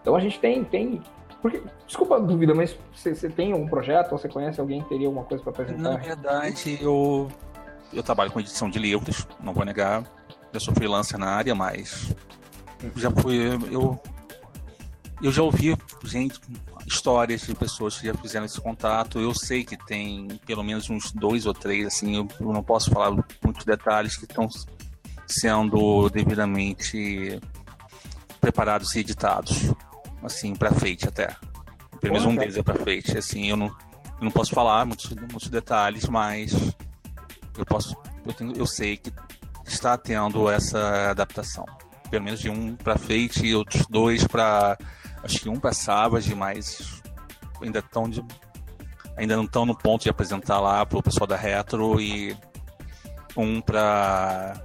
Então 0.02 0.16
a 0.16 0.20
gente 0.20 0.40
tem, 0.40 0.64
tem 0.64 1.02
porque, 1.42 1.64
desculpa 1.88 2.18
a 2.18 2.20
dúvida, 2.20 2.54
mas 2.54 2.78
você, 2.94 3.28
tem 3.28 3.52
algum 3.52 3.68
projeto 3.68 4.12
ou 4.12 4.18
você 4.18 4.30
conhece 4.30 4.60
alguém 4.62 4.82
que 4.84 4.90
teria 4.90 5.08
alguma 5.08 5.26
coisa 5.26 5.44
para 5.44 5.52
apresentar? 5.52 5.82
Na 5.82 5.98
verdade, 5.98 6.78
eu, 6.80 7.28
eu 7.92 8.04
trabalho 8.04 8.32
com 8.32 8.40
edição 8.40 8.70
de 8.70 8.78
livros, 8.78 9.28
não 9.42 9.52
vou 9.52 9.66
negar. 9.66 10.04
Eu 10.54 10.60
sou 10.60 10.74
freelancer 10.74 11.18
na 11.18 11.28
área, 11.28 11.56
mas 11.56 12.16
já 12.96 13.10
fui. 13.10 13.38
Eu, 13.72 14.00
eu 15.22 15.32
já 15.32 15.42
ouvi 15.42 15.76
gente, 16.04 16.40
histórias 16.86 17.42
de 17.42 17.56
pessoas 17.56 17.98
que 17.98 18.08
já 18.08 18.14
fizeram 18.14 18.46
esse 18.46 18.60
contato. 18.60 19.20
Eu 19.20 19.34
sei 19.34 19.64
que 19.64 19.78
tem 19.78 20.28
pelo 20.46 20.64
menos 20.64 20.90
uns 20.90 21.12
dois 21.12 21.46
ou 21.46 21.54
três, 21.54 21.88
assim, 21.88 22.16
eu, 22.16 22.28
não 22.40 22.64
posso 22.64 22.92
falar 22.92 23.12
muitos 23.44 23.66
detalhes 23.66 24.16
que 24.16 24.26
estão 24.26 24.48
sendo 25.28 26.10
devidamente 26.10 27.40
preparados 28.40 28.96
e 28.96 29.00
editados, 29.00 29.74
assim, 30.24 30.56
para 30.56 30.72
Fate 30.72 31.08
até. 31.08 31.36
Pelo 32.00 32.14
menos 32.14 32.26
um 32.26 32.36
deles 32.36 32.58
é 32.58 32.64
para 32.64 32.76
Fate, 32.76 33.18
assim, 33.18 33.48
eu 33.48 33.56
não, 33.56 33.68
eu 33.68 34.24
não 34.24 34.32
posso 34.32 34.54
falar 34.54 34.86
muitos, 34.86 35.10
muitos 35.10 35.50
detalhes, 35.50 36.08
mas 36.08 36.54
eu 37.58 37.66
posso, 37.66 37.96
eu, 38.26 38.34
tenho, 38.34 38.56
eu 38.58 38.66
sei 38.66 38.98
que 38.98 39.14
está 39.66 39.98
tendo 39.98 40.50
essa 40.50 41.12
adaptação. 41.12 41.66
Pelo 42.10 42.26
menos 42.26 42.42
de 42.42 42.50
um 42.50 42.76
para 42.76 42.98
Fate 42.98 43.46
e 43.46 43.56
outros 43.56 43.86
dois 43.88 44.28
para 44.28 44.78
acho 45.24 45.40
que 45.40 45.50
um 45.50 45.60
para 45.60 45.74
Savage, 45.74 46.34
mas 46.36 47.02
ainda 47.62 47.80
estão 47.80 48.10
de, 48.10 48.24
ainda 49.16 49.36
não 49.36 49.44
estão 49.44 49.66
no 49.66 49.76
ponto 49.76 50.04
de 50.04 50.10
apresentar 50.10 50.60
lá 50.60 50.86
pro 50.86 51.02
pessoal 51.02 51.28
da 51.28 51.36
Retro 51.36 52.00
e 52.00 52.36
um 53.36 53.62
para 53.62 54.62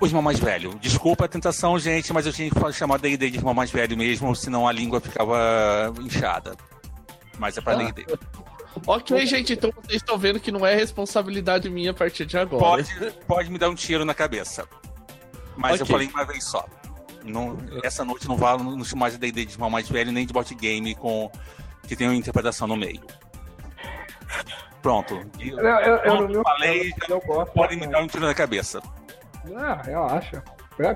o 0.00 0.06
irmão 0.06 0.22
mais 0.22 0.38
velho. 0.38 0.74
Desculpa 0.80 1.26
a 1.26 1.28
tentação, 1.28 1.78
gente, 1.78 2.12
mas 2.12 2.26
eu 2.26 2.32
tinha 2.32 2.50
que 2.50 2.72
chamar 2.72 2.98
D&D 2.98 3.30
de 3.30 3.36
irmão 3.36 3.52
mais 3.52 3.70
velho 3.70 3.96
mesmo, 3.96 4.34
senão 4.34 4.66
a 4.66 4.72
língua 4.72 5.00
ficava 5.00 5.92
inchada. 6.00 6.56
Mas 7.38 7.56
é 7.58 7.60
para 7.60 7.74
ah. 7.74 7.92
D&D. 7.92 8.06
Ok, 8.86 9.26
gente, 9.26 9.52
então 9.52 9.72
vocês 9.76 9.96
estão 9.96 10.16
vendo 10.16 10.40
que 10.40 10.52
não 10.52 10.64
é 10.64 10.74
responsabilidade 10.74 11.68
minha 11.68 11.90
a 11.90 11.94
partir 11.94 12.24
de 12.24 12.38
agora. 12.38 12.62
Pode, 12.62 13.12
pode 13.26 13.50
me 13.50 13.58
dar 13.58 13.68
um 13.68 13.74
tiro 13.74 14.04
na 14.04 14.14
cabeça. 14.14 14.66
Mas 15.56 15.72
okay. 15.72 15.82
eu 15.82 15.86
falei 15.86 16.08
uma 16.08 16.24
vez 16.24 16.44
só. 16.44 16.64
Não, 17.24 17.56
essa 17.82 18.04
noite 18.04 18.26
não 18.26 18.36
vale 18.36 18.62
não 18.62 18.84
chamo 18.84 19.00
mais 19.00 19.12
de 19.12 19.18
D&D 19.18 19.44
de 19.44 19.52
irmão 19.54 19.70
mais 19.70 19.88
velho, 19.88 20.12
nem 20.12 20.26
de 20.26 20.32
bot 20.32 20.54
game 20.54 20.94
com, 20.94 21.30
que 21.86 21.94
tem 21.94 22.08
uma 22.08 22.16
interpretação 22.16 22.66
no 22.66 22.76
meio. 22.76 23.00
Pronto. 24.82 25.20
Eu, 25.38 25.58
eu, 25.58 25.96
eu, 25.96 26.30
eu 26.30 26.42
falei, 26.42 26.92
eu 27.08 27.20
gosto, 27.20 27.52
pode 27.52 27.76
me 27.76 27.86
dar 27.86 28.02
um 28.02 28.06
tiro 28.06 28.24
na 28.24 28.34
cabeça. 28.34 28.80
Ah, 29.56 29.80
relaxa. 29.82 30.42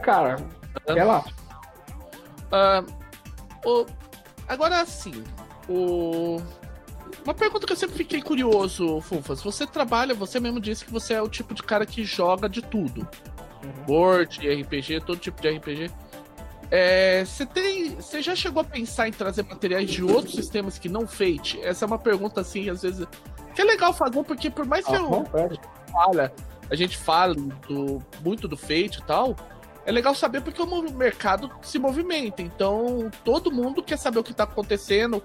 Cara, 0.02 0.36
relaxa. 0.86 1.34
Uh, 2.50 3.68
o, 3.68 3.86
agora 4.48 4.84
sim, 4.86 5.22
o... 5.68 6.40
Uma 7.24 7.34
pergunta 7.34 7.66
que 7.66 7.72
eu 7.72 7.76
sempre 7.76 7.96
fiquei 7.96 8.20
curioso, 8.20 9.00
Fufas. 9.00 9.42
Você 9.42 9.66
trabalha, 9.66 10.14
você 10.14 10.40
mesmo 10.40 10.60
disse 10.60 10.84
que 10.84 10.92
você 10.92 11.14
é 11.14 11.22
o 11.22 11.28
tipo 11.28 11.54
de 11.54 11.62
cara 11.62 11.86
que 11.86 12.04
joga 12.04 12.48
de 12.48 12.60
tudo. 12.60 13.06
Uhum. 13.62 13.84
Board, 13.86 14.40
RPG, 14.46 15.00
todo 15.00 15.18
tipo 15.18 15.40
de 15.40 15.50
RPG. 15.50 15.90
É, 16.70 17.24
você 17.24 17.46
tem. 17.46 17.94
Você 17.96 18.22
já 18.22 18.34
chegou 18.34 18.60
a 18.60 18.64
pensar 18.64 19.08
em 19.08 19.12
trazer 19.12 19.42
materiais 19.44 19.90
de 19.90 20.02
outros 20.02 20.34
sistemas 20.34 20.78
que 20.78 20.88
não 20.88 21.06
Fate? 21.06 21.60
Essa 21.62 21.84
é 21.84 21.86
uma 21.86 21.98
pergunta 21.98 22.40
assim, 22.40 22.68
às 22.68 22.82
vezes. 22.82 23.06
Que 23.54 23.62
é 23.62 23.64
legal 23.64 23.92
fazer, 23.92 24.22
porque 24.24 24.50
por 24.50 24.66
mais 24.66 24.84
que 24.84 24.92
ah, 24.92 24.98
eu 24.98 25.24
fala, 25.92 26.32
a 26.68 26.74
gente 26.74 26.98
fale 26.98 27.36
do, 27.68 28.02
muito 28.24 28.48
do 28.48 28.56
Fate 28.56 28.98
e 28.98 29.02
tal, 29.02 29.36
é 29.86 29.92
legal 29.92 30.14
saber 30.14 30.40
porque 30.40 30.60
o 30.60 30.92
mercado 30.92 31.50
se 31.62 31.78
movimenta. 31.78 32.42
Então, 32.42 33.10
todo 33.22 33.52
mundo 33.52 33.82
quer 33.82 33.98
saber 33.98 34.18
o 34.18 34.24
que 34.24 34.34
tá 34.34 34.44
acontecendo. 34.44 35.22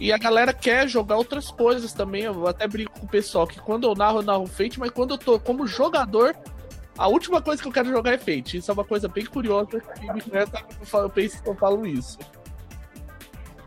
E 0.00 0.12
a 0.12 0.18
galera 0.18 0.52
quer 0.52 0.88
jogar 0.88 1.16
outras 1.16 1.50
coisas 1.50 1.92
também. 1.92 2.22
Eu 2.22 2.48
até 2.48 2.66
brinco 2.66 2.98
com 2.98 3.06
o 3.06 3.08
pessoal 3.08 3.46
que 3.46 3.60
quando 3.60 3.86
eu 3.86 3.94
narro, 3.94 4.18
eu 4.18 4.22
narro 4.22 4.46
Fate, 4.46 4.80
mas 4.80 4.90
quando 4.90 5.12
eu 5.12 5.18
tô 5.18 5.38
como 5.38 5.66
jogador, 5.66 6.34
a 6.96 7.08
última 7.08 7.40
coisa 7.40 7.62
que 7.62 7.68
eu 7.68 7.72
quero 7.72 7.88
jogar 7.88 8.12
é 8.12 8.18
Fate. 8.18 8.58
Isso 8.58 8.70
é 8.70 8.74
uma 8.74 8.84
coisa 8.84 9.08
bem 9.08 9.24
curiosa 9.24 9.80
que 9.80 10.12
me 10.12 10.20
conhece, 10.20 10.52
eu 10.92 11.10
penso 11.10 11.42
que 11.42 11.48
eu 11.48 11.54
falo 11.54 11.86
isso. 11.86 12.18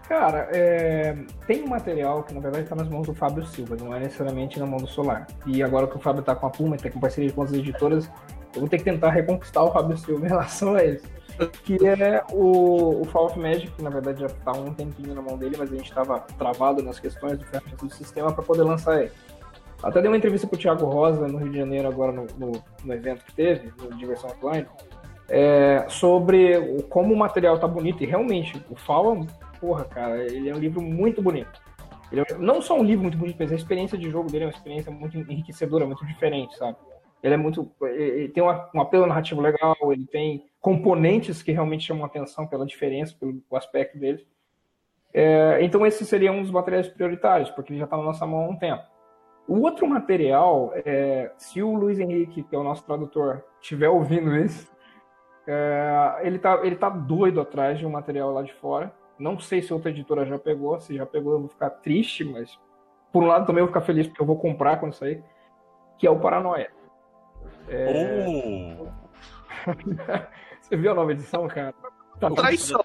Cara, 0.07 0.47
é... 0.51 1.17
tem 1.47 1.63
um 1.63 1.67
material 1.67 2.23
que 2.23 2.33
na 2.33 2.39
verdade 2.39 2.65
está 2.65 2.75
nas 2.75 2.87
mãos 2.87 3.07
do 3.07 3.13
Fábio 3.15 3.43
Silva, 3.45 3.75
não 3.75 3.93
é 3.93 3.99
necessariamente 3.99 4.59
na 4.59 4.65
mão 4.65 4.77
do 4.77 4.87
Solar. 4.87 5.25
E 5.47 5.63
agora 5.63 5.87
que 5.87 5.97
o 5.97 5.99
Fábio 5.99 6.19
está 6.19 6.35
com 6.35 6.45
a 6.45 6.49
Puma, 6.49 6.75
está 6.75 6.91
com 6.91 6.99
parceria 6.99 7.31
com 7.31 7.41
as 7.41 7.51
editoras, 7.51 8.09
eu 8.53 8.61
vou 8.61 8.69
ter 8.69 8.77
que 8.77 8.83
tentar 8.83 9.09
reconquistar 9.09 9.63
o 9.63 9.71
Fábio 9.71 9.97
Silva 9.97 10.25
em 10.25 10.29
relação 10.29 10.75
a 10.75 10.83
isso. 10.83 11.05
Que 11.63 11.85
é 11.85 12.23
o, 12.31 13.01
o 13.01 13.05
Fall 13.05 13.25
of 13.25 13.39
Magic, 13.39 13.69
que 13.71 13.81
na 13.81 13.89
verdade 13.89 14.21
já 14.21 14.27
está 14.27 14.53
um 14.53 14.73
tempinho 14.73 15.13
na 15.13 15.21
mão 15.21 15.37
dele, 15.37 15.57
mas 15.57 15.69
a 15.71 15.75
gente 15.75 15.89
estava 15.89 16.19
travado 16.37 16.81
nas 16.81 16.97
questões 16.99 17.37
do 17.37 17.45
do 17.75 17.93
sistema 17.93 18.31
para 18.31 18.43
poder 18.43 18.63
lançar 18.63 19.01
ele. 19.01 19.11
Até 19.85 20.01
dei 20.01 20.09
uma 20.09 20.17
entrevista 20.17 20.47
pro 20.47 20.57
Thiago 20.57 20.83
Rosa 20.85 21.27
no 21.27 21.37
Rio 21.37 21.51
de 21.51 21.59
Janeiro, 21.59 21.87
agora 21.87 22.11
no, 22.11 22.25
no, 22.39 22.63
no 22.83 22.93
evento 22.93 23.23
que 23.23 23.31
teve, 23.35 23.71
no 23.79 23.95
Diversão 23.95 24.31
Offline, 24.31 24.65
é, 25.29 25.85
sobre 25.87 26.57
o, 26.57 26.81
como 26.81 27.13
o 27.13 27.17
material 27.17 27.59
tá 27.59 27.67
bonito. 27.67 28.01
E 28.01 28.07
realmente, 28.07 28.59
o 28.67 28.75
Fala, 28.75 29.15
porra, 29.61 29.85
cara, 29.85 30.25
ele 30.25 30.49
é 30.49 30.55
um 30.55 30.57
livro 30.57 30.81
muito 30.81 31.21
bonito. 31.21 31.61
Ele 32.11 32.21
é, 32.21 32.33
não 32.39 32.63
só 32.63 32.79
um 32.79 32.83
livro 32.83 33.03
muito 33.03 33.15
bonito, 33.15 33.37
mas 33.39 33.51
a 33.51 33.55
experiência 33.55 33.95
de 33.95 34.09
jogo 34.09 34.31
dele 34.31 34.45
é 34.45 34.47
uma 34.47 34.53
experiência 34.53 34.91
muito 34.91 35.19
enriquecedora, 35.19 35.85
muito 35.85 36.03
diferente, 36.03 36.57
sabe? 36.57 36.77
Ele 37.21 37.35
é 37.35 37.37
muito. 37.37 37.71
Ele 37.83 38.29
tem 38.29 38.41
uma, 38.41 38.67
um 38.73 38.81
apelo 38.81 39.05
narrativo 39.05 39.39
legal, 39.39 39.77
ele 39.91 40.07
tem 40.07 40.45
componentes 40.59 41.43
que 41.43 41.51
realmente 41.51 41.85
chamam 41.85 42.05
atenção 42.05 42.47
pela 42.47 42.65
diferença, 42.65 43.15
pelo 43.19 43.39
aspecto 43.53 43.99
dele. 43.99 44.25
É, 45.13 45.59
então, 45.61 45.85
esse 45.85 46.03
seria 46.07 46.31
um 46.31 46.41
dos 46.41 46.49
materiais 46.49 46.87
prioritários, 46.87 47.51
porque 47.51 47.71
ele 47.71 47.79
já 47.79 47.85
está 47.85 47.95
na 47.95 48.03
nossa 48.03 48.25
mão 48.25 48.45
há 48.45 48.49
um 48.49 48.57
tempo. 48.57 48.94
O 49.47 49.61
outro 49.61 49.87
material, 49.87 50.71
é, 50.75 51.31
se 51.37 51.61
o 51.61 51.75
Luiz 51.75 51.99
Henrique, 51.99 52.43
que 52.43 52.55
é 52.55 52.57
o 52.57 52.63
nosso 52.63 52.83
tradutor, 52.83 53.43
estiver 53.61 53.89
ouvindo 53.89 54.35
isso, 54.35 54.71
é, 55.47 56.19
ele, 56.23 56.39
tá, 56.39 56.59
ele 56.63 56.75
tá 56.75 56.89
doido 56.89 57.39
atrás 57.39 57.77
de 57.77 57.85
um 57.85 57.91
material 57.91 58.31
lá 58.33 58.41
de 58.41 58.53
fora. 58.53 58.93
Não 59.19 59.39
sei 59.39 59.61
se 59.61 59.73
outra 59.73 59.91
editora 59.91 60.25
já 60.25 60.39
pegou. 60.39 60.79
Se 60.79 60.95
já 60.95 61.05
pegou, 61.05 61.33
eu 61.33 61.39
vou 61.41 61.49
ficar 61.49 61.69
triste, 61.69 62.23
mas 62.23 62.57
por 63.13 63.23
um 63.23 63.27
lado 63.27 63.45
também 63.45 63.61
eu 63.61 63.67
vou 63.67 63.73
ficar 63.73 63.85
feliz 63.85 64.07
porque 64.07 64.21
eu 64.21 64.25
vou 64.25 64.37
comprar 64.37 64.77
quando 64.79 64.93
sair. 64.93 65.23
Que 65.97 66.07
é 66.07 66.11
o 66.11 66.19
Paranoia. 66.19 66.71
É... 67.69 68.25
Oh. 68.27 68.87
Você 70.59 70.75
viu 70.75 70.91
a 70.91 70.95
nova 70.95 71.11
edição, 71.11 71.47
cara? 71.47 71.73
Tá 72.19 72.29
Traição. 72.31 72.83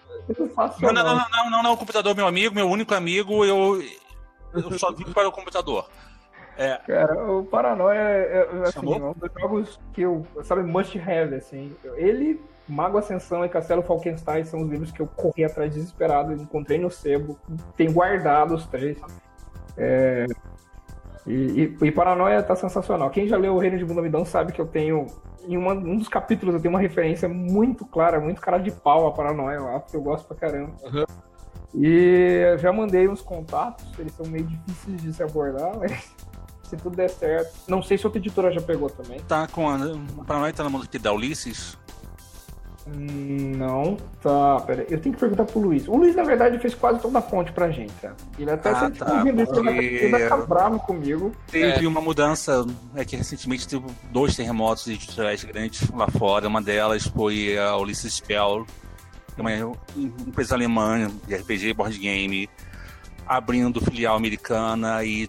Não, 0.81 0.93
não, 0.93 1.03
não, 1.03 1.15
não, 1.17 1.51
não, 1.51 1.63
não, 1.63 1.73
o 1.73 1.77
computador 1.77 2.13
é 2.13 2.15
meu 2.15 2.27
amigo, 2.27 2.55
meu 2.55 2.69
único 2.69 2.95
amigo, 2.95 3.45
eu, 3.45 3.83
eu 4.53 4.79
só 4.79 4.93
vivo 4.93 5.13
para 5.13 5.29
o 5.29 5.33
computador. 5.33 5.89
É. 6.61 6.77
Cara, 6.87 7.33
o 7.33 7.43
Paranoia 7.43 7.99
é, 7.99 8.49
é, 8.53 8.69
assim, 8.69 8.93
é 8.93 9.03
um 9.03 9.15
dos 9.15 9.31
jogos 9.41 9.81
que 9.95 10.03
eu, 10.03 10.27
sabe, 10.43 10.63
must 10.63 10.99
have, 10.99 11.35
assim. 11.35 11.75
Ele, 11.97 12.39
Mago 12.69 12.99
Ascensão 12.99 13.43
e 13.43 13.49
Castelo 13.49 13.83
Falkenstein 13.83 14.45
são 14.45 14.61
os 14.61 14.69
livros 14.69 14.93
que 14.93 15.01
eu 15.01 15.07
corri 15.07 15.43
atrás 15.43 15.73
desesperado, 15.73 16.35
encontrei 16.35 16.79
no 16.79 16.91
sebo, 16.91 17.39
tenho 17.79 17.95
guardado 17.95 18.55
os 18.55 18.67
três. 18.67 18.99
É, 19.79 20.27
e, 21.27 21.33
e, 21.33 21.79
e, 21.81 21.91
Paranoia 21.91 22.43
tá 22.43 22.55
sensacional. 22.55 23.09
Quem 23.09 23.27
já 23.27 23.39
leu 23.39 23.55
O 23.55 23.59
Reino 23.59 23.79
de 23.79 23.85
Bundamidão 23.87 24.27
sabe 24.27 24.53
que 24.53 24.61
eu 24.61 24.67
tenho. 24.67 25.07
Em 25.49 25.57
uma, 25.57 25.73
um 25.73 25.97
dos 25.97 26.09
capítulos 26.09 26.55
eu 26.55 26.61
tenho 26.61 26.75
uma 26.75 26.81
referência 26.81 27.27
muito 27.27 27.87
clara, 27.87 28.21
muito 28.21 28.39
cara 28.39 28.59
de 28.59 28.71
pau 28.71 29.07
a 29.07 29.13
Paranoia 29.13 29.61
lá, 29.61 29.81
porque 29.81 29.97
eu 29.97 30.03
gosto 30.03 30.27
pra 30.29 30.37
caramba. 30.37 30.75
Uhum. 30.85 31.05
E 31.75 32.57
já 32.59 32.71
mandei 32.71 33.09
uns 33.09 33.23
contatos, 33.23 33.87
eles 33.99 34.13
são 34.13 34.27
meio 34.27 34.45
difíceis 34.45 35.01
de 35.01 35.13
se 35.15 35.23
abordar, 35.23 35.79
mas 35.79 36.15
se 36.71 36.77
tudo 36.77 36.97
der 36.97 37.11
certo. 37.11 37.53
Não 37.69 37.83
sei 37.83 37.99
se 37.99 38.07
outra 38.07 38.19
editora 38.19 38.51
já 38.53 38.61
pegou 38.61 38.89
também. 38.89 39.21
Tá 39.21 39.47
com 39.49 39.69
a. 39.69 39.77
Pra 40.27 40.39
nós 40.39 40.53
tá 40.55 40.65
na 40.65 40.71
mão 40.71 40.81
aqui 40.83 40.99
da 40.99 41.13
Ulisses? 41.13 41.77
Não, 42.87 43.97
tá. 44.23 44.61
Pera 44.67 44.83
aí. 44.83 44.87
Eu 44.91 45.01
tenho 45.01 45.15
que 45.15 45.21
perguntar 45.21 45.45
pro 45.45 45.61
Luiz. 45.61 45.87
O 45.87 45.97
Luiz, 45.97 46.17
na 46.17 46.23
verdade, 46.25 46.59
fez 46.59 46.75
quase 46.75 46.99
toda 47.01 47.19
a 47.19 47.23
fonte 47.23 47.53
pra 47.53 47.71
gente, 47.71 47.93
cara. 48.01 48.17
Ele 48.39 48.51
até 48.51 48.71
Ah, 48.71 48.81
sempre 48.81 48.99
tá, 48.99 49.05
tá, 49.07 49.15
ouvindo 49.19 49.43
isso, 49.43 49.55
ele 49.55 49.63
porque- 49.63 50.19
ficar 50.23 50.37
bravo 50.39 50.79
comigo. 50.81 51.33
Teve 51.51 51.87
uma 51.87 52.01
mudança, 52.01 52.67
é 52.97 53.05
que 53.05 53.17
recentemente 53.17 53.69
teve 53.69 53.85
dois 54.11 54.35
terremotos 54.35 54.89
editoriais 54.89 55.45
grandes 55.45 55.89
lá 55.91 56.09
fora. 56.09 56.49
Uma 56.49 56.63
delas 56.63 57.07
foi 57.07 57.57
a 57.59 57.77
Ulysses 57.77 58.15
Spell, 58.15 58.67
que 59.37 59.41
é 59.41 59.43
uma 59.43 59.77
empresa 59.97 60.55
alemã 60.55 61.09
de 61.29 61.35
RPG 61.37 61.75
board 61.75 61.97
game, 61.99 62.49
abrindo 63.27 63.81
filial 63.81 64.17
americana 64.17 65.05
e 65.05 65.29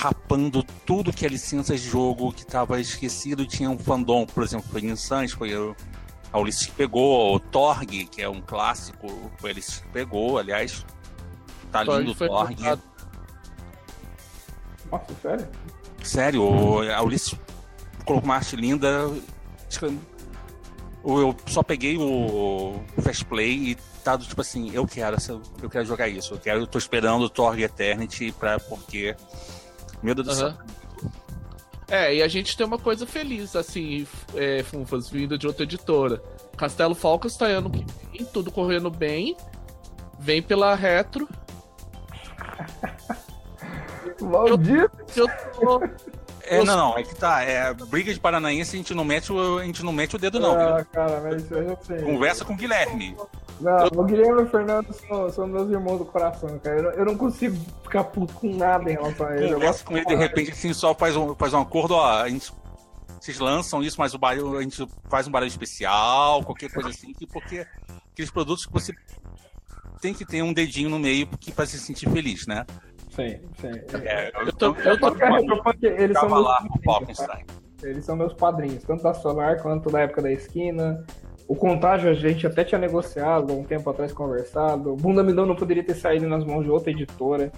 rapando 0.00 0.62
tudo 0.86 1.12
que 1.12 1.26
é 1.26 1.28
licenças 1.28 1.78
de 1.82 1.88
jogo 1.90 2.32
que 2.32 2.40
estava 2.40 2.80
esquecido. 2.80 3.44
Tinha 3.46 3.68
um 3.68 3.78
fandom, 3.78 4.24
por 4.24 4.42
exemplo, 4.42 4.66
foi 4.70 4.80
Insanes, 4.80 5.32
foi 5.32 5.54
o- 5.54 5.76
a 6.32 6.38
Ulisses 6.38 6.64
que 6.66 6.72
pegou, 6.72 7.34
o 7.34 7.38
Torg, 7.38 8.06
que 8.06 8.22
é 8.22 8.28
um 8.28 8.40
clássico, 8.40 9.30
foi 9.36 9.50
a 9.50 9.52
Ulisses 9.52 9.80
que 9.80 9.88
pegou, 9.88 10.38
aliás. 10.38 10.86
Tá 11.70 11.84
Torg 11.84 11.98
lindo 11.98 12.12
o 12.12 12.14
Torg. 12.14 12.56
Nossa, 14.90 15.14
sério? 15.20 15.48
Sério, 16.02 16.90
a 16.92 17.02
Ulisses 17.02 17.34
colocou 18.06 18.24
uma 18.24 18.36
arte 18.36 18.56
linda. 18.56 19.10
Eu 21.04 21.34
só 21.46 21.62
peguei 21.62 21.96
o 21.98 22.80
Fast 23.02 23.24
Play 23.26 23.70
e 23.72 23.74
tá 24.02 24.16
tipo 24.18 24.40
assim, 24.40 24.70
eu 24.72 24.86
quero, 24.86 25.16
eu 25.62 25.68
quero 25.68 25.84
jogar 25.84 26.08
isso. 26.08 26.34
Eu 26.34 26.38
quero, 26.38 26.60
eu 26.60 26.66
tô 26.66 26.78
esperando 26.78 27.22
o 27.24 27.28
Torg 27.28 27.62
Eternity 27.62 28.32
pra, 28.32 28.58
porque. 28.58 29.14
Meu 30.02 30.14
Deus 30.14 30.28
do 30.28 30.34
céu. 30.34 30.54
É, 31.88 32.14
e 32.14 32.22
a 32.22 32.28
gente 32.28 32.56
tem 32.56 32.64
uma 32.64 32.78
coisa 32.78 33.04
feliz, 33.04 33.56
assim, 33.56 34.06
é, 34.36 34.62
Funfas, 34.62 35.10
vindo 35.10 35.36
de 35.36 35.46
outra 35.48 35.64
editora. 35.64 36.22
Castelo 36.56 36.94
Falcons 36.94 37.36
tá 37.36 37.46
ano 37.46 37.68
que 37.68 37.84
vem, 38.12 38.24
tudo 38.26 38.52
correndo 38.52 38.88
bem. 38.90 39.36
Vem 40.18 40.40
pela 40.40 40.74
retro. 40.76 41.28
Maldito! 44.20 44.90
Eu 45.16 45.26
tô. 45.58 45.80
É, 46.50 46.64
não, 46.64 46.76
não, 46.76 46.98
é 46.98 47.02
que 47.04 47.14
tá. 47.14 47.42
É, 47.42 47.72
briga 47.72 48.12
de 48.12 48.18
Paranaense, 48.18 48.74
a 48.74 48.78
gente 48.78 48.92
não 48.92 49.04
mete 49.04 49.32
o, 49.32 49.58
a 49.58 49.64
gente 49.64 49.84
não 49.84 49.92
mete 49.92 50.16
o 50.16 50.18
dedo, 50.18 50.40
não. 50.40 50.52
Ah, 50.58 50.84
cara, 50.84 51.20
mas 51.20 51.42
isso 51.44 51.54
eu 51.54 51.68
já 51.68 51.76
sei. 51.76 52.02
Conversa 52.02 52.44
com 52.44 52.54
o 52.54 52.56
Guilherme. 52.56 53.16
Não, 53.60 53.86
o 53.94 54.04
Guilherme 54.04 54.40
e 54.40 54.44
o 54.44 54.48
Fernando 54.50 54.92
são, 54.92 55.30
são 55.30 55.46
meus 55.46 55.70
irmãos 55.70 55.98
do 55.98 56.04
coração, 56.04 56.58
cara. 56.58 56.76
Eu 56.78 56.82
não, 56.82 56.90
eu 56.90 57.04
não 57.04 57.16
consigo 57.16 57.56
ficar 57.84 58.04
puto 58.04 58.34
com 58.34 58.54
nada 58.56 58.90
em 58.90 58.94
relação 58.94 59.26
a 59.26 59.36
ele. 59.36 59.44
Eu 59.44 59.54
Conversa 59.54 59.72
gosto 59.72 59.84
com 59.84 59.96
ele, 59.96 60.06
de 60.06 60.14
repente, 60.16 60.50
assim, 60.50 60.72
só 60.72 60.92
faz 60.94 61.14
um, 61.16 61.34
faz 61.36 61.54
um 61.54 61.60
acordo, 61.60 61.94
ó, 61.94 62.20
a 62.22 62.28
gente, 62.28 62.52
vocês 63.20 63.38
lançam 63.38 63.80
isso, 63.82 63.96
mas 64.00 64.12
o 64.14 64.18
barulho, 64.18 64.58
a 64.58 64.62
gente 64.62 64.84
faz 65.08 65.28
um 65.28 65.30
barulho 65.30 65.48
especial, 65.48 66.42
qualquer 66.42 66.72
coisa 66.72 66.88
assim, 66.88 67.12
que- 67.12 67.26
porque 67.26 67.64
aqueles 68.12 68.30
produtos 68.30 68.66
que 68.66 68.72
você 68.72 68.92
tem 70.00 70.14
que 70.14 70.24
ter 70.24 70.42
um 70.42 70.52
dedinho 70.52 70.88
no 70.88 70.98
meio 70.98 71.28
para 71.54 71.66
se 71.66 71.78
sentir 71.78 72.08
feliz, 72.10 72.46
né? 72.46 72.64
Sim, 73.20 73.38
sim. 73.60 73.98
É, 74.06 74.30
Eu 74.46 74.52
tô- 74.52 74.74
eu 74.76 74.98
tô- 74.98 75.10
Retropunk, 75.10 75.84
eles 75.84 76.18
são 76.18 76.28
meus 76.28 76.44
lá 76.44 76.64
padrinhos, 76.84 77.18
tá? 77.18 77.38
Eles 77.82 78.04
são 78.04 78.16
meus 78.16 78.32
padrinhos, 78.34 78.82
tanto 78.84 79.02
da 79.02 79.14
Solar 79.14 79.60
quanto 79.62 79.90
da 79.90 80.00
época 80.00 80.22
da 80.22 80.30
esquina. 80.30 81.04
O 81.48 81.56
contágio 81.56 82.10
a 82.10 82.14
gente 82.14 82.46
até 82.46 82.62
tinha 82.62 82.78
negociado 82.78 83.52
um 83.52 83.64
tempo 83.64 83.88
atrás, 83.90 84.12
conversado. 84.12 84.92
O 84.92 84.96
Bunda 84.96 85.22
Milão 85.22 85.46
não 85.46 85.56
poderia 85.56 85.82
ter 85.82 85.94
saído 85.94 86.28
nas 86.28 86.44
mãos 86.44 86.62
de 86.64 86.70
outra 86.70 86.90
editora. 86.90 87.50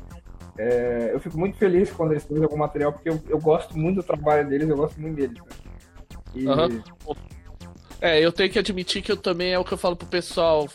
É, 0.56 1.10
eu 1.12 1.20
fico 1.20 1.38
muito 1.38 1.56
feliz 1.58 1.90
quando 1.90 2.12
eles 2.12 2.24
trazem 2.24 2.44
algum 2.44 2.56
material, 2.56 2.92
porque 2.92 3.08
eu, 3.08 3.20
eu 3.28 3.38
gosto 3.38 3.76
muito 3.76 3.96
do 3.96 4.02
trabalho 4.02 4.48
deles, 4.48 4.68
eu 4.68 4.76
gosto 4.76 5.00
muito 5.00 5.16
deles. 5.16 5.38
E 6.34 6.46
Aham. 6.46 6.68
É, 8.00 8.18
eu 8.20 8.32
tenho 8.32 8.50
que 8.50 8.58
admitir 8.58 9.02
que 9.02 9.12
eu 9.12 9.16
também 9.16 9.52
é 9.52 9.58
o 9.58 9.64
que 9.64 9.72
eu 9.72 9.78
falo 9.78 9.94
pro 9.96 10.06
pessoal. 10.08 10.68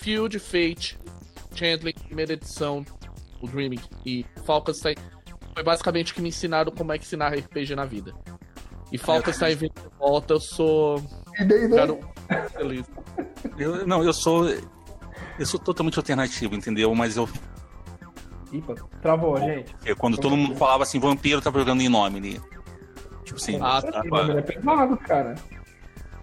Field, 0.00 0.38
Fate, 0.38 0.98
Chandler, 1.54 1.94
primeira 2.06 2.32
edição, 2.34 2.84
o 3.40 3.46
Dreaming 3.48 3.80
e 4.04 4.24
Falkenstein 4.44 4.94
foi 5.54 5.62
basicamente 5.62 6.12
o 6.12 6.14
que 6.14 6.20
me 6.22 6.28
ensinaram 6.28 6.70
como 6.72 6.92
é 6.92 6.98
que 6.98 7.04
ensinar 7.04 7.34
RPG 7.34 7.74
na 7.74 7.84
vida. 7.84 8.14
E 8.92 8.96
Falkenstein 8.98 9.54
vindo 9.54 9.72
de 9.74 9.98
volta, 9.98 10.34
eu 10.34 10.40
sou. 10.40 11.02
E 11.38 11.44
daí, 11.44 11.68
né? 11.68 11.86
Feliz. 12.56 12.86
Eu, 13.58 13.86
não, 13.86 14.02
eu 14.02 14.12
sou. 14.12 14.46
Eu 15.38 15.46
sou 15.46 15.60
totalmente 15.60 15.98
alternativo, 15.98 16.54
entendeu? 16.54 16.94
Mas 16.94 17.16
eu, 17.16 17.28
Ih, 18.52 18.60
pô, 18.62 18.74
travou, 19.02 19.38
gente. 19.38 19.74
eu- 19.84 19.94
quando 19.96 20.16
todo 20.16 20.36
mundo 20.36 20.56
falava 20.56 20.82
assim, 20.82 20.98
vampiro, 20.98 21.40
tava 21.40 21.58
jogando 21.58 21.82
Inomine. 21.82 22.40
Tipo 23.24 23.36
assim, 23.38 23.58
Ah, 23.60 23.78
Esse 23.82 23.92
tá. 23.92 24.02
nome 24.04 24.38
é 24.38 24.42
pesado, 24.42 24.96
cara. 24.96 25.34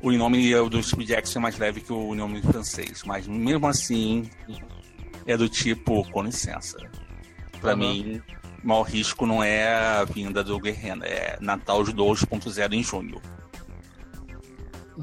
o 0.01 0.11
Inomine 0.11 0.51
é 0.51 0.59
o 0.59 0.67
do 0.69 0.81
Steve 0.81 1.05
Jackson 1.05 1.37
é 1.39 1.41
mais 1.43 1.57
leve 1.59 1.81
que 1.81 1.93
o 1.93 2.13
Inomine 2.15 2.41
francês. 2.41 3.03
Mas 3.05 3.27
mesmo 3.27 3.67
assim, 3.67 4.27
é 5.27 5.37
do 5.37 5.47
tipo, 5.47 6.03
com 6.11 6.23
licença. 6.23 6.77
Pra 7.61 7.71
Aham. 7.71 7.77
mim, 7.77 8.21
o 8.63 8.67
maior 8.67 8.83
risco 8.83 9.25
não 9.25 9.43
é 9.43 9.73
a 9.73 10.03
vinda 10.05 10.43
do 10.43 10.59
Guerrero, 10.59 11.03
é 11.03 11.37
Natal 11.39 11.83
de 11.83 11.93
2.0 11.93 12.73
em 12.73 12.83
junho. 12.83 13.21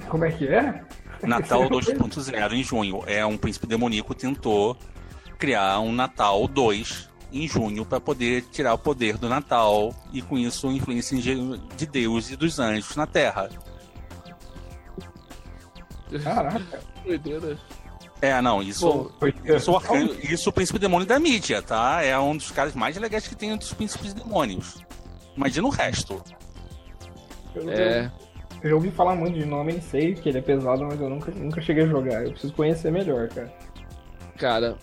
Como 0.09 0.25
é 0.25 0.31
que 0.31 0.49
é? 0.49 0.85
Natal 1.23 1.63
2.0 1.71 2.53
em 2.53 2.63
junho. 2.63 3.03
É 3.07 3.25
um 3.27 3.37
príncipe 3.37 3.67
demoníaco 3.67 4.15
tentou 4.15 4.77
criar 5.39 5.81
um 5.81 5.93
Natal 5.93 6.47
2 6.47 7.11
em 7.33 7.49
junho 7.49 7.85
para 7.85 7.99
poder 8.01 8.43
tirar 8.51 8.75
o 8.75 8.79
poder 8.79 9.17
do 9.17 9.29
Natal 9.29 9.95
e 10.13 10.21
com 10.23 10.39
isso 10.39 10.69
a 10.69 10.73
influência 10.73 11.17
de 11.19 11.59
de 11.77 11.87
Deus 11.87 12.31
e 12.31 12.37
dos 12.37 12.59
anjos 12.59 12.95
na 12.95 13.07
Terra. 13.07 13.49
Caraca. 16.23 16.81
Doideira. 17.05 17.59
É, 18.23 18.41
não, 18.41 18.63
isso. 18.63 19.13
Foi 19.19 19.35
Isso, 19.45 19.73
o 19.73 19.77
arcanjo- 19.77 20.17
isso 20.23 20.49
o 20.49 20.53
príncipe 20.53 20.79
demônio 20.79 21.07
da 21.07 21.19
mídia, 21.19 21.61
tá? 21.61 22.03
É 22.05 22.17
um 22.19 22.37
dos 22.37 22.53
caras 22.53 22.73
mais 22.75 22.97
legais 22.97 23.27
que 23.27 23.35
tem 23.35 23.51
entre 23.51 23.67
os 23.67 23.75
príncipes 23.75 24.15
demônios. 24.15 24.79
Imagina 25.37 25.67
o 25.67 25.71
resto. 25.71 26.23
Eu, 27.55 27.69
É. 27.69 28.11
eu 28.63 28.71
já 28.71 28.75
ouvi 28.77 28.93
falar 28.93 29.17
muito 29.17 29.37
de 29.39 29.45
nome, 29.45 29.81
sei 29.83 30.15
que 30.15 30.29
ele 30.29 30.39
é 30.39 30.41
pesado, 30.41 30.85
mas 30.87 31.01
eu 31.01 31.11
nunca, 31.11 31.33
nunca 31.33 31.61
cheguei 31.61 31.83
a 31.83 31.87
jogar. 31.89 32.25
Eu 32.25 32.31
preciso 32.31 32.53
conhecer 32.53 32.93
melhor, 32.93 33.29
cara. 33.29 33.53
Cara. 34.39 34.77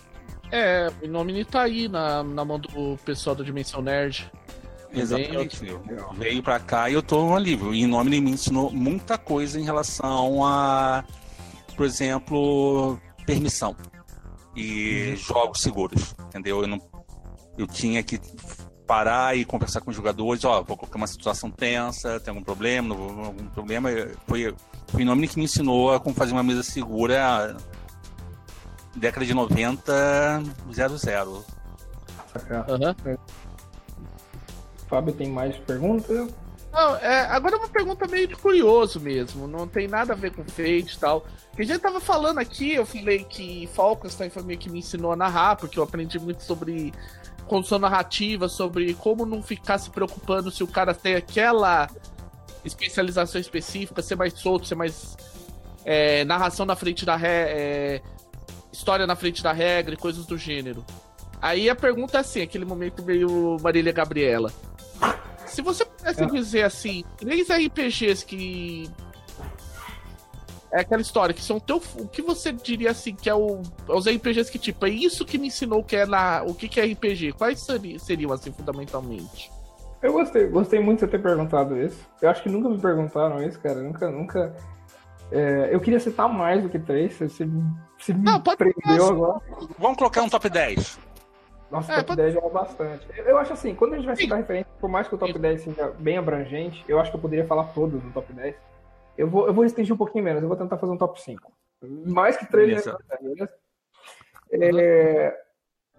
É, 0.52 0.90
o 1.02 1.08
nome 1.08 1.44
tá 1.44 1.62
aí 1.62 1.88
na, 1.88 2.22
na 2.22 2.44
mão 2.44 2.58
do 2.58 2.98
pessoal 3.06 3.34
da 3.34 3.42
Dimensão 3.42 3.80
Nerd. 3.80 4.30
Exatamente. 4.92 5.62
Veio 6.18 6.42
pra 6.42 6.58
cá 6.58 6.90
e 6.90 6.94
eu 6.94 7.02
tô 7.02 7.24
um 7.24 7.34
alívio. 7.36 7.72
E 7.72 7.86
nome 7.86 8.10
de 8.10 8.20
me 8.20 8.32
ensinou 8.32 8.70
muita 8.70 9.16
coisa 9.16 9.58
em 9.58 9.62
relação 9.64 10.44
a, 10.44 11.04
por 11.76 11.86
exemplo, 11.86 12.98
permissão 13.34 13.76
e 14.56 15.14
jogos 15.16 15.60
seguros. 15.60 16.14
Entendeu? 16.26 16.60
Eu, 16.62 16.66
não, 16.66 16.80
eu 17.56 17.66
tinha 17.66 18.02
que 18.02 18.20
parar 18.86 19.36
e 19.36 19.44
conversar 19.44 19.80
com 19.80 19.90
os 19.90 19.96
jogadores, 19.96 20.44
ó, 20.44 20.62
vou 20.62 20.76
colocar 20.76 20.96
uma 20.96 21.06
situação 21.06 21.48
tensa, 21.50 22.18
tem 22.18 22.32
algum 22.32 22.42
problema, 22.42 22.88
não 22.88 22.96
vou- 22.96 23.24
algum 23.26 23.46
problema. 23.46 23.88
Foi, 24.26 24.54
foi 24.88 25.02
o 25.02 25.06
nome 25.06 25.28
que 25.28 25.36
me 25.38 25.44
ensinou 25.44 25.92
a 25.94 26.00
como 26.00 26.14
fazer 26.14 26.32
uma 26.32 26.42
mesa 26.42 26.62
segura 26.64 27.56
década 28.96 29.24
de 29.24 29.32
90, 29.32 30.42
00. 30.72 31.44
Sacar. 32.32 32.68
Aham. 32.70 32.94
Fábio 34.88 35.12
tem 35.14 35.30
mais 35.30 35.56
perguntas? 35.58 36.28
Não, 36.72 36.96
é, 36.96 37.22
agora 37.26 37.56
é 37.56 37.58
uma 37.58 37.68
pergunta 37.68 38.06
meio 38.06 38.28
de 38.28 38.36
curioso 38.36 39.00
mesmo, 39.00 39.48
não 39.48 39.66
tem 39.66 39.88
nada 39.88 40.12
a 40.12 40.16
ver 40.16 40.32
com 40.32 40.44
Fate 40.44 40.94
e 40.94 40.98
tal. 40.98 41.26
Que 41.54 41.62
a 41.62 41.64
gente 41.64 41.80
tava 41.80 42.00
falando 42.00 42.38
aqui, 42.38 42.74
eu 42.74 42.86
falei 42.86 43.24
que 43.24 43.68
Falkenstein 43.74 44.30
foi 44.30 44.42
meio 44.44 44.58
que 44.58 44.70
me 44.70 44.78
ensinou 44.78 45.12
a 45.12 45.16
narrar, 45.16 45.56
porque 45.56 45.78
eu 45.78 45.82
aprendi 45.82 46.18
muito 46.18 46.44
sobre 46.44 46.92
construção 47.48 47.80
narrativa, 47.80 48.48
sobre 48.48 48.94
como 48.94 49.26
não 49.26 49.42
ficar 49.42 49.78
se 49.78 49.90
preocupando 49.90 50.50
se 50.52 50.62
o 50.62 50.68
cara 50.68 50.94
tem 50.94 51.16
aquela 51.16 51.88
especialização 52.64 53.40
específica, 53.40 54.00
ser 54.00 54.14
mais 54.14 54.34
solto, 54.34 54.66
ser 54.66 54.76
mais 54.76 55.16
é, 55.84 56.24
narração 56.24 56.64
na 56.64 56.76
frente 56.76 57.04
da 57.04 57.16
regra, 57.16 58.00
história 58.72 59.06
na 59.06 59.16
frente 59.16 59.42
da 59.42 59.52
regra 59.52 59.94
e 59.94 59.96
coisas 59.96 60.24
do 60.26 60.38
gênero. 60.38 60.84
Aí 61.42 61.68
a 61.68 61.74
pergunta 61.74 62.18
é 62.18 62.20
assim, 62.20 62.42
aquele 62.42 62.64
momento 62.64 63.02
meio 63.02 63.56
Marília 63.60 63.92
Gabriela. 63.92 64.52
Se 65.60 65.64
você 65.64 65.84
pudesse 65.84 66.22
Ah. 66.22 66.26
dizer 66.26 66.62
assim, 66.62 67.04
três 67.18 67.48
RPGs 67.50 68.24
que. 68.24 68.90
É 70.72 70.80
aquela 70.80 71.02
história, 71.02 71.34
que 71.34 71.42
são 71.42 71.58
teu. 71.58 71.82
O 71.98 72.06
que 72.06 72.22
você 72.22 72.52
diria 72.52 72.92
assim, 72.92 73.14
que 73.14 73.28
é 73.28 73.34
o. 73.34 73.60
Os 73.88 74.06
RPGs 74.06 74.50
que, 74.50 74.58
tipo, 74.58 74.86
é 74.86 74.90
isso 74.90 75.24
que 75.24 75.36
me 75.36 75.48
ensinou 75.48 75.82
que 75.82 75.96
é 75.96 76.06
na. 76.06 76.42
O 76.44 76.54
que, 76.54 76.68
que 76.68 76.80
é 76.80 76.84
RPG? 76.84 77.32
Quais 77.32 77.60
seri- 77.60 77.98
seriam, 77.98 78.32
assim, 78.32 78.52
fundamentalmente? 78.52 79.50
Eu 80.00 80.12
gostei, 80.12 80.46
gostei 80.46 80.80
muito 80.80 81.00
de 81.00 81.06
você 81.06 81.10
ter 81.10 81.22
perguntado 81.22 81.76
isso. 81.76 81.98
Eu 82.22 82.30
acho 82.30 82.42
que 82.42 82.48
nunca 82.48 82.68
me 82.68 82.78
perguntaram 82.78 83.42
isso, 83.42 83.58
cara. 83.60 83.82
Nunca, 83.82 84.10
nunca. 84.10 84.56
É, 85.32 85.70
eu 85.72 85.80
queria 85.80 86.00
citar 86.00 86.28
mais 86.32 86.62
do 86.62 86.68
que 86.68 86.78
três, 86.78 87.14
você, 87.14 87.28
você 87.28 88.14
me 88.14 88.22
não, 88.24 88.40
pode, 88.40 88.56
prendeu 88.56 89.06
agora. 89.08 89.40
Vamos 89.78 89.98
colocar 89.98 90.22
um 90.22 90.28
top 90.28 90.48
10. 90.48 90.98
Nossa, 91.70 91.92
é, 91.92 91.96
top 91.96 92.08
pode... 92.08 92.22
10 92.22 92.34
já 92.34 92.40
é 92.40 92.50
bastante. 92.50 93.06
Eu 93.16 93.38
acho 93.38 93.52
assim, 93.52 93.74
quando 93.74 93.92
a 93.92 93.96
gente 93.96 94.06
vai 94.06 94.16
citar 94.16 94.38
referência, 94.38 94.70
por 94.80 94.90
mais 94.90 95.06
que 95.06 95.14
o 95.14 95.18
top 95.18 95.38
10 95.38 95.62
seja 95.62 95.90
bem 95.98 96.18
abrangente, 96.18 96.84
eu 96.88 96.98
acho 96.98 97.10
que 97.10 97.16
eu 97.16 97.20
poderia 97.20 97.46
falar 97.46 97.64
todos 97.72 98.02
no 98.02 98.12
top 98.12 98.32
10. 98.32 98.54
Eu 99.16 99.28
vou, 99.28 99.46
eu 99.46 99.54
vou 99.54 99.62
restringir 99.62 99.94
um 99.94 99.98
pouquinho 99.98 100.24
menos, 100.24 100.42
eu 100.42 100.48
vou 100.48 100.56
tentar 100.56 100.78
fazer 100.78 100.92
um 100.92 100.96
top 100.96 101.20
5. 101.20 101.52
Mais 102.06 102.36
que 102.36 102.46
3 102.46 102.84
já 102.84 102.98
é, 104.52 104.68
é, 104.68 105.40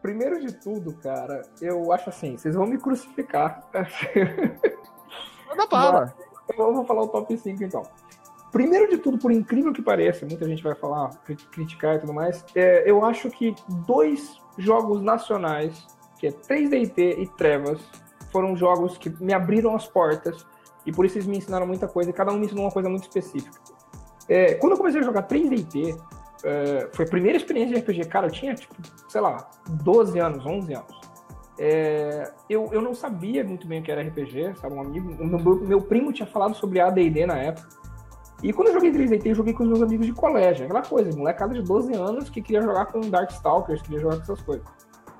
Primeiro 0.01 0.39
de 0.39 0.53
tudo, 0.53 0.97
cara, 0.97 1.43
eu 1.61 1.91
acho 1.91 2.09
assim, 2.09 2.35
vocês 2.37 2.55
vão 2.55 2.65
me 2.65 2.77
crucificar. 2.77 3.69
Não 5.55 5.67
para. 5.67 6.13
Eu 6.57 6.73
vou 6.73 6.85
falar 6.85 7.03
o 7.03 7.07
top 7.07 7.37
5 7.37 7.63
então. 7.63 7.83
Primeiro 8.51 8.89
de 8.89 8.97
tudo, 8.97 9.17
por 9.17 9.31
incrível 9.31 9.71
que 9.71 9.81
pareça, 9.81 10.25
muita 10.25 10.45
gente 10.45 10.61
vai 10.61 10.75
falar, 10.75 11.09
criticar 11.51 11.95
e 11.95 11.99
tudo 11.99 12.13
mais, 12.13 12.43
é, 12.53 12.89
eu 12.89 13.05
acho 13.05 13.29
que 13.29 13.55
dois 13.87 14.37
jogos 14.57 15.01
nacionais, 15.01 15.87
que 16.19 16.27
é 16.27 16.31
3DT 16.31 17.19
e 17.19 17.27
Trevas, 17.37 17.79
foram 18.31 18.55
jogos 18.55 18.97
que 18.97 19.09
me 19.23 19.33
abriram 19.33 19.75
as 19.75 19.87
portas 19.87 20.45
e 20.85 20.91
por 20.91 21.05
isso 21.05 21.17
eles 21.17 21.27
me 21.27 21.37
ensinaram 21.37 21.65
muita 21.65 21.87
coisa 21.87 22.09
e 22.09 22.13
cada 22.13 22.31
um 22.31 22.37
me 22.37 22.45
ensinou 22.45 22.65
uma 22.65 22.71
coisa 22.71 22.89
muito 22.89 23.03
específica. 23.03 23.57
É, 24.27 24.55
quando 24.55 24.73
eu 24.73 24.77
comecei 24.77 24.99
a 24.99 25.03
jogar 25.03 25.27
3DT, 25.27 25.97
é, 26.43 26.89
foi 26.93 27.05
a 27.05 27.07
primeira 27.07 27.37
experiência 27.37 27.75
de 27.75 27.81
RPG. 27.81 28.09
Cara, 28.09 28.27
eu 28.27 28.31
tinha, 28.31 28.55
tipo, 28.55 28.75
sei 29.07 29.21
lá, 29.21 29.49
12 29.69 30.19
anos, 30.19 30.45
11 30.45 30.73
anos. 30.73 31.01
É, 31.59 32.31
eu, 32.49 32.69
eu 32.71 32.81
não 32.81 32.95
sabia 32.95 33.43
muito 33.43 33.67
bem 33.67 33.81
o 33.81 33.83
que 33.83 33.91
era 33.91 34.01
RPG, 34.01 34.55
sabe? 34.55 34.75
Um 34.75 34.81
amigo, 34.81 35.13
meu, 35.23 35.55
meu 35.55 35.81
primo 35.81 36.11
tinha 36.11 36.25
falado 36.25 36.55
sobre 36.55 36.79
AD&D 36.79 37.25
na 37.25 37.37
época. 37.37 37.80
E 38.43 38.51
quando 38.51 38.69
eu 38.69 38.73
joguei 38.73 38.91
3DT, 38.91 39.27
eu 39.27 39.35
joguei 39.35 39.53
com 39.53 39.63
os 39.63 39.69
meus 39.69 39.81
amigos 39.81 40.05
de 40.05 40.13
colégio. 40.13 40.65
Aquela 40.65 40.81
coisa, 40.81 41.15
molecada 41.15 41.53
de 41.53 41.61
12 41.61 41.93
anos 41.93 42.29
que 42.29 42.41
queria 42.41 42.61
jogar 42.61 42.87
com 42.87 43.01
Darkstalkers, 43.01 43.81
queria 43.81 43.99
jogar 43.99 44.15
com 44.17 44.23
essas 44.23 44.41
coisas. 44.41 44.65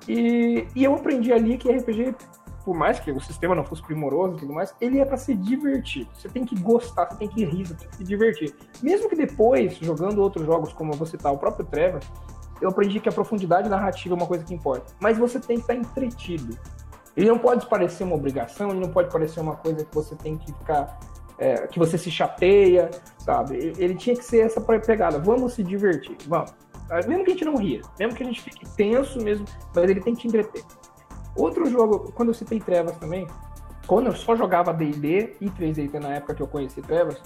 E, 0.08 0.66
e 0.74 0.82
eu 0.82 0.94
aprendi 0.94 1.32
ali 1.32 1.56
que 1.56 1.70
RPG, 1.70 2.16
por 2.64 2.74
mais 2.74 2.98
que 2.98 3.12
o 3.12 3.20
sistema 3.20 3.54
não 3.54 3.64
fosse 3.64 3.82
primoroso 3.82 4.36
e 4.36 4.40
tudo 4.40 4.52
mais, 4.52 4.74
ele 4.80 4.98
é 4.98 5.04
para 5.04 5.16
se 5.16 5.34
divertir. 5.34 6.08
Você 6.14 6.28
tem 6.28 6.44
que 6.44 6.58
gostar, 6.58 7.06
você 7.10 7.18
tem 7.18 7.28
que 7.28 7.44
rir, 7.44 7.64
você 7.66 7.74
tem 7.74 7.88
que 7.88 7.96
se 7.96 8.04
divertir. 8.04 8.54
Mesmo 8.82 9.08
que 9.08 9.14
depois, 9.14 9.76
jogando 9.76 10.20
outros 10.20 10.44
jogos, 10.44 10.72
como 10.72 10.92
você 10.94 11.16
tá, 11.16 11.30
o 11.30 11.38
próprio 11.38 11.64
Trevor, 11.64 12.00
eu 12.60 12.70
aprendi 12.70 12.98
que 12.98 13.08
a 13.08 13.12
profundidade 13.12 13.68
narrativa 13.68 14.14
é 14.14 14.16
uma 14.16 14.26
coisa 14.26 14.44
que 14.44 14.54
importa. 14.54 14.92
Mas 15.00 15.16
você 15.16 15.38
tem 15.38 15.56
que 15.56 15.62
estar 15.62 15.74
entretido. 15.74 16.58
Ele 17.16 17.28
não 17.28 17.38
pode 17.38 17.66
parecer 17.66 18.04
uma 18.04 18.14
obrigação, 18.14 18.70
ele 18.70 18.80
não 18.80 18.88
pode 18.88 19.10
parecer 19.12 19.40
uma 19.40 19.54
coisa 19.54 19.84
que 19.84 19.94
você 19.94 20.16
tem 20.16 20.36
que 20.36 20.46
ficar 20.46 20.98
é, 21.42 21.66
que 21.66 21.76
você 21.76 21.98
se 21.98 22.08
chateia, 22.08 22.88
sabe? 23.18 23.74
Ele 23.76 23.96
tinha 23.96 24.14
que 24.14 24.24
ser 24.24 24.46
essa 24.46 24.60
pegada. 24.60 25.18
Vamos 25.18 25.54
se 25.54 25.64
divertir, 25.64 26.16
vamos. 26.28 26.54
Ah, 26.88 27.00
mesmo 27.06 27.24
que 27.24 27.30
a 27.30 27.34
gente 27.34 27.44
não 27.44 27.56
ria, 27.56 27.80
mesmo 27.98 28.14
que 28.14 28.22
a 28.22 28.26
gente 28.26 28.40
fique 28.40 28.64
tenso 28.76 29.20
mesmo, 29.20 29.44
mas 29.74 29.90
ele 29.90 30.00
tem 30.00 30.14
que 30.14 30.20
te 30.22 30.28
entreter. 30.28 30.62
Outro 31.34 31.68
jogo, 31.68 32.12
quando 32.12 32.28
eu 32.28 32.34
citei 32.34 32.60
Trevas 32.60 32.96
também, 32.96 33.26
quando 33.88 34.06
eu 34.06 34.12
só 34.12 34.36
jogava 34.36 34.72
D&D 34.72 35.36
e 35.40 35.50
3D 35.50 35.92
na 35.94 36.14
época 36.14 36.34
que 36.34 36.42
eu 36.42 36.46
conheci 36.46 36.80
Trevas, 36.80 37.20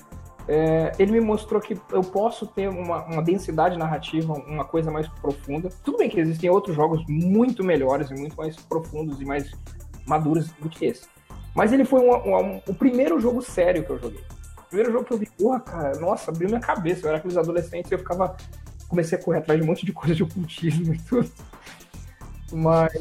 é, 0.48 0.92
ele 0.98 1.12
me 1.12 1.20
mostrou 1.20 1.60
que 1.60 1.76
eu 1.92 2.00
posso 2.00 2.46
ter 2.46 2.68
uma, 2.68 3.04
uma, 3.04 3.22
densidade 3.22 3.76
narrativa, 3.76 4.32
uma 4.32 4.64
coisa 4.64 4.90
mais 4.90 5.08
profunda. 5.08 5.68
Tudo 5.84 5.98
bem 5.98 6.08
que 6.08 6.20
existem 6.20 6.48
outros 6.48 6.74
jogos 6.74 7.04
muito 7.08 7.64
melhores 7.64 8.10
e 8.10 8.14
muito 8.14 8.36
mais 8.36 8.56
profundos 8.56 9.20
e 9.20 9.24
mais 9.24 9.50
maduros 10.06 10.52
do 10.52 10.68
que 10.68 10.86
esse. 10.86 11.15
Mas 11.57 11.72
ele 11.72 11.86
foi 11.86 12.00
um, 12.00 12.12
um, 12.12 12.36
um, 12.36 12.62
o 12.68 12.74
primeiro 12.74 13.18
jogo 13.18 13.40
sério 13.40 13.82
que 13.82 13.90
eu 13.90 13.98
joguei. 13.98 14.22
O 14.59 14.68
primeiro 14.68 14.92
jogo 14.92 15.07
que 15.07 15.14
eu 15.14 15.18
vi, 15.18 15.26
porra, 15.38 15.59
cara, 15.61 15.98
nossa, 15.98 16.30
abriu 16.30 16.48
minha 16.48 16.61
cabeça. 16.61 17.07
Eu 17.07 17.09
era 17.09 17.18
aqueles 17.18 17.36
adolescentes 17.38 17.90
e 17.90 17.94
eu 17.94 17.98
ficava. 17.98 18.36
Comecei 18.86 19.18
a 19.18 19.22
correr 19.22 19.38
atrás 19.38 19.59
de 19.59 19.64
um 19.64 19.68
monte 19.68 19.86
de 19.86 19.92
coisa 19.92 20.14
de 20.14 20.22
ocultismo 20.22 20.94
e 20.94 20.98
tudo. 20.98 21.28
Mas 22.52 22.92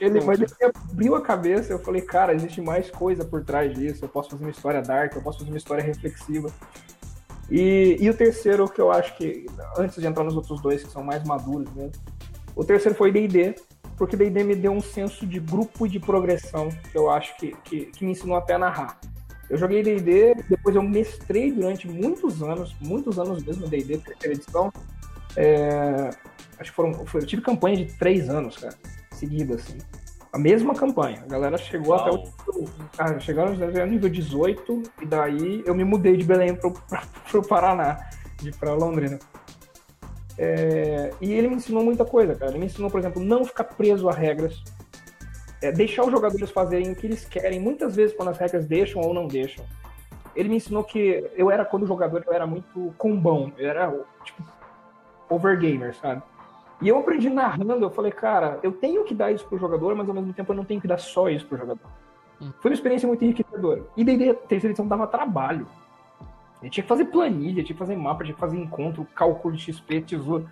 ele, 0.00 0.20
mas 0.22 0.40
ele 0.40 0.50
abriu 0.90 1.14
a 1.14 1.20
cabeça, 1.20 1.72
eu 1.72 1.78
falei, 1.78 2.02
cara, 2.02 2.34
existe 2.34 2.60
mais 2.60 2.90
coisa 2.90 3.24
por 3.24 3.44
trás 3.44 3.72
disso. 3.72 4.04
Eu 4.04 4.08
posso 4.08 4.30
fazer 4.30 4.42
uma 4.42 4.50
história 4.50 4.80
dark, 4.80 5.14
eu 5.14 5.22
posso 5.22 5.40
fazer 5.40 5.50
uma 5.50 5.58
história 5.58 5.84
reflexiva. 5.84 6.50
E, 7.50 7.98
e 8.00 8.08
o 8.08 8.14
terceiro, 8.14 8.68
que 8.68 8.80
eu 8.80 8.90
acho 8.90 9.14
que, 9.16 9.46
antes 9.76 10.00
de 10.00 10.06
entrar 10.06 10.24
nos 10.24 10.34
outros 10.34 10.60
dois, 10.62 10.82
que 10.82 10.90
são 10.90 11.04
mais 11.04 11.22
maduros 11.24 11.70
mesmo, 11.74 11.92
o 12.54 12.64
terceiro 12.64 12.96
foi 12.96 13.10
D&D, 13.10 13.54
porque 13.96 14.16
D&D 14.16 14.44
me 14.44 14.54
deu 14.54 14.72
um 14.72 14.80
senso 14.80 15.26
de 15.26 15.38
grupo 15.38 15.86
e 15.86 15.88
de 15.88 16.00
progressão 16.00 16.68
que 16.90 16.96
eu 16.96 17.10
acho 17.10 17.36
que, 17.36 17.54
que, 17.64 17.86
que 17.86 18.04
me 18.04 18.12
ensinou 18.12 18.36
até 18.36 18.54
a 18.54 18.58
narrar. 18.58 18.98
Eu 19.48 19.58
joguei 19.58 19.82
D&D, 19.82 20.34
depois 20.48 20.74
eu 20.74 20.82
mestrei 20.82 21.52
durante 21.52 21.88
muitos 21.88 22.42
anos, 22.42 22.74
muitos 22.80 23.18
anos 23.18 23.44
mesmo 23.44 23.68
D&D, 23.68 23.98
terceira 23.98 24.34
edição. 24.34 24.72
É, 25.36 26.10
acho 26.58 26.70
que 26.70 26.76
foram, 26.76 27.04
eu 27.14 27.26
tive 27.26 27.42
campanha 27.42 27.76
de 27.76 27.86
três 27.98 28.28
anos, 28.28 28.56
cara, 28.56 28.74
seguida, 29.12 29.56
assim. 29.56 29.78
A 30.32 30.38
mesma 30.38 30.74
campanha. 30.74 31.22
A 31.22 31.30
galera 31.30 31.58
chegou 31.58 31.94
Uau. 31.94 32.00
até 32.00 32.10
o. 32.10 32.64
Ah, 32.96 33.18
chegaram 33.20 33.54
no 33.54 33.86
nível 33.86 34.08
18, 34.08 34.82
e 35.02 35.06
daí 35.06 35.62
eu 35.66 35.74
me 35.74 35.84
mudei 35.84 36.16
de 36.16 36.24
Belém 36.24 36.54
pro, 36.54 36.72
pra, 36.72 37.02
pro 37.30 37.42
Paraná, 37.42 37.98
de 38.40 38.50
pra 38.52 38.72
Londrina. 38.72 39.18
É, 40.38 41.12
e 41.20 41.32
ele 41.32 41.48
me 41.48 41.56
ensinou 41.56 41.84
muita 41.84 42.04
coisa, 42.04 42.34
cara. 42.34 42.50
Ele 42.50 42.60
me 42.60 42.66
ensinou, 42.66 42.90
por 42.90 43.00
exemplo, 43.00 43.22
não 43.22 43.44
ficar 43.44 43.64
preso 43.64 44.08
a 44.08 44.12
regras, 44.12 44.62
é, 45.60 45.70
deixar 45.70 46.04
os 46.04 46.10
jogadores 46.10 46.50
fazerem 46.50 46.92
o 46.92 46.96
que 46.96 47.06
eles 47.06 47.24
querem, 47.24 47.60
muitas 47.60 47.94
vezes 47.94 48.16
quando 48.16 48.28
as 48.28 48.38
regras 48.38 48.66
deixam 48.66 49.02
ou 49.02 49.14
não 49.14 49.26
deixam. 49.26 49.64
Ele 50.34 50.48
me 50.48 50.56
ensinou 50.56 50.82
que 50.82 51.30
eu 51.36 51.50
era, 51.50 51.64
quando 51.64 51.86
jogador, 51.86 52.24
eu 52.26 52.32
era 52.32 52.46
muito 52.46 52.94
combão, 52.96 53.52
eu 53.58 53.68
era, 53.68 53.92
tipo, 54.24 54.42
overgamer, 55.28 55.94
sabe? 55.94 56.22
E 56.80 56.88
eu 56.88 56.98
aprendi 56.98 57.28
narrando, 57.28 57.84
eu 57.84 57.90
falei, 57.90 58.10
cara, 58.10 58.58
eu 58.62 58.72
tenho 58.72 59.04
que 59.04 59.14
dar 59.14 59.30
isso 59.30 59.46
pro 59.46 59.58
jogador, 59.58 59.94
mas 59.94 60.08
ao 60.08 60.14
mesmo 60.14 60.32
tempo 60.32 60.52
eu 60.52 60.56
não 60.56 60.64
tenho 60.64 60.80
que 60.80 60.88
dar 60.88 60.98
só 60.98 61.28
isso 61.28 61.46
pro 61.46 61.58
jogador. 61.58 61.86
Hum. 62.40 62.50
Foi 62.60 62.70
uma 62.70 62.74
experiência 62.74 63.06
muito 63.06 63.22
enriquecedora. 63.22 63.84
E 63.96 64.02
daí, 64.02 64.34
terceira 64.48 64.72
edição 64.72 64.88
dava 64.88 65.06
trabalho. 65.06 65.66
Ele 66.62 66.70
tinha 66.70 66.82
que 66.82 66.88
fazer 66.88 67.06
planilha, 67.06 67.64
tinha 67.64 67.74
que 67.74 67.78
fazer 67.78 67.96
mapa, 67.96 68.22
tinha 68.22 68.34
que 68.34 68.40
fazer 68.40 68.56
encontro, 68.56 69.06
cálculo 69.14 69.54
de 69.54 69.72
XP, 69.72 70.00
tesouro. 70.02 70.48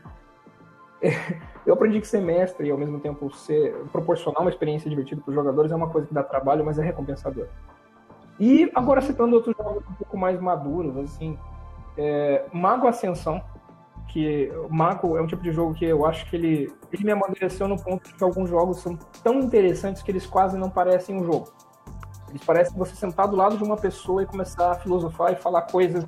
Eu 1.64 1.74
aprendi 1.74 2.00
que 2.00 2.06
ser 2.06 2.20
mestre 2.20 2.66
e 2.66 2.70
ao 2.70 2.76
mesmo 2.76 2.98
tempo 2.98 3.30
ser, 3.32 3.74
proporcionar 3.92 4.40
uma 4.40 4.50
experiência 4.50 4.90
divertida 4.90 5.20
para 5.20 5.30
os 5.30 5.34
jogadores 5.34 5.70
é 5.70 5.76
uma 5.76 5.88
coisa 5.88 6.06
que 6.06 6.14
dá 6.14 6.22
trabalho, 6.22 6.64
mas 6.64 6.78
é 6.78 6.82
recompensador. 6.82 7.46
E 8.40 8.70
agora 8.74 9.00
citando 9.00 9.36
outros 9.36 9.54
jogos 9.56 9.84
um 9.88 9.92
pouco 9.92 10.16
mais 10.16 10.40
maduros, 10.40 10.96
assim, 10.96 11.38
é, 11.96 12.44
Mago 12.52 12.88
Ascensão, 12.88 13.42
que 14.08 14.50
Mago 14.68 15.16
é 15.16 15.22
um 15.22 15.26
tipo 15.26 15.42
de 15.42 15.52
jogo 15.52 15.74
que 15.74 15.84
eu 15.84 16.04
acho 16.04 16.28
que 16.28 16.34
ele, 16.34 16.72
ele 16.90 17.04
me 17.04 17.12
amadureceu 17.12 17.68
no 17.68 17.80
ponto 17.80 18.08
de 18.08 18.14
que 18.14 18.24
alguns 18.24 18.50
jogos 18.50 18.78
são 18.78 18.98
tão 19.22 19.40
interessantes 19.40 20.02
que 20.02 20.10
eles 20.10 20.26
quase 20.26 20.58
não 20.58 20.70
parecem 20.70 21.14
um 21.14 21.24
jogo. 21.24 21.52
Eles 22.30 22.44
parecem 22.44 22.76
você 22.78 22.94
sentar 22.94 23.28
do 23.28 23.36
lado 23.36 23.58
de 23.58 23.64
uma 23.64 23.76
pessoa 23.76 24.22
e 24.22 24.26
começar 24.26 24.72
a 24.72 24.74
filosofar 24.76 25.32
e 25.32 25.36
falar 25.36 25.62
coisas 25.62 26.06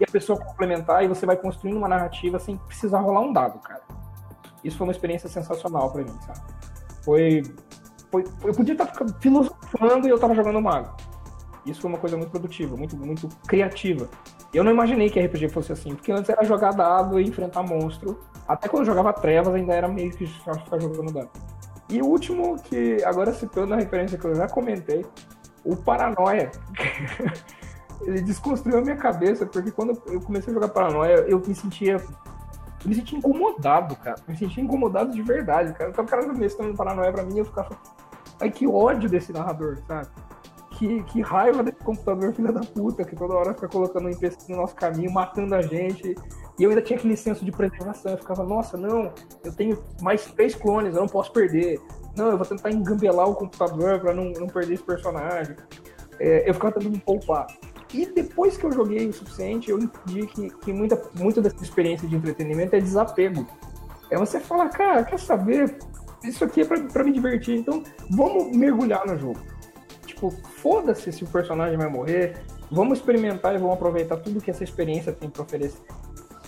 e 0.00 0.04
a 0.04 0.10
pessoa 0.10 0.38
complementar 0.38 1.04
e 1.04 1.08
você 1.08 1.26
vai 1.26 1.36
construindo 1.36 1.76
uma 1.76 1.88
narrativa 1.88 2.38
sem 2.38 2.56
precisar 2.56 3.00
rolar 3.00 3.20
um 3.20 3.32
dado, 3.32 3.58
cara. 3.60 3.82
Isso 4.64 4.78
foi 4.78 4.86
uma 4.86 4.92
experiência 4.92 5.28
sensacional 5.28 5.90
para 5.90 6.02
mim, 6.02 6.18
sabe? 6.26 6.40
Foi, 7.02 7.42
foi, 8.10 8.24
eu 8.44 8.54
podia 8.54 8.72
estar 8.72 8.90
filosofando 9.20 10.06
e 10.06 10.10
eu 10.10 10.18
tava 10.18 10.34
jogando 10.34 10.60
mago. 10.60 10.96
Isso 11.66 11.82
foi 11.82 11.90
uma 11.90 11.98
coisa 11.98 12.16
muito 12.16 12.30
produtiva, 12.30 12.76
muito, 12.76 12.96
muito 12.96 13.28
criativa. 13.46 14.08
Eu 14.52 14.64
não 14.64 14.72
imaginei 14.72 15.10
que 15.10 15.20
RPG 15.20 15.50
fosse 15.50 15.72
assim, 15.72 15.94
porque 15.94 16.10
antes 16.10 16.28
era 16.30 16.42
jogar 16.44 16.72
dado 16.72 17.20
e 17.20 17.24
enfrentar 17.24 17.62
monstro. 17.62 18.18
Até 18.48 18.68
quando 18.68 18.82
eu 18.82 18.86
jogava 18.86 19.12
Trevas 19.12 19.54
ainda 19.54 19.74
era 19.74 19.86
meio 19.86 20.10
que 20.10 20.26
ficar 20.26 20.80
jogando 20.80 21.12
dado. 21.12 21.30
E 21.88 22.00
o 22.00 22.06
último, 22.06 22.56
que 22.62 23.02
agora 23.04 23.32
citando 23.32 23.74
a 23.74 23.76
referência 23.76 24.16
que 24.16 24.24
eu 24.24 24.34
já 24.34 24.48
comentei, 24.48 25.04
o 25.64 25.76
Paranoia. 25.76 26.50
ele 28.02 28.22
desconstruiu 28.22 28.78
a 28.78 28.80
minha 28.80 28.96
cabeça, 28.96 29.46
porque 29.46 29.70
quando 29.70 30.00
eu 30.06 30.20
comecei 30.20 30.50
a 30.50 30.54
jogar 30.54 30.68
Paranoia, 30.68 31.24
eu 31.28 31.38
me 31.38 31.54
sentia. 31.54 31.96
Eu 31.96 32.88
me 32.88 32.94
sentia 32.94 33.18
incomodado, 33.18 33.94
cara. 33.96 34.16
Eu 34.26 34.32
me 34.32 34.38
sentia 34.38 34.62
incomodado 34.62 35.12
de 35.12 35.22
verdade, 35.22 35.72
cara. 35.74 35.90
Então 35.90 36.04
o 36.04 36.08
cara 36.08 36.32
mestrando 36.32 36.76
Paranoia 36.76 37.12
pra 37.12 37.22
mim, 37.22 37.38
eu 37.38 37.44
ficava. 37.44 37.76
Ai, 38.40 38.50
que 38.50 38.66
ódio 38.66 39.08
desse 39.08 39.32
narrador, 39.32 39.78
sabe? 39.86 40.08
Que, 40.70 41.02
que 41.02 41.20
raiva 41.20 41.62
desse 41.62 41.78
computador, 41.84 42.32
filha 42.32 42.50
da 42.50 42.60
puta, 42.60 43.04
que 43.04 43.14
toda 43.14 43.34
hora 43.34 43.52
fica 43.52 43.68
colocando 43.68 44.06
um 44.06 44.10
empecilho 44.10 44.56
no 44.56 44.62
nosso 44.62 44.74
caminho, 44.74 45.12
matando 45.12 45.54
a 45.54 45.60
gente. 45.60 46.14
E 46.58 46.62
eu 46.62 46.70
ainda 46.70 46.80
tinha 46.80 46.98
aquele 46.98 47.18
senso 47.18 47.44
de 47.44 47.52
preservação. 47.52 48.12
Eu 48.12 48.18
ficava, 48.18 48.42
nossa, 48.44 48.78
não, 48.78 49.12
eu 49.44 49.54
tenho 49.54 49.82
mais 50.00 50.24
três 50.32 50.54
clones, 50.54 50.94
eu 50.94 51.02
não 51.02 51.08
posso 51.08 51.30
perder 51.32 51.78
não, 52.16 52.30
eu 52.30 52.36
vou 52.36 52.46
tentar 52.46 52.70
engambelar 52.70 53.28
o 53.28 53.34
computador 53.34 54.00
para 54.00 54.14
não, 54.14 54.32
não 54.32 54.46
perder 54.46 54.74
esse 54.74 54.82
personagem. 54.82 55.56
É, 56.18 56.48
eu 56.48 56.54
ficava 56.54 56.74
tentando 56.74 56.92
me 56.92 56.98
poupar. 56.98 57.46
E 57.92 58.06
depois 58.06 58.56
que 58.56 58.64
eu 58.64 58.72
joguei 58.72 59.08
o 59.08 59.12
suficiente, 59.12 59.70
eu 59.70 59.78
entendi 59.78 60.26
que, 60.26 60.50
que 60.50 60.72
muita, 60.72 61.00
muita 61.14 61.40
dessa 61.40 61.62
experiência 61.62 62.06
de 62.08 62.14
entretenimento 62.14 62.76
é 62.76 62.80
desapego. 62.80 63.46
É 64.10 64.16
você 64.16 64.38
falar, 64.38 64.68
cara, 64.68 65.04
quer 65.04 65.18
saber? 65.18 65.78
Isso 66.22 66.44
aqui 66.44 66.60
é 66.60 66.64
pra, 66.64 66.80
pra 66.80 67.04
me 67.04 67.12
divertir, 67.12 67.58
então 67.58 67.82
vamos 68.10 68.54
mergulhar 68.56 69.06
no 69.06 69.16
jogo. 69.16 69.40
Tipo, 70.06 70.30
foda-se 70.30 71.10
se 71.10 71.24
o 71.24 71.26
personagem 71.26 71.78
vai 71.78 71.88
morrer, 71.88 72.42
vamos 72.70 72.98
experimentar 72.98 73.54
e 73.54 73.58
vamos 73.58 73.74
aproveitar 73.74 74.18
tudo 74.18 74.40
que 74.40 74.50
essa 74.50 74.62
experiência 74.62 75.12
tem 75.12 75.30
para 75.30 75.42
oferecer. 75.42 75.80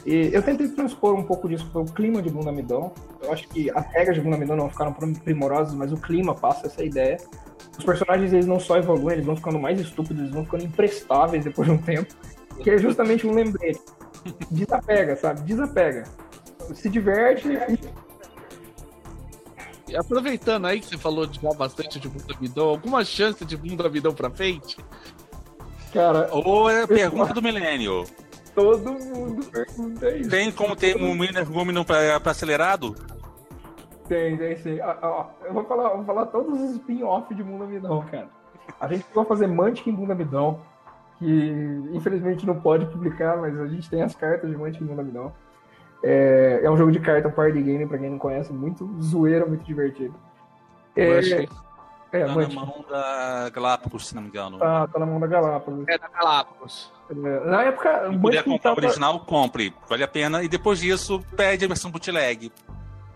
E 0.04 0.30
eu 0.32 0.42
tentei 0.42 0.68
transpor 0.68 1.14
um 1.14 1.22
pouco 1.22 1.48
disso 1.48 1.68
para 1.72 1.80
o 1.80 1.84
clima 1.84 2.20
de 2.20 2.28
Bunda 2.28 2.50
Midão. 2.50 2.92
Eu 3.22 3.32
acho 3.32 3.48
que 3.48 3.70
as 3.70 3.86
regras 3.92 4.16
de 4.16 4.22
Bunda 4.22 4.36
Midão 4.36 4.56
não 4.56 4.68
ficaram 4.68 4.92
primorosas, 4.92 5.74
mas 5.74 5.92
o 5.92 5.96
clima 5.96 6.34
passa 6.34 6.66
essa 6.66 6.84
ideia. 6.84 7.18
Os 7.78 7.84
personagens 7.84 8.32
eles 8.32 8.46
não 8.46 8.58
só 8.58 8.76
evoluem, 8.76 9.14
eles 9.14 9.26
vão 9.26 9.36
ficando 9.36 9.58
mais 9.58 9.80
estúpidos, 9.80 10.22
eles 10.22 10.32
vão 10.32 10.44
ficando 10.44 10.64
imprestáveis 10.64 11.44
depois 11.44 11.68
de 11.68 11.74
um 11.74 11.78
tempo. 11.78 12.14
Que 12.62 12.70
é 12.70 12.78
justamente 12.78 13.26
um 13.26 13.32
lembrete. 13.32 13.80
Desapega, 14.50 15.16
sabe? 15.16 15.40
Desapega. 15.42 16.04
Se 16.74 16.88
diverte 16.88 17.48
e 19.92 19.96
aproveitando 19.96 20.66
aí 20.66 20.80
que 20.80 20.86
você 20.86 20.96
falou 20.96 21.26
de 21.26 21.38
já 21.38 21.52
bastante 21.52 22.00
de 22.00 22.08
Bunda 22.08 22.34
Midão, 22.40 22.68
alguma 22.68 23.04
chance 23.04 23.44
de 23.44 23.56
Bunda 23.58 23.90
Midão 23.90 24.14
pra 24.14 24.30
frente? 24.30 24.78
Cara. 25.92 26.30
Ou 26.32 26.70
é 26.70 26.84
a 26.84 26.88
pergunta 26.88 27.34
do 27.34 27.42
milênio. 27.42 28.06
Todo 28.54 28.92
mundo 28.92 29.46
pergunta 29.46 30.10
isso. 30.10 30.30
Tem 30.30 30.52
como 30.52 30.76
ter 30.76 30.96
um 30.96 31.14
mini 31.14 31.36
ergômeno 31.36 31.84
pra, 31.84 32.20
pra 32.20 32.32
acelerado? 32.32 32.94
Tem, 34.08 34.36
tem 34.36 34.56
sim. 34.56 34.80
Ah, 34.80 34.98
ah, 35.02 35.26
eu 35.44 35.54
vou 35.54 35.64
falar, 35.64 35.90
vou 35.90 36.04
falar 36.04 36.26
todos 36.26 36.60
os 36.60 36.70
spin-off 36.72 37.34
de 37.34 37.42
Bunda 37.42 37.64
Midão, 37.64 38.02
cara. 38.10 38.28
A 38.78 38.86
gente 38.88 39.06
vai 39.14 39.24
fazer 39.24 39.46
Mantic 39.46 39.86
em 39.86 39.94
Bunda 39.94 40.14
Midão, 40.14 40.60
que 41.18 41.88
infelizmente 41.92 42.46
não 42.46 42.60
pode 42.60 42.86
publicar, 42.86 43.38
mas 43.38 43.58
a 43.58 43.66
gente 43.66 43.88
tem 43.88 44.02
as 44.02 44.14
cartas 44.14 44.50
de 44.50 44.56
Mantic 44.56 44.82
em 44.82 44.86
Bunda 44.86 45.02
Midão. 45.02 45.32
É, 46.02 46.60
é 46.64 46.70
um 46.70 46.76
jogo 46.76 46.90
de 46.92 47.00
carta, 47.00 47.28
um 47.28 47.32
party 47.32 47.62
game, 47.62 47.86
pra 47.86 47.96
quem 47.96 48.10
não 48.10 48.18
conhece, 48.18 48.52
muito 48.52 48.90
zoeiro, 49.00 49.48
muito 49.48 49.64
divertido. 49.64 50.14
É, 50.96 51.46
é, 52.12 52.26
tá 52.26 52.34
na 52.34 52.48
mão 52.48 52.84
da 52.88 53.50
Galápagos, 53.50 54.08
se 54.08 54.14
não 54.14 54.22
me 54.22 54.28
engano. 54.28 54.58
Tá, 54.58 54.86
tá 54.86 54.98
na 54.98 55.06
mão 55.06 55.18
da 55.18 55.26
Galápagos. 55.26 55.88
É 55.88 55.98
da 55.98 56.08
Galápagos. 56.08 56.92
É, 57.10 57.14
na 57.14 57.62
época. 57.62 58.10
Se 58.10 58.18
puder 58.18 58.44
comprar 58.44 58.74
tava... 58.74 58.86
original, 58.86 59.20
compre. 59.20 59.74
Vale 59.88 60.02
a 60.04 60.08
pena. 60.08 60.42
E 60.42 60.48
depois 60.48 60.78
disso, 60.78 61.24
pede 61.36 61.64
a 61.64 61.68
versão 61.68 61.90
bootleg. 61.90 62.52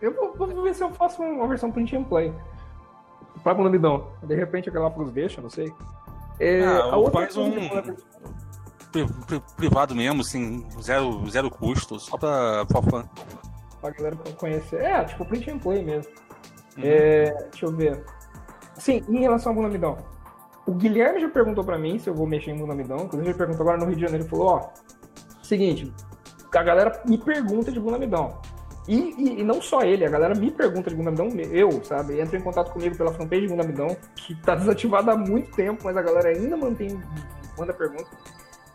Eu 0.00 0.14
vou, 0.14 0.34
vou 0.34 0.62
ver 0.62 0.74
se 0.74 0.82
eu 0.82 0.90
faço 0.92 1.22
uma 1.22 1.46
versão 1.46 1.70
print 1.70 1.94
and 1.94 2.04
play. 2.04 2.32
Pra 3.42 3.52
Bonamidão. 3.52 4.08
De 4.22 4.34
repente 4.34 4.68
a 4.68 4.72
Galápagos 4.72 5.12
deixa, 5.12 5.40
não 5.40 5.50
sei. 5.50 5.72
É, 6.40 6.64
ah, 6.64 6.92
a 6.92 6.96
outra 6.96 7.20
faz 7.20 7.36
um 7.36 7.50
privado 9.56 9.94
mesmo, 9.94 10.22
assim, 10.22 10.66
zero, 10.80 11.28
zero 11.28 11.50
custo, 11.50 11.98
só 11.98 12.16
pra, 12.16 12.64
pra 12.66 12.82
fã. 12.82 13.04
Pra 13.80 13.90
galera 13.90 14.16
conhecer. 14.36 14.80
É, 14.80 15.04
tipo 15.04 15.24
print 15.24 15.50
and 15.50 15.58
play 15.58 15.82
mesmo. 15.82 16.10
Uhum. 16.76 16.82
É, 16.84 17.30
deixa 17.50 17.66
eu 17.66 17.72
ver. 17.72 18.04
Sim, 18.78 19.02
em 19.08 19.20
relação 19.20 19.52
ao 19.52 19.56
Bunamidão. 19.56 19.98
O 20.66 20.72
Guilherme 20.72 21.20
já 21.20 21.28
perguntou 21.28 21.64
para 21.64 21.78
mim 21.78 21.98
se 21.98 22.08
eu 22.08 22.14
vou 22.14 22.26
mexer 22.26 22.50
em 22.50 22.58
Bunamidão. 22.58 22.98
Inclusive, 22.98 23.30
ele 23.30 23.38
perguntou 23.38 23.62
agora 23.62 23.78
no 23.78 23.86
Rio 23.86 23.94
de 23.94 24.02
Janeiro. 24.02 24.24
Ele 24.24 24.30
falou: 24.30 24.46
Ó, 24.46 24.68
seguinte, 25.42 25.92
a 26.52 26.62
galera 26.62 27.02
me 27.06 27.18
pergunta 27.18 27.70
de 27.70 27.78
Bunamidão. 27.78 28.40
E, 28.88 28.96
e, 28.96 29.40
e, 29.40 29.44
não 29.44 29.60
só 29.60 29.82
ele, 29.82 30.04
a 30.04 30.08
galera 30.08 30.34
me 30.34 30.50
pergunta 30.50 30.88
de 30.88 30.96
Gundamidão, 30.96 31.28
eu, 31.50 31.84
sabe? 31.84 32.20
Entra 32.20 32.38
em 32.38 32.40
contato 32.40 32.70
comigo 32.70 32.96
pela 32.96 33.12
fanpage 33.12 33.42
de 33.42 33.48
Gundamidão, 33.48 33.96
que 34.14 34.34
tá 34.42 34.54
desativada 34.54 35.12
há 35.12 35.16
muito 35.16 35.50
tempo, 35.56 35.82
mas 35.84 35.96
a 35.96 36.02
galera 36.02 36.28
ainda 36.28 36.56
mantém, 36.56 37.00
manda 37.58 37.72
pergunta. 37.72 38.06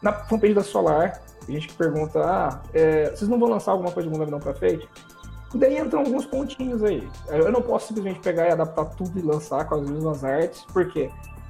Na 0.01 0.11
fanpage 0.11 0.53
da 0.53 0.63
Solar, 0.63 1.21
a 1.47 1.51
gente 1.51 1.73
pergunta, 1.75 2.19
ah, 2.19 2.61
é, 2.73 3.09
vocês 3.11 3.29
não 3.29 3.39
vão 3.39 3.49
lançar 3.49 3.71
alguma 3.71 3.91
coisa 3.91 4.09
de 4.09 4.13
Gundamidão 4.13 4.39
pra 4.39 4.53
frente? 4.53 4.87
E 5.53 5.57
daí 5.57 5.77
entram 5.77 5.99
alguns 5.99 6.25
pontinhos 6.25 6.83
aí. 6.83 7.07
Eu 7.27 7.51
não 7.51 7.61
posso 7.61 7.87
simplesmente 7.87 8.19
pegar 8.19 8.47
e 8.47 8.51
adaptar 8.51 8.85
tudo 8.85 9.17
e 9.19 9.21
lançar 9.21 9.67
com 9.67 9.75
as 9.75 9.89
mesmas 9.89 10.23
artes, 10.23 10.65
porque 10.71 11.09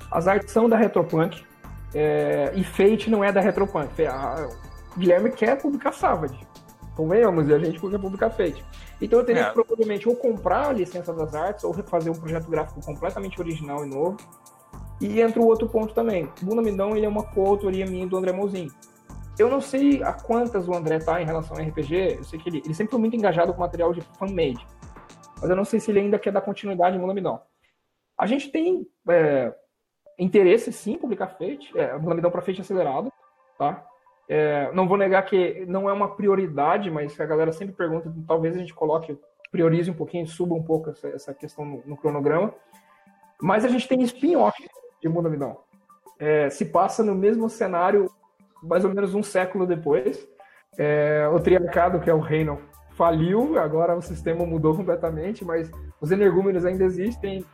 as 0.09 0.27
artes 0.27 0.51
são 0.51 0.67
da 0.67 0.75
Retropunk 0.75 1.43
é, 1.93 2.51
e 2.55 2.63
Fate 2.63 3.09
não 3.09 3.23
é 3.23 3.31
da 3.31 3.41
Retropunk. 3.41 4.05
A, 4.05 4.49
Guilherme 4.97 5.31
quer 5.31 5.61
publicar 5.61 5.93
Savage. 5.93 6.39
Convenhamos, 6.95 7.47
e 7.47 7.53
a 7.53 7.59
gente 7.59 7.79
quer 7.79 7.99
publicar 7.99 8.29
Fate. 8.29 8.63
Então 9.01 9.19
eu 9.19 9.25
teria 9.25 9.43
é. 9.43 9.45
que 9.45 9.53
provavelmente 9.53 10.07
ou 10.07 10.15
comprar 10.15 10.69
a 10.69 10.73
licença 10.73 11.13
das 11.13 11.33
artes 11.33 11.63
ou 11.63 11.71
refazer 11.71 12.11
um 12.11 12.15
projeto 12.15 12.49
gráfico 12.49 12.83
completamente 12.83 13.39
original 13.39 13.85
e 13.85 13.89
novo. 13.89 14.17
E 14.99 15.19
entra 15.19 15.41
o 15.41 15.47
outro 15.47 15.67
ponto 15.67 15.93
também. 15.93 16.29
Bunda 16.41 16.61
Mindão 16.61 16.95
ele 16.95 17.05
é 17.05 17.09
uma 17.09 17.23
coautoria 17.23 17.85
minha 17.85 18.05
do 18.05 18.17
André 18.17 18.31
Mozinho. 18.31 18.71
Eu 19.39 19.49
não 19.49 19.61
sei 19.61 20.03
a 20.03 20.13
quantas 20.13 20.67
o 20.67 20.73
André 20.73 20.99
tá 20.99 21.21
em 21.21 21.25
relação 21.25 21.57
ao 21.57 21.63
RPG, 21.63 22.17
eu 22.17 22.23
sei 22.23 22.39
que 22.39 22.49
ele, 22.49 22.61
ele 22.63 22.73
sempre 22.73 22.91
foi 22.91 22.99
muito 22.99 23.15
engajado 23.15 23.53
com 23.53 23.59
material 23.59 23.93
de 23.93 24.01
fan-made, 24.01 24.65
mas 25.39 25.49
eu 25.49 25.55
não 25.55 25.65
sei 25.65 25.79
se 25.79 25.89
ele 25.89 25.99
ainda 25.99 26.19
quer 26.19 26.31
dar 26.31 26.41
continuidade 26.41 26.95
em 26.95 26.99
Mulamidão. 26.99 27.41
A 28.17 28.27
gente 28.27 28.51
tem 28.51 28.85
é, 29.09 29.53
interesse, 30.19 30.71
sim, 30.71 30.93
em 30.93 30.97
publicar 30.97 31.27
Fate, 31.27 31.71
é, 31.75 31.97
Mulamidão 31.97 32.29
para 32.29 32.41
Fate 32.41 32.61
acelerado, 32.61 33.11
tá? 33.57 33.83
É, 34.29 34.71
não 34.73 34.87
vou 34.87 34.97
negar 34.97 35.25
que 35.25 35.65
não 35.65 35.89
é 35.89 35.93
uma 35.93 36.15
prioridade, 36.15 36.89
mas 36.91 37.19
a 37.19 37.25
galera 37.25 37.51
sempre 37.51 37.75
pergunta, 37.75 38.13
talvez 38.27 38.55
a 38.55 38.59
gente 38.59 38.73
coloque, 38.73 39.17
priorize 39.51 39.89
um 39.89 39.95
pouquinho, 39.95 40.27
suba 40.27 40.53
um 40.53 40.63
pouco 40.63 40.91
essa, 40.91 41.07
essa 41.09 41.33
questão 41.33 41.65
no, 41.65 41.83
no, 41.85 41.97
cronograma. 41.97 42.53
Mas 43.41 43.65
a 43.65 43.67
gente 43.67 43.87
tem 43.87 44.01
spin-off 44.03 44.55
de 45.01 45.09
Mulamidão. 45.09 45.57
É, 46.19 46.49
se 46.49 46.65
passa 46.65 47.03
no 47.03 47.15
mesmo 47.15 47.49
cenário 47.49 48.09
mais 48.61 48.83
ou 48.85 48.93
menos 48.93 49.13
um 49.13 49.23
século 49.23 49.65
depois. 49.65 50.27
É, 50.77 51.27
o 51.31 51.39
Triarcado, 51.39 51.99
que 51.99 52.09
é 52.09 52.13
o 52.13 52.19
reino, 52.19 52.59
faliu, 52.91 53.57
agora 53.57 53.95
o 53.95 54.01
sistema 54.01 54.45
mudou 54.45 54.75
completamente, 54.75 55.43
mas 55.43 55.69
os 55.99 56.11
energúmenos 56.11 56.65
ainda 56.65 56.83
existem. 56.83 57.45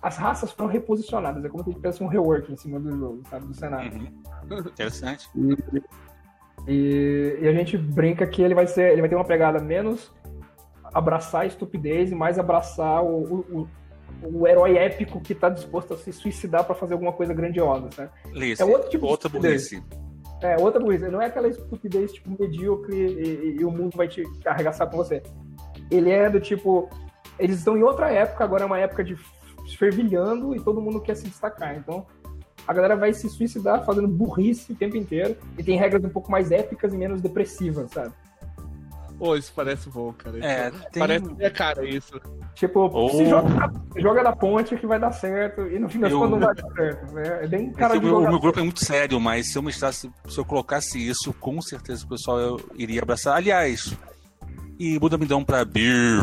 As 0.00 0.16
raças 0.16 0.52
foram 0.52 0.70
reposicionadas, 0.70 1.44
é 1.44 1.48
como 1.48 1.64
se 1.64 1.72
tivesse 1.72 2.02
um 2.02 2.06
rework 2.06 2.52
em 2.52 2.56
cima 2.56 2.78
do 2.78 2.96
jogo, 2.96 3.22
sabe, 3.28 3.46
do 3.46 3.54
cenário. 3.54 3.92
Uhum. 3.92 4.58
Interessante. 4.68 5.28
E, 5.34 5.56
e, 6.68 7.38
e, 7.42 7.48
a 7.48 7.52
gente 7.52 7.76
brinca 7.76 8.26
que 8.26 8.42
ele 8.42 8.54
vai 8.54 8.66
ser, 8.66 8.92
ele 8.92 9.00
vai 9.00 9.08
ter 9.08 9.16
uma 9.16 9.24
pegada 9.24 9.58
menos 9.58 10.12
abraçar 10.94 11.42
a 11.42 11.46
estupidez 11.46 12.12
e 12.12 12.14
mais 12.14 12.38
abraçar 12.38 13.02
o, 13.02 13.44
o, 13.50 13.68
o, 14.22 14.40
o 14.40 14.46
herói 14.46 14.78
épico 14.78 15.20
que 15.20 15.32
está 15.32 15.48
disposto 15.48 15.94
a 15.94 15.96
se 15.96 16.12
suicidar 16.12 16.64
para 16.64 16.74
fazer 16.74 16.94
alguma 16.94 17.12
coisa 17.12 17.34
grandiosa? 17.34 18.10
Lice, 18.32 18.62
é 18.62 18.64
outro 18.64 18.88
tipo 18.88 19.06
outra 19.06 19.28
de 19.28 19.38
burrice. 19.38 19.82
É, 20.42 20.56
outra 20.58 20.80
coisa, 20.80 21.10
não 21.10 21.20
é 21.20 21.26
aquela 21.26 21.48
estupidez, 21.48 22.12
tipo, 22.12 22.30
medíocre 22.38 22.94
e, 22.94 23.22
e, 23.22 23.56
e, 23.60 23.64
o 23.64 23.70
mundo 23.70 23.96
vai 23.96 24.06
te 24.06 24.22
arregaçar 24.44 24.88
com 24.90 24.96
você. 24.96 25.22
Ele 25.90 26.10
é 26.10 26.28
do 26.28 26.40
tipo. 26.40 26.90
Eles 27.38 27.58
estão 27.58 27.76
em 27.76 27.82
outra 27.82 28.10
época, 28.10 28.44
agora 28.44 28.62
é 28.62 28.66
uma 28.66 28.78
época 28.78 29.02
de 29.02 29.16
fervilhando 29.78 30.54
e 30.54 30.60
todo 30.60 30.80
mundo 30.80 31.00
quer 31.00 31.16
se 31.16 31.24
destacar. 31.24 31.76
Então, 31.76 32.06
a 32.66 32.72
galera 32.72 32.96
vai 32.96 33.12
se 33.12 33.28
suicidar 33.28 33.84
fazendo 33.84 34.08
burrice 34.08 34.72
o 34.72 34.76
tempo 34.76 34.96
inteiro 34.96 35.36
e 35.58 35.62
tem 35.62 35.78
regras 35.78 36.04
um 36.04 36.08
pouco 36.08 36.30
mais 36.30 36.50
épicas 36.50 36.92
e 36.92 36.96
menos 36.96 37.20
depressivas, 37.20 37.90
sabe? 37.90 38.12
Pô, 39.18 39.34
isso 39.34 39.50
parece 39.56 39.88
bom, 39.88 40.12
cara. 40.12 40.38
É, 40.44 40.70
tem... 40.92 41.00
Parece 41.00 41.34
minha 41.34 41.50
cara 41.50 41.88
isso. 41.88 42.20
Tipo, 42.54 42.90
oh. 42.92 43.08
se 43.10 43.26
joga, 43.26 43.72
joga 43.96 44.22
da 44.22 44.36
ponte 44.36 44.76
que 44.76 44.86
vai 44.86 44.98
dar 44.98 45.12
certo, 45.12 45.62
e 45.62 45.78
no 45.78 45.88
fim 45.88 46.00
das 46.00 46.12
contas 46.12 46.30
não 46.30 46.40
vai 46.40 46.54
dar 46.54 46.70
certo. 46.74 47.14
Né? 47.14 47.44
É 47.44 47.46
bem 47.46 47.72
cara 47.72 47.98
de 47.98 48.06
O 48.06 48.20
meu 48.20 48.38
grupo 48.38 48.60
é 48.60 48.62
muito 48.62 48.84
sério, 48.84 49.18
mas 49.18 49.50
se 49.50 49.56
eu 49.56 49.62
mostrasse, 49.62 50.10
se 50.28 50.38
eu 50.38 50.44
colocasse 50.44 50.98
isso, 50.98 51.32
com 51.34 51.60
certeza 51.62 52.04
o 52.04 52.08
pessoal 52.08 52.38
eu 52.38 52.60
iria 52.74 53.02
abraçar. 53.02 53.36
Aliás, 53.36 53.96
e 54.78 54.98
muda 55.00 55.16
me 55.16 55.32
um 55.32 55.44
pra 55.44 55.64
Beer. 55.64 56.22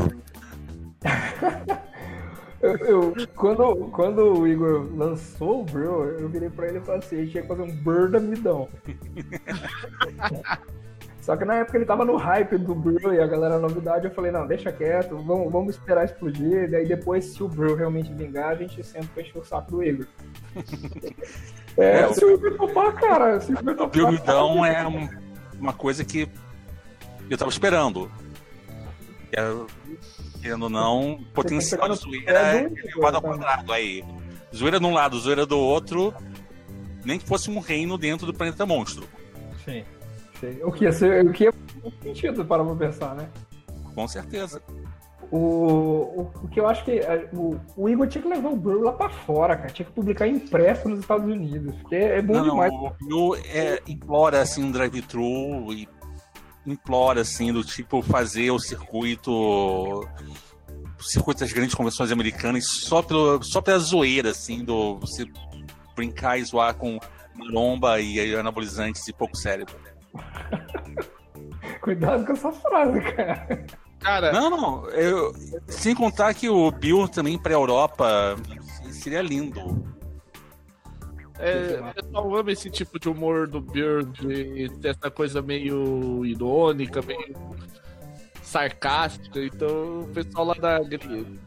eu, 2.62 2.78
eu, 2.78 3.14
quando, 3.36 3.76
quando 3.91 4.39
o 4.39 4.48
Igor 4.48 4.88
lançou 4.96 5.62
o 5.62 5.66
Brew, 5.66 6.04
eu 6.20 6.30
virei 6.30 6.50
pra 6.50 6.68
ele 6.68 6.78
e 6.78 6.82
falei 6.82 7.00
assim: 7.00 7.16
a 7.16 7.26
gente 7.26 7.41
que 7.41 7.48
fazer 7.48 7.64
um 7.64 7.76
Bird 7.76 8.18
Amidão. 8.18 8.70
Só 11.24 11.38
que 11.38 11.46
na 11.46 11.56
época 11.56 11.78
ele 11.78 11.86
tava 11.86 12.04
no 12.04 12.18
hype 12.18 12.58
do 12.58 12.76
Brew 12.76 13.14
e 13.14 13.22
a 13.22 13.26
galera 13.26 13.58
novidade, 13.58 14.06
eu 14.06 14.14
falei, 14.14 14.30
não, 14.30 14.46
deixa 14.46 14.74
quieto, 14.74 15.16
vamos, 15.20 15.50
vamos 15.50 15.76
esperar 15.76 16.04
explodir, 16.04 16.70
daí 16.70 16.86
depois, 16.86 17.24
se 17.24 17.42
o 17.42 17.48
Brew 17.48 17.76
realmente 17.76 18.14
vingar, 18.14 18.50
a 18.50 18.56
gente 18.56 18.84
senta 18.84 19.08
pra 19.14 19.24
encher 19.24 19.40
o 19.40 19.46
saco 19.46 19.72
do 19.72 19.82
Igor. 19.82 20.06
é, 21.80 22.02
é, 22.02 22.14
se 22.14 22.26
o 22.26 22.34
Igor 22.34 22.58
topar, 22.58 22.94
cara, 22.96 23.40
se 23.40 23.54
o 23.54 23.58
Igor 23.58 23.74
topar... 23.74 24.04
O 24.04 24.14
então 24.14 24.66
é 24.66 24.86
uma 25.58 25.72
coisa 25.72 26.04
que 26.04 26.28
eu 27.30 27.38
tava 27.38 27.50
esperando. 27.50 28.12
Querendo 30.42 30.64
ou 30.64 30.70
não, 30.70 31.24
potencial 31.34 31.88
de 31.88 31.96
zoeira 31.96 32.58
é 32.58 32.66
elevado 32.66 33.16
ao 33.16 33.22
quadrado 33.22 33.72
aí. 33.72 34.04
Zoeira 34.54 34.78
de 34.78 34.86
um 34.86 34.94
lado, 34.94 35.18
zoeira 35.18 35.46
do 35.46 35.58
outro, 35.58 36.14
nem 37.06 37.18
que 37.18 37.26
fosse 37.26 37.50
um 37.50 37.60
reino 37.62 37.98
dentro 37.98 38.26
do 38.26 38.34
planeta 38.34 38.66
monstro. 38.66 39.08
Sim. 39.64 39.86
O 40.64 40.72
que 40.72 40.86
ia 40.86 40.91
ser, 40.91 41.26
o 41.26 41.32
que 41.32 41.46
ia 41.46 41.54
sentido 42.02 42.46
para 42.46 42.64
pensar, 42.76 43.16
né? 43.16 43.30
Com 43.94 44.08
certeza. 44.08 44.62
O, 45.32 45.38
o, 45.38 46.32
o, 46.44 46.48
que 46.48 46.60
eu 46.60 46.68
acho 46.68 46.86
que 46.86 46.91
é, 46.91 47.28
o, 47.34 47.60
o 47.76 47.89
Igor 47.89 48.08
tinha 48.08 48.22
que 48.22 48.28
levar 48.28 48.50
o 48.50 48.56
Brew 48.56 48.82
lá 48.82 48.91
pra 48.91 49.10
fora, 49.10 49.56
cara. 49.56 49.70
Tinha 49.70 49.86
que 49.86 49.91
publicar 49.91 50.28
impresso 50.28 50.88
nos 50.88 51.00
Estados 51.00 51.26
Unidos. 51.26 51.74
Porque 51.82 51.96
é 51.96 52.22
bom 52.22 52.34
não, 52.34 52.44
demais. 52.44 52.72
O 53.12 53.36
é, 53.36 53.82
implora 53.88 54.41
assim 54.41 54.64
um 54.64 54.72
drive-thru 54.72 55.74
e 55.74 55.88
implora 56.66 57.22
assim 57.22 57.52
do 57.52 57.64
tipo 57.64 58.02
fazer 58.02 58.52
o 58.52 58.60
circuito 58.60 59.32
o 59.32 61.04
circuito 61.04 61.41
das 61.41 61.52
grandes 61.52 61.76
convenções 61.76 62.12
americanas 62.12 62.66
só 62.68 63.02
pelo 63.02 63.44
só 63.44 63.62
pela 63.62 63.80
zoeira 63.80 64.30
assim 64.30 64.64
do 64.64 64.98
você 65.00 65.26
brincar 65.94 66.38
e 66.38 66.44
zoar 66.44 66.74
com 66.76 67.00
maromba 67.36 68.00
e 68.00 68.36
anabolizantes 68.36 69.08
e 69.08 69.14
pouco 69.14 69.36
cérebro. 69.36 69.76
Cuidado 71.82 72.26
com 72.26 72.34
essa 72.34 72.51
frase, 72.51 73.01
cara. 73.01 73.66
Cara. 73.99 74.32
Não, 74.34 74.49
não. 74.49 74.89
Eu, 74.89 75.34
sem 75.68 75.95
contar 75.95 76.34
que 76.34 76.49
o 76.49 76.70
Bill 76.72 77.07
também 77.07 77.38
pra 77.38 77.53
Europa 77.53 78.36
seria 78.91 79.22
lindo. 79.22 79.93
É, 81.39 81.82
eu 82.14 82.36
amo 82.36 82.49
esse 82.51 82.70
tipo 82.70 82.99
de 82.99 83.09
humor 83.09 83.47
do 83.47 83.59
Bill, 83.59 84.03
de 84.03 84.70
ter 84.82 84.89
essa 84.89 85.09
coisa 85.09 85.41
meio 85.41 86.26
irônica, 86.26 87.01
meio 87.01 87.36
sarcástica. 88.41 89.39
Então 89.43 90.01
o 90.01 90.07
pessoal 90.14 90.47
lá 90.47 90.53
da, 90.53 90.80
da 90.80 90.97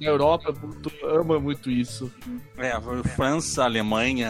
Europa 0.00 0.52
muito, 0.60 0.90
ama 1.04 1.38
muito 1.38 1.70
isso. 1.70 2.12
É, 2.58 2.72
França, 3.10 3.64
Alemanha, 3.64 4.28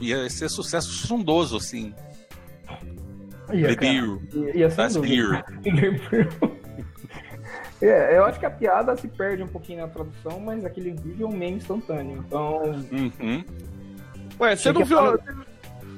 ia 0.00 0.30
ser 0.30 0.48
sucesso 0.48 0.90
estrondoso, 0.90 1.56
assim. 1.56 1.94
Ia, 3.52 3.76
Beer. 3.76 4.18
Ia, 4.54 4.70
ser 4.70 5.00
Beer. 5.00 5.44
É, 7.82 8.16
eu 8.16 8.24
acho 8.24 8.38
que 8.38 8.46
a 8.46 8.50
piada 8.50 8.96
se 8.96 9.08
perde 9.08 9.42
um 9.42 9.48
pouquinho 9.48 9.80
na 9.80 9.88
tradução, 9.88 10.38
mas 10.38 10.64
aquele 10.64 10.92
vídeo 10.92 11.26
é 11.26 11.28
um 11.28 11.36
meme 11.36 11.56
instantâneo. 11.56 12.24
Então. 12.24 12.62
Uhum. 12.92 13.44
Ué, 14.38 14.54
você 14.54 14.72
não 14.72 14.84
viu. 14.84 14.98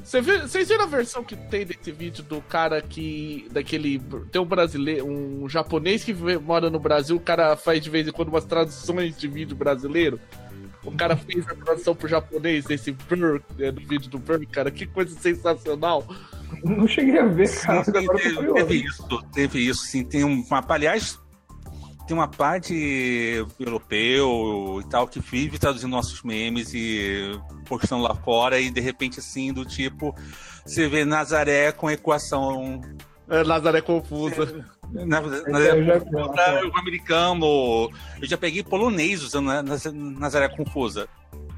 Você 0.02 0.20
viu, 0.20 0.40
vocês 0.40 0.68
viram 0.68 0.84
a 0.84 0.86
versão 0.86 1.22
que 1.22 1.36
tem 1.36 1.66
desse 1.66 1.92
vídeo 1.92 2.24
do 2.24 2.40
cara 2.40 2.80
que. 2.80 3.46
daquele. 3.50 4.00
Tem 4.32 4.40
um 4.40 4.46
brasileiro, 4.46 5.06
um 5.06 5.46
japonês 5.46 6.02
que 6.02 6.14
mora 6.38 6.70
no 6.70 6.78
Brasil, 6.78 7.16
o 7.16 7.20
cara 7.20 7.54
faz 7.54 7.82
de 7.82 7.90
vez 7.90 8.08
em 8.08 8.12
quando 8.12 8.28
umas 8.28 8.46
traduções 8.46 9.16
de 9.18 9.28
vídeo 9.28 9.54
brasileiro. 9.54 10.18
O 10.82 10.92
cara 10.92 11.16
fez 11.16 11.46
a 11.48 11.54
tradução 11.54 11.94
pro 11.94 12.08
japonês 12.08 12.64
desse 12.64 12.92
Burr, 12.92 13.40
né, 13.58 13.70
do 13.70 13.80
vídeo 13.80 14.10
do 14.10 14.18
Burr, 14.18 14.46
cara. 14.50 14.70
Que 14.70 14.86
coisa 14.86 15.18
sensacional. 15.18 16.06
Não 16.64 16.88
cheguei 16.88 17.18
a 17.18 17.26
ver, 17.26 17.48
cara. 17.60 17.84
Sim, 17.84 17.92
teve, 17.92 18.52
teve, 18.52 18.74
isso, 18.86 19.22
teve 19.32 19.58
isso, 19.68 19.82
sim. 19.84 20.02
Tem 20.02 20.24
uma. 20.24 20.64
Aliás, 20.68 21.18
tem 22.06 22.16
uma 22.16 22.28
parte 22.28 23.44
europeu 23.58 24.80
e 24.80 24.88
tal 24.88 25.06
que 25.06 25.20
vive 25.20 25.58
traduzindo 25.58 25.90
nossos 25.90 26.22
memes 26.22 26.72
e 26.74 27.38
postando 27.66 28.02
lá 28.02 28.14
fora 28.14 28.58
e 28.60 28.70
de 28.70 28.80
repente 28.80 29.20
assim 29.20 29.52
do 29.52 29.64
tipo 29.64 30.14
você 30.64 30.86
vê 30.86 31.04
Nazaré 31.04 31.72
com 31.72 31.90
equação 31.90 32.80
é, 33.28 33.42
Nazaré 33.42 33.80
confusa 33.80 34.66
é, 34.94 35.04
Nazaré 35.06 36.00
confusa, 36.00 36.66
o 36.66 36.78
americano 36.78 37.90
eu 38.20 38.28
já 38.28 38.36
peguei 38.36 38.62
polonês 38.62 39.22
usando 39.22 39.50
Nazaré 40.18 40.48
confusa 40.48 41.08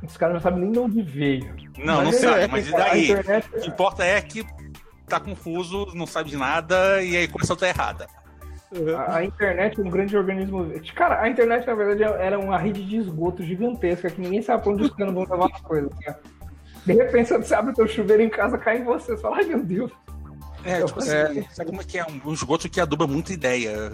os 0.01 0.17
caras 0.17 0.35
não 0.35 0.41
sabem 0.41 0.61
nem 0.61 0.71
de 0.71 0.79
onde 0.79 1.03
veio 1.03 1.57
não, 1.79 2.05
mas 2.05 2.23
não 2.23 2.31
é, 2.31 2.33
sabe, 2.33 2.53
mas 2.53 2.69
e 2.69 2.73
daí? 2.73 3.11
Internet... 3.11 3.49
O 3.55 3.61
que 3.61 3.69
importa 3.69 4.05
é 4.05 4.21
que 4.23 4.47
tá 5.07 5.21
confuso, 5.21 5.87
não 5.95 6.07
sabe 6.07 6.31
de 6.31 6.37
nada 6.37 7.03
e 7.03 7.17
a 7.17 7.23
equação 7.23 7.57
tá 7.57 7.69
errada. 7.69 8.07
A, 8.97 9.17
a, 9.17 9.25
internet 9.25 9.81
é 9.81 9.83
um 9.83 9.89
grande 9.89 10.17
organismo. 10.17 10.71
Cara, 10.95 11.23
a 11.23 11.29
internet, 11.29 11.67
na 11.67 11.75
verdade, 11.75 12.03
era 12.03 12.39
uma 12.39 12.59
rede 12.59 12.85
de 12.85 12.97
esgoto 12.97 13.43
gigantesca 13.43 14.11
que 14.11 14.21
ninguém 14.21 14.43
sabe 14.43 14.65
pra 14.65 14.73
onde 14.73 14.83
os 14.83 14.91
caras 14.91 15.15
vão 15.15 15.23
levar 15.23 15.47
as 15.47 15.61
coisas. 15.61 15.91
Cara. 16.05 16.21
De 16.85 16.93
repente 16.93 17.33
você 17.33 17.55
abre 17.55 17.75
teu 17.75 17.87
chuveiro 17.87 18.23
em 18.23 18.29
casa, 18.29 18.59
cai 18.59 18.79
em 18.79 18.85
você. 18.85 19.17
Você 19.17 19.23
fala, 19.23 19.37
ai 19.37 19.45
meu 19.45 19.63
Deus. 19.63 19.93
É, 20.65 20.83
tipo 20.83 20.99
assim, 20.99 21.11
é, 21.11 21.43
sabe 21.53 21.71
como 21.71 21.81
é 21.81 21.85
que 21.85 21.99
é? 21.99 22.07
Um 22.25 22.33
esgoto 22.33 22.69
que 22.69 22.81
aduba 22.81 23.07
muita 23.07 23.33
ideia. 23.33 23.93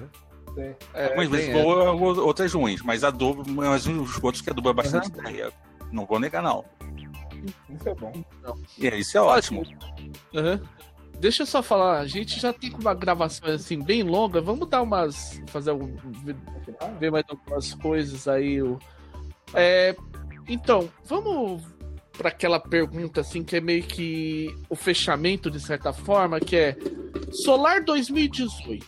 É, 0.56 0.74
é, 0.94 1.04
Algumas 1.04 1.28
vezes 1.28 1.48
é. 1.48 1.62
boa, 1.62 1.92
outras 2.22 2.52
ruins, 2.52 2.82
mas 2.82 3.04
aduba, 3.04 3.42
mas 3.46 3.86
uns 3.86 4.10
esgotos 4.10 4.40
que 4.40 4.50
aduba 4.50 4.72
bastante 4.72 5.10
uhum. 5.10 5.20
ideia. 5.20 5.52
Não 5.90 6.06
vou 6.06 6.18
negar, 6.18 6.42
não. 6.42 6.64
Isso 7.68 7.88
é 7.88 7.94
bom. 7.94 8.12
E 8.78 8.88
é, 8.88 8.96
isso 8.96 9.16
é 9.16 9.20
ótimo. 9.20 9.64
Uhum. 10.34 10.60
Deixa 11.22 11.44
eu 11.44 11.46
só 11.46 11.62
falar, 11.62 12.00
a 12.00 12.06
gente 12.08 12.40
já 12.40 12.52
tem 12.52 12.74
uma 12.74 12.92
gravação 12.92 13.48
assim 13.48 13.80
bem 13.80 14.02
longa, 14.02 14.40
vamos 14.40 14.68
dar 14.68 14.82
umas. 14.82 15.40
fazer 15.46 15.70
algum. 15.70 15.94
ver 16.98 17.12
mais 17.12 17.24
algumas 17.28 17.72
coisas 17.74 18.26
aí. 18.26 18.58
É, 19.54 19.94
então, 20.48 20.90
vamos 21.04 21.62
para 22.18 22.28
aquela 22.28 22.58
pergunta 22.58 23.20
assim 23.20 23.44
que 23.44 23.54
é 23.54 23.60
meio 23.60 23.84
que 23.84 24.52
o 24.68 24.74
fechamento 24.74 25.48
de 25.48 25.60
certa 25.60 25.92
forma, 25.92 26.40
que 26.40 26.56
é 26.56 26.76
Solar 27.30 27.84
2018. 27.84 28.84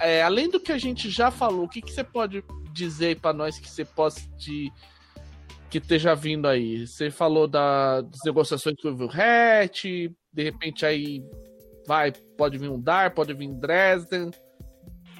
É, 0.00 0.22
além 0.22 0.50
do 0.50 0.60
que 0.60 0.72
a 0.72 0.78
gente 0.78 1.08
já 1.08 1.30
falou, 1.30 1.64
o 1.64 1.68
que, 1.70 1.80
que 1.80 1.90
você 1.90 2.04
pode 2.04 2.44
dizer 2.70 3.18
para 3.18 3.32
nós 3.32 3.58
que 3.58 3.70
você 3.70 3.82
possa 3.82 4.20
de 4.36 4.70
que 5.74 5.78
esteja 5.78 6.14
vindo 6.14 6.46
aí? 6.46 6.86
Você 6.86 7.10
falou 7.10 7.48
da, 7.48 8.00
das 8.00 8.20
negociações 8.24 8.76
com 8.80 8.90
o 8.90 9.10
Hat, 9.10 9.82
de 10.32 10.42
repente 10.42 10.86
aí 10.86 11.20
vai, 11.84 12.12
pode 12.38 12.58
vir 12.58 12.70
um 12.70 12.80
Dar, 12.80 13.12
pode 13.12 13.34
vir 13.34 13.52
Dresden. 13.54 14.30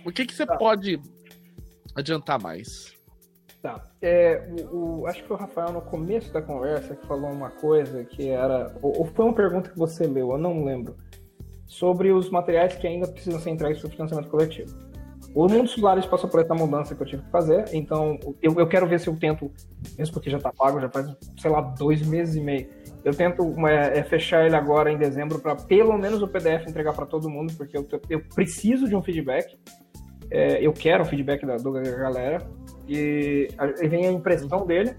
O 0.07 0.13
que, 0.13 0.25
que 0.25 0.33
você 0.33 0.47
tá. 0.47 0.57
pode 0.57 1.01
adiantar 1.97 2.41
mais? 2.41 2.95
Tá. 3.61 3.85
É, 4.01 4.49
o, 4.71 5.01
o, 5.01 5.07
acho 5.09 5.23
que 5.23 5.27
foi 5.27 5.37
o 5.37 5.41
Rafael 5.41 5.73
no 5.73 5.83
começo 5.83 6.33
da 6.33 6.41
conversa 6.41 6.95
que 6.95 7.05
falou 7.05 7.33
uma 7.33 7.51
coisa 7.51 8.05
que 8.05 8.29
era. 8.29 8.77
Ou, 8.81 8.99
ou 8.99 9.07
foi 9.07 9.25
uma 9.25 9.35
pergunta 9.35 9.71
que 9.71 9.79
você 9.79 10.07
leu, 10.07 10.31
eu 10.31 10.39
não 10.39 10.65
lembro. 10.65 10.97
Sobre 11.67 12.13
os 12.13 12.31
materiais 12.31 12.77
que 12.77 12.87
ainda 12.87 13.09
precisam 13.09 13.41
ser 13.41 13.51
entregues 13.51 13.81
para 13.81 13.89
o 13.89 13.91
financiamento 13.91 14.31
coletivo. 14.31 14.73
O 15.35 15.49
mundo 15.49 15.69
Solaris 15.69 16.07
passou 16.07 16.31
por 16.31 16.41
essa 16.41 16.55
mudança 16.55 16.95
que 16.95 17.03
eu 17.03 17.07
tive 17.07 17.23
que 17.23 17.31
fazer, 17.31 17.65
então 17.73 18.19
eu, 18.41 18.55
eu 18.57 18.67
quero 18.69 18.87
ver 18.87 19.01
se 19.01 19.09
eu 19.09 19.17
tento, 19.17 19.51
mesmo 19.99 20.15
porque 20.15 20.31
já 20.31 20.37
está 20.37 20.53
pago, 20.53 20.81
já 20.81 20.89
faz, 20.89 21.13
sei 21.39 21.51
lá, 21.51 21.61
dois 21.61 22.07
meses 22.07 22.37
e 22.37 22.41
meio 22.41 22.69
eu 23.05 23.15
tento 23.15 23.55
é, 23.69 24.03
fechar 24.03 24.47
ele 24.47 24.57
agora 24.57 24.91
em 24.91 24.97
dezembro 24.97 25.39
para 25.39 25.55
pelo 25.55 25.97
menos 25.99 26.23
o 26.23 26.29
PDF 26.29 26.67
entregar 26.67 26.95
para 26.95 27.05
todo 27.05 27.29
mundo, 27.29 27.53
porque 27.55 27.77
eu, 27.77 27.87
eu 28.09 28.21
preciso 28.35 28.89
de 28.89 28.97
um 28.97 29.03
feedback. 29.03 29.59
É, 30.31 30.67
eu 30.67 30.73
quero 30.73 31.03
o 31.03 31.07
feedback 31.07 31.45
da, 31.45 31.57
da 31.57 31.81
galera. 31.81 32.49
E 32.89 33.49
aí 33.59 33.89
vem 33.89 34.07
a 34.07 34.11
impressão 34.11 34.67
dele. 34.67 34.97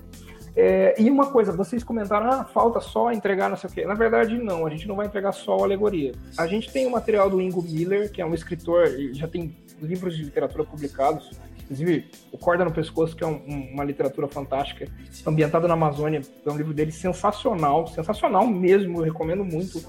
É, 0.55 0.93
e 1.01 1.09
uma 1.09 1.31
coisa, 1.31 1.51
vocês 1.51 1.83
comentaram, 1.83 2.31
ah, 2.31 2.45
falta 2.45 2.79
só 2.79 3.11
entregar 3.11 3.49
não 3.49 3.57
sei 3.57 3.69
o 3.69 3.73
quê. 3.73 3.85
Na 3.85 3.95
verdade, 3.95 4.37
não, 4.37 4.67
a 4.67 4.69
gente 4.69 4.87
não 4.87 4.95
vai 4.95 5.07
entregar 5.07 5.31
só 5.31 5.57
a 5.57 5.63
alegoria. 5.63 6.13
A 6.37 6.45
gente 6.45 6.71
tem 6.71 6.85
o 6.85 6.91
material 6.91 7.27
do 7.27 7.41
Ingo 7.41 7.61
Miller, 7.63 8.11
que 8.11 8.21
é 8.21 8.25
um 8.25 8.35
escritor, 8.35 8.87
já 9.13 9.27
tem 9.27 9.53
livros 9.81 10.15
de 10.15 10.23
literatura 10.23 10.63
publicados 10.63 11.29
Inclusive, 11.65 12.05
O 12.31 12.37
Corda 12.37 12.63
no 12.63 12.71
Pescoço, 12.71 13.15
que 13.15 13.23
é 13.23 13.27
um, 13.27 13.37
uma 13.73 13.83
literatura 13.83 14.27
fantástica, 14.27 14.87
ambientada 15.25 15.67
na 15.67 15.73
Amazônia. 15.73 16.21
É 16.45 16.51
um 16.51 16.57
livro 16.57 16.73
dele 16.73 16.91
sensacional, 16.91 17.87
sensacional 17.87 18.45
mesmo, 18.47 18.99
eu 18.99 19.03
recomendo 19.03 19.43
muito. 19.43 19.83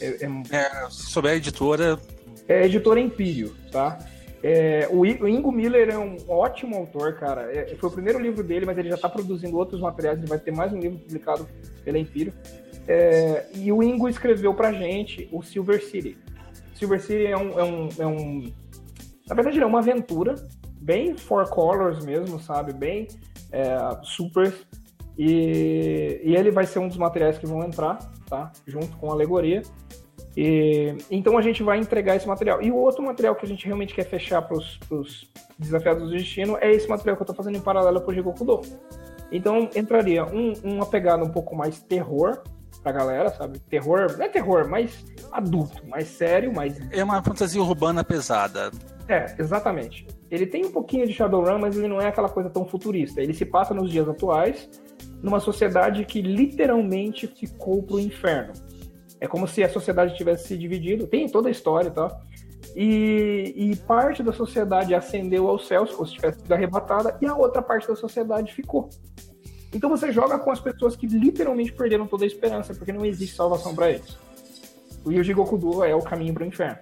É, 0.00 0.06
é... 0.06 0.56
é 0.56 0.90
sobre 0.90 1.30
a 1.30 1.36
editora. 1.36 1.98
É 2.46 2.66
editora 2.66 3.00
Empírio, 3.00 3.54
tá? 3.72 3.98
É, 4.42 4.86
o, 4.90 5.06
Ingo 5.06 5.50
Miller 5.50 5.88
é 5.88 5.98
um 5.98 6.18
ótimo 6.28 6.76
autor, 6.76 7.14
cara. 7.14 7.50
É, 7.50 7.74
foi 7.76 7.88
o 7.88 7.92
primeiro 7.92 8.20
livro 8.20 8.44
dele, 8.44 8.66
mas 8.66 8.76
ele 8.76 8.90
já 8.90 8.96
está 8.96 9.08
produzindo 9.08 9.56
outros 9.56 9.80
materiais. 9.80 10.18
Ele 10.18 10.26
vai 10.26 10.38
ter 10.38 10.52
mais 10.52 10.70
um 10.74 10.78
livro 10.78 10.98
publicado 10.98 11.48
pela 11.82 11.98
Empírio. 11.98 12.34
É, 12.86 13.46
e 13.54 13.72
o 13.72 13.82
Ingo 13.82 14.06
escreveu 14.10 14.52
pra 14.52 14.70
gente 14.72 15.26
o 15.32 15.42
Silver 15.42 15.82
City. 15.82 16.18
Silver 16.74 17.00
City 17.00 17.24
é 17.24 17.38
um, 17.38 17.58
é 17.58 17.64
um, 17.64 17.88
é 17.98 18.06
um 18.06 18.52
na 19.26 19.34
verdade, 19.34 19.60
é 19.60 19.66
uma 19.66 19.78
aventura 19.78 20.34
bem 20.80 21.16
four 21.16 21.48
colors 21.48 22.04
mesmo, 22.04 22.38
sabe? 22.38 22.72
Bem 22.72 23.08
é, 23.50 23.76
super. 24.02 24.52
E, 25.16 26.20
e 26.24 26.34
ele 26.36 26.50
vai 26.50 26.66
ser 26.66 26.78
um 26.78 26.88
dos 26.88 26.96
materiais 26.96 27.38
que 27.38 27.46
vão 27.46 27.62
entrar, 27.62 27.98
tá? 28.28 28.52
Junto 28.66 28.96
com 28.96 29.10
a 29.10 29.12
alegoria. 29.12 29.62
E, 30.36 30.96
então 31.10 31.38
a 31.38 31.42
gente 31.42 31.62
vai 31.62 31.78
entregar 31.78 32.16
esse 32.16 32.26
material. 32.26 32.60
E 32.60 32.70
o 32.70 32.76
outro 32.76 33.02
material 33.02 33.34
que 33.34 33.46
a 33.46 33.48
gente 33.48 33.64
realmente 33.64 33.94
quer 33.94 34.04
fechar 34.04 34.42
para 34.42 34.56
os 34.56 35.30
desafiados 35.58 36.02
do 36.02 36.10
destino 36.10 36.58
é 36.60 36.70
esse 36.72 36.88
material 36.88 37.16
que 37.16 37.22
eu 37.22 37.24
estou 37.24 37.36
fazendo 37.36 37.56
em 37.56 37.60
paralelo 37.60 38.00
para 38.00 38.10
o 38.10 38.14
Jigokudo. 38.14 38.60
Então 39.30 39.70
entraria 39.74 40.24
um, 40.24 40.52
uma 40.62 40.86
pegada 40.86 41.24
um 41.24 41.30
pouco 41.30 41.56
mais 41.56 41.80
terror 41.80 42.42
pra 42.84 42.92
galera, 42.92 43.30
sabe? 43.30 43.58
Terror, 43.58 44.14
não 44.16 44.24
é 44.24 44.28
terror, 44.28 44.68
mais 44.68 45.04
adulto, 45.32 45.84
mais 45.88 46.06
sério, 46.06 46.54
mais. 46.54 46.78
É 46.92 47.02
uma 47.02 47.22
fantasia 47.22 47.60
urbana 47.60 48.04
pesada. 48.04 48.70
É, 49.08 49.34
exatamente. 49.38 50.06
Ele 50.30 50.46
tem 50.46 50.66
um 50.66 50.70
pouquinho 50.70 51.06
de 51.06 51.14
Shadowrun, 51.14 51.58
mas 51.58 51.76
ele 51.76 51.88
não 51.88 52.00
é 52.00 52.08
aquela 52.08 52.28
coisa 52.28 52.50
tão 52.50 52.66
futurista. 52.66 53.22
Ele 53.22 53.32
se 53.32 53.46
passa 53.46 53.72
nos 53.72 53.90
dias 53.90 54.06
atuais, 54.08 54.68
numa 55.22 55.40
sociedade 55.40 56.04
que 56.04 56.20
literalmente 56.20 57.26
ficou 57.26 57.82
pro 57.82 57.98
inferno. 57.98 58.52
É 59.18 59.26
como 59.26 59.48
se 59.48 59.64
a 59.64 59.68
sociedade 59.68 60.14
tivesse 60.14 60.48
se 60.48 60.58
dividido, 60.58 61.06
tem 61.06 61.26
toda 61.28 61.48
a 61.48 61.50
história 61.50 61.88
e 61.88 61.90
tá? 61.90 62.08
tal. 62.08 62.20
E, 62.76 63.54
e, 63.56 63.76
parte 63.76 64.22
da 64.22 64.32
sociedade 64.32 64.94
ascendeu 64.94 65.48
aos 65.48 65.68
céus, 65.68 65.92
como 65.92 66.06
se 66.06 66.14
tivesse 66.14 66.40
sido 66.40 66.52
arrebatada, 66.52 67.16
e 67.20 67.26
a 67.26 67.34
outra 67.34 67.62
parte 67.62 67.86
da 67.86 67.94
sociedade 67.94 68.52
ficou. 68.52 68.90
Então 69.74 69.90
você 69.90 70.12
joga 70.12 70.38
com 70.38 70.50
as 70.50 70.60
pessoas 70.60 70.96
que 70.96 71.06
literalmente 71.06 71.72
perderam 71.72 72.06
toda 72.06 72.24
a 72.24 72.26
esperança, 72.26 72.74
porque 72.74 72.92
não 72.92 73.04
existe 73.04 73.34
salvação 73.34 73.74
para 73.74 73.90
eles. 73.90 74.16
O 75.04 75.12
Yuji 75.12 75.34
Gokudo 75.34 75.84
é 75.84 75.94
o 75.94 76.00
caminho 76.00 76.32
para 76.32 76.44
o 76.44 76.46
inferno 76.46 76.78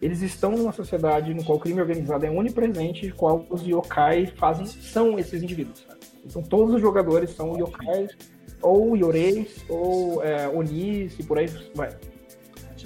eles 0.00 0.22
estão 0.22 0.52
numa 0.52 0.72
sociedade 0.72 1.34
no 1.34 1.44
qual 1.44 1.58
o 1.58 1.60
crime 1.60 1.80
organizado 1.80 2.24
é 2.24 2.30
onipresente, 2.30 3.06
e 3.06 3.12
qual 3.12 3.44
os 3.50 3.62
yokai 3.66 4.26
fazem 4.26 4.66
são 4.66 5.18
esses 5.18 5.42
indivíduos. 5.42 5.84
Sabe? 5.86 6.00
Então 6.24 6.42
todos 6.42 6.74
os 6.74 6.80
jogadores 6.80 7.30
são 7.30 7.58
yokais 7.58 8.16
ou 8.62 8.96
Yoreis, 8.96 9.64
ou 9.68 10.22
é, 10.22 10.48
Onis, 10.48 11.18
e 11.18 11.22
por 11.22 11.38
aí 11.38 11.46
vai. 11.74 11.96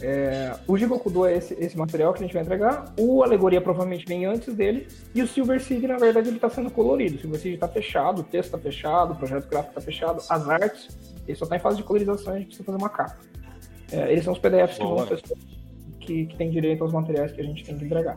É, 0.02 0.54
o 0.66 0.76
Jigokudo 0.76 1.26
é 1.26 1.36
esse, 1.36 1.54
esse 1.54 1.76
material 1.76 2.12
que 2.12 2.20
a 2.20 2.22
gente 2.22 2.34
vai 2.34 2.42
entregar. 2.42 2.92
O 2.98 3.22
Alegoria 3.22 3.60
provavelmente 3.60 4.06
vem 4.06 4.24
antes 4.24 4.54
dele. 4.54 4.86
E 5.14 5.22
o 5.22 5.28
Silver 5.28 5.60
Seed, 5.60 5.84
na 5.84 5.96
verdade, 5.96 6.28
ele 6.28 6.36
está 6.36 6.48
sendo 6.48 6.70
colorido. 6.70 7.16
O 7.16 7.20
Silver 7.20 7.40
Seed 7.40 7.54
está 7.54 7.68
fechado, 7.68 8.20
o 8.20 8.24
texto 8.24 8.46
está 8.46 8.58
fechado, 8.58 9.12
o 9.12 9.16
projeto 9.16 9.48
gráfico 9.48 9.70
está 9.70 9.80
fechado, 9.80 10.22
as 10.28 10.48
artes, 10.48 10.88
ele 11.26 11.36
só 11.36 11.44
está 11.44 11.56
em 11.56 11.60
fase 11.60 11.76
de 11.76 11.82
colorização, 11.82 12.32
a 12.32 12.38
gente 12.38 12.46
precisa 12.46 12.64
fazer 12.64 12.78
uma 12.78 12.88
capa. 12.88 13.16
É, 13.92 14.10
eles 14.10 14.24
são 14.24 14.32
os 14.32 14.38
PDFs 14.38 14.78
que 14.78 14.84
vão 14.84 15.06
que, 16.00 16.26
que 16.26 16.36
tem 16.36 16.50
direito 16.50 16.82
aos 16.82 16.92
materiais 16.92 17.32
que 17.32 17.40
a 17.40 17.44
gente 17.44 17.64
tem 17.64 17.76
que 17.76 17.84
entregar. 17.84 18.16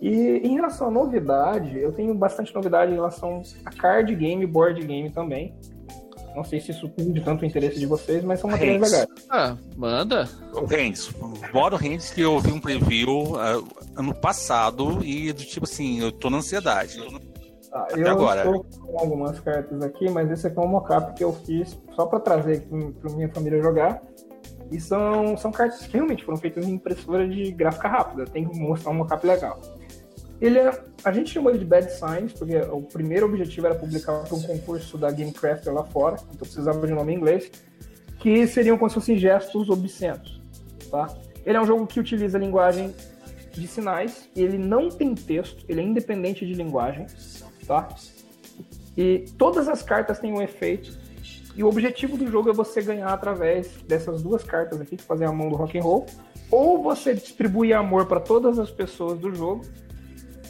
E 0.00 0.08
em 0.44 0.54
relação 0.54 0.88
à 0.88 0.90
novidade, 0.90 1.78
eu 1.78 1.92
tenho 1.92 2.14
bastante 2.14 2.54
novidade 2.54 2.92
em 2.92 2.94
relação 2.94 3.42
a 3.64 3.70
card 3.70 4.14
game 4.14 4.42
e 4.42 4.46
board 4.46 4.84
game 4.84 5.10
também. 5.10 5.54
Não 6.34 6.42
sei 6.42 6.60
se 6.60 6.72
isso 6.72 6.88
tem 6.88 7.12
de 7.12 7.20
tanto 7.20 7.44
interesse 7.44 7.78
de 7.78 7.86
vocês, 7.86 8.24
mas 8.24 8.40
são 8.40 8.50
materiais 8.50 8.80
legais. 8.80 9.06
Ah, 9.30 9.56
manda. 9.76 10.28
O 10.52 10.64
Rendes, 10.64 11.10
bora 11.52 11.74
o 11.74 11.78
Rendes 11.78 12.10
que 12.10 12.20
eu 12.20 12.40
vi 12.40 12.50
um 12.50 12.60
preview 12.60 13.34
uh, 13.34 13.64
ano 13.96 14.14
passado 14.14 15.04
e 15.04 15.32
do 15.32 15.44
tipo 15.44 15.64
assim, 15.64 16.00
eu 16.00 16.10
tô 16.10 16.28
na 16.30 16.38
ansiedade. 16.38 17.00
Ah, 17.72 17.86
eu 17.96 18.08
agora. 18.08 18.44
estou 18.44 18.64
com 18.64 18.98
algumas 18.98 19.38
cartas 19.40 19.82
aqui, 19.82 20.08
mas 20.10 20.30
esse 20.30 20.46
aqui 20.46 20.58
é 20.58 20.62
um 20.62 20.68
mockup 20.68 21.14
que 21.14 21.24
eu 21.24 21.32
fiz 21.32 21.78
só 21.94 22.06
para 22.06 22.20
trazer 22.20 22.56
aqui 22.58 22.92
para 23.00 23.12
minha 23.12 23.28
família 23.28 23.62
jogar. 23.62 24.02
E 24.70 24.80
são, 24.80 25.36
são 25.36 25.52
cartas 25.52 25.86
que 25.86 25.92
realmente 25.92 26.24
foram 26.24 26.38
feitas 26.38 26.66
em 26.66 26.72
impressora 26.72 27.28
de 27.28 27.52
gráfica 27.52 27.88
rápida. 27.88 28.24
Tem 28.24 28.48
que 28.48 28.58
mostrar 28.58 28.90
um 28.90 28.94
mockup 28.94 29.24
legal. 29.26 29.60
Ele 30.44 30.58
é, 30.58 30.78
a 31.02 31.10
gente 31.10 31.30
chamou 31.30 31.50
ele 31.50 31.60
de 31.60 31.64
Bad 31.64 31.90
Science, 31.90 32.34
porque 32.38 32.54
o 32.54 32.82
primeiro 32.82 33.24
objetivo 33.24 33.66
era 33.66 33.74
publicar 33.74 34.24
um 34.30 34.42
concurso 34.42 34.98
da 34.98 35.10
Gamecrafter 35.10 35.72
lá 35.72 35.84
fora, 35.84 36.16
então 36.28 36.40
precisava 36.40 36.86
de 36.86 36.92
um 36.92 36.96
nome 36.96 37.14
em 37.14 37.16
inglês, 37.16 37.50
que 38.18 38.46
seriam 38.46 38.76
como 38.76 38.90
se 38.90 38.94
fossem 38.94 39.16
gestos 39.16 39.70
obscenos. 39.70 40.42
Tá? 40.90 41.08
Ele 41.46 41.56
é 41.56 41.60
um 41.62 41.64
jogo 41.64 41.86
que 41.86 41.98
utiliza 41.98 42.36
linguagem 42.36 42.94
de 43.54 43.66
sinais, 43.66 44.28
ele 44.36 44.58
não 44.58 44.90
tem 44.90 45.14
texto, 45.14 45.64
ele 45.66 45.80
é 45.80 45.82
independente 45.82 46.44
de 46.44 46.52
linguagem, 46.52 47.06
tá? 47.66 47.88
E 48.94 49.24
todas 49.38 49.66
as 49.66 49.82
cartas 49.82 50.18
têm 50.18 50.30
um 50.30 50.42
efeito, 50.42 50.94
e 51.56 51.64
o 51.64 51.68
objetivo 51.68 52.18
do 52.18 52.30
jogo 52.30 52.50
é 52.50 52.52
você 52.52 52.82
ganhar 52.82 53.08
através 53.08 53.68
dessas 53.88 54.20
duas 54.20 54.44
cartas 54.44 54.78
aqui, 54.78 54.98
que 54.98 55.04
fazem 55.04 55.26
a 55.26 55.32
mão 55.32 55.48
do 55.48 55.56
rock 55.56 55.78
and 55.78 55.82
roll, 55.82 56.04
ou 56.50 56.82
você 56.82 57.14
distribuir 57.14 57.74
amor 57.74 58.04
para 58.04 58.20
todas 58.20 58.58
as 58.58 58.70
pessoas 58.70 59.18
do 59.18 59.34
jogo, 59.34 59.62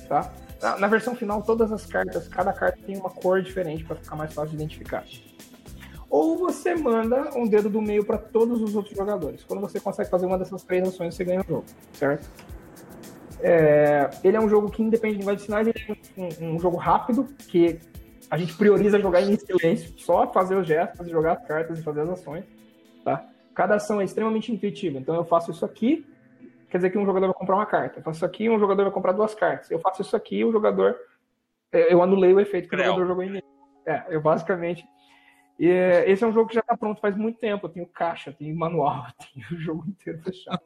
tá? 0.05 0.32
Na, 0.78 0.86
versão 0.86 1.14
final, 1.14 1.43
todas 1.43 1.70
as 1.70 1.85
cartas, 1.85 2.26
cada 2.28 2.52
carta 2.52 2.78
tem 2.86 2.97
uma 2.97 3.10
cor 3.10 3.43
diferente 3.43 3.85
para 3.85 3.97
ficar 3.97 4.16
mais 4.16 4.32
fácil 4.32 4.51
de 4.51 4.56
identificar. 4.56 5.05
Ou 6.09 6.39
você 6.39 6.74
manda 6.74 7.36
um 7.36 7.47
dedo 7.47 7.68
do 7.68 7.82
meio 7.82 8.05
para 8.05 8.16
todos 8.16 8.62
os 8.62 8.74
outros 8.74 8.97
jogadores. 8.97 9.44
Quando 9.44 9.60
você 9.60 9.81
consegue 9.81 10.09
fazer 10.09 10.26
uma 10.26 10.39
dessas 10.39 10.62
três 10.62 10.86
ações, 10.86 11.14
você 11.14 11.24
ganha 11.24 11.40
o 11.40 11.44
jogo, 11.44 11.64
certo? 11.93 12.31
É, 13.40 14.09
ele 14.22 14.36
é 14.36 14.40
um 14.40 14.48
jogo 14.48 14.70
que 14.70 14.82
independe 14.82 15.14
de 15.14 15.18
linguagem 15.18 15.39
de 15.39 15.44
sinais, 15.44 15.66
ele 15.66 15.85
é 16.16 16.44
um, 16.44 16.55
um, 16.55 16.59
jogo 16.59 16.76
rápido, 16.76 17.28
que 17.47 17.78
a 18.31 18.39
gente 18.39 18.55
prioriza 18.55 18.98
jogar 18.98 19.20
em 19.20 19.36
silêncio, 19.36 19.93
só 19.98 20.32
fazer 20.32 20.56
os 20.56 20.66
gestos, 20.66 21.09
jogar 21.10 21.32
as 21.32 21.47
cartas 21.47 21.78
e 21.78 21.82
fazer 21.82 22.01
as 22.01 22.09
ações, 22.09 22.44
tá? 23.05 23.26
Cada 23.55 23.74
ação 23.74 24.01
é 24.01 24.05
extremamente 24.05 24.51
intuitiva, 24.51 24.98
então 24.98 25.14
eu 25.14 25.24
faço 25.24 25.51
isso 25.51 25.64
aqui, 25.64 26.06
quer 26.74 26.78
dizer 26.78 26.90
que 26.90 26.98
um 26.98 27.06
jogador 27.06 27.28
vai 27.28 27.36
comprar 27.36 27.55
uma 27.55 27.66
carta. 27.66 28.01
Eu 28.01 28.02
faço 28.02 28.16
isso 28.16 28.26
aqui, 28.26 28.51
um 28.51 28.59
jogador 28.59 28.82
vai 28.82 28.92
comprar 28.92 29.12
duas 29.12 29.32
cartas. 29.32 29.70
Eu 29.70 29.78
faço 29.78 30.02
isso 30.02 30.16
aqui, 30.16 30.44
o 30.44 30.51
jogador. 30.51 30.96
É, 31.70 31.92
eu 31.92 32.02
anulei 32.02 32.34
o 32.34 32.40
efeito 32.40 32.68
que 32.68 32.74
o 32.74 32.78
jogador 32.78 33.06
jogou 33.06 33.22
em 33.22 33.30
mim. 33.30 33.42
É, 33.86 34.06
eu 34.09 34.20
basicamente. 34.20 34.84
E, 35.56 35.68
esse 35.68 36.24
é 36.24 36.26
um 36.26 36.32
jogo 36.32 36.48
que 36.48 36.55
já 36.56 36.62
está 36.62 36.76
pronto 36.76 37.01
faz 37.01 37.16
muito 37.16 37.38
tempo. 37.38 37.66
Eu 37.66 37.70
tenho 37.70 37.86
caixa, 37.86 38.32
tenho 38.32 38.56
manual, 38.56 39.06
tenho 39.32 39.46
o 39.52 39.62
jogo 39.62 39.84
inteiro 39.86 40.20
fechado. 40.20 40.64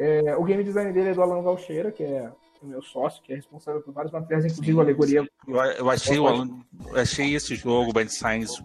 É, 0.00 0.34
o 0.36 0.42
game 0.42 0.64
design 0.64 0.92
dele 0.92 1.10
é 1.10 1.14
do 1.14 1.22
Alan 1.22 1.40
Valcheira, 1.40 1.92
que 1.92 2.02
é 2.02 2.32
o 2.60 2.66
meu 2.66 2.82
sócio, 2.82 3.22
que 3.22 3.32
é 3.32 3.36
responsável 3.36 3.80
por 3.80 3.94
vários 3.94 4.12
materiais, 4.12 4.44
inclusive 4.44 4.76
a 4.76 4.82
alegoria. 4.82 5.28
Eu 5.46 5.88
achei, 5.88 6.18
o 6.18 6.26
Alan, 6.26 6.48
eu 6.88 7.00
achei 7.00 7.32
esse 7.32 7.54
jogo, 7.54 7.92
Bad 7.92 8.12
Science, 8.12 8.60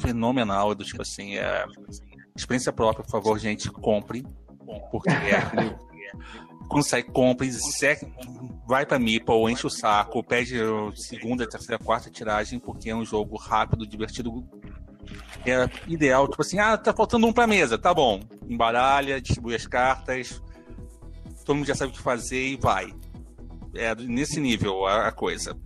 fenomenal. 0.00 0.72
Do 0.72 0.84
tipo 0.84 1.02
assim, 1.02 1.36
é, 1.36 1.64
experiência 2.36 2.72
própria, 2.72 3.02
por 3.02 3.10
favor, 3.10 3.36
gente, 3.40 3.68
compre 3.72 4.24
porque 4.90 5.10
é, 5.10 5.40
quando 6.68 6.84
sai, 6.84 7.02
compra, 7.02 7.46
vai 8.66 8.86
pra 8.86 8.98
Meeple, 8.98 9.52
enche 9.52 9.66
o 9.66 9.70
saco, 9.70 10.22
pede 10.22 10.56
segunda, 10.94 11.48
terceira, 11.48 11.82
quarta 11.82 12.10
tiragem, 12.10 12.58
porque 12.58 12.90
é 12.90 12.96
um 12.96 13.04
jogo 13.04 13.36
rápido, 13.36 13.86
divertido. 13.86 14.44
É 15.46 15.68
ideal, 15.86 16.26
tipo 16.26 16.40
assim, 16.40 16.58
ah, 16.58 16.78
tá 16.78 16.92
faltando 16.94 17.26
um 17.26 17.32
pra 17.32 17.46
mesa, 17.46 17.76
tá 17.76 17.92
bom. 17.92 18.20
Embaralha, 18.48 19.20
distribui 19.20 19.54
as 19.54 19.66
cartas, 19.66 20.42
todo 21.44 21.56
mundo 21.56 21.66
já 21.66 21.74
sabe 21.74 21.92
o 21.92 21.94
que 21.94 22.00
fazer 22.00 22.46
e 22.46 22.56
vai. 22.56 22.92
É 23.74 23.94
nesse 23.94 24.40
nível 24.40 24.86
a, 24.86 25.08
a 25.08 25.12
coisa. 25.12 25.56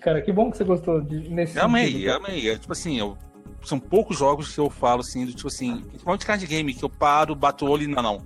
Cara, 0.00 0.20
que 0.20 0.32
bom 0.32 0.50
que 0.50 0.56
você 0.56 0.64
gostou 0.64 1.00
de, 1.00 1.28
nesse 1.30 1.58
Amei, 1.58 1.92
sentido. 1.92 2.10
amei. 2.10 2.50
É, 2.50 2.58
tipo 2.58 2.72
assim, 2.72 2.98
eu 2.98 3.16
são 3.64 3.78
poucos 3.80 4.18
jogos 4.18 4.54
que 4.54 4.60
eu 4.60 4.70
falo 4.70 5.00
assim, 5.00 5.24
do 5.26 5.32
tipo 5.32 5.48
assim, 5.48 5.80
principalmente 5.82 6.26
card 6.26 6.46
game, 6.46 6.74
que 6.74 6.84
eu 6.84 6.90
paro, 6.90 7.34
bato 7.34 7.66
o 7.66 7.70
olho 7.70 7.84
e 7.84 7.86
não, 7.86 8.02
não. 8.02 8.22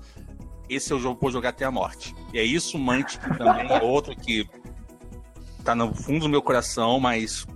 Esse 0.69 0.93
é 0.93 0.97
o 0.97 0.99
jogo 0.99 1.19
vou 1.21 1.31
jogar 1.31 1.51
até 1.51 1.65
a 1.65 1.71
morte. 1.71 2.15
E 2.33 2.39
é 2.39 2.45
isso, 2.45 2.79
Mantic 2.79 3.21
também 3.39 3.71
é 3.71 3.83
outro 3.83 4.15
que 4.15 4.49
tá 5.65 5.75
no 5.75 5.95
fundo 5.95 6.21
do 6.21 6.29
meu 6.29 6.43
coração, 6.43 7.01
mas 7.01 7.47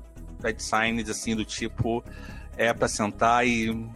Red 0.42 0.59
Signs, 0.59 1.09
assim, 1.09 1.36
do 1.36 1.44
tipo, 1.44 2.02
é 2.56 2.72
para 2.72 2.88
sentar 2.88 3.46
e 3.46 3.86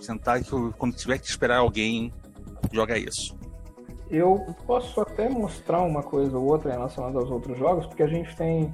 sentar 0.00 0.42
que 0.42 0.50
quando 0.76 0.94
tiver 0.94 1.18
que 1.18 1.26
esperar 1.26 1.58
alguém, 1.58 2.12
joga 2.72 2.98
isso. 2.98 3.36
Eu 4.10 4.54
posso 4.66 5.00
até 5.00 5.28
mostrar 5.28 5.82
uma 5.82 6.02
coisa 6.02 6.36
ou 6.38 6.46
outra 6.46 6.72
relacionada 6.72 7.18
aos 7.18 7.30
outros 7.30 7.58
jogos, 7.58 7.86
porque 7.86 8.02
a 8.02 8.06
gente 8.06 8.34
tem 8.36 8.72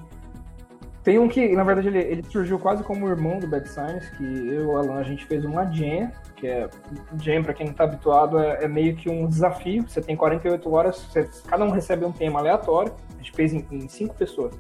tem 1.05 1.19
um 1.19 1.29
que, 1.29 1.55
na 1.55 1.63
verdade, 1.63 1.89
ele, 1.89 1.99
ele 1.99 2.23
surgiu 2.31 2.59
quase 2.59 2.83
como 2.83 3.07
irmão 3.07 3.39
do 3.39 3.47
Bad 3.47 3.69
Science, 3.69 4.11
que 4.17 4.25
eu 4.25 4.63
e 4.63 4.65
o 4.65 4.77
Alan, 4.79 4.97
a 4.97 5.03
gente 5.03 5.27
fez 5.27 5.45
uma 5.45 5.67
jam, 5.67 6.11
que 6.35 6.47
é... 6.47 6.67
Jam, 7.21 7.43
pra 7.43 7.53
quem 7.53 7.67
não 7.67 7.75
tá 7.75 7.85
habituado, 7.85 8.39
é, 8.39 8.65
é, 8.65 8.69
meio 8.69 8.97
que 8.97 9.11
um 9.11 9.29
desafio. 9.29 9.87
Você 9.87 10.01
tem 10.01 10.17
48 10.17 10.73
horas, 10.73 10.97
você, 10.97 11.29
cada 11.47 11.63
um 11.63 11.71
recebe 11.71 12.07
um 12.07 12.11
tema 12.11 12.41
aleatório. 12.41 12.95
A 13.13 13.17
gente 13.19 13.33
fez 13.33 13.53
em, 13.53 13.67
em 13.71 13.87
cinco 13.87 14.15
pessoas. 14.15 14.55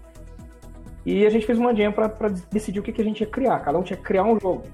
E 1.06 1.24
a 1.24 1.30
gente 1.30 1.46
fez 1.46 1.58
uma 1.58 1.74
jam 1.74 1.90
pra, 1.92 2.10
pra 2.10 2.28
decidir 2.50 2.78
o 2.78 2.82
que, 2.82 2.92
que 2.92 3.00
a 3.00 3.04
gente 3.04 3.22
ia 3.22 3.26
criar. 3.26 3.60
Cada 3.60 3.78
um 3.78 3.82
tinha 3.82 3.96
que 3.96 4.02
criar 4.02 4.24
um 4.24 4.38
jogo. 4.38 4.64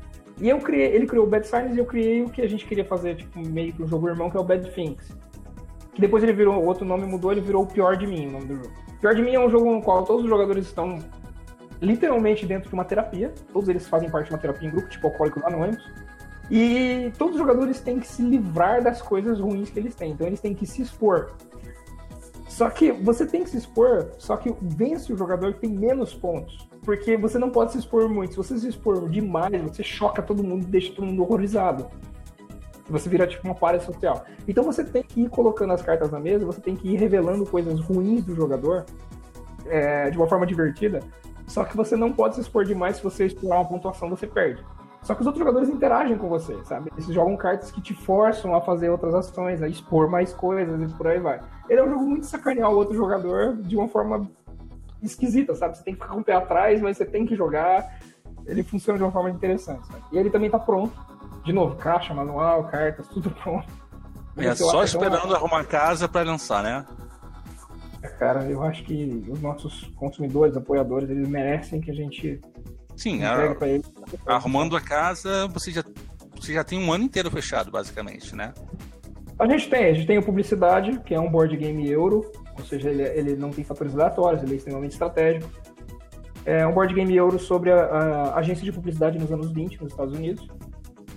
E 0.41 0.49
eu 0.49 0.59
criei, 0.59 0.93
ele 0.93 1.07
criou 1.07 1.25
o 1.25 1.29
Bad 1.29 1.47
Science 1.47 1.77
e 1.77 1.79
eu 1.79 1.87
criei 1.87 2.23
o 2.23 2.31
que 2.31 2.43
a 2.43 2.49
gente 2.49 2.67
queria 2.67 2.85
fazer, 2.85 3.15
tipo, 3.15 3.39
meio 3.47 3.73
que 3.73 3.81
um 3.81 3.87
jogo 3.87 4.09
irmão, 4.09 4.29
que 4.29 4.37
é 4.37 4.41
o 4.41 4.45
Bad 4.45 4.69
Things. 4.73 5.17
Que 5.95 6.01
depois 6.01 6.25
ele 6.25 6.33
virou, 6.33 6.65
outro 6.65 6.85
nome 6.85 7.07
mudou, 7.07 7.31
ele 7.31 7.41
virou 7.41 7.63
o 7.63 7.67
Pior 7.67 7.97
de 7.97 8.09
Mim, 8.09 8.27
o 8.27 8.33
nome 8.33 8.47
do 8.47 8.57
jogo. 8.57 8.71
Pior 9.01 9.15
de 9.15 9.23
Mim 9.23 9.35
é 9.35 9.41
um 9.41 9.49
jogo 9.49 9.73
no 9.73 9.81
qual 9.81 10.05
todos 10.05 10.25
os 10.25 10.29
jogadores 10.29 10.67
estão 10.67 10.99
literalmente 11.81 12.47
dentro 12.47 12.69
de 12.69 12.75
uma 12.75 12.85
terapia. 12.85 13.33
Todos 13.53 13.69
eles 13.69 13.87
fazem 13.87 14.11
parte 14.11 14.27
de 14.27 14.33
uma 14.33 14.39
terapia 14.39 14.69
em 14.69 14.71
grupo, 14.71 14.89
tipo 14.89 15.07
Alcoólicos 15.07 15.43
Anônimos. 15.45 15.85
E 16.51 17.13
todos 17.17 17.35
os 17.35 17.41
jogadores 17.41 17.81
têm 17.81 18.01
que 18.01 18.07
se 18.07 18.23
livrar 18.23 18.83
das 18.83 19.01
coisas 19.01 19.39
ruins 19.39 19.71
que 19.71 19.79
eles 19.79 19.95
têm. 19.95 20.13
Então 20.13 20.27
eles 20.27 20.41
têm 20.41 20.55
que 20.55 20.67
se 20.67 20.83
expor. 20.83 21.33
Só 22.49 22.69
que 22.69 22.91
você 22.91 23.25
tem 23.25 23.45
que 23.45 23.51
se 23.51 23.57
expor, 23.57 24.11
só 24.19 24.37
que 24.37 24.53
vence 24.61 25.13
o 25.13 25.17
jogador 25.17 25.55
que 25.55 25.61
tem 25.61 25.71
menos 25.71 26.13
pontos. 26.13 26.69
Porque 26.83 27.17
você 27.17 27.39
não 27.39 27.51
pode 27.51 27.73
se 27.73 27.79
expor 27.79 28.09
muito. 28.09 28.33
Se 28.33 28.37
você 28.37 28.59
se 28.59 28.69
expor 28.69 29.09
demais, 29.09 29.63
você 29.63 29.83
choca 29.85 30.21
todo 30.21 30.43
mundo 30.43 30.65
e 30.65 30.67
deixa 30.67 30.93
todo 30.93 31.07
mundo 31.07 31.23
horrorizado. 31.23 31.87
Você 32.89 33.09
vira 33.09 33.27
tipo 33.27 33.47
uma 33.47 33.55
párea 33.55 33.81
social. 33.81 34.25
Então 34.49 34.65
você 34.65 34.83
tem 34.83 35.03
que 35.03 35.23
ir 35.23 35.29
colocando 35.29 35.73
as 35.73 35.81
cartas 35.81 36.11
na 36.11 36.19
mesa, 36.19 36.45
você 36.45 36.61
tem 36.61 36.75
que 36.75 36.89
ir 36.89 36.97
revelando 36.97 37.47
coisas 37.47 37.79
ruins 37.81 38.25
do 38.25 38.35
jogador 38.35 38.85
é, 39.67 40.11
de 40.11 40.17
uma 40.19 40.27
forma 40.27 40.45
divertida, 40.45 41.01
só 41.51 41.65
que 41.65 41.77
você 41.77 41.97
não 41.97 42.13
pode 42.13 42.37
se 42.37 42.41
expor 42.41 42.65
demais, 42.65 42.99
se 42.99 43.03
você 43.03 43.27
explorar 43.27 43.57
uma 43.57 43.69
pontuação, 43.69 44.09
você 44.09 44.25
perde. 44.25 44.65
Só 45.03 45.15
que 45.15 45.21
os 45.21 45.27
outros 45.27 45.41
jogadores 45.41 45.69
interagem 45.69 46.17
com 46.17 46.29
você, 46.29 46.57
sabe? 46.65 46.93
Eles 46.93 47.07
jogam 47.07 47.37
cartas 47.37 47.73
que 47.73 47.81
te 47.81 47.93
forçam 47.93 48.55
a 48.55 48.61
fazer 48.61 48.89
outras 48.89 49.15
ações, 49.15 49.61
a 49.61 49.67
expor 49.67 50.09
mais 50.09 50.33
coisas 50.33 50.81
e 50.81 50.95
por 50.95 51.09
aí 51.09 51.19
vai. 51.19 51.41
Ele 51.69 51.81
é 51.81 51.85
um 51.85 51.91
jogo 51.91 52.07
muito 52.07 52.27
sacanear 52.27 52.71
o 52.71 52.77
outro 52.77 52.95
jogador 52.95 53.57
de 53.57 53.77
uma 53.77 53.89
forma 53.89 54.31
esquisita, 55.03 55.57
sabe? 55.57 55.77
Você 55.77 55.83
tem 55.83 55.95
que 55.95 56.01
ficar 56.01 56.15
com 56.15 56.21
o 56.21 56.25
pé 56.25 56.35
atrás, 56.35 56.81
mas 56.81 56.97
você 56.97 57.05
tem 57.05 57.27
que 57.27 57.35
jogar. 57.35 57.99
Ele 58.47 58.63
funciona 58.63 58.97
de 58.97 59.03
uma 59.03 59.11
forma 59.11 59.31
interessante, 59.31 59.85
sabe? 59.89 60.03
E 60.13 60.19
ele 60.19 60.31
também 60.31 60.51
tá 60.51 60.59
pronto. 60.59 60.93
De 61.43 61.53
novo, 61.53 61.75
caixa, 61.75 62.15
manual, 62.15 62.65
cartas, 62.65 63.09
tudo 63.09 63.29
pronto. 63.31 63.67
É 64.37 64.55
só 64.55 64.85
esperando 64.85 65.35
arrumar 65.35 65.65
casa 65.65 66.09
para 66.09 66.31
lançar, 66.31 66.63
né? 66.63 66.87
Cara, 68.19 68.45
eu 68.45 68.63
acho 68.63 68.83
que 68.85 69.23
os 69.29 69.41
nossos 69.41 69.85
consumidores, 69.97 70.57
apoiadores, 70.57 71.11
eles 71.11 71.29
merecem 71.29 71.81
que 71.81 71.91
a 71.91 71.95
gente 71.95 72.41
Sim, 72.97 73.23
a, 73.25 73.57
arrumando 74.27 74.77
a 74.77 74.81
casa, 74.81 75.47
você 75.49 75.71
já, 75.71 75.83
você 76.39 76.55
já 76.55 76.65
tem 76.65 76.79
um 76.79 76.93
ano 76.93 77.05
inteiro 77.05 77.31
fechado, 77.31 77.71
basicamente, 77.71 78.35
né? 78.35 78.53
A 79.39 79.47
gente 79.47 79.71
tem, 79.71 79.85
a 79.87 79.93
gente 79.95 80.07
tem 80.07 80.19
o 80.19 80.23
Publicidade, 80.23 81.01
que 81.01 81.15
é 81.15 81.21
um 81.21 81.31
board 81.31 81.57
game 81.57 81.89
euro, 81.89 82.31
ou 82.59 82.65
seja, 82.65 82.91
ele, 82.91 83.03
ele 83.03 83.37
não 83.37 83.51
tem 83.51 83.65
fatores 83.65 83.95
aleatórios, 83.95 84.43
ele 84.43 84.53
é 84.53 84.57
extremamente 84.57 84.93
estratégico. 84.93 85.51
É 86.45 86.67
um 86.67 86.73
board 86.73 86.93
game 86.95 87.15
euro 87.15 87.39
sobre 87.39 87.71
a, 87.71 87.85
a 87.85 88.39
agência 88.39 88.65
de 88.65 88.73
publicidade 88.73 89.19
nos 89.19 89.33
anos 89.33 89.51
20 89.51 89.81
nos 89.81 89.93
Estados 89.93 90.15
Unidos. 90.15 90.47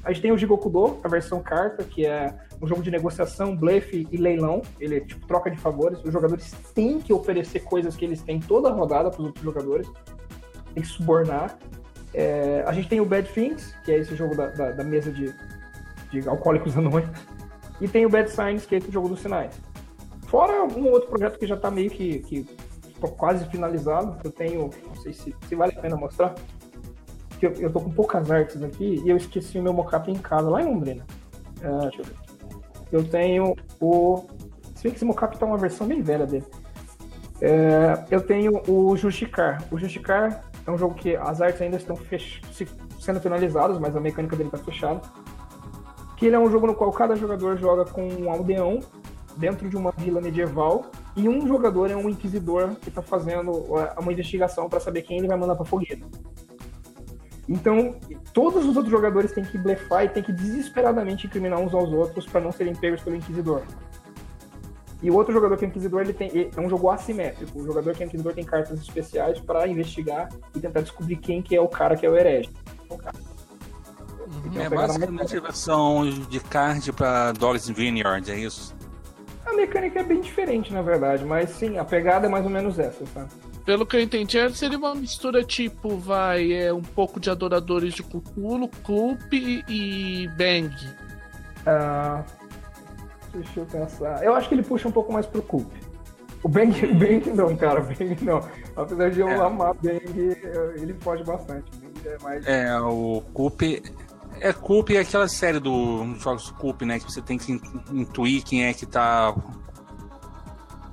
A 0.03 0.11
gente 0.11 0.21
tem 0.21 0.31
o 0.31 0.37
Jigokudo, 0.37 0.97
a 1.03 1.07
versão 1.07 1.41
carta, 1.41 1.83
que 1.83 2.05
é 2.05 2.35
um 2.61 2.67
jogo 2.67 2.81
de 2.81 2.91
negociação, 2.91 3.55
blefe 3.55 4.05
e 4.11 4.17
leilão. 4.17 4.61
Ele 4.79 4.97
é 4.97 4.99
tipo 4.99 5.25
troca 5.25 5.49
de 5.49 5.57
favores. 5.57 6.03
Os 6.03 6.11
jogadores 6.11 6.51
têm 6.73 6.99
que 6.99 7.13
oferecer 7.13 7.61
coisas 7.61 7.95
que 7.95 8.03
eles 8.03 8.21
têm 8.21 8.39
toda 8.39 8.69
a 8.69 8.71
rodada 8.71 9.09
para 9.09 9.21
os 9.21 9.27
outros 9.27 9.45
jogadores. 9.45 9.89
Tem 10.73 10.83
que 10.83 10.89
subornar. 10.89 11.57
É, 12.13 12.63
a 12.67 12.73
gente 12.73 12.89
tem 12.89 12.99
o 12.99 13.05
Bad 13.05 13.29
Things, 13.29 13.73
que 13.85 13.91
é 13.91 13.99
esse 13.99 14.13
jogo 14.15 14.35
da, 14.35 14.47
da, 14.47 14.71
da 14.71 14.83
mesa 14.83 15.09
de, 15.09 15.33
de 16.11 16.27
alcoólicos 16.27 16.77
anônimos. 16.77 17.17
E 17.79 17.87
tem 17.87 18.05
o 18.05 18.09
Bad 18.09 18.29
Signs, 18.29 18.65
que 18.65 18.75
é 18.75 18.77
esse 18.79 18.91
jogo 18.91 19.07
dos 19.07 19.21
sinais. 19.21 19.59
Fora 20.27 20.63
um 20.63 20.85
outro 20.87 21.09
projeto 21.09 21.39
que 21.39 21.47
já 21.47 21.55
está 21.55 21.71
meio 21.71 21.89
que, 21.89 22.19
que 22.19 22.45
quase 23.17 23.45
finalizado. 23.49 24.17
Eu 24.23 24.31
tenho, 24.31 24.69
não 24.85 24.95
sei 24.95 25.13
se, 25.13 25.33
se 25.47 25.55
vale 25.55 25.73
a 25.77 25.81
pena 25.81 25.95
mostrar, 25.95 26.35
que 27.43 27.61
eu, 27.61 27.65
eu 27.65 27.71
tô 27.71 27.81
com 27.81 27.91
poucas 27.91 28.31
artes 28.31 28.61
aqui 28.63 29.01
e 29.03 29.09
eu 29.09 29.17
esqueci 29.17 29.59
o 29.59 29.63
meu 29.63 29.73
mocap 29.73 30.09
em 30.09 30.15
casa, 30.15 30.49
lá 30.49 30.61
em 30.61 30.65
Londrina. 30.65 31.05
Uh, 31.57 31.81
deixa 31.81 32.01
eu 32.01 32.05
ver. 32.05 32.15
Eu 32.91 33.03
tenho 33.03 33.55
o. 33.81 34.25
Se 34.75 34.83
bem 34.83 34.91
que 34.91 34.97
esse 34.97 35.05
mocap 35.05 35.37
tá 35.37 35.45
uma 35.45 35.57
versão 35.57 35.87
bem 35.87 36.01
velha 36.01 36.25
dele. 36.25 36.45
É, 37.41 38.05
eu 38.11 38.21
tenho 38.21 38.61
o 38.67 38.95
Justicar. 38.95 39.63
O 39.71 39.77
Justicar 39.77 40.45
é 40.65 40.71
um 40.71 40.77
jogo 40.77 40.93
que 40.93 41.15
as 41.15 41.41
artes 41.41 41.61
ainda 41.61 41.77
estão 41.77 41.95
fech... 41.95 42.41
sendo 42.99 43.19
finalizadas, 43.19 43.77
mas 43.79 43.95
a 43.95 43.99
mecânica 43.99 44.35
dele 44.35 44.49
está 44.49 44.59
fechada. 44.59 45.01
Que 46.15 46.27
ele 46.27 46.35
é 46.35 46.39
um 46.39 46.49
jogo 46.49 46.67
no 46.67 46.75
qual 46.75 46.91
cada 46.91 47.15
jogador 47.15 47.57
joga 47.57 47.83
com 47.85 48.07
um 48.07 48.29
aldeão 48.29 48.79
dentro 49.35 49.67
de 49.67 49.75
uma 49.75 49.91
vila 49.97 50.21
medieval 50.21 50.85
e 51.15 51.27
um 51.27 51.47
jogador 51.47 51.89
é 51.89 51.95
um 51.95 52.07
inquisidor 52.07 52.75
que 52.75 52.89
está 52.89 53.01
fazendo 53.01 53.51
uma 53.99 54.13
investigação 54.13 54.69
para 54.69 54.79
saber 54.79 55.01
quem 55.01 55.17
ele 55.17 55.27
vai 55.27 55.37
mandar 55.37 55.55
para 55.55 55.65
fogueira. 55.65 56.01
Então, 57.47 57.95
todos 58.33 58.65
os 58.65 58.77
outros 58.77 58.91
jogadores 58.91 59.31
têm 59.31 59.43
que 59.43 59.57
blefar 59.57 60.05
e 60.05 60.09
têm 60.09 60.23
que 60.23 60.31
desesperadamente 60.31 61.27
incriminar 61.27 61.59
uns 61.59 61.73
aos 61.73 61.91
outros 61.91 62.25
para 62.25 62.39
não 62.39 62.51
serem 62.51 62.73
pegos 62.73 63.01
pelo 63.01 63.15
Inquisidor. 63.15 63.63
E 65.01 65.11
o 65.11 65.15
outro 65.15 65.33
jogador 65.33 65.57
que 65.57 65.65
é 65.65 65.67
Inquisidor, 65.67 66.01
ele 66.01 66.13
tem, 66.13 66.49
é 66.55 66.61
um 66.61 66.69
jogo 66.69 66.89
assimétrico. 66.89 67.59
O 67.59 67.65
jogador 67.65 67.93
que 67.93 68.03
é 68.03 68.05
Inquisidor 68.05 68.33
tem 68.33 68.45
cartas 68.45 68.79
especiais 68.79 69.37
para 69.39 69.67
investigar 69.67 70.29
e 70.55 70.59
tentar 70.61 70.79
descobrir 70.79 71.17
quem 71.17 71.41
que 71.41 71.53
é 71.53 71.59
o 71.59 71.67
cara 71.67 71.97
que 71.97 72.05
é 72.05 72.09
o 72.09 72.15
herege. 72.15 72.49
Uhum, 72.89 74.61
é 74.61 74.69
basicamente 74.69 75.35
a 75.35 75.41
versão 75.41 76.09
de 76.09 76.39
card 76.39 76.93
para 76.93 77.33
Dogs 77.33 77.69
Vineyard, 77.71 78.31
é 78.31 78.37
isso? 78.37 78.73
A 79.45 79.53
mecânica 79.53 79.99
é 79.99 80.03
bem 80.03 80.21
diferente, 80.21 80.73
na 80.73 80.81
verdade, 80.81 81.25
mas 81.25 81.49
sim, 81.49 81.77
a 81.77 81.83
pegada 81.83 82.27
é 82.27 82.29
mais 82.29 82.45
ou 82.45 82.49
menos 82.49 82.79
essa, 82.79 83.05
sabe? 83.07 83.29
Pelo 83.65 83.85
que 83.85 83.95
eu 83.95 84.01
entendi, 84.01 84.37
seria 84.55 84.77
uma 84.77 84.93
mistura 84.93 85.43
tipo, 85.43 85.97
vai, 85.97 86.51
é 86.51 86.73
um 86.73 86.81
pouco 86.81 87.19
de 87.19 87.29
adoradores 87.29 87.93
de 87.93 88.03
Cthulhu, 88.03 88.67
Club 88.83 89.21
e 89.31 90.27
Bang. 90.37 90.75
Ah, 91.65 92.23
deixa 93.33 93.61
eu 93.61 93.65
pensar. 93.65 94.21
Eu 94.23 94.35
acho 94.35 94.49
que 94.49 94.55
ele 94.55 94.63
puxa 94.63 94.87
um 94.87 94.91
pouco 94.91 95.13
mais 95.13 95.25
pro 95.25 95.41
Club. 95.41 95.67
O 96.43 96.49
Bang, 96.49 96.85
o 96.85 96.93
Bang 96.93 97.29
não, 97.31 97.55
cara, 97.55 97.79
o 97.79 97.85
Bang 97.85 98.17
não. 98.21 98.45
Apesar 98.75 99.09
de 99.11 99.21
eu 99.21 99.29
é. 99.29 99.39
amar 99.39 99.73
Bang, 99.75 100.01
ele 100.75 100.93
foge 100.99 101.23
bastante. 101.23 101.71
É, 102.05 102.17
mais... 102.21 102.45
é, 102.45 102.77
o 102.81 103.23
Coop 103.33 103.81
é 104.41 104.51
Coop 104.51 104.93
é 104.93 104.99
aquela 104.99 105.27
série 105.29 105.59
dos 105.59 106.21
jogos 106.21 106.51
Coop, 106.51 106.85
né? 106.85 106.99
Que 106.99 107.05
você 107.05 107.21
tem 107.21 107.37
que 107.37 107.61
intuir 107.91 108.43
quem 108.43 108.65
é 108.65 108.73
que 108.73 108.85
tá 108.85 109.33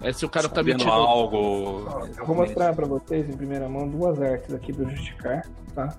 é 0.00 0.12
se 0.12 0.24
o 0.24 0.28
cara 0.28 0.48
tá 0.48 0.62
mentindo 0.62 0.90
algo. 0.90 1.88
eu 2.16 2.26
vou 2.26 2.36
mostrar 2.36 2.74
para 2.74 2.86
vocês 2.86 3.28
em 3.28 3.36
primeira 3.36 3.68
mão 3.68 3.88
duas 3.88 4.20
artes 4.20 4.54
aqui 4.54 4.72
do 4.72 4.88
Justicar, 4.88 5.46
tá? 5.74 5.94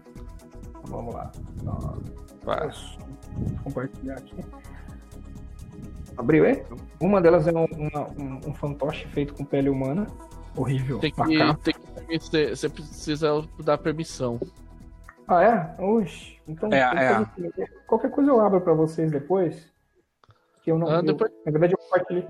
Vamos 0.85 1.13
lá. 1.13 1.31
Vai. 2.43 2.71
compartilhar 3.63 4.15
aqui. 4.15 4.35
Abriu, 6.17 6.45
é? 6.45 6.63
Uma 6.99 7.21
delas 7.21 7.47
é 7.47 7.51
um, 7.51 7.65
uma, 7.65 8.07
um, 8.17 8.49
um 8.49 8.53
fantoche 8.53 9.07
feito 9.07 9.33
com 9.33 9.45
pele 9.45 9.69
humana. 9.69 10.07
Horrível. 10.55 10.99
Tem 10.99 11.11
que, 11.11 11.21
tem 11.63 12.19
que 12.19 12.55
você 12.55 12.69
precisa 12.69 13.29
dar 13.63 13.77
permissão. 13.77 14.39
Ah, 15.27 15.43
é? 15.43 15.81
Oxi. 15.81 16.37
Então, 16.47 16.69
é, 16.73 16.79
é. 16.81 17.65
qualquer 17.87 18.11
coisa 18.11 18.31
eu 18.31 18.41
abro 18.41 18.59
para 18.59 18.73
vocês 18.73 19.09
depois. 19.09 19.71
Que 20.61 20.71
eu 20.71 20.77
não. 20.77 20.89
Ah, 20.89 21.01
depois... 21.01 21.31
eu, 21.31 21.37
na 21.45 21.51
verdade, 21.51 21.73
eu 21.73 21.77
compartilhei. 21.77 22.27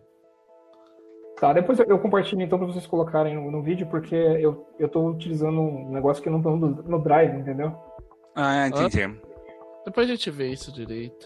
Tá, 1.42 1.54
depois 1.54 1.80
eu 1.80 1.98
compartilho 1.98 2.44
então 2.44 2.60
para 2.60 2.68
vocês 2.68 2.86
colocarem 2.86 3.34
no, 3.34 3.50
no, 3.50 3.64
vídeo, 3.64 3.88
porque 3.88 4.14
eu, 4.14 4.68
eu 4.78 4.88
tô 4.88 5.10
utilizando 5.10 5.60
um 5.60 5.92
negócio 5.92 6.22
que 6.22 6.30
não 6.30 6.40
tô 6.40 6.56
no, 6.56 6.68
no 6.68 7.00
Drive, 7.00 7.36
entendeu? 7.36 7.76
Ah, 8.36 8.68
entendi. 8.68 9.06
Ah, 9.06 9.12
depois 9.84 10.08
a 10.08 10.12
gente 10.12 10.30
vê 10.30 10.50
isso 10.50 10.72
direito. 10.72 11.26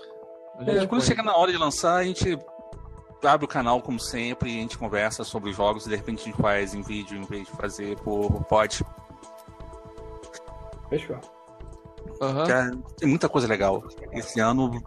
É, 0.66 0.88
quando 0.88 1.04
chegar 1.04 1.22
na 1.22 1.36
hora 1.36 1.52
de 1.52 1.58
lançar, 1.58 1.98
a 1.98 2.04
gente 2.06 2.40
abre 3.22 3.44
o 3.44 3.50
canal 3.50 3.82
como 3.82 4.00
sempre 4.00 4.52
e 4.52 4.58
a 4.60 4.62
gente 4.62 4.78
conversa 4.78 5.26
sobre 5.26 5.50
os 5.50 5.58
jogos 5.58 5.86
e 5.86 5.90
de 5.90 5.98
repente 5.98 6.22
a 6.22 6.26
gente 6.32 6.42
faz 6.42 6.74
em 6.74 6.82
vídeo 6.82 7.18
em 7.18 7.26
vez 7.26 7.46
de 7.46 7.52
fazer 7.52 7.98
por 7.98 8.42
pod. 8.46 8.86
Fechou. 10.88 11.20
Uhum. 12.22 12.82
Tem 12.96 13.10
muita 13.10 13.28
coisa 13.28 13.50
legal. 13.50 13.84
Esse 14.14 14.40
ano 14.40 14.82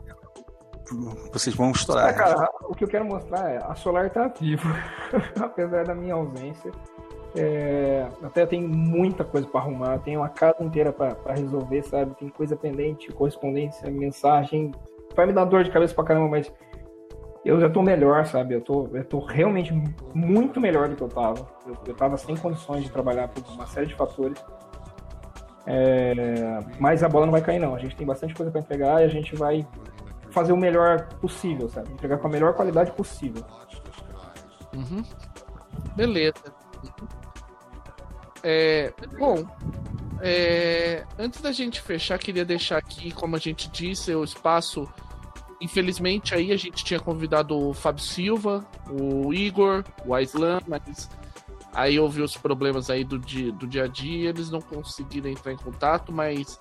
vocês 1.32 1.54
vão 1.54 1.70
estourar. 1.70 2.14
cara, 2.14 2.50
o 2.64 2.74
que 2.74 2.84
eu 2.84 2.88
quero 2.88 3.04
mostrar 3.04 3.50
é 3.50 3.58
a 3.58 3.74
Solar 3.74 4.10
tá 4.10 4.26
ativa, 4.26 4.68
apesar 5.40 5.84
da 5.84 5.94
minha 5.94 6.14
ausência. 6.14 6.70
É, 7.36 8.06
até 8.22 8.46
tem 8.46 8.62
muita 8.62 9.22
coisa 9.22 9.46
para 9.46 9.60
arrumar, 9.60 9.98
tem 9.98 10.16
uma 10.16 10.28
casa 10.28 10.62
inteira 10.62 10.92
para 10.92 11.34
resolver, 11.34 11.82
sabe? 11.82 12.14
Tem 12.16 12.28
coisa 12.28 12.56
pendente, 12.56 13.12
correspondência, 13.12 13.90
mensagem. 13.90 14.72
Vai 15.14 15.26
me 15.26 15.32
dar 15.32 15.44
dor 15.44 15.62
de 15.62 15.70
cabeça 15.70 15.94
pra 15.94 16.04
caramba, 16.04 16.28
mas 16.28 16.52
eu 17.44 17.60
já 17.60 17.68
tô 17.68 17.82
melhor, 17.82 18.24
sabe? 18.26 18.54
Eu 18.54 18.60
tô, 18.60 18.88
eu 18.92 19.04
tô 19.04 19.20
realmente 19.20 19.72
muito 20.14 20.60
melhor 20.60 20.88
do 20.88 20.96
que 20.96 21.02
eu 21.02 21.08
tava. 21.08 21.46
Eu, 21.66 21.76
eu 21.86 21.94
tava 21.94 22.16
sem 22.16 22.36
condições 22.36 22.84
de 22.84 22.90
trabalhar 22.90 23.28
por 23.28 23.42
uma 23.52 23.66
série 23.66 23.86
de 23.86 23.94
fatores. 23.94 24.42
É, 25.66 26.60
mas 26.78 27.02
a 27.02 27.08
bola 27.08 27.26
não 27.26 27.32
vai 27.32 27.42
cair, 27.42 27.58
não. 27.58 27.74
A 27.74 27.78
gente 27.78 27.94
tem 27.94 28.06
bastante 28.06 28.34
coisa 28.34 28.50
para 28.50 28.60
entregar 28.60 29.02
e 29.02 29.04
a 29.04 29.08
gente 29.08 29.36
vai 29.36 29.66
fazer 30.30 30.52
o 30.52 30.56
melhor 30.56 31.08
possível, 31.20 31.68
sabe? 31.68 31.92
Entregar 31.92 32.18
com 32.18 32.26
a 32.26 32.30
melhor 32.30 32.54
qualidade 32.54 32.92
possível. 32.92 33.44
Uhum. 34.74 35.04
Beleza. 35.96 36.52
É, 38.42 38.92
bom, 39.18 39.44
é, 40.20 41.04
antes 41.18 41.40
da 41.40 41.52
gente 41.52 41.80
fechar, 41.80 42.18
queria 42.18 42.44
deixar 42.44 42.78
aqui, 42.78 43.10
como 43.10 43.36
a 43.36 43.38
gente 43.38 43.68
disse, 43.70 44.14
o 44.14 44.24
espaço. 44.24 44.88
Infelizmente, 45.60 46.34
aí 46.34 46.52
a 46.52 46.56
gente 46.56 46.84
tinha 46.84 47.00
convidado 47.00 47.58
o 47.58 47.74
Fábio 47.74 48.04
Silva, 48.04 48.64
o 48.88 49.34
Igor, 49.34 49.84
o 50.06 50.14
Aislan, 50.14 50.60
mas 50.68 51.10
aí 51.74 51.98
houve 51.98 52.22
os 52.22 52.36
problemas 52.36 52.90
aí 52.90 53.02
do 53.02 53.18
dia, 53.18 53.50
do 53.50 53.66
dia 53.66 53.84
a 53.84 53.88
dia, 53.88 54.28
eles 54.28 54.50
não 54.50 54.60
conseguiram 54.60 55.28
entrar 55.28 55.52
em 55.52 55.56
contato, 55.56 56.12
mas 56.12 56.60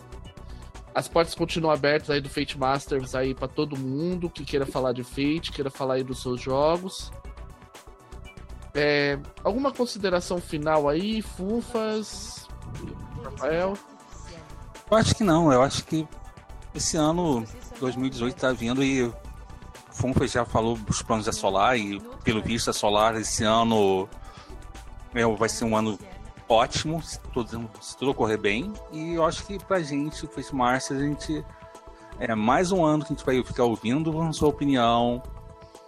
as 0.98 1.08
portas 1.08 1.36
continuam 1.36 1.72
abertas 1.72 2.10
aí 2.10 2.20
do 2.20 2.28
Fate 2.28 2.58
Masters 2.58 3.14
aí 3.14 3.36
para 3.36 3.48
todo 3.48 3.78
mundo 3.78 4.32
que 4.32 4.44
queira 4.44 4.66
falar 4.66 4.94
de 4.94 5.04
Fate, 5.04 5.52
queira 5.52 5.70
falar 5.70 5.94
aí 5.94 6.04
dos 6.04 6.24
seus 6.24 6.42
jogos. 6.42 7.12
É, 8.74 9.20
alguma 9.44 9.72
consideração 9.72 10.40
final 10.42 10.90
aí, 10.90 11.22
Fufas, 11.22 12.48
Rafael? 13.24 13.78
Eu 14.90 14.98
acho 14.98 15.14
que 15.14 15.24
não, 15.24 15.54
eu 15.54 15.62
acho 15.62 15.86
que 15.86 16.08
esse 16.74 16.98
ano 16.98 17.46
2018 17.80 18.36
tá 18.36 18.52
vindo 18.52 18.84
e 18.84 19.04
o 19.04 19.14
Funfas 19.92 20.32
já 20.32 20.46
falou 20.46 20.76
dos 20.78 21.04
planos 21.04 21.28
da 21.28 21.32
Solar 21.32 21.78
e 21.78 22.00
pelo 22.24 22.42
visto 22.42 22.72
a 22.72 22.74
Solar 22.74 23.16
esse 23.18 23.44
ano 23.44 24.10
é, 25.14 25.24
vai 25.36 25.48
ser 25.48 25.66
um 25.66 25.78
ano 25.78 26.00
ótimo, 26.48 27.02
se 27.02 27.20
tudo, 27.34 27.70
se 27.82 27.98
tudo 27.98 28.38
bem. 28.38 28.74
E 28.92 29.14
eu 29.14 29.26
acho 29.26 29.46
que 29.46 29.58
pra 29.64 29.80
gente, 29.80 30.26
o 30.26 30.28
Face 30.28 30.54
Masters, 30.54 31.02
a 31.02 31.04
gente. 31.04 31.46
É 32.20 32.34
mais 32.34 32.72
um 32.72 32.84
ano 32.84 33.06
que 33.06 33.14
a 33.14 33.16
gente 33.16 33.26
vai 33.26 33.44
ficar 33.44 33.64
ouvindo 33.64 34.22
a 34.22 34.34
sua 34.34 34.50
opinião. 34.50 35.22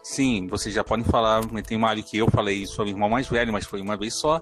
Sim, 0.03 0.48
vocês 0.48 0.73
já 0.73 0.84
podem 0.84 1.03
falar, 1.03 1.44
tem 1.65 1.77
Mário 1.77 2.03
que 2.03 2.18
eu 2.18 2.30
falei 2.30 2.57
isso, 2.57 2.76
sou 2.76 2.86
irmão 2.86 3.10
mais 3.10 3.27
velho, 3.27 3.52
mas 3.52 3.65
foi 3.65 3.81
uma 3.81 3.98
vez 3.98 4.14
só. 4.14 4.40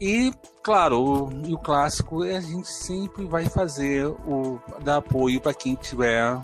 E, 0.00 0.32
claro, 0.62 1.00
o, 1.00 1.46
e 1.46 1.54
o 1.54 1.58
clássico, 1.58 2.22
a 2.22 2.40
gente 2.40 2.68
sempre 2.68 3.24
vai 3.24 3.46
fazer 3.46 4.06
o 4.06 4.60
dar 4.82 4.98
apoio 4.98 5.40
para 5.40 5.54
quem 5.54 5.74
tiver 5.74 6.38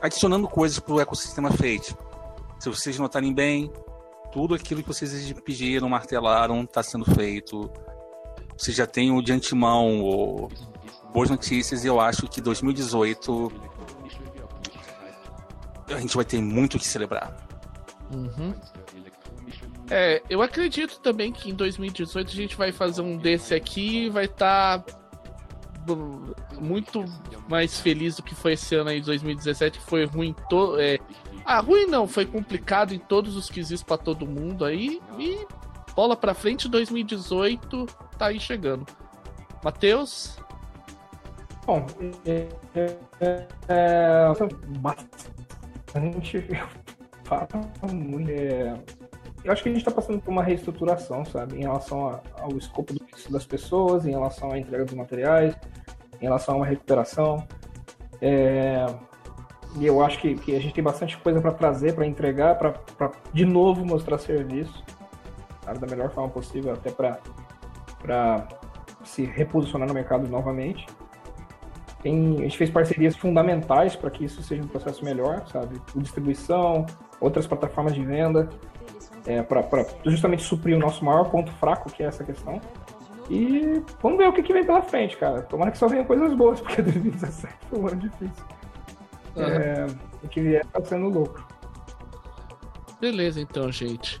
adicionando 0.00 0.48
coisas 0.48 0.78
para 0.78 0.94
o 0.94 1.00
ecossistema 1.00 1.50
Fate. 1.50 1.94
Se 2.58 2.68
vocês 2.68 2.98
notarem 2.98 3.32
bem, 3.32 3.70
tudo 4.32 4.54
aquilo 4.54 4.82
que 4.82 4.88
vocês 4.88 5.32
pediram, 5.44 5.88
martelaram, 5.88 6.62
está 6.62 6.82
sendo 6.82 7.04
feito. 7.04 7.70
Vocês 8.56 8.76
já 8.76 8.86
têm 8.86 9.10
o 9.10 9.22
de 9.22 9.32
antemão 9.32 10.02
o, 10.02 10.48
boas 11.12 11.30
notícias 11.30 11.84
e 11.84 11.88
eu 11.88 12.00
acho 12.00 12.28
que 12.28 12.40
2018 12.40 13.52
a 15.88 16.00
gente 16.00 16.14
vai 16.14 16.24
ter 16.24 16.40
muito 16.40 16.76
o 16.76 16.78
que 16.78 16.86
celebrar. 16.86 17.36
Uhum. 18.12 18.54
É, 19.90 20.22
eu 20.30 20.40
acredito 20.40 21.00
também 21.00 21.32
que 21.32 21.50
em 21.50 21.54
2018 21.54 22.28
a 22.28 22.34
gente 22.34 22.56
vai 22.56 22.70
fazer 22.70 23.02
um 23.02 23.16
desse 23.16 23.54
aqui 23.54 24.04
e 24.04 24.10
vai 24.10 24.26
estar 24.26 24.78
tá 24.78 25.00
muito 26.60 27.04
mais 27.48 27.80
feliz 27.80 28.16
do 28.16 28.22
que 28.22 28.34
foi 28.34 28.52
esse 28.52 28.74
ano 28.74 28.90
aí, 28.90 29.00
2017, 29.00 29.78
que 29.78 29.84
foi 29.84 30.04
ruim 30.04 30.34
todo. 30.48 30.80
É... 30.80 30.98
Ah, 31.44 31.60
ruim 31.60 31.86
não, 31.86 32.06
foi 32.06 32.26
complicado 32.26 32.94
em 32.94 32.98
todos 32.98 33.36
os 33.36 33.50
quesitos 33.50 33.82
para 33.82 33.98
todo 33.98 34.26
mundo 34.26 34.64
aí. 34.64 35.00
E 35.18 35.46
bola 35.94 36.16
pra 36.16 36.34
frente, 36.34 36.68
2018 36.68 37.86
tá 38.18 38.26
aí 38.26 38.40
chegando. 38.40 38.86
Matheus? 39.62 40.38
Bom, 41.66 41.86
é, 42.24 42.48
é, 42.74 43.46
é, 43.68 44.26
bastante. 44.78 45.30
É, 48.28 48.74
eu 49.44 49.52
acho 49.52 49.62
que 49.62 49.68
a 49.68 49.72
gente 49.72 49.82
está 49.82 49.92
passando 49.92 50.20
por 50.20 50.32
uma 50.32 50.42
reestruturação, 50.42 51.24
sabe, 51.24 51.58
em 51.58 51.60
relação 51.60 52.20
ao 52.36 52.58
escopo 52.58 52.92
do, 52.92 53.00
das 53.30 53.46
pessoas, 53.46 54.04
em 54.04 54.10
relação 54.10 54.50
à 54.50 54.58
entrega 54.58 54.84
dos 54.84 54.94
materiais, 54.94 55.54
em 56.20 56.24
relação 56.24 56.54
a 56.54 56.56
uma 56.58 56.66
recuperação. 56.66 57.46
É, 58.20 58.84
e 59.76 59.86
eu 59.86 60.02
acho 60.02 60.18
que, 60.18 60.34
que, 60.34 60.56
a 60.56 60.60
gente 60.60 60.74
tem 60.74 60.82
bastante 60.82 61.16
coisa 61.18 61.40
para 61.40 61.52
trazer, 61.52 61.94
para 61.94 62.06
entregar, 62.06 62.56
para 62.56 62.74
de 63.32 63.44
novo 63.44 63.84
mostrar 63.84 64.18
serviço 64.18 64.84
da 65.78 65.86
melhor 65.86 66.10
forma 66.10 66.28
possível, 66.30 66.72
até 66.72 66.90
para 66.90 68.48
se 69.04 69.24
reposicionar 69.24 69.86
no 69.86 69.94
mercado 69.94 70.28
novamente. 70.28 70.86
Tem, 72.02 72.38
a 72.38 72.42
gente 72.42 72.56
fez 72.56 72.70
parcerias 72.70 73.14
fundamentais 73.14 73.94
para 73.94 74.10
que 74.10 74.24
isso 74.24 74.42
seja 74.42 74.62
um 74.62 74.66
processo 74.66 75.04
melhor, 75.04 75.46
sabe? 75.48 75.80
Distribuição, 75.94 76.86
outras 77.20 77.46
plataformas 77.46 77.94
de 77.94 78.02
venda, 78.02 78.48
é, 79.26 79.42
para 79.42 79.86
justamente 80.04 80.42
suprir 80.42 80.76
o 80.76 80.80
nosso 80.80 81.04
maior 81.04 81.30
ponto 81.30 81.52
fraco, 81.52 81.92
que 81.92 82.02
é 82.02 82.06
essa 82.06 82.24
questão. 82.24 82.60
E 83.28 83.82
vamos 84.02 84.18
ver 84.18 84.28
o 84.28 84.32
que, 84.32 84.42
que 84.42 84.52
vem 84.52 84.64
pela 84.64 84.82
frente, 84.82 85.16
cara. 85.16 85.42
Tomara 85.42 85.70
que 85.70 85.78
só 85.78 85.86
venham 85.86 86.04
coisas 86.04 86.32
boas, 86.32 86.60
porque 86.60 86.80
2017 86.82 87.54
foi 87.68 87.78
um 87.78 87.86
ano 87.86 87.96
difícil. 87.96 88.44
Uhum. 89.36 89.44
É, 89.44 89.86
o 90.22 90.28
que 90.28 90.40
vier 90.40 90.64
tá 90.66 90.84
sendo 90.84 91.08
louco. 91.08 91.46
Beleza, 93.00 93.40
então, 93.40 93.70
gente. 93.70 94.20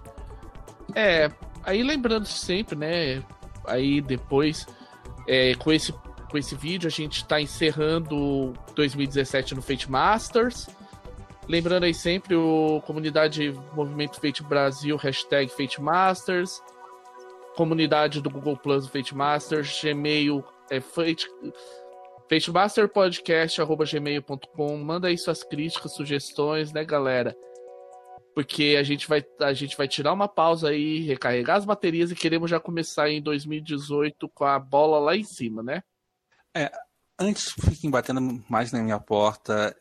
É, 0.94 1.30
aí 1.62 1.82
lembrando 1.82 2.26
sempre, 2.26 2.76
né? 2.76 3.22
Aí 3.66 4.00
depois, 4.00 4.66
é, 5.28 5.54
com, 5.54 5.72
esse, 5.72 5.92
com 6.30 6.38
esse 6.38 6.54
vídeo, 6.54 6.86
a 6.86 6.90
gente 6.90 7.18
está 7.18 7.40
encerrando 7.40 8.52
2017 8.74 9.54
no 9.54 9.62
Fate 9.62 9.90
Masters. 9.90 10.68
Lembrando 11.48 11.84
aí 11.84 11.94
sempre 11.94 12.34
o 12.34 12.80
comunidade 12.86 13.52
Movimento 13.74 14.20
Fate 14.20 14.42
Brasil, 14.42 14.96
hashtag 14.96 15.50
Fate 15.50 15.80
Masters 15.80 16.62
comunidade 17.60 18.22
do 18.22 18.30
Google 18.30 18.56
Plus 18.56 18.86
Fate 18.86 19.14
Master, 19.14 19.62
Gmail 19.62 20.42
é 20.70 20.80
Fate, 20.80 21.28
fatemasterpodcast@gmail.com. 22.30 24.78
Manda 24.78 25.08
aí 25.08 25.18
suas 25.18 25.42
críticas, 25.42 25.94
sugestões, 25.94 26.72
né, 26.72 26.84
galera? 26.84 27.36
Porque 28.32 28.76
a 28.78 28.84
gente 28.84 29.08
vai 29.08 29.24
a 29.40 29.52
gente 29.52 29.76
vai 29.76 29.88
tirar 29.88 30.12
uma 30.12 30.28
pausa 30.28 30.68
aí, 30.68 31.00
recarregar 31.00 31.56
as 31.56 31.64
baterias 31.64 32.12
e 32.12 32.14
queremos 32.14 32.48
já 32.48 32.60
começar 32.60 33.10
em 33.10 33.20
2018 33.20 34.28
com 34.28 34.44
a 34.44 34.60
bola 34.60 35.00
lá 35.00 35.16
em 35.16 35.24
cima, 35.24 35.64
né? 35.64 35.82
É, 36.56 36.70
antes 37.18 37.52
fiquem 37.52 37.90
batendo 37.90 38.40
mais 38.48 38.70
na 38.70 38.80
minha 38.80 39.00
porta. 39.00 39.76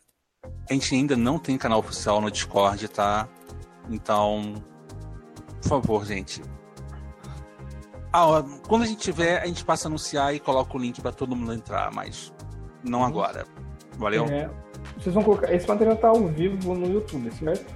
A 0.68 0.74
gente 0.74 0.96
ainda 0.96 1.16
não 1.16 1.38
tem 1.38 1.56
canal 1.58 1.78
oficial 1.80 2.20
no 2.20 2.32
Discord, 2.32 2.88
tá? 2.88 3.30
Então, 3.90 4.56
por 5.62 5.70
favor, 5.70 6.06
gente, 6.06 6.42
ah, 8.12 8.44
quando 8.68 8.84
a 8.84 8.86
gente 8.86 9.00
tiver, 9.00 9.42
a 9.42 9.46
gente 9.46 9.64
passa 9.64 9.88
a 9.88 9.90
anunciar 9.90 10.34
e 10.34 10.40
coloca 10.40 10.76
o 10.76 10.80
link 10.80 11.02
para 11.02 11.12
todo 11.12 11.36
mundo 11.36 11.54
entrar, 11.54 11.92
mas 11.94 12.34
não 12.84 13.00
uhum. 13.00 13.06
agora. 13.06 13.46
Valeu? 13.98 14.26
É, 14.26 14.50
vocês 14.98 15.14
vão 15.14 15.24
colocar. 15.24 15.54
Esse 15.54 15.68
material 15.68 15.96
tá 15.98 16.08
ao 16.08 16.26
vivo 16.28 16.74
no 16.74 16.88
YouTube, 16.88 17.32
certo? 17.32 17.74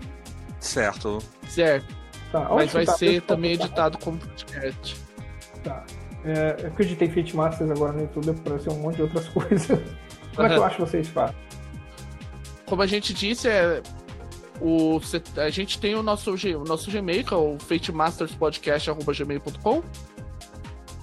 Certo. 0.60 1.19
Certo. 1.47 1.95
Tá, 2.31 2.49
mas 2.49 2.73
vai 2.73 2.85
tá? 2.85 2.93
ser 2.93 3.22
também 3.22 3.53
editado 3.53 3.97
como 3.99 4.18
podcast. 4.18 4.99
Tá. 5.64 5.85
É, 6.26 6.55
eu 6.60 6.68
acreditei 6.68 7.10
Fit 7.10 7.35
Masters 7.35 7.69
agora 7.69 7.91
no 7.91 8.01
YouTube 8.01 8.31
apareceu 8.31 8.73
um 8.73 8.80
monte 8.80 8.95
de 8.95 9.03
outras 9.03 9.27
coisas. 9.30 9.68
Como 10.35 10.47
é 10.47 10.49
que 10.49 10.55
eu 10.55 10.64
acho 10.64 10.77
que 10.77 10.81
vocês 10.81 11.07
fazem? 11.10 11.35
Como 12.65 12.81
a 12.81 12.88
gente 12.88 13.14
disse, 13.14 13.49
é, 13.49 13.84
o, 14.61 15.01
a 15.38 15.49
gente 15.49 15.77
tem 15.80 15.95
o 15.95 16.01
nosso, 16.01 16.31
o 16.31 16.64
nosso 16.64 16.89
Gmail, 16.89 17.26
que 17.26 17.34
é 17.34 17.38
o 17.38 17.60
fatemasterspodcast.gmail.com. 17.60 19.84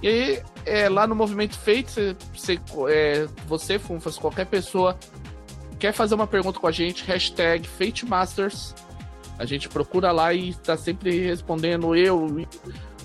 E 0.01 0.07
aí, 0.07 0.43
é, 0.65 0.89
lá 0.89 1.05
no 1.05 1.15
Movimento 1.15 1.57
Feito, 1.57 1.91
você, 1.91 2.15
você, 2.33 2.59
é, 2.89 3.27
você, 3.47 3.77
Funfas, 3.77 4.17
qualquer 4.17 4.45
pessoa 4.45 4.97
quer 5.77 5.93
fazer 5.93 6.15
uma 6.15 6.27
pergunta 6.27 6.59
com 6.59 6.67
a 6.67 6.71
gente, 6.71 7.03
hashtag 7.05 7.67
FateMasters. 7.67 8.73
A 9.37 9.45
gente 9.45 9.67
procura 9.69 10.11
lá 10.11 10.33
e 10.33 10.49
está 10.49 10.77
sempre 10.77 11.19
respondendo. 11.21 11.95
Eu, 11.95 12.25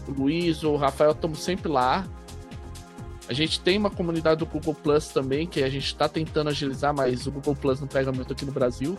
o 0.09 0.13
Luiz, 0.13 0.63
o 0.63 0.77
Rafael, 0.77 1.13
estamos 1.13 1.43
sempre 1.43 1.69
lá. 1.71 2.07
A 3.29 3.33
gente 3.33 3.61
tem 3.61 3.77
uma 3.77 3.91
comunidade 3.91 4.39
do 4.39 4.47
Google 4.47 4.75
Plus 4.75 5.09
também, 5.09 5.47
que 5.47 5.63
a 5.63 5.69
gente 5.69 5.87
está 5.87 6.09
tentando 6.09 6.49
agilizar, 6.49 6.95
mas 6.95 7.27
o 7.27 7.33
Google 7.33 7.57
Plus 7.57 7.81
não 7.81 7.89
pega 7.89 8.13
muito 8.13 8.33
aqui 8.33 8.45
no 8.45 8.53
Brasil. 8.53 8.97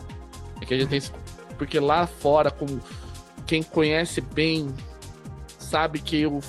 É 0.60 0.66
que 0.66 0.74
a 0.74 0.78
gente 0.78 0.88
tem 0.88 1.00
porque 1.56 1.80
lá 1.80 2.06
fora, 2.06 2.50
como 2.50 2.80
quem 3.46 3.62
conhece 3.62 4.20
bem, 4.20 4.72
sabe 5.58 6.00
que 6.00 6.26
o 6.26 6.40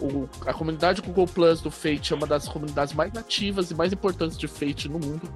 o, 0.00 0.28
a 0.46 0.52
comunidade 0.52 1.02
Google 1.02 1.26
Plus 1.26 1.60
do 1.60 1.70
Fate 1.70 2.12
é 2.12 2.16
uma 2.16 2.26
das 2.26 2.48
comunidades 2.48 2.94
mais 2.94 3.14
ativas 3.16 3.70
e 3.70 3.74
mais 3.74 3.92
importantes 3.92 4.38
de 4.38 4.46
Fate 4.46 4.88
no 4.88 4.98
mundo. 4.98 5.28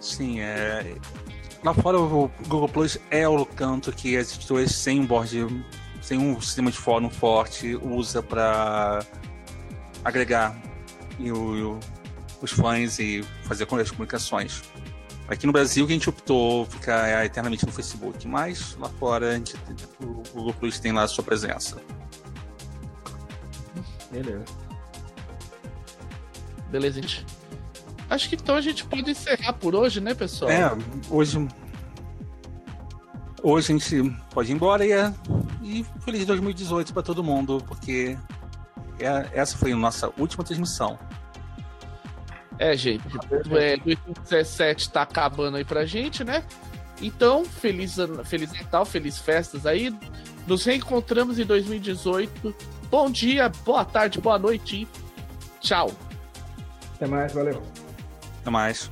Sim, 0.00 0.40
é. 0.40 0.96
Lá 1.64 1.72
fora 1.72 1.98
o 1.98 2.30
Google 2.48 2.68
Plus 2.68 2.98
é 3.10 3.28
o 3.28 3.46
canto 3.46 3.92
que 3.92 4.16
as 4.16 4.34
editoras 4.34 4.72
sem 4.72 5.00
um 5.00 5.06
board, 5.06 5.64
sem 6.00 6.18
um 6.18 6.40
sistema 6.40 6.70
de 6.70 6.76
fórum 6.76 7.08
forte, 7.08 7.76
usa 7.76 8.22
para 8.22 9.04
agregar 10.04 10.60
e 11.18 11.30
o, 11.30 11.78
os 12.40 12.50
fãs 12.50 12.98
e 12.98 13.24
fazer 13.44 13.64
as 13.64 13.90
comunicações. 13.90 14.62
Aqui 15.28 15.46
no 15.46 15.52
Brasil 15.52 15.86
a 15.86 15.88
gente 15.88 16.10
optou 16.10 16.66
ficar 16.66 17.24
eternamente 17.24 17.64
no 17.64 17.72
Facebook, 17.72 18.26
mas 18.26 18.76
lá 18.78 18.88
fora 18.88 19.30
a 19.30 19.34
gente, 19.34 19.54
o 20.00 20.22
Google 20.34 20.54
Plus 20.54 20.80
tem 20.80 20.90
lá 20.90 21.04
a 21.04 21.08
sua 21.08 21.22
presença. 21.22 21.80
Beleza. 24.12 24.44
Beleza, 26.70 27.00
gente. 27.00 27.26
Acho 28.08 28.28
que 28.28 28.34
então 28.34 28.54
a 28.54 28.60
gente 28.60 28.84
pode 28.84 29.10
encerrar 29.10 29.54
por 29.54 29.74
hoje, 29.74 30.00
né, 30.00 30.14
pessoal? 30.14 30.50
É, 30.50 30.70
hoje. 31.08 31.48
Hoje 33.42 33.72
a 33.72 33.78
gente 33.78 34.16
pode 34.32 34.52
ir 34.52 34.54
embora 34.54 34.86
e, 34.86 34.92
é, 34.92 35.12
e 35.62 35.84
feliz 36.04 36.24
2018 36.26 36.92
para 36.92 37.02
todo 37.02 37.24
mundo, 37.24 37.62
porque 37.66 38.16
é, 39.00 39.30
essa 39.32 39.56
foi 39.56 39.72
a 39.72 39.76
nossa 39.76 40.12
última 40.18 40.44
transmissão. 40.44 40.98
É, 42.58 42.76
gente, 42.76 43.02
é, 43.50 43.76
2017 43.78 44.90
tá 44.90 45.02
acabando 45.02 45.56
aí 45.56 45.64
pra 45.64 45.84
gente, 45.84 46.22
né? 46.22 46.44
Então, 47.00 47.44
feliz, 47.44 47.96
feliz 48.24 48.52
Natal, 48.52 48.84
feliz 48.84 49.18
festas 49.18 49.66
aí. 49.66 49.92
Nos 50.46 50.64
reencontramos 50.64 51.38
em 51.38 51.44
2018 51.44 52.54
Bom 52.92 53.10
dia, 53.10 53.48
boa 53.64 53.86
tarde, 53.86 54.20
boa 54.20 54.38
noite. 54.38 54.86
Tchau. 55.60 55.90
Até 56.94 57.06
mais, 57.06 57.32
valeu. 57.32 57.62
Até 58.42 58.50
mais. 58.50 58.90